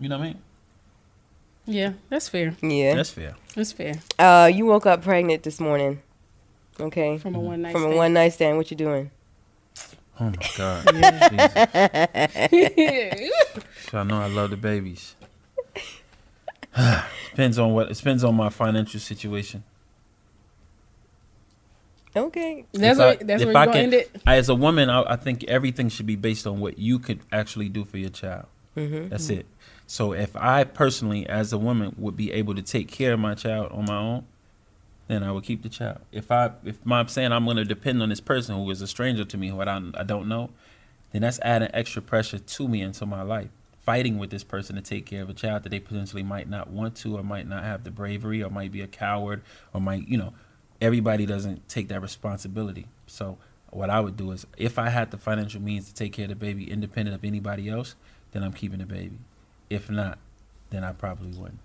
You 0.00 0.08
know 0.08 0.18
what 0.18 0.24
I 0.24 0.28
mean? 0.28 0.38
Yeah, 1.66 1.92
that's 2.08 2.28
fair. 2.28 2.54
Yeah. 2.62 2.94
That's 2.94 3.10
fair. 3.10 3.34
That's 3.54 3.72
fair. 3.72 3.94
Uh, 4.18 4.50
you 4.52 4.66
woke 4.66 4.86
up 4.86 5.02
pregnant 5.02 5.42
this 5.42 5.60
morning. 5.60 6.00
Okay. 6.80 7.18
From 7.18 7.34
a 7.34 7.40
one 7.40 7.62
night 7.62 7.72
From 7.72 7.82
a 7.82 7.86
stand. 7.86 7.96
one 7.96 8.12
night 8.14 8.28
stand. 8.30 8.56
What 8.56 8.70
you 8.70 8.76
doing? 8.76 9.10
Oh 10.18 10.24
my 10.24 10.32
God. 10.56 10.94
Yeah. 10.94 12.46
Jesus. 12.50 13.64
So 13.90 13.98
I 13.98 14.04
know 14.04 14.22
I 14.22 14.26
love 14.26 14.48
the 14.48 14.56
babies. 14.56 15.14
depends 17.30 17.58
on 17.58 17.72
what. 17.72 17.90
It 17.90 17.96
depends 17.96 18.24
on 18.24 18.34
my 18.34 18.48
financial 18.48 19.00
situation. 19.00 19.64
Okay. 22.14 22.64
That's 22.72 22.98
If 22.98 23.02
I- 23.02 23.06
what. 23.06 23.26
That's 23.26 23.44
where 23.44 23.56
I 23.56 23.66
can- 23.66 23.76
end 23.76 23.94
it. 23.94 24.20
I- 24.26 24.36
as 24.36 24.48
a 24.48 24.54
woman, 24.54 24.90
I, 24.90 25.02
I 25.02 25.16
think 25.16 25.44
everything 25.44 25.88
should 25.88 26.06
be 26.06 26.16
based 26.16 26.46
on 26.46 26.60
what 26.60 26.78
you 26.78 26.98
could 26.98 27.20
actually 27.32 27.68
do 27.68 27.84
for 27.84 27.98
your 27.98 28.10
child. 28.10 28.46
Mhm. 28.76 29.10
That's 29.10 29.24
Mm-hmm. 29.24 29.34
Mhm. 29.34 29.38
it. 29.40 29.46
So 29.86 30.12
if 30.12 30.34
I 30.36 30.64
personally, 30.64 31.26
as 31.26 31.52
a 31.52 31.58
woman, 31.58 31.94
would 31.98 32.16
be 32.16 32.32
able 32.32 32.54
to 32.54 32.62
take 32.62 32.88
care 32.90 33.12
of 33.14 33.20
my 33.20 33.34
child 33.34 33.72
on 33.72 33.84
my 33.86 33.96
own, 33.96 34.24
then 35.08 35.22
I 35.22 35.32
would 35.32 35.44
keep 35.44 35.62
the 35.62 35.68
child. 35.68 35.98
If 36.12 36.30
I, 36.30 36.52
if 36.64 36.78
I'm 36.90 37.08
saying 37.08 37.32
I'm 37.32 37.44
going 37.44 37.58
to 37.58 37.64
depend 37.64 38.02
on 38.02 38.08
this 38.08 38.20
person 38.20 38.54
who 38.56 38.70
is 38.70 38.80
a 38.80 38.86
stranger 38.86 39.24
to 39.24 39.36
me, 39.36 39.48
who 39.48 39.60
I 39.60 39.64
don't, 39.66 39.94
I 39.96 40.02
don't 40.04 40.28
know, 40.28 40.50
then 41.10 41.22
that's 41.22 41.38
adding 41.42 41.68
extra 41.74 42.00
pressure 42.00 42.38
to 42.38 42.68
me 42.68 42.80
into 42.80 43.04
my 43.04 43.20
life. 43.22 43.50
Fighting 43.84 44.18
with 44.18 44.30
this 44.30 44.44
person 44.44 44.76
to 44.76 44.82
take 44.82 45.06
care 45.06 45.22
of 45.22 45.30
a 45.30 45.34
child 45.34 45.64
that 45.64 45.70
they 45.70 45.80
potentially 45.80 46.22
might 46.22 46.48
not 46.48 46.70
want 46.70 46.94
to, 46.96 47.16
or 47.16 47.22
might 47.22 47.48
not 47.48 47.64
have 47.64 47.84
the 47.84 47.90
bravery, 47.90 48.42
or 48.42 48.48
might 48.50 48.70
be 48.70 48.80
a 48.80 48.86
coward, 48.86 49.42
or 49.74 49.80
might, 49.80 50.06
you 50.06 50.16
know, 50.16 50.32
everybody 50.80 51.26
doesn't 51.26 51.68
take 51.68 51.88
that 51.88 52.00
responsibility. 52.00 52.86
So 53.06 53.38
what 53.70 53.90
I 53.90 54.00
would 54.00 54.16
do 54.16 54.30
is, 54.30 54.46
if 54.56 54.78
I 54.78 54.90
had 54.90 55.10
the 55.10 55.18
financial 55.18 55.60
means 55.60 55.88
to 55.88 55.94
take 55.94 56.12
care 56.12 56.26
of 56.26 56.28
the 56.28 56.36
baby, 56.36 56.70
independent 56.70 57.16
of 57.16 57.24
anybody 57.24 57.68
else, 57.68 57.96
then 58.32 58.42
I'm 58.42 58.52
keeping 58.52 58.78
the 58.78 58.86
baby. 58.86 59.18
If 59.68 59.90
not, 59.90 60.18
then 60.70 60.84
I 60.84 60.92
probably 60.92 61.36
wouldn't. 61.36 61.58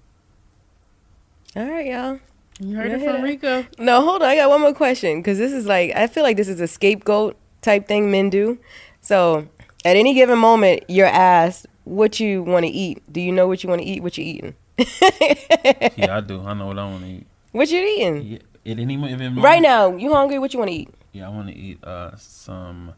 All 1.55 1.65
right, 1.65 1.85
y'all. 1.85 2.19
You 2.59 2.75
heard 2.75 2.91
it 2.91 3.03
from 3.03 3.21
Rico. 3.21 3.65
No, 3.77 4.01
hold 4.01 4.21
on. 4.23 4.29
I 4.29 4.35
got 4.35 4.49
one 4.49 4.61
more 4.61 4.73
question 4.73 5.19
because 5.19 5.37
this 5.37 5.51
is 5.51 5.67
like 5.67 5.95
I 5.95 6.07
feel 6.07 6.23
like 6.23 6.37
this 6.37 6.47
is 6.47 6.59
a 6.59 6.67
scapegoat 6.67 7.37
type 7.61 7.87
thing 7.87 8.09
men 8.09 8.29
do. 8.29 8.57
So 9.01 9.47
at 9.85 9.95
any 9.95 10.13
given 10.13 10.39
moment, 10.39 10.83
you're 10.87 11.05
asked 11.05 11.67
what 11.87 12.19
you 12.19 12.43
want 12.43 12.65
to 12.65 12.71
eat. 12.71 13.01
Do 13.11 13.21
you 13.21 13.31
know 13.31 13.47
what 13.47 13.63
you 13.63 13.69
want 13.69 13.81
to 13.81 13.87
eat? 13.87 14.03
What 14.03 14.17
you 14.17 14.23
eating? 14.23 14.55
yeah, 14.77 16.17
I 16.17 16.21
do. 16.21 16.41
I 16.45 16.53
know 16.53 16.67
what 16.67 16.77
I 16.79 16.85
want 16.85 17.03
to 17.03 17.09
eat. 17.09 17.27
What 17.51 17.69
you 17.69 17.79
eating? 17.79 18.23
Yeah, 18.23 18.71
at 18.73 18.79
any 18.79 18.97
mo- 18.97 19.07
if 19.07 19.43
Right 19.43 19.61
now, 19.61 19.95
you 19.95 20.13
hungry? 20.13 20.39
What 20.39 20.53
you 20.53 20.59
want 20.59 20.69
to 20.71 20.75
eat? 20.77 20.89
Yeah, 21.13 21.27
I 21.27 21.29
want 21.29 21.47
to 21.47 21.55
eat 21.55 21.83
uh, 21.83 22.15
some 22.17 22.93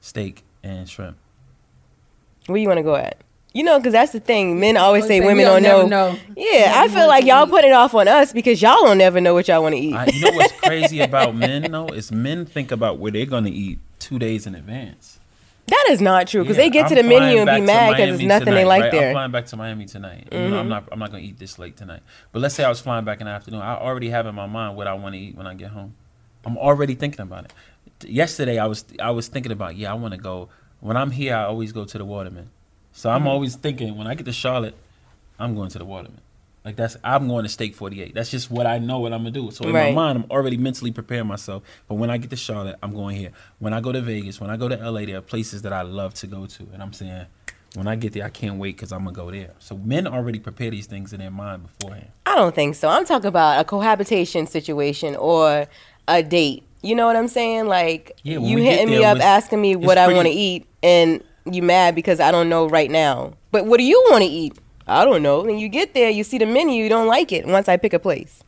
steak 0.00 0.42
and 0.62 0.88
shrimp. 0.88 1.16
Where 2.46 2.58
you 2.58 2.66
want 2.66 2.78
to 2.78 2.82
go 2.82 2.96
at? 2.96 3.18
You 3.52 3.64
know, 3.64 3.78
because 3.78 3.92
that's 3.92 4.12
the 4.12 4.20
thing. 4.20 4.58
Men 4.60 4.76
always 4.76 5.02
Always 5.02 5.08
say 5.08 5.18
say, 5.20 5.26
women 5.26 5.38
"We 5.38 5.44
don't 5.44 5.62
don't 5.62 5.90
know. 5.90 6.12
know 6.12 6.18
Yeah, 6.36 6.72
I 6.76 6.88
feel 6.88 7.06
like 7.08 7.24
y'all 7.24 7.46
put 7.46 7.64
it 7.64 7.72
off 7.72 7.94
on 7.94 8.08
us 8.08 8.32
because 8.32 8.62
y'all 8.62 8.82
don't 8.82 8.98
never 8.98 9.20
know 9.20 9.34
what 9.34 9.48
y'all 9.48 9.62
want 9.62 9.74
to 9.74 9.80
eat. 9.80 9.94
I, 9.94 10.06
you 10.06 10.24
know 10.24 10.36
what's 10.36 10.52
crazy 10.60 11.00
about 11.00 11.34
men 11.34 11.70
though 11.70 11.88
is 11.88 12.10
men 12.12 12.46
think 12.46 12.72
about 12.72 12.98
where 12.98 13.10
they're 13.12 13.26
gonna 13.26 13.50
eat 13.50 13.78
two 13.98 14.18
days 14.18 14.46
in 14.46 14.54
advance. 14.54 15.19
That 15.70 15.86
is 15.90 16.00
not 16.00 16.28
true 16.28 16.42
because 16.42 16.56
Yeah, 16.56 16.64
they 16.64 16.70
get 16.70 16.88
to 16.88 16.94
the 16.94 17.02
menu 17.02 17.38
and 17.40 17.50
be 17.50 17.60
mad 17.60 17.96
because 17.96 18.18
there's 18.18 18.22
nothing 18.28 18.54
they 18.54 18.64
like 18.64 18.82
right? 18.82 18.92
there. 18.92 19.08
I'm 19.08 19.14
flying 19.14 19.30
back 19.32 19.46
to 19.46 19.56
Miami 19.56 19.86
tonight. 19.86 20.28
Know, 20.32 20.58
I'm 20.58 20.68
not. 20.68 20.88
I'm 20.92 20.98
not 20.98 21.10
gonna 21.10 21.22
eat 21.22 21.38
this 21.38 21.58
late 21.58 21.76
tonight. 21.76 22.02
But 22.32 22.40
let's 22.40 22.54
say 22.54 22.64
I 22.64 22.68
was 22.68 22.80
flying 22.80 23.04
back 23.04 23.20
in 23.20 23.26
the 23.26 23.32
afternoon. 23.32 23.62
I 23.62 23.76
already 23.76 24.10
have 24.10 24.26
in 24.26 24.34
my 24.34 24.46
mind 24.46 24.76
what 24.76 24.86
I 24.86 24.94
want 24.94 25.14
to 25.14 25.18
eat 25.20 25.36
when 25.36 25.46
I 25.46 25.54
get 25.54 25.70
home. 25.70 25.94
I'm 26.44 26.56
already 26.58 26.94
thinking 26.94 27.20
about 27.20 27.44
it. 27.46 27.52
Yesterday 28.08 28.58
I 28.58 28.66
was 28.66 28.84
I 29.00 29.10
was 29.10 29.28
thinking 29.28 29.52
about 29.52 29.76
yeah 29.76 29.90
I 29.90 29.94
want 29.94 30.12
to 30.14 30.20
go. 30.20 30.48
When 30.80 30.96
I'm 30.96 31.10
here 31.10 31.34
I 31.34 31.44
always 31.44 31.72
go 31.72 31.84
to 31.84 31.98
the 31.98 32.04
Waterman. 32.04 32.50
So 32.92 33.10
I'm 33.10 33.22
Mhm. 33.24 33.26
always 33.28 33.54
thinking 33.56 33.96
when 33.96 34.06
I 34.06 34.14
get 34.14 34.24
to 34.26 34.32
Charlotte, 34.32 34.74
I'm 35.38 35.54
going 35.54 35.68
to 35.70 35.78
the 35.78 35.84
Waterman. 35.84 36.20
Like 36.64 36.76
that's 36.76 36.96
I'm 37.02 37.26
going 37.28 37.44
to 37.44 37.48
Steak 37.48 37.74
48. 37.74 38.14
That's 38.14 38.30
just 38.30 38.50
what 38.50 38.66
I 38.66 38.78
know 38.78 39.00
what 39.00 39.12
I'm 39.12 39.20
gonna 39.20 39.30
do. 39.30 39.50
So 39.50 39.64
in 39.64 39.74
Right. 39.74 39.94
my 39.94 40.06
mind, 40.12 40.24
I'm 40.24 40.30
already 40.30 40.56
mentally 40.58 40.92
preparing 40.92 41.26
myself. 41.26 41.62
But 41.88 41.94
when 41.94 42.10
I 42.10 42.18
get 42.18 42.30
to 42.30 42.36
Charlotte, 42.36 42.76
I'm 42.82 42.92
going 42.94 43.16
here. 43.16 43.30
When 43.58 43.72
I 43.72 43.80
go 43.80 43.92
to 43.92 44.00
Vegas, 44.00 44.40
when 44.40 44.50
I 44.50 44.56
go 44.56 44.68
to 44.68 44.76
LA, 44.76 45.06
there 45.06 45.16
are 45.16 45.22
places 45.22 45.62
that 45.62 45.72
I 45.72 45.82
love 45.82 46.14
to 46.14 46.26
go 46.26 46.46
to, 46.46 46.68
and 46.72 46.82
I'm 46.82 46.92
saying, 46.92 47.26
when 47.74 47.86
I 47.86 47.94
get 47.96 48.12
there, 48.12 48.24
I 48.24 48.28
can't 48.28 48.56
wait 48.58 48.76
because 48.76 48.92
I'm 48.92 49.04
gonna 49.04 49.12
go 49.12 49.30
there. 49.30 49.54
So 49.58 49.76
men 49.76 50.06
already 50.06 50.38
prepare 50.38 50.70
these 50.70 50.86
things 50.86 51.12
in 51.12 51.20
their 51.20 51.30
mind 51.30 51.62
beforehand. 51.62 52.10
I 52.26 52.34
don't 52.34 52.54
think 52.54 52.74
so. 52.74 52.88
I'm 52.88 53.04
talking 53.06 53.28
about 53.28 53.60
a 53.60 53.64
cohabitation 53.64 54.46
situation 54.46 55.16
or 55.16 55.66
a 56.08 56.22
date. 56.22 56.64
You 56.82 56.94
know 56.94 57.06
what 57.06 57.16
I'm 57.16 57.28
saying? 57.28 57.66
Like 57.66 58.18
Yeah, 58.22 58.38
you 58.38 58.58
hitting 58.58 58.90
me 58.90 59.04
up 59.04 59.18
asking 59.20 59.62
me 59.62 59.76
what 59.76 59.96
I 59.98 60.12
want 60.12 60.26
to 60.26 60.34
eat, 60.34 60.66
and 60.82 61.22
you 61.50 61.62
mad 61.62 61.94
because 61.94 62.20
I 62.20 62.30
don't 62.30 62.48
know 62.50 62.68
right 62.68 62.90
now. 62.90 63.32
But 63.50 63.64
what 63.66 63.78
do 63.78 63.84
you 63.84 64.04
want 64.10 64.24
to 64.24 64.28
eat? 64.28 64.58
I 64.90 65.04
don't 65.04 65.22
know. 65.22 65.42
Then 65.42 65.58
you 65.58 65.68
get 65.68 65.94
there, 65.94 66.10
you 66.10 66.24
see 66.24 66.38
the 66.38 66.46
menu, 66.46 66.82
you 66.82 66.88
don't 66.88 67.06
like 67.06 67.32
it. 67.32 67.46
Once 67.46 67.68
I 67.68 67.76
pick 67.76 67.92
a 67.92 67.98
place, 67.98 68.42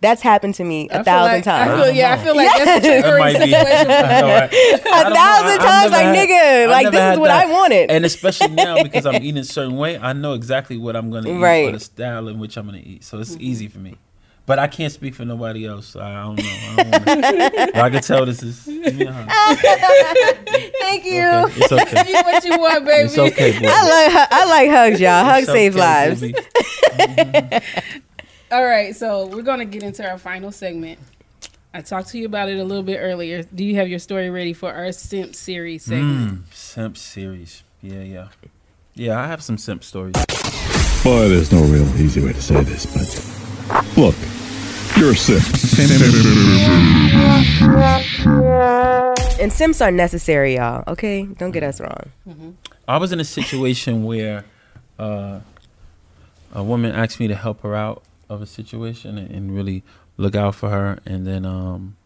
that's 0.00 0.20
happened 0.22 0.54
to 0.56 0.64
me 0.64 0.88
a 0.88 0.94
I 0.94 0.96
feel 0.96 1.04
thousand 1.04 1.34
like- 1.34 1.46
I 1.46 1.66
times. 1.66 1.84
feel- 1.84 1.94
yeah, 1.94 2.12
I 2.12 2.24
feel 2.24 2.36
like 2.36 2.48
that's 2.58 2.84
a 2.84 2.88
Yes. 2.88 3.04
triggering 3.04 3.18
might 3.20 3.32
situation. 3.36 3.90
I 3.90 4.20
know, 4.20 4.26
right? 4.26 4.52
I 4.52 5.00
A 5.00 5.02
don't 5.04 5.12
know. 5.12 5.14
thousand 5.14 5.60
I- 5.60 5.64
times, 5.64 5.92
like, 5.92 6.04
never 6.06 6.18
nigga, 6.32 6.62
I've 6.64 6.70
like, 6.70 6.86
this 6.86 6.94
is 6.94 7.00
had 7.00 7.18
what 7.18 7.30
I 7.30 7.46
wanted. 7.46 7.90
And 7.90 8.04
especially 8.04 8.48
now 8.48 8.82
because 8.82 9.06
I'm 9.06 9.16
eating 9.16 9.38
a 9.38 9.44
certain 9.44 9.76
way, 9.76 9.98
I 9.98 10.12
know 10.12 10.32
exactly 10.32 10.76
what 10.76 10.96
I'm 10.96 11.10
gonna 11.10 11.30
eat 11.30 11.40
Right. 11.40 11.68
or 11.68 11.72
the 11.72 11.80
style 11.80 12.26
in 12.28 12.38
which 12.40 12.56
I'm 12.56 12.66
gonna 12.66 12.78
eat. 12.78 13.04
So 13.04 13.18
it's 13.20 13.32
mm-hmm. 13.32 13.42
easy 13.42 13.68
for 13.68 13.78
me. 13.78 13.96
But 14.44 14.58
I 14.58 14.66
can't 14.66 14.92
speak 14.92 15.14
for 15.14 15.24
nobody 15.24 15.66
else. 15.66 15.94
I 15.94 16.14
don't 16.24 16.36
know. 16.36 16.42
I, 16.44 16.76
don't 16.76 17.06
wanna, 17.06 17.84
I 17.84 17.90
can 17.90 18.02
tell 18.02 18.26
this 18.26 18.42
is. 18.42 18.64
Give 18.64 18.96
me 18.96 19.06
a 19.06 19.12
hug. 19.12 19.28
Thank 20.80 21.04
you. 21.04 21.24
Okay, 21.26 21.52
It's 21.60 21.72
okay. 21.72 22.02
Give 22.02 22.08
you 22.08 22.22
what 22.22 22.44
you 22.44 22.58
want, 22.58 22.84
baby. 22.84 23.04
It's 23.04 23.18
okay, 23.18 23.52
boy. 23.58 23.66
I 23.70 23.82
like 23.88 24.12
hu- 24.12 24.36
I 24.36 24.44
like 24.46 24.70
hugs, 24.70 25.00
y'all. 25.00 25.24
Hugs 25.24 25.42
It's 25.48 25.52
save 25.52 25.76
okay, 25.76 25.80
lives. 25.80 26.20
baby. 26.20 27.60
All 28.52 28.64
right, 28.64 28.94
so 28.94 29.26
we're 29.26 29.42
gonna 29.42 29.64
get 29.64 29.82
into 29.82 30.06
our 30.08 30.18
final 30.18 30.50
segment. 30.52 30.98
I 31.72 31.80
talked 31.80 32.08
to 32.10 32.18
you 32.18 32.26
about 32.26 32.48
it 32.50 32.58
a 32.58 32.64
little 32.64 32.82
bit 32.82 32.98
earlier. 32.98 33.44
Do 33.44 33.64
you 33.64 33.76
have 33.76 33.88
your 33.88 33.98
story 33.98 34.28
ready 34.28 34.52
for 34.52 34.70
our 34.72 34.92
simp 34.92 35.34
series 35.34 35.84
segment? 35.84 36.44
Mm, 36.48 36.54
simp 36.54 36.96
series. 36.98 37.62
Yeah, 37.80 38.02
yeah. 38.02 38.28
Yeah, 38.94 39.18
I 39.20 39.26
have 39.28 39.42
some 39.42 39.56
simp 39.56 39.82
stories. 39.84 40.12
Boy, 41.02 41.28
there's 41.30 41.50
no 41.50 41.62
real 41.62 41.88
easy 41.98 42.20
way 42.22 42.32
to 42.34 42.42
say 42.42 42.62
this, 42.62 42.84
but 42.86 43.41
look, 43.96 44.14
you're 44.96 45.12
a 45.12 45.16
simp. 45.16 45.42
And 49.40 49.52
simps 49.52 49.80
are 49.80 49.90
necessary, 49.90 50.56
y'all. 50.56 50.84
Okay, 50.86 51.24
don't 51.24 51.50
get 51.50 51.62
us 51.62 51.80
wrong. 51.80 52.12
I 52.86 52.98
was 52.98 53.12
in 53.12 53.20
a 53.20 53.24
situation 53.24 54.04
where 54.04 54.44
uh, 54.98 55.40
a 56.52 56.62
woman 56.62 56.92
asked 56.94 57.18
me 57.18 57.28
to 57.28 57.34
help 57.34 57.62
her 57.62 57.74
out 57.74 58.02
of 58.28 58.42
a 58.42 58.46
situation 58.46 59.18
and, 59.18 59.30
and 59.30 59.54
really 59.54 59.82
look 60.16 60.34
out 60.34 60.54
for 60.54 60.68
her, 60.70 60.98
and 61.06 61.26
then 61.26 61.44
um, 61.46 61.96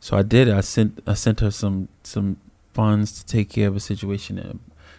so 0.00 0.16
I 0.16 0.22
did. 0.22 0.48
I 0.48 0.60
sent 0.62 1.00
I 1.06 1.14
sent 1.14 1.40
her 1.40 1.50
some 1.50 1.88
some 2.02 2.36
funds 2.72 3.12
to 3.20 3.26
take 3.26 3.50
care 3.50 3.68
of 3.68 3.76
a 3.76 3.80
situation. 3.80 4.36
That 4.36 4.56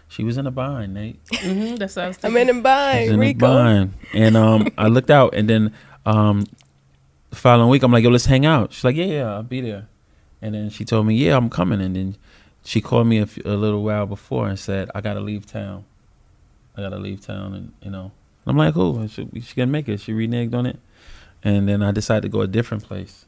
she 0.08 0.24
was 0.24 0.38
in 0.38 0.46
a 0.48 0.52
bind, 0.52 0.94
Nate. 0.94 1.24
Mm-hmm, 1.26 1.76
that's 1.76 1.96
what 1.96 2.06
I 2.06 2.08
was 2.10 2.18
I'm 2.24 2.34
thinking. 2.34 2.50
in 2.50 2.58
a 2.60 2.62
bind, 2.62 3.04
She's 3.06 3.12
in 3.12 3.24
a 3.24 3.34
bind, 3.34 3.94
and 4.14 4.38
um, 4.38 4.68
I 4.78 4.88
looked 4.88 5.10
out, 5.10 5.34
and 5.34 5.50
then 5.50 5.74
um, 6.06 6.46
the 7.30 7.36
following 7.36 7.70
week, 7.70 7.84
I'm 7.84 7.92
like, 7.92 8.04
"Yo, 8.04 8.10
let's 8.10 8.26
hang 8.26 8.46
out." 8.46 8.74
She's 8.74 8.84
like, 8.84 8.96
"Yeah, 8.96 9.06
yeah, 9.06 9.34
I'll 9.34 9.44
be 9.44 9.62
there." 9.62 9.88
And 10.42 10.54
then 10.56 10.70
she 10.70 10.86
told 10.86 11.06
me, 11.08 11.16
"Yeah, 11.16 11.36
I'm 11.38 11.50
coming." 11.50 11.82
And 11.82 11.96
then 11.96 12.18
she 12.64 12.82
called 12.82 13.08
me 13.08 13.20
a, 13.20 13.26
few, 13.26 13.44
a 13.46 13.56
little 13.56 13.84
while 13.84 14.06
before 14.06 14.48
and 14.48 14.58
said, 14.60 14.90
"I 14.96 15.02
gotta 15.02 15.20
leave 15.22 15.46
town. 15.46 15.86
I 16.78 16.82
gotta 16.82 16.98
leave 16.98 17.22
town." 17.22 17.54
And 17.54 17.74
you 17.82 17.92
know, 17.92 18.12
I'm 18.46 18.58
like, 18.58 18.76
"Oh, 18.78 19.08
she, 19.08 19.28
she 19.42 19.56
gonna 19.56 19.72
make 19.72 19.88
it." 19.90 20.00
She 20.00 20.14
reneged 20.14 20.54
on 20.54 20.66
it, 20.66 20.80
and 21.44 21.68
then 21.68 21.82
I 21.84 21.92
decided 21.92 22.22
to 22.24 22.30
go 22.30 22.42
a 22.42 22.48
different 22.48 22.84
place. 22.84 23.26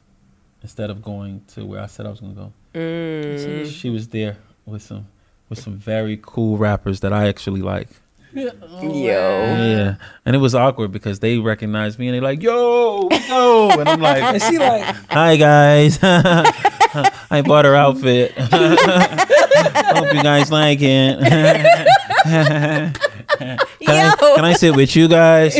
instead 0.62 0.90
of 0.90 1.00
going 1.02 1.40
to 1.46 1.64
where 1.64 1.80
I 1.80 1.86
said 1.86 2.04
I 2.06 2.10
was 2.10 2.20
gonna 2.20 2.34
go. 2.34 2.52
Mm. 2.74 3.66
She 3.70 3.90
was 3.90 4.08
there 4.08 4.36
with 4.66 4.82
some 4.82 5.06
with 5.48 5.58
some 5.60 5.76
very 5.76 6.18
cool 6.20 6.58
rappers 6.58 7.00
that 7.00 7.12
I 7.12 7.28
actually 7.28 7.62
like. 7.62 7.88
Yo. 8.34 8.50
Yeah, 8.82 9.94
and 10.24 10.36
it 10.36 10.38
was 10.38 10.54
awkward 10.54 10.92
because 10.92 11.18
they 11.20 11.38
recognized 11.38 11.98
me 11.98 12.08
and 12.08 12.14
they're 12.14 12.22
like, 12.22 12.42
"Yo, 12.42 13.08
yo," 13.10 13.70
and 13.70 13.88
I'm 13.88 14.00
like, 14.00 14.22
And 14.22 14.42
she 14.42 14.58
like- 14.58 14.82
"Hi 15.10 15.36
guys, 15.36 15.98
I 16.02 17.42
bought 17.44 17.64
her 17.64 17.74
outfit. 17.74 18.32
Hope 18.38 20.14
you 20.14 20.22
guys 20.22 20.50
like 20.52 20.78
it. 20.82 21.18
can, 22.24 22.94
I, 23.80 24.14
can 24.36 24.44
I 24.44 24.52
sit 24.54 24.76
with 24.76 24.94
you 24.94 25.08
guys? 25.08 25.56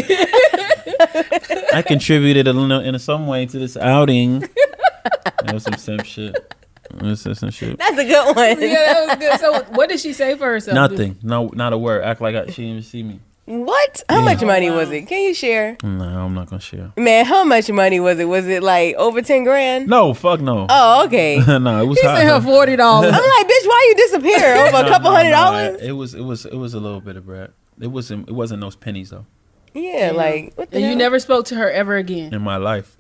I 1.73 1.83
contributed 1.87 2.47
a 2.49 2.53
little 2.53 2.81
in 2.81 2.99
some 2.99 3.27
way 3.27 3.47
to 3.47 3.59
this 3.59 3.77
outing. 3.77 4.41
That 4.41 5.53
was 5.55 5.62
some 5.64 5.75
simp 5.75 6.05
shit. 6.05 6.55
That 7.01 7.24
was 7.26 7.38
some 7.38 7.51
shit. 7.51 7.78
That's 7.78 7.99
a 7.99 8.05
good 8.05 8.36
one. 8.36 8.61
yeah, 8.61 8.92
that 8.92 9.07
was 9.07 9.16
good. 9.16 9.40
So, 9.40 9.62
what 9.74 9.88
did 9.88 10.01
she 10.01 10.12
say 10.12 10.36
for 10.36 10.46
herself? 10.46 10.74
Nothing. 10.74 11.18
No, 11.22 11.51
not 11.55 11.72
a 11.72 11.78
word. 11.78 12.05
Act 12.05 12.20
like 12.20 12.34
I, 12.34 12.46
she 12.46 12.62
didn't 12.62 12.70
even 12.70 12.82
see 12.82 13.03
me. 13.03 13.20
What? 13.46 14.03
How 14.11 14.18
Yeah. 14.18 14.24
much 14.24 14.42
money 14.42 14.68
was 14.68 14.90
it? 14.90 15.07
Can 15.07 15.22
you 15.22 15.32
share? 15.32 15.78
No, 15.82 16.05
I'm 16.05 16.34
not 16.34 16.51
gonna 16.51 16.61
share. 16.61 16.92
Man, 16.99 17.24
how 17.24 17.44
much 17.44 17.70
money 17.70 17.99
was 17.99 18.18
it? 18.18 18.26
Was 18.26 18.46
it 18.46 18.62
like 18.62 18.94
over 18.96 19.22
10 19.22 19.42
grand? 19.44 19.88
No, 19.88 20.12
fuck 20.12 20.40
no. 20.40 20.66
Oh, 20.68 21.07
okay. 21.07 21.38
no, 21.59 21.82
it 21.82 21.86
was. 21.86 21.99
He 21.99 22.07
hot. 22.07 22.18
sent 22.18 22.28
her 22.28 22.40
$40. 22.46 22.78
I'm 22.78 23.11
like, 23.11 23.46
bitch, 23.46 23.66
why 23.66 23.86
you 23.88 23.94
disappear? 23.96 24.55
Over 24.66 24.86
a 24.86 24.88
couple 24.90 25.11
no, 25.11 25.16
hundred 25.16 25.30
no, 25.30 25.36
dollars? 25.36 25.80
It 25.80 25.92
was. 25.92 26.14
It 26.14 26.20
was. 26.20 26.44
It 26.44 26.57
was 26.57 26.74
a 26.74 26.80
little 26.80 27.01
bit 27.01 27.16
of 27.16 27.24
bread. 27.24 27.53
It 27.80 27.86
wasn't. 27.86 28.28
It 28.28 28.34
wasn't 28.34 28.61
those 28.61 28.76
pennies 28.76 29.11
though. 29.11 29.24
Yeah, 29.72 30.12
like, 30.14 30.53
what 30.57 30.70
the 30.70 30.78
And 30.78 30.86
you 30.86 30.96
never 30.96 31.18
spoke 31.18 31.46
to 31.46 31.55
her 31.55 31.70
ever 31.70 31.96
again. 31.96 32.34
In 32.34 32.42
my 32.42 32.57
life. 32.59 32.97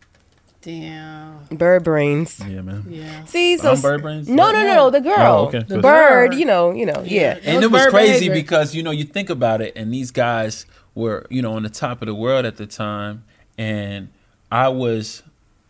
Damn. 0.68 1.38
Bird 1.50 1.82
brains. 1.82 2.38
Yeah, 2.46 2.60
man. 2.60 2.84
Yeah. 2.90 3.24
See, 3.24 3.56
so 3.56 3.72
I'm 3.72 3.80
bird 3.80 4.02
brains. 4.02 4.28
No, 4.28 4.52
no, 4.52 4.66
no, 4.66 4.74
no. 4.74 4.90
The 4.90 5.00
girl, 5.00 5.16
Oh, 5.16 5.46
okay. 5.48 5.60
the 5.60 5.76
Good. 5.76 5.82
bird. 5.82 6.34
You 6.34 6.44
know, 6.44 6.72
you 6.72 6.84
know. 6.84 7.02
Yeah. 7.06 7.38
and 7.42 7.64
it 7.64 7.70
was 7.70 7.86
crazy 7.86 8.28
because 8.28 8.74
you 8.74 8.82
know 8.82 8.90
you 8.90 9.04
think 9.04 9.30
about 9.30 9.62
it, 9.62 9.72
and 9.76 9.92
these 9.94 10.10
guys 10.10 10.66
were 10.94 11.26
you 11.30 11.40
know 11.40 11.54
on 11.54 11.62
the 11.62 11.70
top 11.70 12.02
of 12.02 12.06
the 12.06 12.14
world 12.14 12.44
at 12.44 12.58
the 12.58 12.66
time, 12.66 13.24
and 13.56 14.08
I 14.52 14.68
was, 14.68 15.22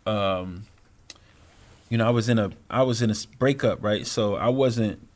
um, 0.05 0.65
you 1.89 1.97
know, 1.97 2.05
I 2.05 2.09
was 2.09 2.27
in 2.27 2.37
a 2.37 2.51
I 2.69 2.83
was 2.83 3.01
in 3.01 3.09
a 3.09 3.15
breakup, 3.37 3.81
right? 3.81 4.05
So 4.05 4.35
I 4.35 4.49
wasn't 4.49 5.07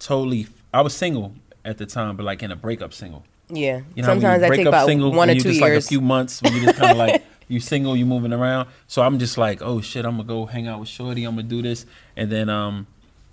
totally. 0.00 0.48
I 0.74 0.80
was 0.80 0.96
single 0.96 1.34
at 1.64 1.78
the 1.78 1.86
time, 1.86 2.16
but 2.16 2.24
like 2.24 2.42
in 2.42 2.50
a 2.50 2.56
breakup 2.56 2.92
single. 2.92 3.24
Yeah. 3.52 3.82
You 3.94 4.02
know, 4.02 4.08
Sometimes 4.08 4.42
I 4.42 4.48
break 4.48 4.58
take 4.58 4.66
up 4.66 4.70
about 4.72 4.86
single, 4.86 5.12
one 5.12 5.30
or 5.30 5.34
two 5.34 5.40
just 5.40 5.46
years. 5.54 5.60
like 5.60 5.72
a 5.74 5.80
few 5.80 6.00
months 6.00 6.42
when 6.42 6.54
you 6.54 6.62
just 6.62 6.76
kind 6.78 6.90
of 6.92 6.96
like 6.96 7.22
you 7.50 7.60
single, 7.60 7.96
you 7.96 8.06
moving 8.06 8.32
around. 8.32 8.68
So 8.86 9.02
I'm 9.02 9.18
just 9.18 9.36
like, 9.36 9.60
oh 9.60 9.80
shit, 9.80 10.04
I'm 10.04 10.16
gonna 10.16 10.28
go 10.28 10.46
hang 10.46 10.68
out 10.68 10.80
with 10.80 10.88
Shorty. 10.88 11.24
I'm 11.24 11.36
gonna 11.36 11.48
do 11.48 11.60
this, 11.62 11.84
and 12.16 12.30
then 12.30 12.48
um, 12.48 12.86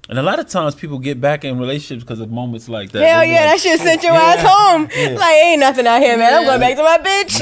and 0.09 0.17
a 0.19 0.23
lot 0.23 0.39
of 0.39 0.47
times 0.49 0.75
people 0.75 0.99
get 0.99 1.21
back 1.21 1.45
in 1.45 1.57
relationships 1.59 2.03
because 2.03 2.19
of 2.19 2.31
moments 2.31 2.67
like 2.67 2.91
that. 2.91 3.05
Hell 3.05 3.19
They 3.21 3.27
be 3.27 3.31
yeah, 3.31 3.45
like, 3.45 3.49
that 3.51 3.59
shit 3.61 3.79
sent 3.79 4.03
your 4.03 4.13
yeah, 4.13 4.19
ass 4.21 4.45
home. 4.45 4.89
yeah. 4.95 5.17
Like, 5.17 5.35
ain't 5.35 5.59
nothing 5.59 5.87
out 5.87 6.01
here, 6.01 6.17
man. 6.17 6.33
I'm 6.33 6.45
going 6.45 6.59
back 6.59 6.75
to 6.77 6.83
my 6.83 6.97
bitch. 6.97 7.41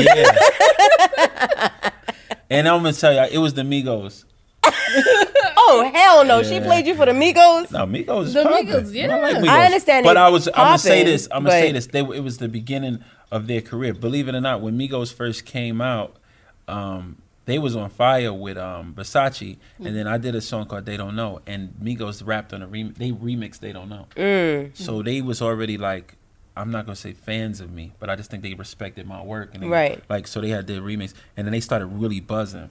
And 2.49 2.67
I'm 2.67 2.83
gonna 2.83 2.93
tell 2.93 3.13
you, 3.13 3.21
it 3.31 3.39
was 3.39 3.53
the 3.53 3.63
Migos. 3.63 4.23
oh, 4.63 5.89
hell 5.93 6.23
no. 6.23 6.43
She 6.43 6.59
played 6.59 6.85
you 6.85 6.95
for 6.95 7.05
the 7.05 7.11
Migos? 7.11 7.71
No, 7.71 7.85
Migos 7.85 8.25
is 8.25 8.33
The 8.33 8.43
poppin'. 8.43 8.67
Migos, 8.67 8.93
yeah. 8.93 9.15
I, 9.15 9.19
like 9.21 9.35
Migos. 9.37 9.47
I 9.47 9.65
understand 9.65 10.03
But 10.03 10.17
I 10.17 10.29
was, 10.29 10.47
I'm 10.47 10.53
gonna 10.53 10.77
say 10.77 11.03
this. 11.03 11.27
I'm 11.31 11.43
gonna 11.43 11.59
say 11.59 11.71
this. 11.71 11.87
They, 11.87 12.01
it 12.01 12.23
was 12.23 12.37
the 12.37 12.47
beginning 12.47 13.03
of 13.31 13.47
their 13.47 13.61
career. 13.61 13.93
Believe 13.93 14.27
it 14.27 14.35
or 14.35 14.41
not, 14.41 14.61
when 14.61 14.77
Migos 14.77 15.13
first 15.13 15.45
came 15.45 15.81
out, 15.81 16.17
um, 16.67 17.17
they 17.45 17.59
was 17.59 17.75
on 17.75 17.89
fire 17.89 18.33
with 18.33 18.57
um, 18.57 18.93
Versace, 18.95 19.57
and 19.77 19.95
then 19.95 20.07
I 20.07 20.17
did 20.17 20.33
a 20.35 20.41
song 20.41 20.65
called 20.65 20.85
"They 20.85 20.97
Don't 20.97 21.15
Know," 21.15 21.41
and 21.45 21.73
Migos 21.81 22.25
rapped 22.25 22.53
on 22.53 22.61
a 22.63 22.67
remix. 22.67 22.95
They 22.95 23.11
remixed 23.11 23.59
"They 23.59 23.71
Don't 23.73 23.89
Know," 23.89 24.07
Mm. 24.15 24.75
so 24.75 25.01
they 25.03 25.21
was 25.21 25.41
already 25.41 25.77
like. 25.77 26.15
I'm 26.57 26.71
not 26.71 26.85
gonna 26.85 26.95
say 26.95 27.11
fans 27.11 27.59
of 27.59 27.69
me, 27.69 27.91
but 27.99 28.09
I 28.09 28.15
just 28.15 28.31
think 28.31 28.41
they 28.41 28.53
respected 28.53 29.05
my 29.05 29.21
work, 29.21 29.53
and 29.53 29.61
they, 29.61 29.67
Right. 29.67 30.01
Like 30.07 30.25
so, 30.25 30.39
they 30.39 30.47
had 30.51 30.67
their 30.67 30.79
remix, 30.81 31.13
and 31.35 31.45
then 31.45 31.51
they 31.51 31.59
started 31.59 31.87
really 31.87 32.21
buzzing. 32.21 32.69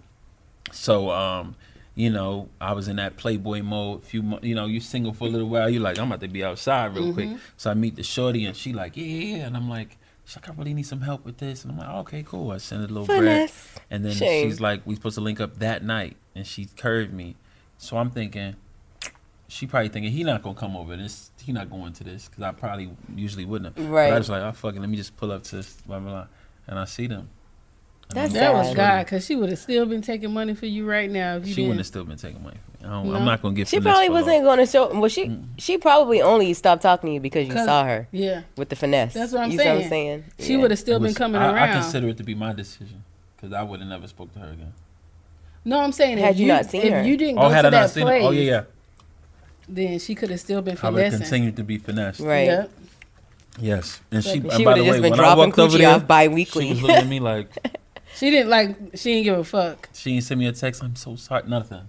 So, 0.72 1.10
um, 1.10 1.54
you 1.94 2.08
know, 2.10 2.48
I 2.62 2.72
was 2.72 2.88
in 2.88 2.96
that 2.96 3.18
Playboy 3.18 3.60
mode. 3.62 4.02
Few, 4.02 4.22
mo- 4.22 4.38
you 4.42 4.54
know, 4.54 4.64
you 4.64 4.80
single 4.80 5.12
for 5.12 5.26
a 5.26 5.30
little 5.30 5.50
while. 5.50 5.68
You 5.68 5.80
like, 5.80 5.98
I'm 5.98 6.06
about 6.08 6.22
to 6.22 6.28
be 6.28 6.42
outside 6.42 6.96
real 6.96 7.12
quick. 7.12 7.26
Mm-hmm. 7.26 7.34
Mhm. 7.36 7.40
So 7.58 7.70
I 7.70 7.74
meet 7.74 7.96
the 7.96 8.02
shorty, 8.02 8.46
and 8.46 8.56
she 8.56 8.72
like, 8.72 8.96
yeah, 8.96 9.04
yeah, 9.04 9.36
yeah. 9.36 9.46
and 9.48 9.54
I'm 9.56 9.68
like, 9.68 9.98
she's 10.24 10.36
like, 10.36 10.48
I 10.48 10.52
really 10.52 10.74
need 10.74 10.86
some 10.86 11.00
help 11.02 11.24
with 11.24 11.38
this, 11.38 11.64
and 11.64 11.72
I'm 11.72 11.78
like, 11.78 11.88
okay, 12.06 12.22
cool. 12.22 12.50
I 12.50 12.58
sent 12.58 12.82
a 12.82 12.86
little 12.92 13.06
bread, 13.06 13.50
and 13.90 14.04
then 14.04 14.12
Shame. 14.12 14.48
she's 14.48 14.60
like, 14.60 14.82
we 14.86 14.94
supposed 14.94 15.14
to 15.16 15.20
link 15.20 15.40
up 15.40 15.58
that 15.58 15.84
night, 15.84 16.16
and 16.34 16.46
she 16.46 16.66
curved 16.76 17.12
me. 17.12 17.36
So 17.78 17.96
I'm 17.96 18.10
thinking, 18.10 18.56
she 19.48 19.66
probably 19.66 19.88
thinking 19.88 20.12
he 20.12 20.24
not 20.24 20.42
gonna 20.42 20.54
come 20.54 20.76
over 20.76 20.96
this. 20.96 21.30
He 21.42 21.52
not 21.52 21.70
going 21.70 21.92
to 21.94 22.04
this 22.04 22.28
because 22.28 22.42
I 22.42 22.52
probably 22.52 22.90
usually 23.14 23.44
wouldn't. 23.44 23.76
have. 23.76 23.86
Right. 23.88 24.08
But 24.08 24.14
I 24.14 24.18
was 24.18 24.30
like, 24.30 24.42
oh 24.42 24.52
fuck 24.52 24.74
it, 24.74 24.80
let 24.80 24.88
me 24.88 24.96
just 24.96 25.16
pull 25.16 25.30
up 25.32 25.42
to 25.44 25.56
this, 25.56 25.74
blah 25.86 25.98
blah 25.98 26.10
blah, 26.10 26.26
and 26.66 26.78
I 26.78 26.84
see 26.86 27.06
them. 27.06 27.28
And 28.10 28.16
That's 28.18 28.32
That 28.34 28.52
was 28.52 28.74
God, 28.74 29.04
because 29.04 29.24
she 29.24 29.34
would 29.36 29.48
have 29.50 29.58
still 29.58 29.86
been 29.86 30.02
taking 30.02 30.32
money 30.32 30.54
for 30.54 30.66
you 30.66 30.86
right 30.88 31.10
now 31.10 31.36
if 31.36 31.46
you 31.46 31.48
She 31.50 31.54
didn't. 31.56 31.68
wouldn't 31.68 31.80
have 31.80 31.86
still 31.86 32.04
been 32.04 32.18
taking 32.18 32.42
money 32.42 32.56
from 32.64 32.72
me. 32.72 32.73
I 32.73 32.73
don't, 32.73 32.73
No. 32.86 33.14
I'm 33.14 33.24
not 33.24 33.40
gonna 33.40 33.54
get. 33.54 33.68
She 33.68 33.80
probably 33.80 34.06
for 34.06 34.12
wasn't 34.12 34.36
long. 34.36 34.44
going 34.44 34.58
to 34.58 34.66
show. 34.66 34.92
Well, 34.98 35.08
she 35.08 35.26
mm. 35.28 35.44
she 35.58 35.78
probably 35.78 36.20
only 36.20 36.52
stopped 36.52 36.82
talking 36.82 37.08
to 37.10 37.14
you 37.14 37.20
because 37.20 37.48
you 37.48 37.54
saw 37.54 37.84
her. 37.84 38.06
yeah. 38.12 38.42
With 38.56 38.68
the 38.68 38.76
finesse. 38.76 39.14
That's 39.14 39.32
what 39.32 39.42
I'm 39.42 39.50
you 39.50 39.58
saying. 39.58 39.74
What 39.76 39.84
I'm 39.84 39.88
saying? 39.88 40.24
She 40.38 40.52
Yeah. 40.54 40.58
would 40.60 40.70
have 40.70 40.78
still 40.80 40.96
It 40.98 41.02
been 41.06 41.14
coming 41.14 41.40
I, 41.40 41.46
around. 41.52 41.68
I 41.70 41.72
consider 41.80 42.08
it 42.08 42.16
to 42.18 42.22
be 42.24 42.34
my 42.34 42.52
decision 42.52 43.02
because 43.36 43.52
I 43.54 43.62
would 43.62 43.80
have 43.80 43.88
never 43.88 44.06
spoke 44.06 44.32
to 44.34 44.38
her 44.40 44.48
again. 44.50 44.72
no, 45.64 45.80
I'm 45.80 45.92
saying 45.92 46.18
Had 46.18 46.34
if 46.34 46.40
you 46.40 46.46
not 46.48 46.66
seen 46.66 46.82
if 46.82 46.92
her. 46.92 47.02
you 47.02 47.16
didn't 47.16 47.38
Oh, 47.38 47.42
go 47.42 47.48
had 47.48 47.62
to 47.62 47.68
I 47.68 47.70
that 47.70 47.90
seen 47.90 48.02
place, 48.04 48.22
it? 48.22 48.26
Oh 48.26 48.30
yeah, 48.30 48.42
yeah. 48.42 48.62
then 49.68 49.98
she 49.98 50.14
could 50.14 50.28
have 50.30 50.40
still 50.40 50.60
been 50.60 50.76
I 50.82 50.90
would 50.90 51.02
have 51.02 51.12
finessing. 51.14 51.24
continued 51.32 51.56
to 51.56 51.64
be 51.64 51.78
finessed. 51.78 52.20
Right. 52.20 52.46
Yep. 52.46 52.70
Yes, 53.60 54.00
and 54.10 54.22
she. 54.22 54.30
She 54.30 54.36
and 54.38 54.48
by 54.48 54.56
would've 54.56 54.64
the 54.78 54.84
just 54.84 54.90
way, 54.90 55.00
been 55.00 55.10
when 55.12 55.12
I 55.20 55.22
dropping 55.22 55.38
walked 55.38 55.58
over 55.58 55.76
coochie 55.76 55.80
there, 55.80 55.94
off 55.94 56.06
bi-weekly. 56.06 56.64
She 56.66 56.70
was 56.72 56.82
looking 56.82 56.96
at 56.96 57.06
me 57.06 57.20
like 57.20 57.48
She 58.16 58.30
didn't 58.30 58.50
like. 58.50 58.76
She 58.94 59.14
didn't 59.14 59.24
give 59.24 59.38
a 59.38 59.44
fuck. 59.44 59.88
she 59.94 60.12
didn't 60.12 60.24
send 60.24 60.40
me 60.40 60.46
a 60.46 60.52
text. 60.52 60.82
I'm 60.82 60.96
so 60.96 61.16
sorry. 61.16 61.44
Nothing. 61.48 61.88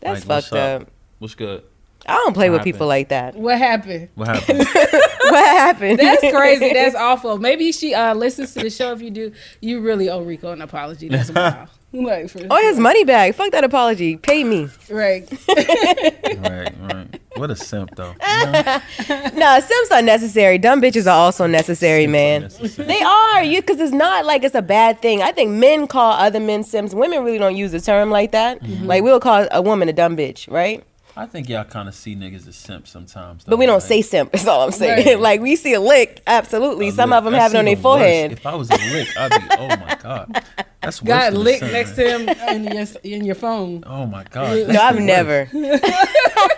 That's 0.00 0.26
Like, 0.26 0.36
what's 0.36 0.48
fucked 0.48 0.82
up. 0.82 0.90
What's 1.18 1.34
good? 1.34 1.62
I 2.06 2.14
don't 2.14 2.32
play 2.32 2.48
What 2.48 2.58
with 2.58 2.64
people 2.64 2.86
like 2.86 3.08
that. 3.08 3.34
What 3.34 3.58
happened? 3.58 4.08
What 4.14 4.28
happened? 4.28 4.58
what 5.22 5.44
happened? 5.44 5.98
That's 5.98 6.20
crazy. 6.20 6.72
That's 6.72 6.94
awful. 6.96 7.38
Maybe 7.38 7.72
she 7.72 7.94
uh, 7.94 8.14
listens 8.14 8.54
to 8.54 8.60
the 8.60 8.70
show. 8.70 8.92
If 8.92 9.02
you 9.02 9.10
do, 9.10 9.32
you 9.60 9.80
really 9.80 10.08
owe 10.08 10.22
Rico 10.22 10.52
an 10.52 10.62
apology. 10.62 11.08
That's 11.08 11.30
wild. 11.30 11.68
Like 11.92 12.28
for, 12.28 12.40
Oh, 12.50 12.60
his 12.68 12.78
money 12.78 13.04
back. 13.04 13.34
Fuck 13.34 13.50
that 13.52 13.64
apology. 13.64 14.16
Pay 14.18 14.44
me. 14.44 14.68
right. 14.90 15.26
right, 15.48 16.72
right. 16.80 17.20
What 17.36 17.50
a 17.50 17.56
simp 17.56 17.94
though. 17.96 18.14
no, 19.34 19.60
simps 19.60 19.90
are 19.92 20.02
necessary. 20.02 20.58
Dumb 20.58 20.82
bitches 20.82 21.06
are 21.06 21.18
also 21.18 21.46
necessary, 21.46 22.06
man. 22.06 22.50
They 22.76 23.00
are. 23.00 23.42
You 23.42 23.60
because 23.62 23.80
it's 23.80 23.92
not 23.92 24.26
like 24.26 24.42
it's 24.44 24.54
a 24.54 24.62
bad 24.62 25.00
thing. 25.00 25.22
I 25.22 25.32
think 25.32 25.52
men 25.52 25.86
call 25.86 26.12
other 26.12 26.40
men 26.40 26.62
simps. 26.64 26.92
Women 26.94 27.24
really 27.24 27.38
don't 27.38 27.56
use 27.56 27.72
the 27.72 27.80
term 27.80 28.10
like 28.10 28.32
that. 28.32 28.60
Mm-hmm. 28.60 28.86
Like 28.86 29.02
we'll 29.02 29.20
call 29.20 29.46
a 29.50 29.62
woman 29.62 29.88
a 29.88 29.92
dumb 29.92 30.16
bitch, 30.16 30.50
right? 30.50 30.84
I 31.20 31.26
think 31.26 31.48
y'all 31.48 31.64
kind 31.64 31.88
of 31.88 31.94
see 31.96 32.14
niggas 32.14 32.46
as 32.46 32.54
simps 32.54 32.90
sometimes. 32.92 33.42
But 33.44 33.58
we 33.58 33.66
don't 33.66 33.80
like- 33.80 33.82
say 33.88 34.02
simp. 34.02 34.30
That's 34.30 34.46
all 34.46 34.62
I'm 34.64 34.70
saying. 34.70 35.04
Right. 35.06 35.18
like 35.28 35.40
we 35.40 35.56
see 35.56 35.74
a 35.74 35.80
lick, 35.80 36.22
absolutely. 36.28 36.88
A 36.88 36.92
Some 36.92 37.10
lick. 37.10 37.18
of 37.18 37.24
them 37.24 37.32
That's 37.32 37.42
have 37.42 37.54
it 37.54 37.58
on 37.58 37.64
their 37.64 37.72
even 37.72 37.82
worse. 37.84 37.98
forehead. 37.98 38.32
If 38.32 38.46
I 38.46 38.54
was 38.54 38.70
a 38.70 38.74
lick, 38.76 39.08
I'd 39.18 39.30
be. 39.30 39.56
Oh 39.58 39.68
my 39.68 39.98
god, 40.00 40.44
that's 40.80 41.02
worse. 41.02 41.08
Got 41.08 41.32
than 41.32 41.40
a 41.40 41.44
licked 41.44 41.58
simp, 41.60 41.72
next 41.72 41.96
man. 41.96 42.26
to 42.26 42.34
him 42.34 42.66
in 42.66 42.72
your 42.72 42.86
in 43.02 43.24
your 43.24 43.34
phone. 43.34 43.82
Oh 43.86 44.06
my 44.06 44.22
god. 44.30 44.68
No, 44.68 44.80
I've 44.80 45.00
never. 45.00 45.48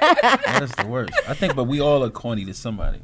That's 0.01 0.75
the 0.75 0.87
worst. 0.87 1.13
I 1.29 1.35
think, 1.35 1.57
but 1.57 1.65
we 1.65 1.81
all 1.81 2.05
are 2.05 2.11
corny 2.11 2.45
to 2.45 2.55
somebody. 2.55 3.01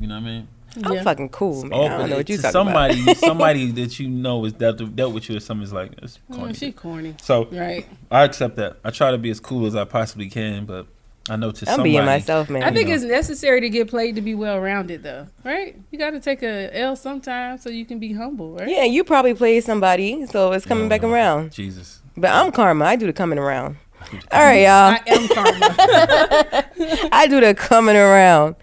You 0.00 0.06
know 0.06 0.14
what 0.14 0.22
I 0.22 0.26
mean? 0.26 0.48
I'm 0.84 0.92
Yeah. 0.94 1.02
fucking 1.02 1.28
cool, 1.30 1.64
man. 1.64 1.70
Oh, 1.74 1.84
I 1.84 1.88
don't 1.88 1.98
but 2.00 2.06
know 2.10 2.16
what 2.16 2.28
you 2.28 2.36
to 2.36 2.42
talking 2.42 2.52
somebody, 2.52 3.02
about. 3.02 3.16
somebody 3.18 3.70
that 3.72 3.98
you 4.00 4.08
know 4.08 4.44
is 4.44 4.52
dealt, 4.54 4.96
dealt 4.96 5.12
with 5.14 5.28
you, 5.28 5.36
or 5.36 5.40
something's 5.40 5.72
like 5.72 5.92
it's 6.02 6.18
corny. 6.32 6.52
Mm, 6.52 6.58
she 6.58 6.72
corny. 6.72 7.14
So 7.22 7.46
Right. 7.52 7.86
I 8.10 8.24
accept 8.24 8.56
that. 8.56 8.76
I 8.84 8.90
try 8.90 9.10
to 9.10 9.18
be 9.18 9.30
as 9.30 9.40
cool 9.40 9.66
as 9.66 9.74
I 9.76 9.84
possibly 9.84 10.28
can, 10.30 10.64
but 10.64 10.86
I 11.30 11.36
know 11.36 11.50
to 11.52 11.60
I'm 11.68 11.74
somebody. 11.74 11.90
being 11.92 12.04
myself, 12.04 12.50
man. 12.50 12.62
I 12.64 12.70
think 12.72 12.88
know. 12.88 12.94
it's 12.94 13.04
necessary 13.04 13.60
to 13.60 13.68
get 13.70 13.88
played 13.88 14.16
to 14.16 14.20
be 14.22 14.34
well 14.34 14.58
rounded, 14.58 15.02
though. 15.04 15.28
Right? 15.44 15.76
You 15.90 15.98
got 15.98 16.10
to 16.10 16.20
take 16.20 16.42
a 16.42 16.76
L 16.76 16.96
sometimes 16.96 17.62
so 17.62 17.70
you 17.70 17.84
can 17.84 17.98
be 18.00 18.12
humble, 18.14 18.54
right? 18.54 18.68
Yeah, 18.68 18.84
you 18.84 19.04
probably 19.04 19.34
played 19.34 19.62
somebody, 19.64 20.26
so 20.26 20.52
it's 20.52 20.66
coming 20.66 20.88
back 20.88 21.04
around. 21.04 21.52
Jesus. 21.52 22.00
But 22.16 22.30
I'm 22.32 22.50
karma. 22.50 22.86
I 22.86 22.96
do 22.96 23.06
the 23.06 23.12
coming 23.12 23.38
around. 23.38 23.76
All 24.32 24.40
right, 24.42 24.62
y'all. 24.62 24.96
I 24.96 25.00
am 25.06 25.28
karma. 25.28 27.08
I 27.12 27.26
do 27.28 27.40
the 27.40 27.54
coming 27.54 27.94
around. 27.96 28.56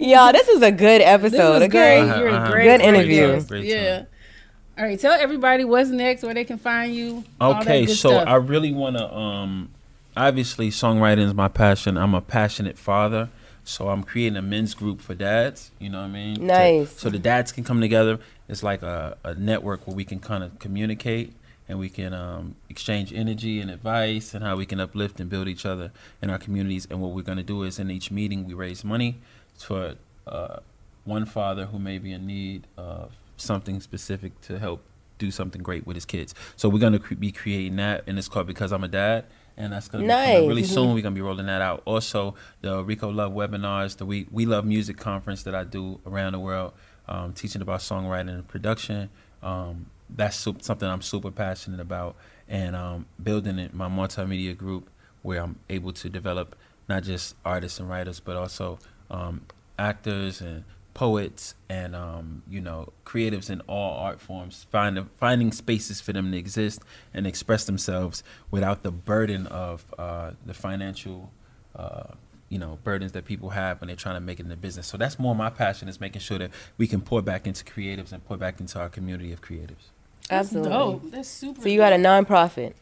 Y'all, 0.00 0.32
this 0.32 0.48
was 0.48 0.62
a 0.62 0.72
good 0.72 1.02
This 1.02 1.06
episode. 1.08 1.52
was 1.54 1.62
okay, 1.64 1.68
great. 1.68 1.98
Uh-huh, 2.00 2.20
You're 2.20 2.28
a 2.28 2.32
uh-huh. 2.32 2.50
great, 2.52 2.64
Good 2.64 2.80
great 2.80 2.88
interview. 2.94 3.26
guest. 3.34 3.48
Great 3.48 3.64
yeah. 3.66 4.04
All 4.78 4.84
right, 4.86 4.98
tell 4.98 5.12
everybody 5.12 5.64
what's 5.64 5.90
next, 5.90 6.22
where 6.22 6.32
they 6.32 6.44
can 6.44 6.56
find 6.56 6.94
you. 6.94 7.22
all 7.38 7.52
that 7.52 7.62
Okay, 7.62 7.84
good 7.84 7.96
so 7.96 8.10
stuff. 8.10 8.26
I 8.26 8.36
really 8.36 8.72
want 8.72 8.96
to. 8.96 9.14
Um, 9.14 9.68
obviously, 10.16 10.70
songwriting 10.70 11.26
is 11.26 11.34
my 11.34 11.48
passion. 11.48 11.98
I'm 11.98 12.14
a 12.14 12.22
passionate 12.22 12.78
father, 12.78 13.28
so 13.62 13.88
I'm 13.90 14.02
creating 14.02 14.38
a 14.38 14.42
men's 14.42 14.72
group 14.72 15.02
for 15.02 15.14
dads. 15.14 15.70
You 15.78 15.90
know 15.90 15.98
what 16.00 16.06
I 16.06 16.12
mean? 16.12 16.36
To- 16.36 16.42
Nice. 16.44 16.92
so 16.98 17.10
the 17.10 17.18
dads 17.18 17.52
can 17.52 17.62
come 17.62 17.82
together. 17.82 18.18
It's 18.48 18.62
like 18.62 18.82
a, 18.82 19.18
a 19.22 19.34
network 19.34 19.86
where 19.86 19.94
we 19.94 20.04
can 20.04 20.18
kind 20.18 20.42
of 20.42 20.58
communicate 20.58 21.34
and 21.68 21.78
we 21.78 21.90
can 21.90 22.14
um, 22.14 22.56
exchange 22.70 23.12
energy 23.12 23.60
and 23.60 23.70
advice 23.70 24.32
and 24.34 24.42
how 24.42 24.56
we 24.56 24.64
can 24.64 24.80
uplift 24.80 25.20
and 25.20 25.28
build 25.28 25.46
each 25.46 25.66
other 25.66 25.92
in 26.22 26.30
our 26.30 26.38
communities. 26.38 26.88
And 26.90 27.02
what 27.02 27.10
we're 27.12 27.22
going 27.22 27.38
to 27.38 27.44
do 27.44 27.62
is 27.64 27.78
in 27.78 27.90
each 27.90 28.10
meeting 28.10 28.46
we 28.46 28.54
raise 28.54 28.82
money 28.82 29.18
for 29.56 29.94
uh, 30.26 30.58
one 31.04 31.24
father 31.26 31.66
who 31.66 31.78
may 31.78 31.98
be 31.98 32.12
in 32.12 32.26
need 32.26 32.66
of 32.76 33.12
something 33.36 33.80
specific 33.80 34.38
to 34.42 34.58
help 34.58 34.82
do 35.18 35.30
something 35.30 35.62
great 35.62 35.86
with 35.86 35.96
his 35.96 36.04
kids. 36.04 36.34
So 36.56 36.68
we're 36.68 36.78
going 36.78 36.92
to 36.94 36.98
cre- 36.98 37.14
be 37.14 37.32
creating 37.32 37.76
that, 37.76 38.04
and 38.06 38.18
it's 38.18 38.28
called 38.28 38.46
Because 38.46 38.72
I'm 38.72 38.84
a 38.84 38.88
Dad. 38.88 39.24
And 39.56 39.74
that's 39.74 39.88
going 39.88 40.00
to 40.02 40.04
be 40.04 40.08
Nice. 40.08 40.34
coming 40.36 40.48
really 40.48 40.62
Mhm. 40.62 40.66
soon. 40.72 40.86
We're 40.94 41.02
going 41.02 41.14
to 41.14 41.18
be 41.18 41.20
rolling 41.20 41.44
that 41.46 41.60
out. 41.60 41.82
Also, 41.84 42.34
the 42.62 42.82
Rico 42.82 43.10
Love 43.10 43.32
webinars, 43.32 43.98
the 43.98 44.06
We, 44.06 44.26
we 44.30 44.46
Love 44.46 44.64
Music 44.64 44.96
conference 44.96 45.42
that 45.42 45.54
I 45.54 45.64
do 45.64 46.00
around 46.06 46.32
the 46.32 46.38
world, 46.38 46.72
um, 47.06 47.34
teaching 47.34 47.60
about 47.60 47.80
songwriting 47.80 48.30
and 48.30 48.48
production. 48.48 49.10
Um, 49.42 49.86
that's 50.08 50.36
sup- 50.36 50.62
something 50.62 50.88
I'm 50.88 51.02
super 51.02 51.30
passionate 51.30 51.80
about. 51.80 52.16
And 52.48 52.74
um, 52.74 53.04
building 53.22 53.58
it, 53.58 53.74
my 53.74 53.88
multimedia 53.88 54.56
group 54.56 54.88
where 55.20 55.42
I'm 55.42 55.56
able 55.68 55.92
to 55.92 56.08
develop 56.08 56.56
not 56.88 57.02
just 57.02 57.34
artists 57.44 57.78
and 57.78 57.88
writers, 57.90 58.18
but 58.18 58.36
also 58.38 58.78
um, 59.10 59.42
actors 59.78 60.40
and 60.40 60.64
poets 60.92 61.54
and 61.68 61.94
um, 61.94 62.42
you 62.48 62.60
know 62.60 62.92
creatives 63.04 63.48
in 63.50 63.60
all 63.62 63.98
art 63.98 64.20
forms, 64.20 64.66
finding 64.70 65.08
finding 65.16 65.52
spaces 65.52 66.00
for 66.00 66.12
them 66.12 66.30
to 66.32 66.38
exist 66.38 66.82
and 67.14 67.26
express 67.26 67.64
themselves 67.64 68.22
without 68.50 68.82
the 68.82 68.90
burden 68.90 69.46
of 69.46 69.84
uh, 69.98 70.32
the 70.44 70.54
financial. 70.54 71.32
Uh, 71.74 72.14
you 72.48 72.58
know 72.58 72.78
burdens 72.82 73.12
that 73.12 73.24
people 73.24 73.50
have 73.50 73.80
when 73.80 73.86
they're 73.86 73.96
trying 73.96 74.16
to 74.16 74.20
make 74.20 74.40
it 74.40 74.42
in 74.42 74.48
the 74.48 74.56
business. 74.56 74.88
So 74.88 74.96
that's 74.96 75.20
more 75.20 75.36
my 75.36 75.50
passion 75.50 75.88
is 75.88 76.00
making 76.00 76.20
sure 76.20 76.36
that 76.38 76.50
we 76.78 76.88
can 76.88 77.00
pour 77.00 77.22
back 77.22 77.46
into 77.46 77.64
creatives 77.64 78.12
and 78.12 78.24
pour 78.24 78.36
back 78.36 78.58
into 78.58 78.78
our 78.78 78.88
community 78.88 79.32
of 79.32 79.40
creatives. 79.40 79.92
Absolutely. 80.28 80.70
dope. 80.70 81.10
That's 81.12 81.28
super 81.28 81.62
So 81.62 81.68
you 81.68 81.78
got 81.78 81.92
a 81.92 81.96
nonprofit. 81.96 82.74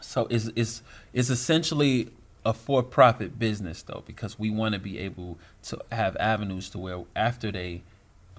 So 0.00 0.28
it's 0.30 0.46
it's 0.54 0.82
it's 1.12 1.30
essentially 1.30 2.10
a 2.44 2.54
for-profit 2.54 3.38
business 3.38 3.82
though 3.82 4.02
because 4.06 4.38
we 4.38 4.48
want 4.50 4.72
to 4.74 4.78
be 4.78 4.98
able 4.98 5.38
to 5.62 5.78
have 5.92 6.16
avenues 6.16 6.70
to 6.70 6.78
where 6.78 7.04
after 7.16 7.50
they 7.50 7.82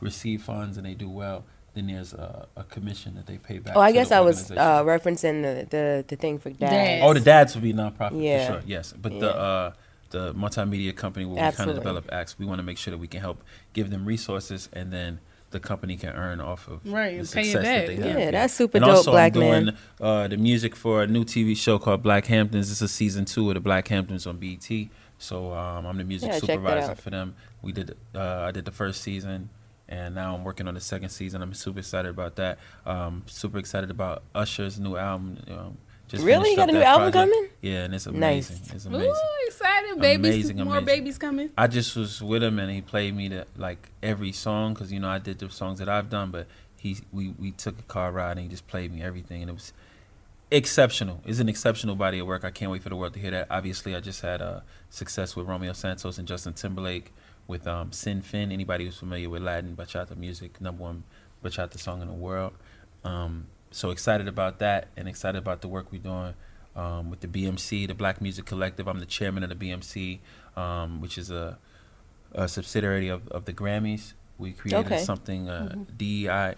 receive 0.01 0.41
funds 0.41 0.77
and 0.77 0.85
they 0.85 0.93
do 0.93 1.09
well, 1.09 1.43
then 1.73 1.87
there's 1.87 2.13
a, 2.13 2.47
a 2.55 2.63
commission 2.63 3.15
that 3.15 3.27
they 3.27 3.37
pay 3.37 3.59
back. 3.59 3.75
Oh, 3.75 3.81
I 3.81 3.89
to 3.89 3.93
the 3.93 3.99
guess 3.99 4.11
I 4.11 4.19
was 4.21 4.51
uh, 4.51 4.83
referencing 4.83 5.43
the, 5.43 5.67
the, 5.69 6.05
the 6.07 6.15
thing 6.15 6.39
for 6.39 6.49
dads. 6.49 7.03
Oh, 7.05 7.13
the 7.13 7.19
dads 7.19 7.53
would 7.55 7.63
be 7.63 7.73
nonprofit 7.73 8.21
Yeah. 8.23 8.45
for 8.47 8.53
sure. 8.53 8.61
Yes, 8.65 8.93
but 8.93 9.11
Yeah. 9.13 9.19
the 9.19 9.35
uh, 9.35 9.71
the 10.11 10.33
multimedia 10.33 10.95
company 10.95 11.23
where 11.25 11.35
we 11.35 11.55
kind 11.55 11.69
of 11.69 11.75
develop 11.75 12.09
acts, 12.11 12.39
we 12.39 12.45
want 12.45 12.57
to 12.57 12.63
make 12.63 12.79
sure 12.79 12.89
that 12.91 12.97
we 12.97 13.07
can 13.07 13.19
help 13.21 13.43
give 13.73 13.91
them 13.91 14.05
resources, 14.05 14.67
and 14.73 14.91
then 14.91 15.19
the 15.51 15.59
company 15.59 15.97
can 15.97 16.13
earn 16.15 16.39
off 16.39 16.67
of 16.67 16.81
Right, 16.85 17.13
the 17.13 17.19
and 17.19 17.31
pay 17.31 17.41
it 17.41 17.45
success 17.45 17.63
that 17.63 17.87
they 17.87 17.95
have. 17.97 18.19
Yeah, 18.19 18.31
that's 18.31 18.53
super 18.53 18.77
and 18.77 18.85
dope, 18.85 18.97
also, 18.97 19.11
Black 19.11 19.35
I'm 19.35 19.41
doing 19.41 19.65
man. 19.65 19.77
uh, 19.99 20.27
the 20.27 20.37
music 20.37 20.75
for 20.75 21.03
a 21.03 21.07
new 21.07 21.23
TV 21.25 21.55
show 21.57 21.79
called 21.79 22.03
Black 22.03 22.25
Hamptons. 22.27 22.69
This 22.69 22.81
is 22.81 22.91
season 22.91 23.25
two 23.25 23.49
of 23.49 23.55
the 23.55 23.59
Black 23.59 23.87
Hamptons 23.87 24.27
on 24.27 24.37
BET. 24.37 24.67
So 25.17 25.53
um, 25.53 25.85
I'm 25.85 25.97
the 25.97 26.03
music 26.03 26.29
Yeah, 26.31 26.39
supervisor 26.39 26.95
for 26.95 27.09
them. 27.09 27.35
We 27.61 27.71
did 27.71 27.97
uh, 28.15 28.41
I 28.47 28.51
did 28.51 28.65
the 28.65 28.71
first 28.71 29.01
season, 29.01 29.49
and 29.87 30.15
now 30.15 30.33
I'm 30.35 30.43
working 30.43 30.67
on 30.67 30.75
the 30.75 30.79
second 30.81 31.09
season. 31.09 31.41
I'm 31.41 31.53
super 31.53 31.79
excited 31.79 32.09
about 32.09 32.35
that. 32.37 32.57
Um, 32.85 33.23
super 33.27 33.57
excited 33.57 33.89
about 33.91 34.23
Usher's 34.33 34.79
new 34.79 34.95
album. 34.95 35.39
Um, 35.49 35.77
just 36.09 36.23
Really? 36.23 36.43
finished 36.43 36.51
You 36.51 36.55
got 36.57 36.69
a 36.69 36.71
new 36.73 36.79
that 36.79 36.87
album 36.87 37.11
project. 37.11 37.33
coming? 37.33 37.49
Yeah, 37.61 37.83
and 37.85 37.95
it's 37.95 38.05
Nice. 38.07 38.49
amazing. 38.49 38.75
It's 38.75 38.85
amazing. 38.85 39.09
Ooh, 39.09 39.45
excited. 39.47 39.99
Babies, 39.99 40.35
Amazing, 40.35 40.57
more 40.57 40.65
amazing. 40.77 40.85
babies 40.85 41.17
coming. 41.17 41.49
I 41.57 41.67
just 41.67 41.95
was 41.95 42.21
with 42.21 42.43
him 42.43 42.59
and 42.59 42.69
he 42.71 42.81
played 42.81 43.15
me 43.15 43.27
the 43.29 43.45
like 43.57 43.89
every 44.03 44.31
song 44.31 44.73
because 44.73 44.91
you 44.91 44.99
know 44.99 45.09
I 45.09 45.19
did 45.19 45.39
the 45.39 45.49
songs 45.49 45.79
that 45.79 45.87
I've 45.89 46.09
done, 46.09 46.31
but 46.31 46.47
he 46.77 46.97
we 47.13 47.29
we 47.39 47.51
took 47.51 47.79
a 47.79 47.83
car 47.83 48.11
ride 48.11 48.31
and 48.31 48.41
he 48.41 48.47
just 48.47 48.67
played 48.67 48.93
me 48.93 49.01
everything 49.01 49.41
and 49.41 49.49
it 49.49 49.53
was 49.53 49.71
exceptional. 50.51 51.21
It's 51.25 51.39
an 51.39 51.49
exceptional 51.49 51.95
body 51.95 52.19
of 52.19 52.27
work. 52.27 52.43
I 52.43 52.51
can't 52.51 52.71
wait 52.71 52.81
for 52.83 52.89
the 52.89 52.95
world 52.95 53.13
to 53.13 53.19
hear 53.19 53.31
that. 53.31 53.47
Obviously, 53.49 53.95
I 53.95 53.99
just 53.99 54.21
had 54.21 54.41
uh, 54.41 54.61
success 54.89 55.35
with 55.35 55.47
Romeo 55.47 55.73
Santos 55.73 56.17
and 56.17 56.27
Justin 56.27 56.53
Timberlake 56.53 57.11
with 57.47 57.67
um, 57.67 57.91
Sin 57.91 58.21
Fin. 58.21 58.51
Anybody 58.51 58.85
who's 58.85 58.97
familiar 58.97 59.29
with 59.29 59.41
Latin 59.43 59.75
bachata 59.75 60.15
music, 60.17 60.59
number 60.61 60.83
one 60.83 61.03
bachata 61.43 61.77
song 61.79 62.01
in 62.01 62.07
the 62.07 62.13
world. 62.13 62.53
Um, 63.03 63.47
so 63.71 63.91
excited 63.91 64.27
about 64.27 64.59
that 64.59 64.87
and 64.97 65.07
excited 65.07 65.37
about 65.37 65.61
the 65.61 65.67
work 65.67 65.91
we're 65.91 66.01
doing 66.01 66.33
um, 66.75 67.09
with 67.09 67.19
the 67.21 67.27
BMC, 67.27 67.87
the 67.87 67.93
Black 67.93 68.21
Music 68.21 68.45
Collective. 68.45 68.87
I'm 68.87 68.99
the 68.99 69.05
chairman 69.05 69.43
of 69.43 69.49
the 69.49 69.55
BMC, 69.55 70.19
um, 70.57 71.01
which 71.01 71.17
is 71.17 71.29
a, 71.31 71.57
a 72.33 72.47
subsidiary 72.47 73.09
of, 73.09 73.27
of 73.29 73.45
the 73.45 73.53
Grammys. 73.53 74.13
We 74.37 74.53
created 74.53 74.85
Okay. 74.85 75.03
something, 75.03 75.49
uh, 75.49 75.73
Mhm. 75.75 75.97
DEI 75.97 76.55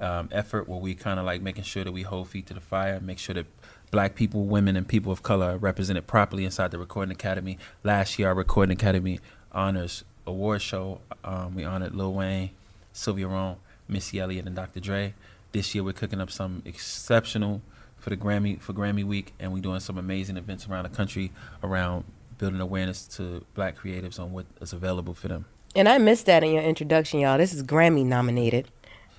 um, 0.00 0.28
effort 0.32 0.68
where 0.68 0.80
we 0.80 0.94
kind 0.94 1.20
of 1.20 1.24
like 1.26 1.40
making 1.42 1.62
sure 1.64 1.84
that 1.84 1.92
we 1.92 2.02
hold 2.02 2.28
feet 2.28 2.46
to 2.46 2.54
the 2.54 2.60
fire, 2.60 2.98
make 3.00 3.18
sure 3.18 3.34
that 3.34 3.46
black 3.92 4.14
people, 4.16 4.44
women, 4.46 4.76
and 4.76 4.86
people 4.88 5.12
of 5.12 5.22
color 5.22 5.52
are 5.52 5.56
represented 5.58 6.06
properly 6.08 6.44
inside 6.44 6.70
the 6.72 6.78
Recording 6.78 7.12
Academy. 7.12 7.56
Last 7.84 8.18
year, 8.18 8.28
our 8.28 8.34
Recording 8.34 8.72
Academy 8.72 9.20
Honors 9.52 10.02
Award 10.26 10.60
Show, 10.62 11.00
um, 11.24 11.54
we 11.54 11.64
honored 11.64 11.94
Lil 11.94 12.12
Wayne, 12.12 12.50
Sylvia 12.92 13.28
Rhone, 13.28 13.56
Missy 13.86 14.18
Elliott, 14.18 14.46
and 14.46 14.56
Dr. 14.56 14.80
Dre. 14.80 15.14
This 15.52 15.74
year, 15.74 15.84
we're 15.84 15.92
cooking 15.92 16.20
up 16.20 16.30
some 16.30 16.62
exceptional 16.64 17.60
for 17.98 18.08
the 18.08 18.16
Grammy 18.16 18.58
for 18.58 18.72
Grammy 18.72 19.04
Week, 19.04 19.34
and 19.38 19.52
we're 19.52 19.60
doing 19.60 19.80
some 19.80 19.98
amazing 19.98 20.38
events 20.38 20.66
around 20.66 20.84
the 20.84 20.96
country 20.96 21.30
around 21.62 22.04
building 22.38 22.60
awareness 22.60 23.06
to 23.06 23.44
black 23.54 23.78
creatives 23.78 24.18
on 24.18 24.32
what 24.32 24.46
is 24.62 24.72
available 24.72 25.12
for 25.12 25.28
them. 25.28 25.44
And 25.76 25.88
I 25.88 25.98
missed 25.98 26.24
that 26.26 26.42
in 26.42 26.52
your 26.52 26.62
introduction, 26.62 27.20
y'all. 27.20 27.36
This 27.36 27.52
is 27.52 27.62
Grammy 27.62 28.04
nominated 28.04 28.68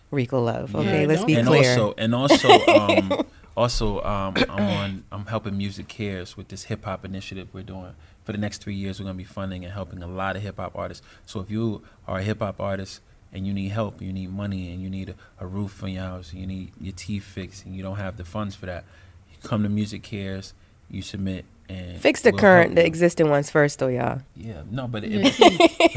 Rico 0.09 0.41
Love. 0.41 0.75
Okay, 0.75 1.05
let's 1.05 1.23
be 1.23 1.35
and 1.35 1.47
clear. 1.47 1.69
Also, 1.69 1.93
and 1.99 2.15
also, 2.15 2.49
um, 2.67 3.25
also, 3.55 4.01
um, 4.01 4.33
I'm 4.49 4.49
on. 4.49 5.03
I'm 5.11 5.25
helping 5.27 5.53
MusiCares 5.53 6.35
with 6.35 6.47
this 6.47 6.63
hip 6.63 6.83
hop 6.85 7.05
initiative 7.05 7.49
we're 7.53 7.61
doing. 7.61 7.93
For 8.23 8.31
the 8.31 8.39
next 8.39 8.63
three 8.63 8.75
years, 8.75 8.99
we're 8.99 9.05
gonna 9.05 9.17
be 9.17 9.23
funding 9.23 9.63
and 9.63 9.73
helping 9.73 10.01
a 10.01 10.07
lot 10.07 10.35
of 10.35 10.41
hip 10.41 10.57
hop 10.57 10.71
artists. 10.75 11.05
So 11.27 11.41
if 11.41 11.51
you 11.51 11.83
are 12.07 12.17
a 12.17 12.23
hip 12.23 12.39
hop 12.39 12.59
artist 12.59 13.01
and 13.33 13.47
you 13.47 13.53
need 13.53 13.69
help, 13.69 14.01
you 14.01 14.13
need 14.13 14.31
money, 14.31 14.71
and 14.71 14.81
you 14.81 14.89
need 14.89 15.09
a, 15.09 15.15
a 15.39 15.47
roof 15.47 15.83
on 15.83 15.91
your 15.91 16.03
house, 16.03 16.31
and 16.31 16.41
you 16.41 16.47
need 16.47 16.71
your 16.79 16.93
teeth 16.93 17.23
fixed, 17.23 17.65
and 17.65 17.75
you 17.75 17.81
don't 17.81 17.97
have 17.97 18.17
the 18.17 18.25
funds 18.25 18.55
for 18.55 18.67
that, 18.67 18.85
you 19.29 19.37
come 19.47 19.63
to 19.63 19.69
MusiCares. 19.69 20.53
You 20.89 21.01
submit 21.01 21.45
and 21.73 21.99
Fix 21.99 22.21
the 22.21 22.31
we'll 22.31 22.39
current, 22.39 22.75
the 22.75 22.85
existing 22.85 23.29
ones 23.29 23.49
first, 23.49 23.79
though, 23.79 23.87
y'all. 23.87 24.21
Yeah, 24.35 24.61
no, 24.69 24.87
but 24.87 25.03
it, 25.03 25.11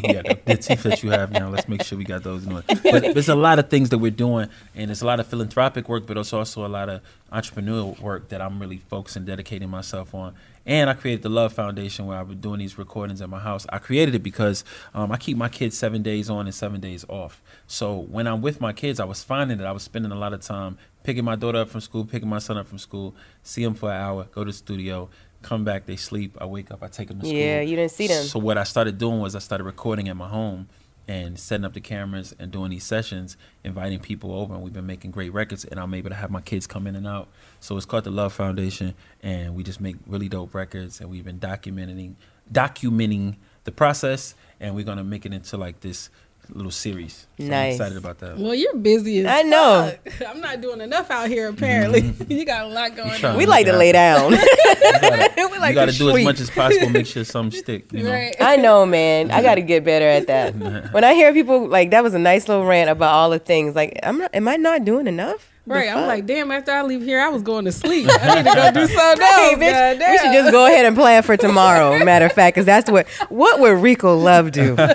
yeah, 0.03 0.23
the, 0.23 0.39
the 0.45 0.57
teeth 0.57 0.83
that 0.85 1.03
you 1.03 1.11
have 1.11 1.31
now, 1.31 1.49
let's 1.49 1.69
make 1.69 1.83
sure 1.83 1.99
we 1.99 2.05
got 2.05 2.23
those 2.23 2.47
in 2.47 2.53
order. 2.53 2.67
But 2.83 3.15
there's 3.15 3.29
a 3.29 3.35
lot 3.35 3.59
of 3.59 3.69
things 3.69 3.91
that 3.91 3.99
we're 3.99 4.11
doing, 4.11 4.49
and 4.75 4.89
there's 4.89 5.03
a 5.03 5.07
lot 5.07 5.21
of 5.21 5.27
philanthropic 5.27 5.89
work, 5.89 6.07
but 6.07 6.17
it's 6.17 6.33
also 6.33 6.65
a 6.65 6.69
lot 6.69 6.89
of 6.89 7.03
entrepreneurial 7.33 7.99
work 8.01 8.29
that 8.29 8.41
I'm 8.41 8.59
really 8.59 8.79
focusing, 8.79 9.25
dedicating 9.25 9.69
myself 9.69 10.15
on. 10.15 10.35
And 10.65 10.91
I 10.91 10.95
created 10.95 11.23
the 11.23 11.29
Love 11.29 11.53
Foundation 11.53 12.07
where 12.07 12.19
I've 12.19 12.29
been 12.29 12.41
doing 12.41 12.59
these 12.59 12.77
recordings 12.77 13.21
at 13.21 13.29
my 13.29 13.39
house. 13.39 13.67
I 13.69 13.79
created 13.79 14.17
it 14.17 14.23
because 14.23 14.65
um, 14.95 15.13
I 15.13 15.17
keep 15.17 15.37
my 15.37 15.49
kids 15.49 15.79
seven 15.79 16.03
days 16.03 16.29
on 16.29 16.47
and 16.47 16.55
seven 16.55 16.81
days 16.81 17.05
off. 17.09 17.41
So 17.69 17.97
when 17.97 18.27
I'm 18.27 18.43
with 18.43 18.61
my 18.61 18.73
kids, 18.73 18.99
I 18.99 19.05
was 19.05 19.23
finding 19.23 19.59
that 19.59 19.67
I 19.67 19.73
was 19.73 19.85
spending 19.85 20.11
a 20.11 20.17
lot 20.17 20.33
of 20.33 20.41
time 20.41 20.77
picking 21.05 21.25
my 21.25 21.37
daughter 21.37 21.59
up 21.59 21.69
from 21.69 21.81
school, 21.81 22.05
picking 22.05 22.29
my 22.29 22.41
son 22.41 22.59
up 22.59 22.67
from 22.67 22.79
school, 22.79 23.15
see 23.45 23.63
them 23.63 23.75
for 23.75 23.93
an 23.93 23.97
hour, 23.97 24.25
go 24.33 24.43
to 24.43 24.51
the 24.51 24.57
studio, 24.57 25.09
come 25.47 25.65
back, 25.65 25.87
they 25.87 25.97
sleep, 25.97 26.37
I 26.41 26.47
wake 26.47 26.71
up, 26.71 26.83
I 26.83 26.89
take 26.89 27.09
them 27.09 27.21
to 27.21 27.27
school. 27.27 27.39
Yeah, 27.39 27.61
you 27.61 27.77
didn't 27.77 27.93
see 27.93 28.09
them. 28.09 28.25
So 28.25 28.39
what 28.39 28.59
I 28.59 28.65
started 28.65 28.99
doing 28.99 29.21
was 29.21 29.35
I 29.35 29.39
started 29.39 29.65
recording 29.65 30.09
at 30.09 30.17
my 30.17 30.29
home 30.29 30.69
and 31.09 31.39
setting 31.39 31.65
up 31.65 31.73
the 31.73 31.81
cameras 31.81 32.35
and 32.39 32.51
doing 32.51 32.71
these 32.71 32.85
sessions, 32.85 33.37
inviting 33.63 34.01
people 34.01 34.33
over, 34.33 34.55
and 34.55 34.63
we've 34.63 34.73
been 34.73 34.87
making 34.87 35.13
great 35.13 35.33
records. 35.33 35.65
And 35.65 35.79
I'm 35.79 35.95
able 35.95 36.11
to 36.11 36.17
have 36.17 36.31
my 36.31 36.41
kids 36.41 36.67
come 36.67 36.87
in 36.87 36.97
and 36.97 37.07
out. 37.07 37.29
So 37.61 37.77
it's 37.77 37.87
called 37.87 38.05
the 38.05 38.11
Love 38.11 38.33
Foundation, 38.33 38.95
and 39.23 39.55
we 39.55 39.63
just 39.63 39.81
make 39.81 39.97
really 40.07 40.29
dope 40.29 40.53
records. 40.53 41.01
And 41.01 41.09
we've 41.09 41.25
been 41.25 41.39
documenting 41.39 42.17
documenting 42.53 43.37
the 43.65 43.73
process, 43.73 44.35
and 44.61 44.75
we're 44.75 44.85
gonna 44.85 45.05
make 45.05 45.25
it 45.27 45.33
into 45.33 45.57
like 45.57 45.81
this 45.81 46.11
little 46.51 46.71
series. 46.71 47.27
So 47.39 47.45
I'm 47.45 47.51
Nice. 47.51 47.75
excited 47.75 47.99
about 47.99 48.19
that. 48.21 48.39
Well, 48.39 48.55
you're 48.55 48.77
busy 48.77 49.21
as 49.21 49.27
I 49.27 49.43
know. 49.43 49.93
fuck. 50.05 50.29
I'm 50.29 50.41
not 50.41 50.61
doing 50.61 50.81
enough 50.81 51.11
out 51.11 51.29
here, 51.29 51.49
apparently. 51.49 52.03
Mm-hmm. 52.03 52.33
you 52.33 52.45
got 52.45 52.65
a 52.65 52.69
lot 52.69 52.97
going 52.97 53.25
on. 53.25 53.37
We 53.37 53.47
like 53.47 53.67
to 53.67 53.77
lay 53.77 53.93
down. 53.93 54.33
you 54.33 54.39
gotta, 54.39 55.33
We 55.53 55.59
like 55.59 55.71
you 55.71 55.75
gotta 55.75 55.93
to 55.93 55.99
do 55.99 56.11
as 56.17 56.25
much 56.25 56.41
as 56.41 56.51
possible. 56.51 56.91
Make 56.91 57.07
sure 57.07 57.25
some 57.25 57.51
stick. 57.51 57.93
You 57.93 58.05
know? 58.05 58.13
Right. 58.13 58.35
I 58.41 58.57
know, 58.57 58.87
man. 58.87 59.31
I 59.31 59.43
got 59.43 59.57
to 59.57 59.63
get 59.63 59.85
better 59.85 60.07
at 60.07 60.27
that. 60.29 60.93
when 60.93 61.05
I 61.05 61.15
hear 61.15 61.33
people 61.33 61.67
like 61.69 61.91
that 61.91 62.03
was 62.03 62.15
a 62.15 62.19
nice 62.19 62.49
little 62.49 62.65
rant 62.65 62.91
about 62.91 63.13
all 63.13 63.31
the 63.31 63.39
things. 63.39 63.75
Like, 63.75 63.99
I'm 64.03 64.19
not. 64.19 64.35
Am 64.35 64.47
I 64.49 64.57
not 64.57 64.85
doing 64.85 65.07
enough? 65.07 65.51
The 65.67 65.75
Right, 65.75 65.89
I'm 65.89 66.07
like, 66.07 66.27
damn. 66.27 66.51
After 66.53 66.71
I 66.73 66.83
leave 66.83 67.03
here, 67.03 67.21
I 67.21 67.29
was 67.29 67.43
going 67.43 67.65
to 67.65 67.73
sleep. 67.73 68.09
I 68.21 68.37
need 68.37 68.49
to 68.49 68.55
go 68.55 68.71
do 68.71 68.87
something 68.87 69.27
Hey, 69.27 69.53
else. 69.53 69.59
bitch, 69.63 70.11
we 70.11 70.19
should 70.19 70.33
just 70.33 70.53
go 70.53 70.67
ahead 70.67 70.85
and 70.87 70.95
plan 70.97 71.23
for 71.25 71.37
tomorrow. 71.37 72.03
Matter 72.05 72.27
of 72.27 72.33
fact, 72.33 72.55
because 72.55 72.67
that's 72.67 72.89
what 72.91 73.09
what 73.29 73.59
would 73.61 73.83
Rico 73.83 74.17
Love 74.17 74.53
do? 74.53 74.77
All 74.79 74.87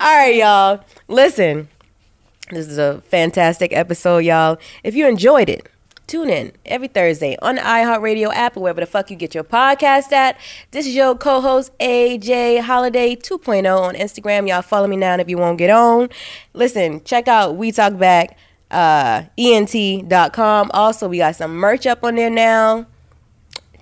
right, 0.00 0.34
y'all. 0.36 0.84
Listen, 1.08 1.68
this 2.50 2.66
is 2.68 2.78
a 2.78 3.00
fantastic 3.02 3.72
episode, 3.72 4.18
y'all. 4.18 4.58
If 4.84 4.94
you 4.94 5.06
enjoyed 5.08 5.48
it, 5.48 5.68
tune 6.06 6.28
in 6.28 6.52
every 6.66 6.88
Thursday 6.88 7.36
on 7.40 7.54
the 7.56 7.62
iHeartRadio 7.62 8.32
app 8.34 8.56
or 8.56 8.60
wherever 8.60 8.80
the 8.80 8.86
fuck 8.86 9.10
you 9.10 9.16
get 9.16 9.34
your 9.34 9.44
podcast 9.44 10.12
at. 10.12 10.36
This 10.70 10.86
is 10.86 10.94
your 10.94 11.16
co-host 11.16 11.72
AJ 11.78 12.60
Holiday 12.60 13.16
2.0 13.16 13.80
on 13.80 13.94
Instagram. 13.94 14.48
Y'all 14.48 14.62
follow 14.62 14.86
me 14.86 14.96
now 14.96 15.16
if 15.16 15.28
you 15.30 15.38
won't 15.38 15.56
get 15.58 15.70
on. 15.70 16.10
Listen, 16.52 17.02
check 17.04 17.28
out 17.28 17.56
We 17.56 17.72
Talk 17.72 17.96
Back. 17.98 18.36
Uh, 18.72 19.24
ent.com. 19.36 20.70
Also, 20.72 21.08
we 21.08 21.18
got 21.18 21.36
some 21.36 21.56
merch 21.56 21.86
up 21.86 22.02
on 22.02 22.14
there 22.14 22.30
now. 22.30 22.86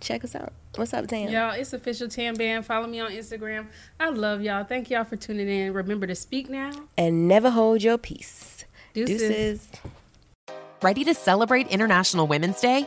Check 0.01 0.25
us 0.25 0.35
out. 0.35 0.53
What's 0.77 0.95
up, 0.95 1.07
Tam? 1.09 1.29
Y'all, 1.29 1.53
it's 1.53 1.73
official 1.73 2.09
Tambam. 2.09 2.65
Follow 2.65 2.87
me 2.87 3.01
on 3.01 3.11
Instagram. 3.11 3.67
I 3.99 4.11
love 4.11 4.41
y'all. 4.41 4.65
Thank 4.65 4.91
y'all 4.91 5.05
for 5.05 5.17
tuning 5.17 5.49
in. 5.49 5.73
Remember 5.73 6.07
to 6.07 6.15
speak 6.15 6.49
now. 6.49 6.71
And 6.97 7.29
never 7.29 7.51
hold 7.51 7.83
your 7.83 7.99
peace. 7.99 8.65
Deuces. 8.95 9.21
Deuces. 9.21 9.69
Ready 10.83 11.05
to 11.05 11.15
celebrate 11.15 11.69
International 11.69 12.27
Women's 12.27 12.61
Day? 12.61 12.87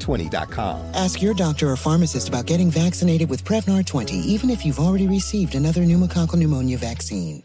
Prevnar20.com. 0.01 0.91
Ask 0.93 1.21
your 1.21 1.33
doctor 1.33 1.69
or 1.69 1.75
pharmacist 1.75 2.29
about 2.29 2.45
getting 2.45 2.69
vaccinated 2.69 3.29
with 3.29 3.43
Prevnar 3.45 3.85
20, 3.85 4.15
even 4.15 4.49
if 4.49 4.65
you've 4.65 4.79
already 4.79 5.07
received 5.07 5.55
another 5.55 5.81
pneumococcal 5.81 6.35
pneumonia 6.35 6.77
vaccine. 6.77 7.43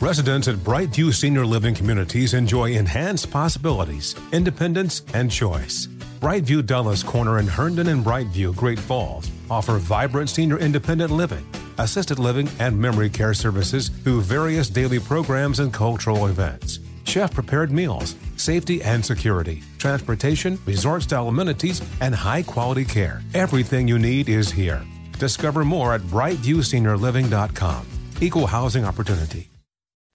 Residents 0.00 0.48
at 0.48 0.56
Brightview 0.56 1.12
Senior 1.12 1.44
Living 1.44 1.74
Communities 1.74 2.32
enjoy 2.32 2.72
enhanced 2.72 3.30
possibilities, 3.30 4.14
independence, 4.32 5.02
and 5.14 5.30
choice. 5.30 5.88
Brightview 6.20 6.64
Dulles 6.64 7.02
Corner 7.02 7.38
in 7.38 7.46
Herndon 7.46 7.88
and 7.88 8.04
Brightview, 8.04 8.54
Great 8.54 8.78
Falls, 8.78 9.30
offer 9.50 9.78
vibrant 9.78 10.30
senior 10.30 10.58
independent 10.58 11.10
living, 11.10 11.46
assisted 11.78 12.18
living, 12.18 12.48
and 12.60 12.78
memory 12.78 13.10
care 13.10 13.34
services 13.34 13.88
through 13.88 14.20
various 14.22 14.68
daily 14.68 15.00
programs 15.00 15.60
and 15.60 15.72
cultural 15.72 16.26
events. 16.26 16.78
Chef 17.04 17.34
prepared 17.34 17.72
meals, 17.72 18.14
safety 18.36 18.82
and 18.82 19.04
security, 19.04 19.62
transportation, 19.80 20.58
resort 20.66 21.02
style 21.02 21.26
amenities, 21.28 21.82
and 22.00 22.14
high 22.14 22.42
quality 22.44 22.84
care. 22.84 23.22
Everything 23.34 23.88
you 23.88 23.98
need 23.98 24.28
is 24.28 24.52
here. 24.52 24.84
Discover 25.18 25.64
more 25.64 25.94
at 25.94 26.02
brightviewseniorliving.com. 26.02 27.86
Equal 28.20 28.46
housing 28.46 28.84
opportunity. 28.84 29.50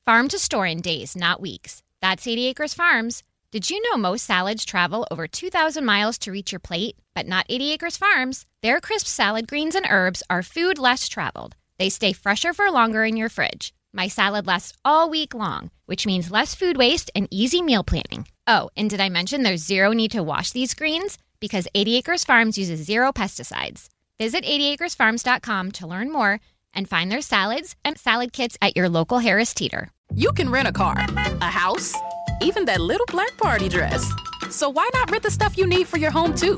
Farm 0.05 0.27
to 0.27 0.37
store 0.37 0.67
in 0.67 0.81
days, 0.81 1.15
not 1.15 1.41
weeks. 1.41 1.81
That's 1.99 2.27
80 2.27 2.45
Acres 2.45 2.75
Farms. 2.75 3.23
Did 3.51 3.69
you 3.69 3.81
know 3.81 3.97
most 3.97 4.25
salads 4.25 4.65
travel 4.65 5.07
over 5.09 5.27
2,000 5.27 5.83
miles 5.83 6.17
to 6.19 6.31
reach 6.31 6.51
your 6.51 6.59
plate? 6.59 6.95
But 7.15 7.25
not 7.25 7.47
80 7.49 7.71
Acres 7.71 7.97
Farms. 7.97 8.45
Their 8.61 8.79
crisp 8.79 9.07
salad 9.07 9.47
greens 9.47 9.73
and 9.73 9.87
herbs 9.89 10.21
are 10.29 10.43
food 10.43 10.77
less 10.77 11.07
traveled. 11.07 11.55
They 11.79 11.89
stay 11.89 12.13
fresher 12.13 12.53
for 12.53 12.69
longer 12.69 13.03
in 13.03 13.17
your 13.17 13.29
fridge. 13.29 13.73
My 13.93 14.07
salad 14.07 14.45
lasts 14.45 14.73
all 14.83 15.09
week 15.09 15.33
long, 15.33 15.71
which 15.85 16.05
means 16.05 16.31
less 16.31 16.55
food 16.55 16.77
waste 16.77 17.11
and 17.15 17.27
easy 17.31 17.61
meal 17.61 17.83
planning. 17.83 18.27
Oh, 18.47 18.69
and 18.75 18.89
did 18.89 19.01
I 19.01 19.09
mention 19.09 19.43
there's 19.43 19.65
zero 19.65 19.91
need 19.91 20.11
to 20.11 20.23
wash 20.23 20.51
these 20.51 20.73
greens? 20.73 21.17
Because 21.39 21.67
80 21.75 21.95
Acres 21.97 22.23
Farms 22.23 22.57
uses 22.57 22.85
zero 22.85 23.11
pesticides. 23.11 23.87
Visit 24.19 24.45
80acresfarms.com 24.45 25.71
to 25.73 25.87
learn 25.87 26.11
more 26.11 26.39
and 26.73 26.89
find 26.89 27.11
their 27.11 27.21
salads 27.21 27.75
and 27.83 27.97
salad 27.97 28.33
kits 28.33 28.57
at 28.61 28.75
your 28.75 28.89
local 28.89 29.19
Harris 29.19 29.53
Teeter. 29.53 29.89
You 30.13 30.31
can 30.31 30.49
rent 30.49 30.67
a 30.67 30.71
car, 30.71 30.97
a 31.41 31.49
house, 31.49 31.93
even 32.41 32.65
that 32.65 32.79
little 32.79 33.05
black 33.07 33.35
party 33.37 33.69
dress. 33.69 34.09
So 34.49 34.69
why 34.69 34.89
not 34.93 35.11
rent 35.11 35.23
the 35.23 35.31
stuff 35.31 35.57
you 35.57 35.65
need 35.65 35.87
for 35.87 35.97
your 35.97 36.11
home 36.11 36.35
too? 36.35 36.57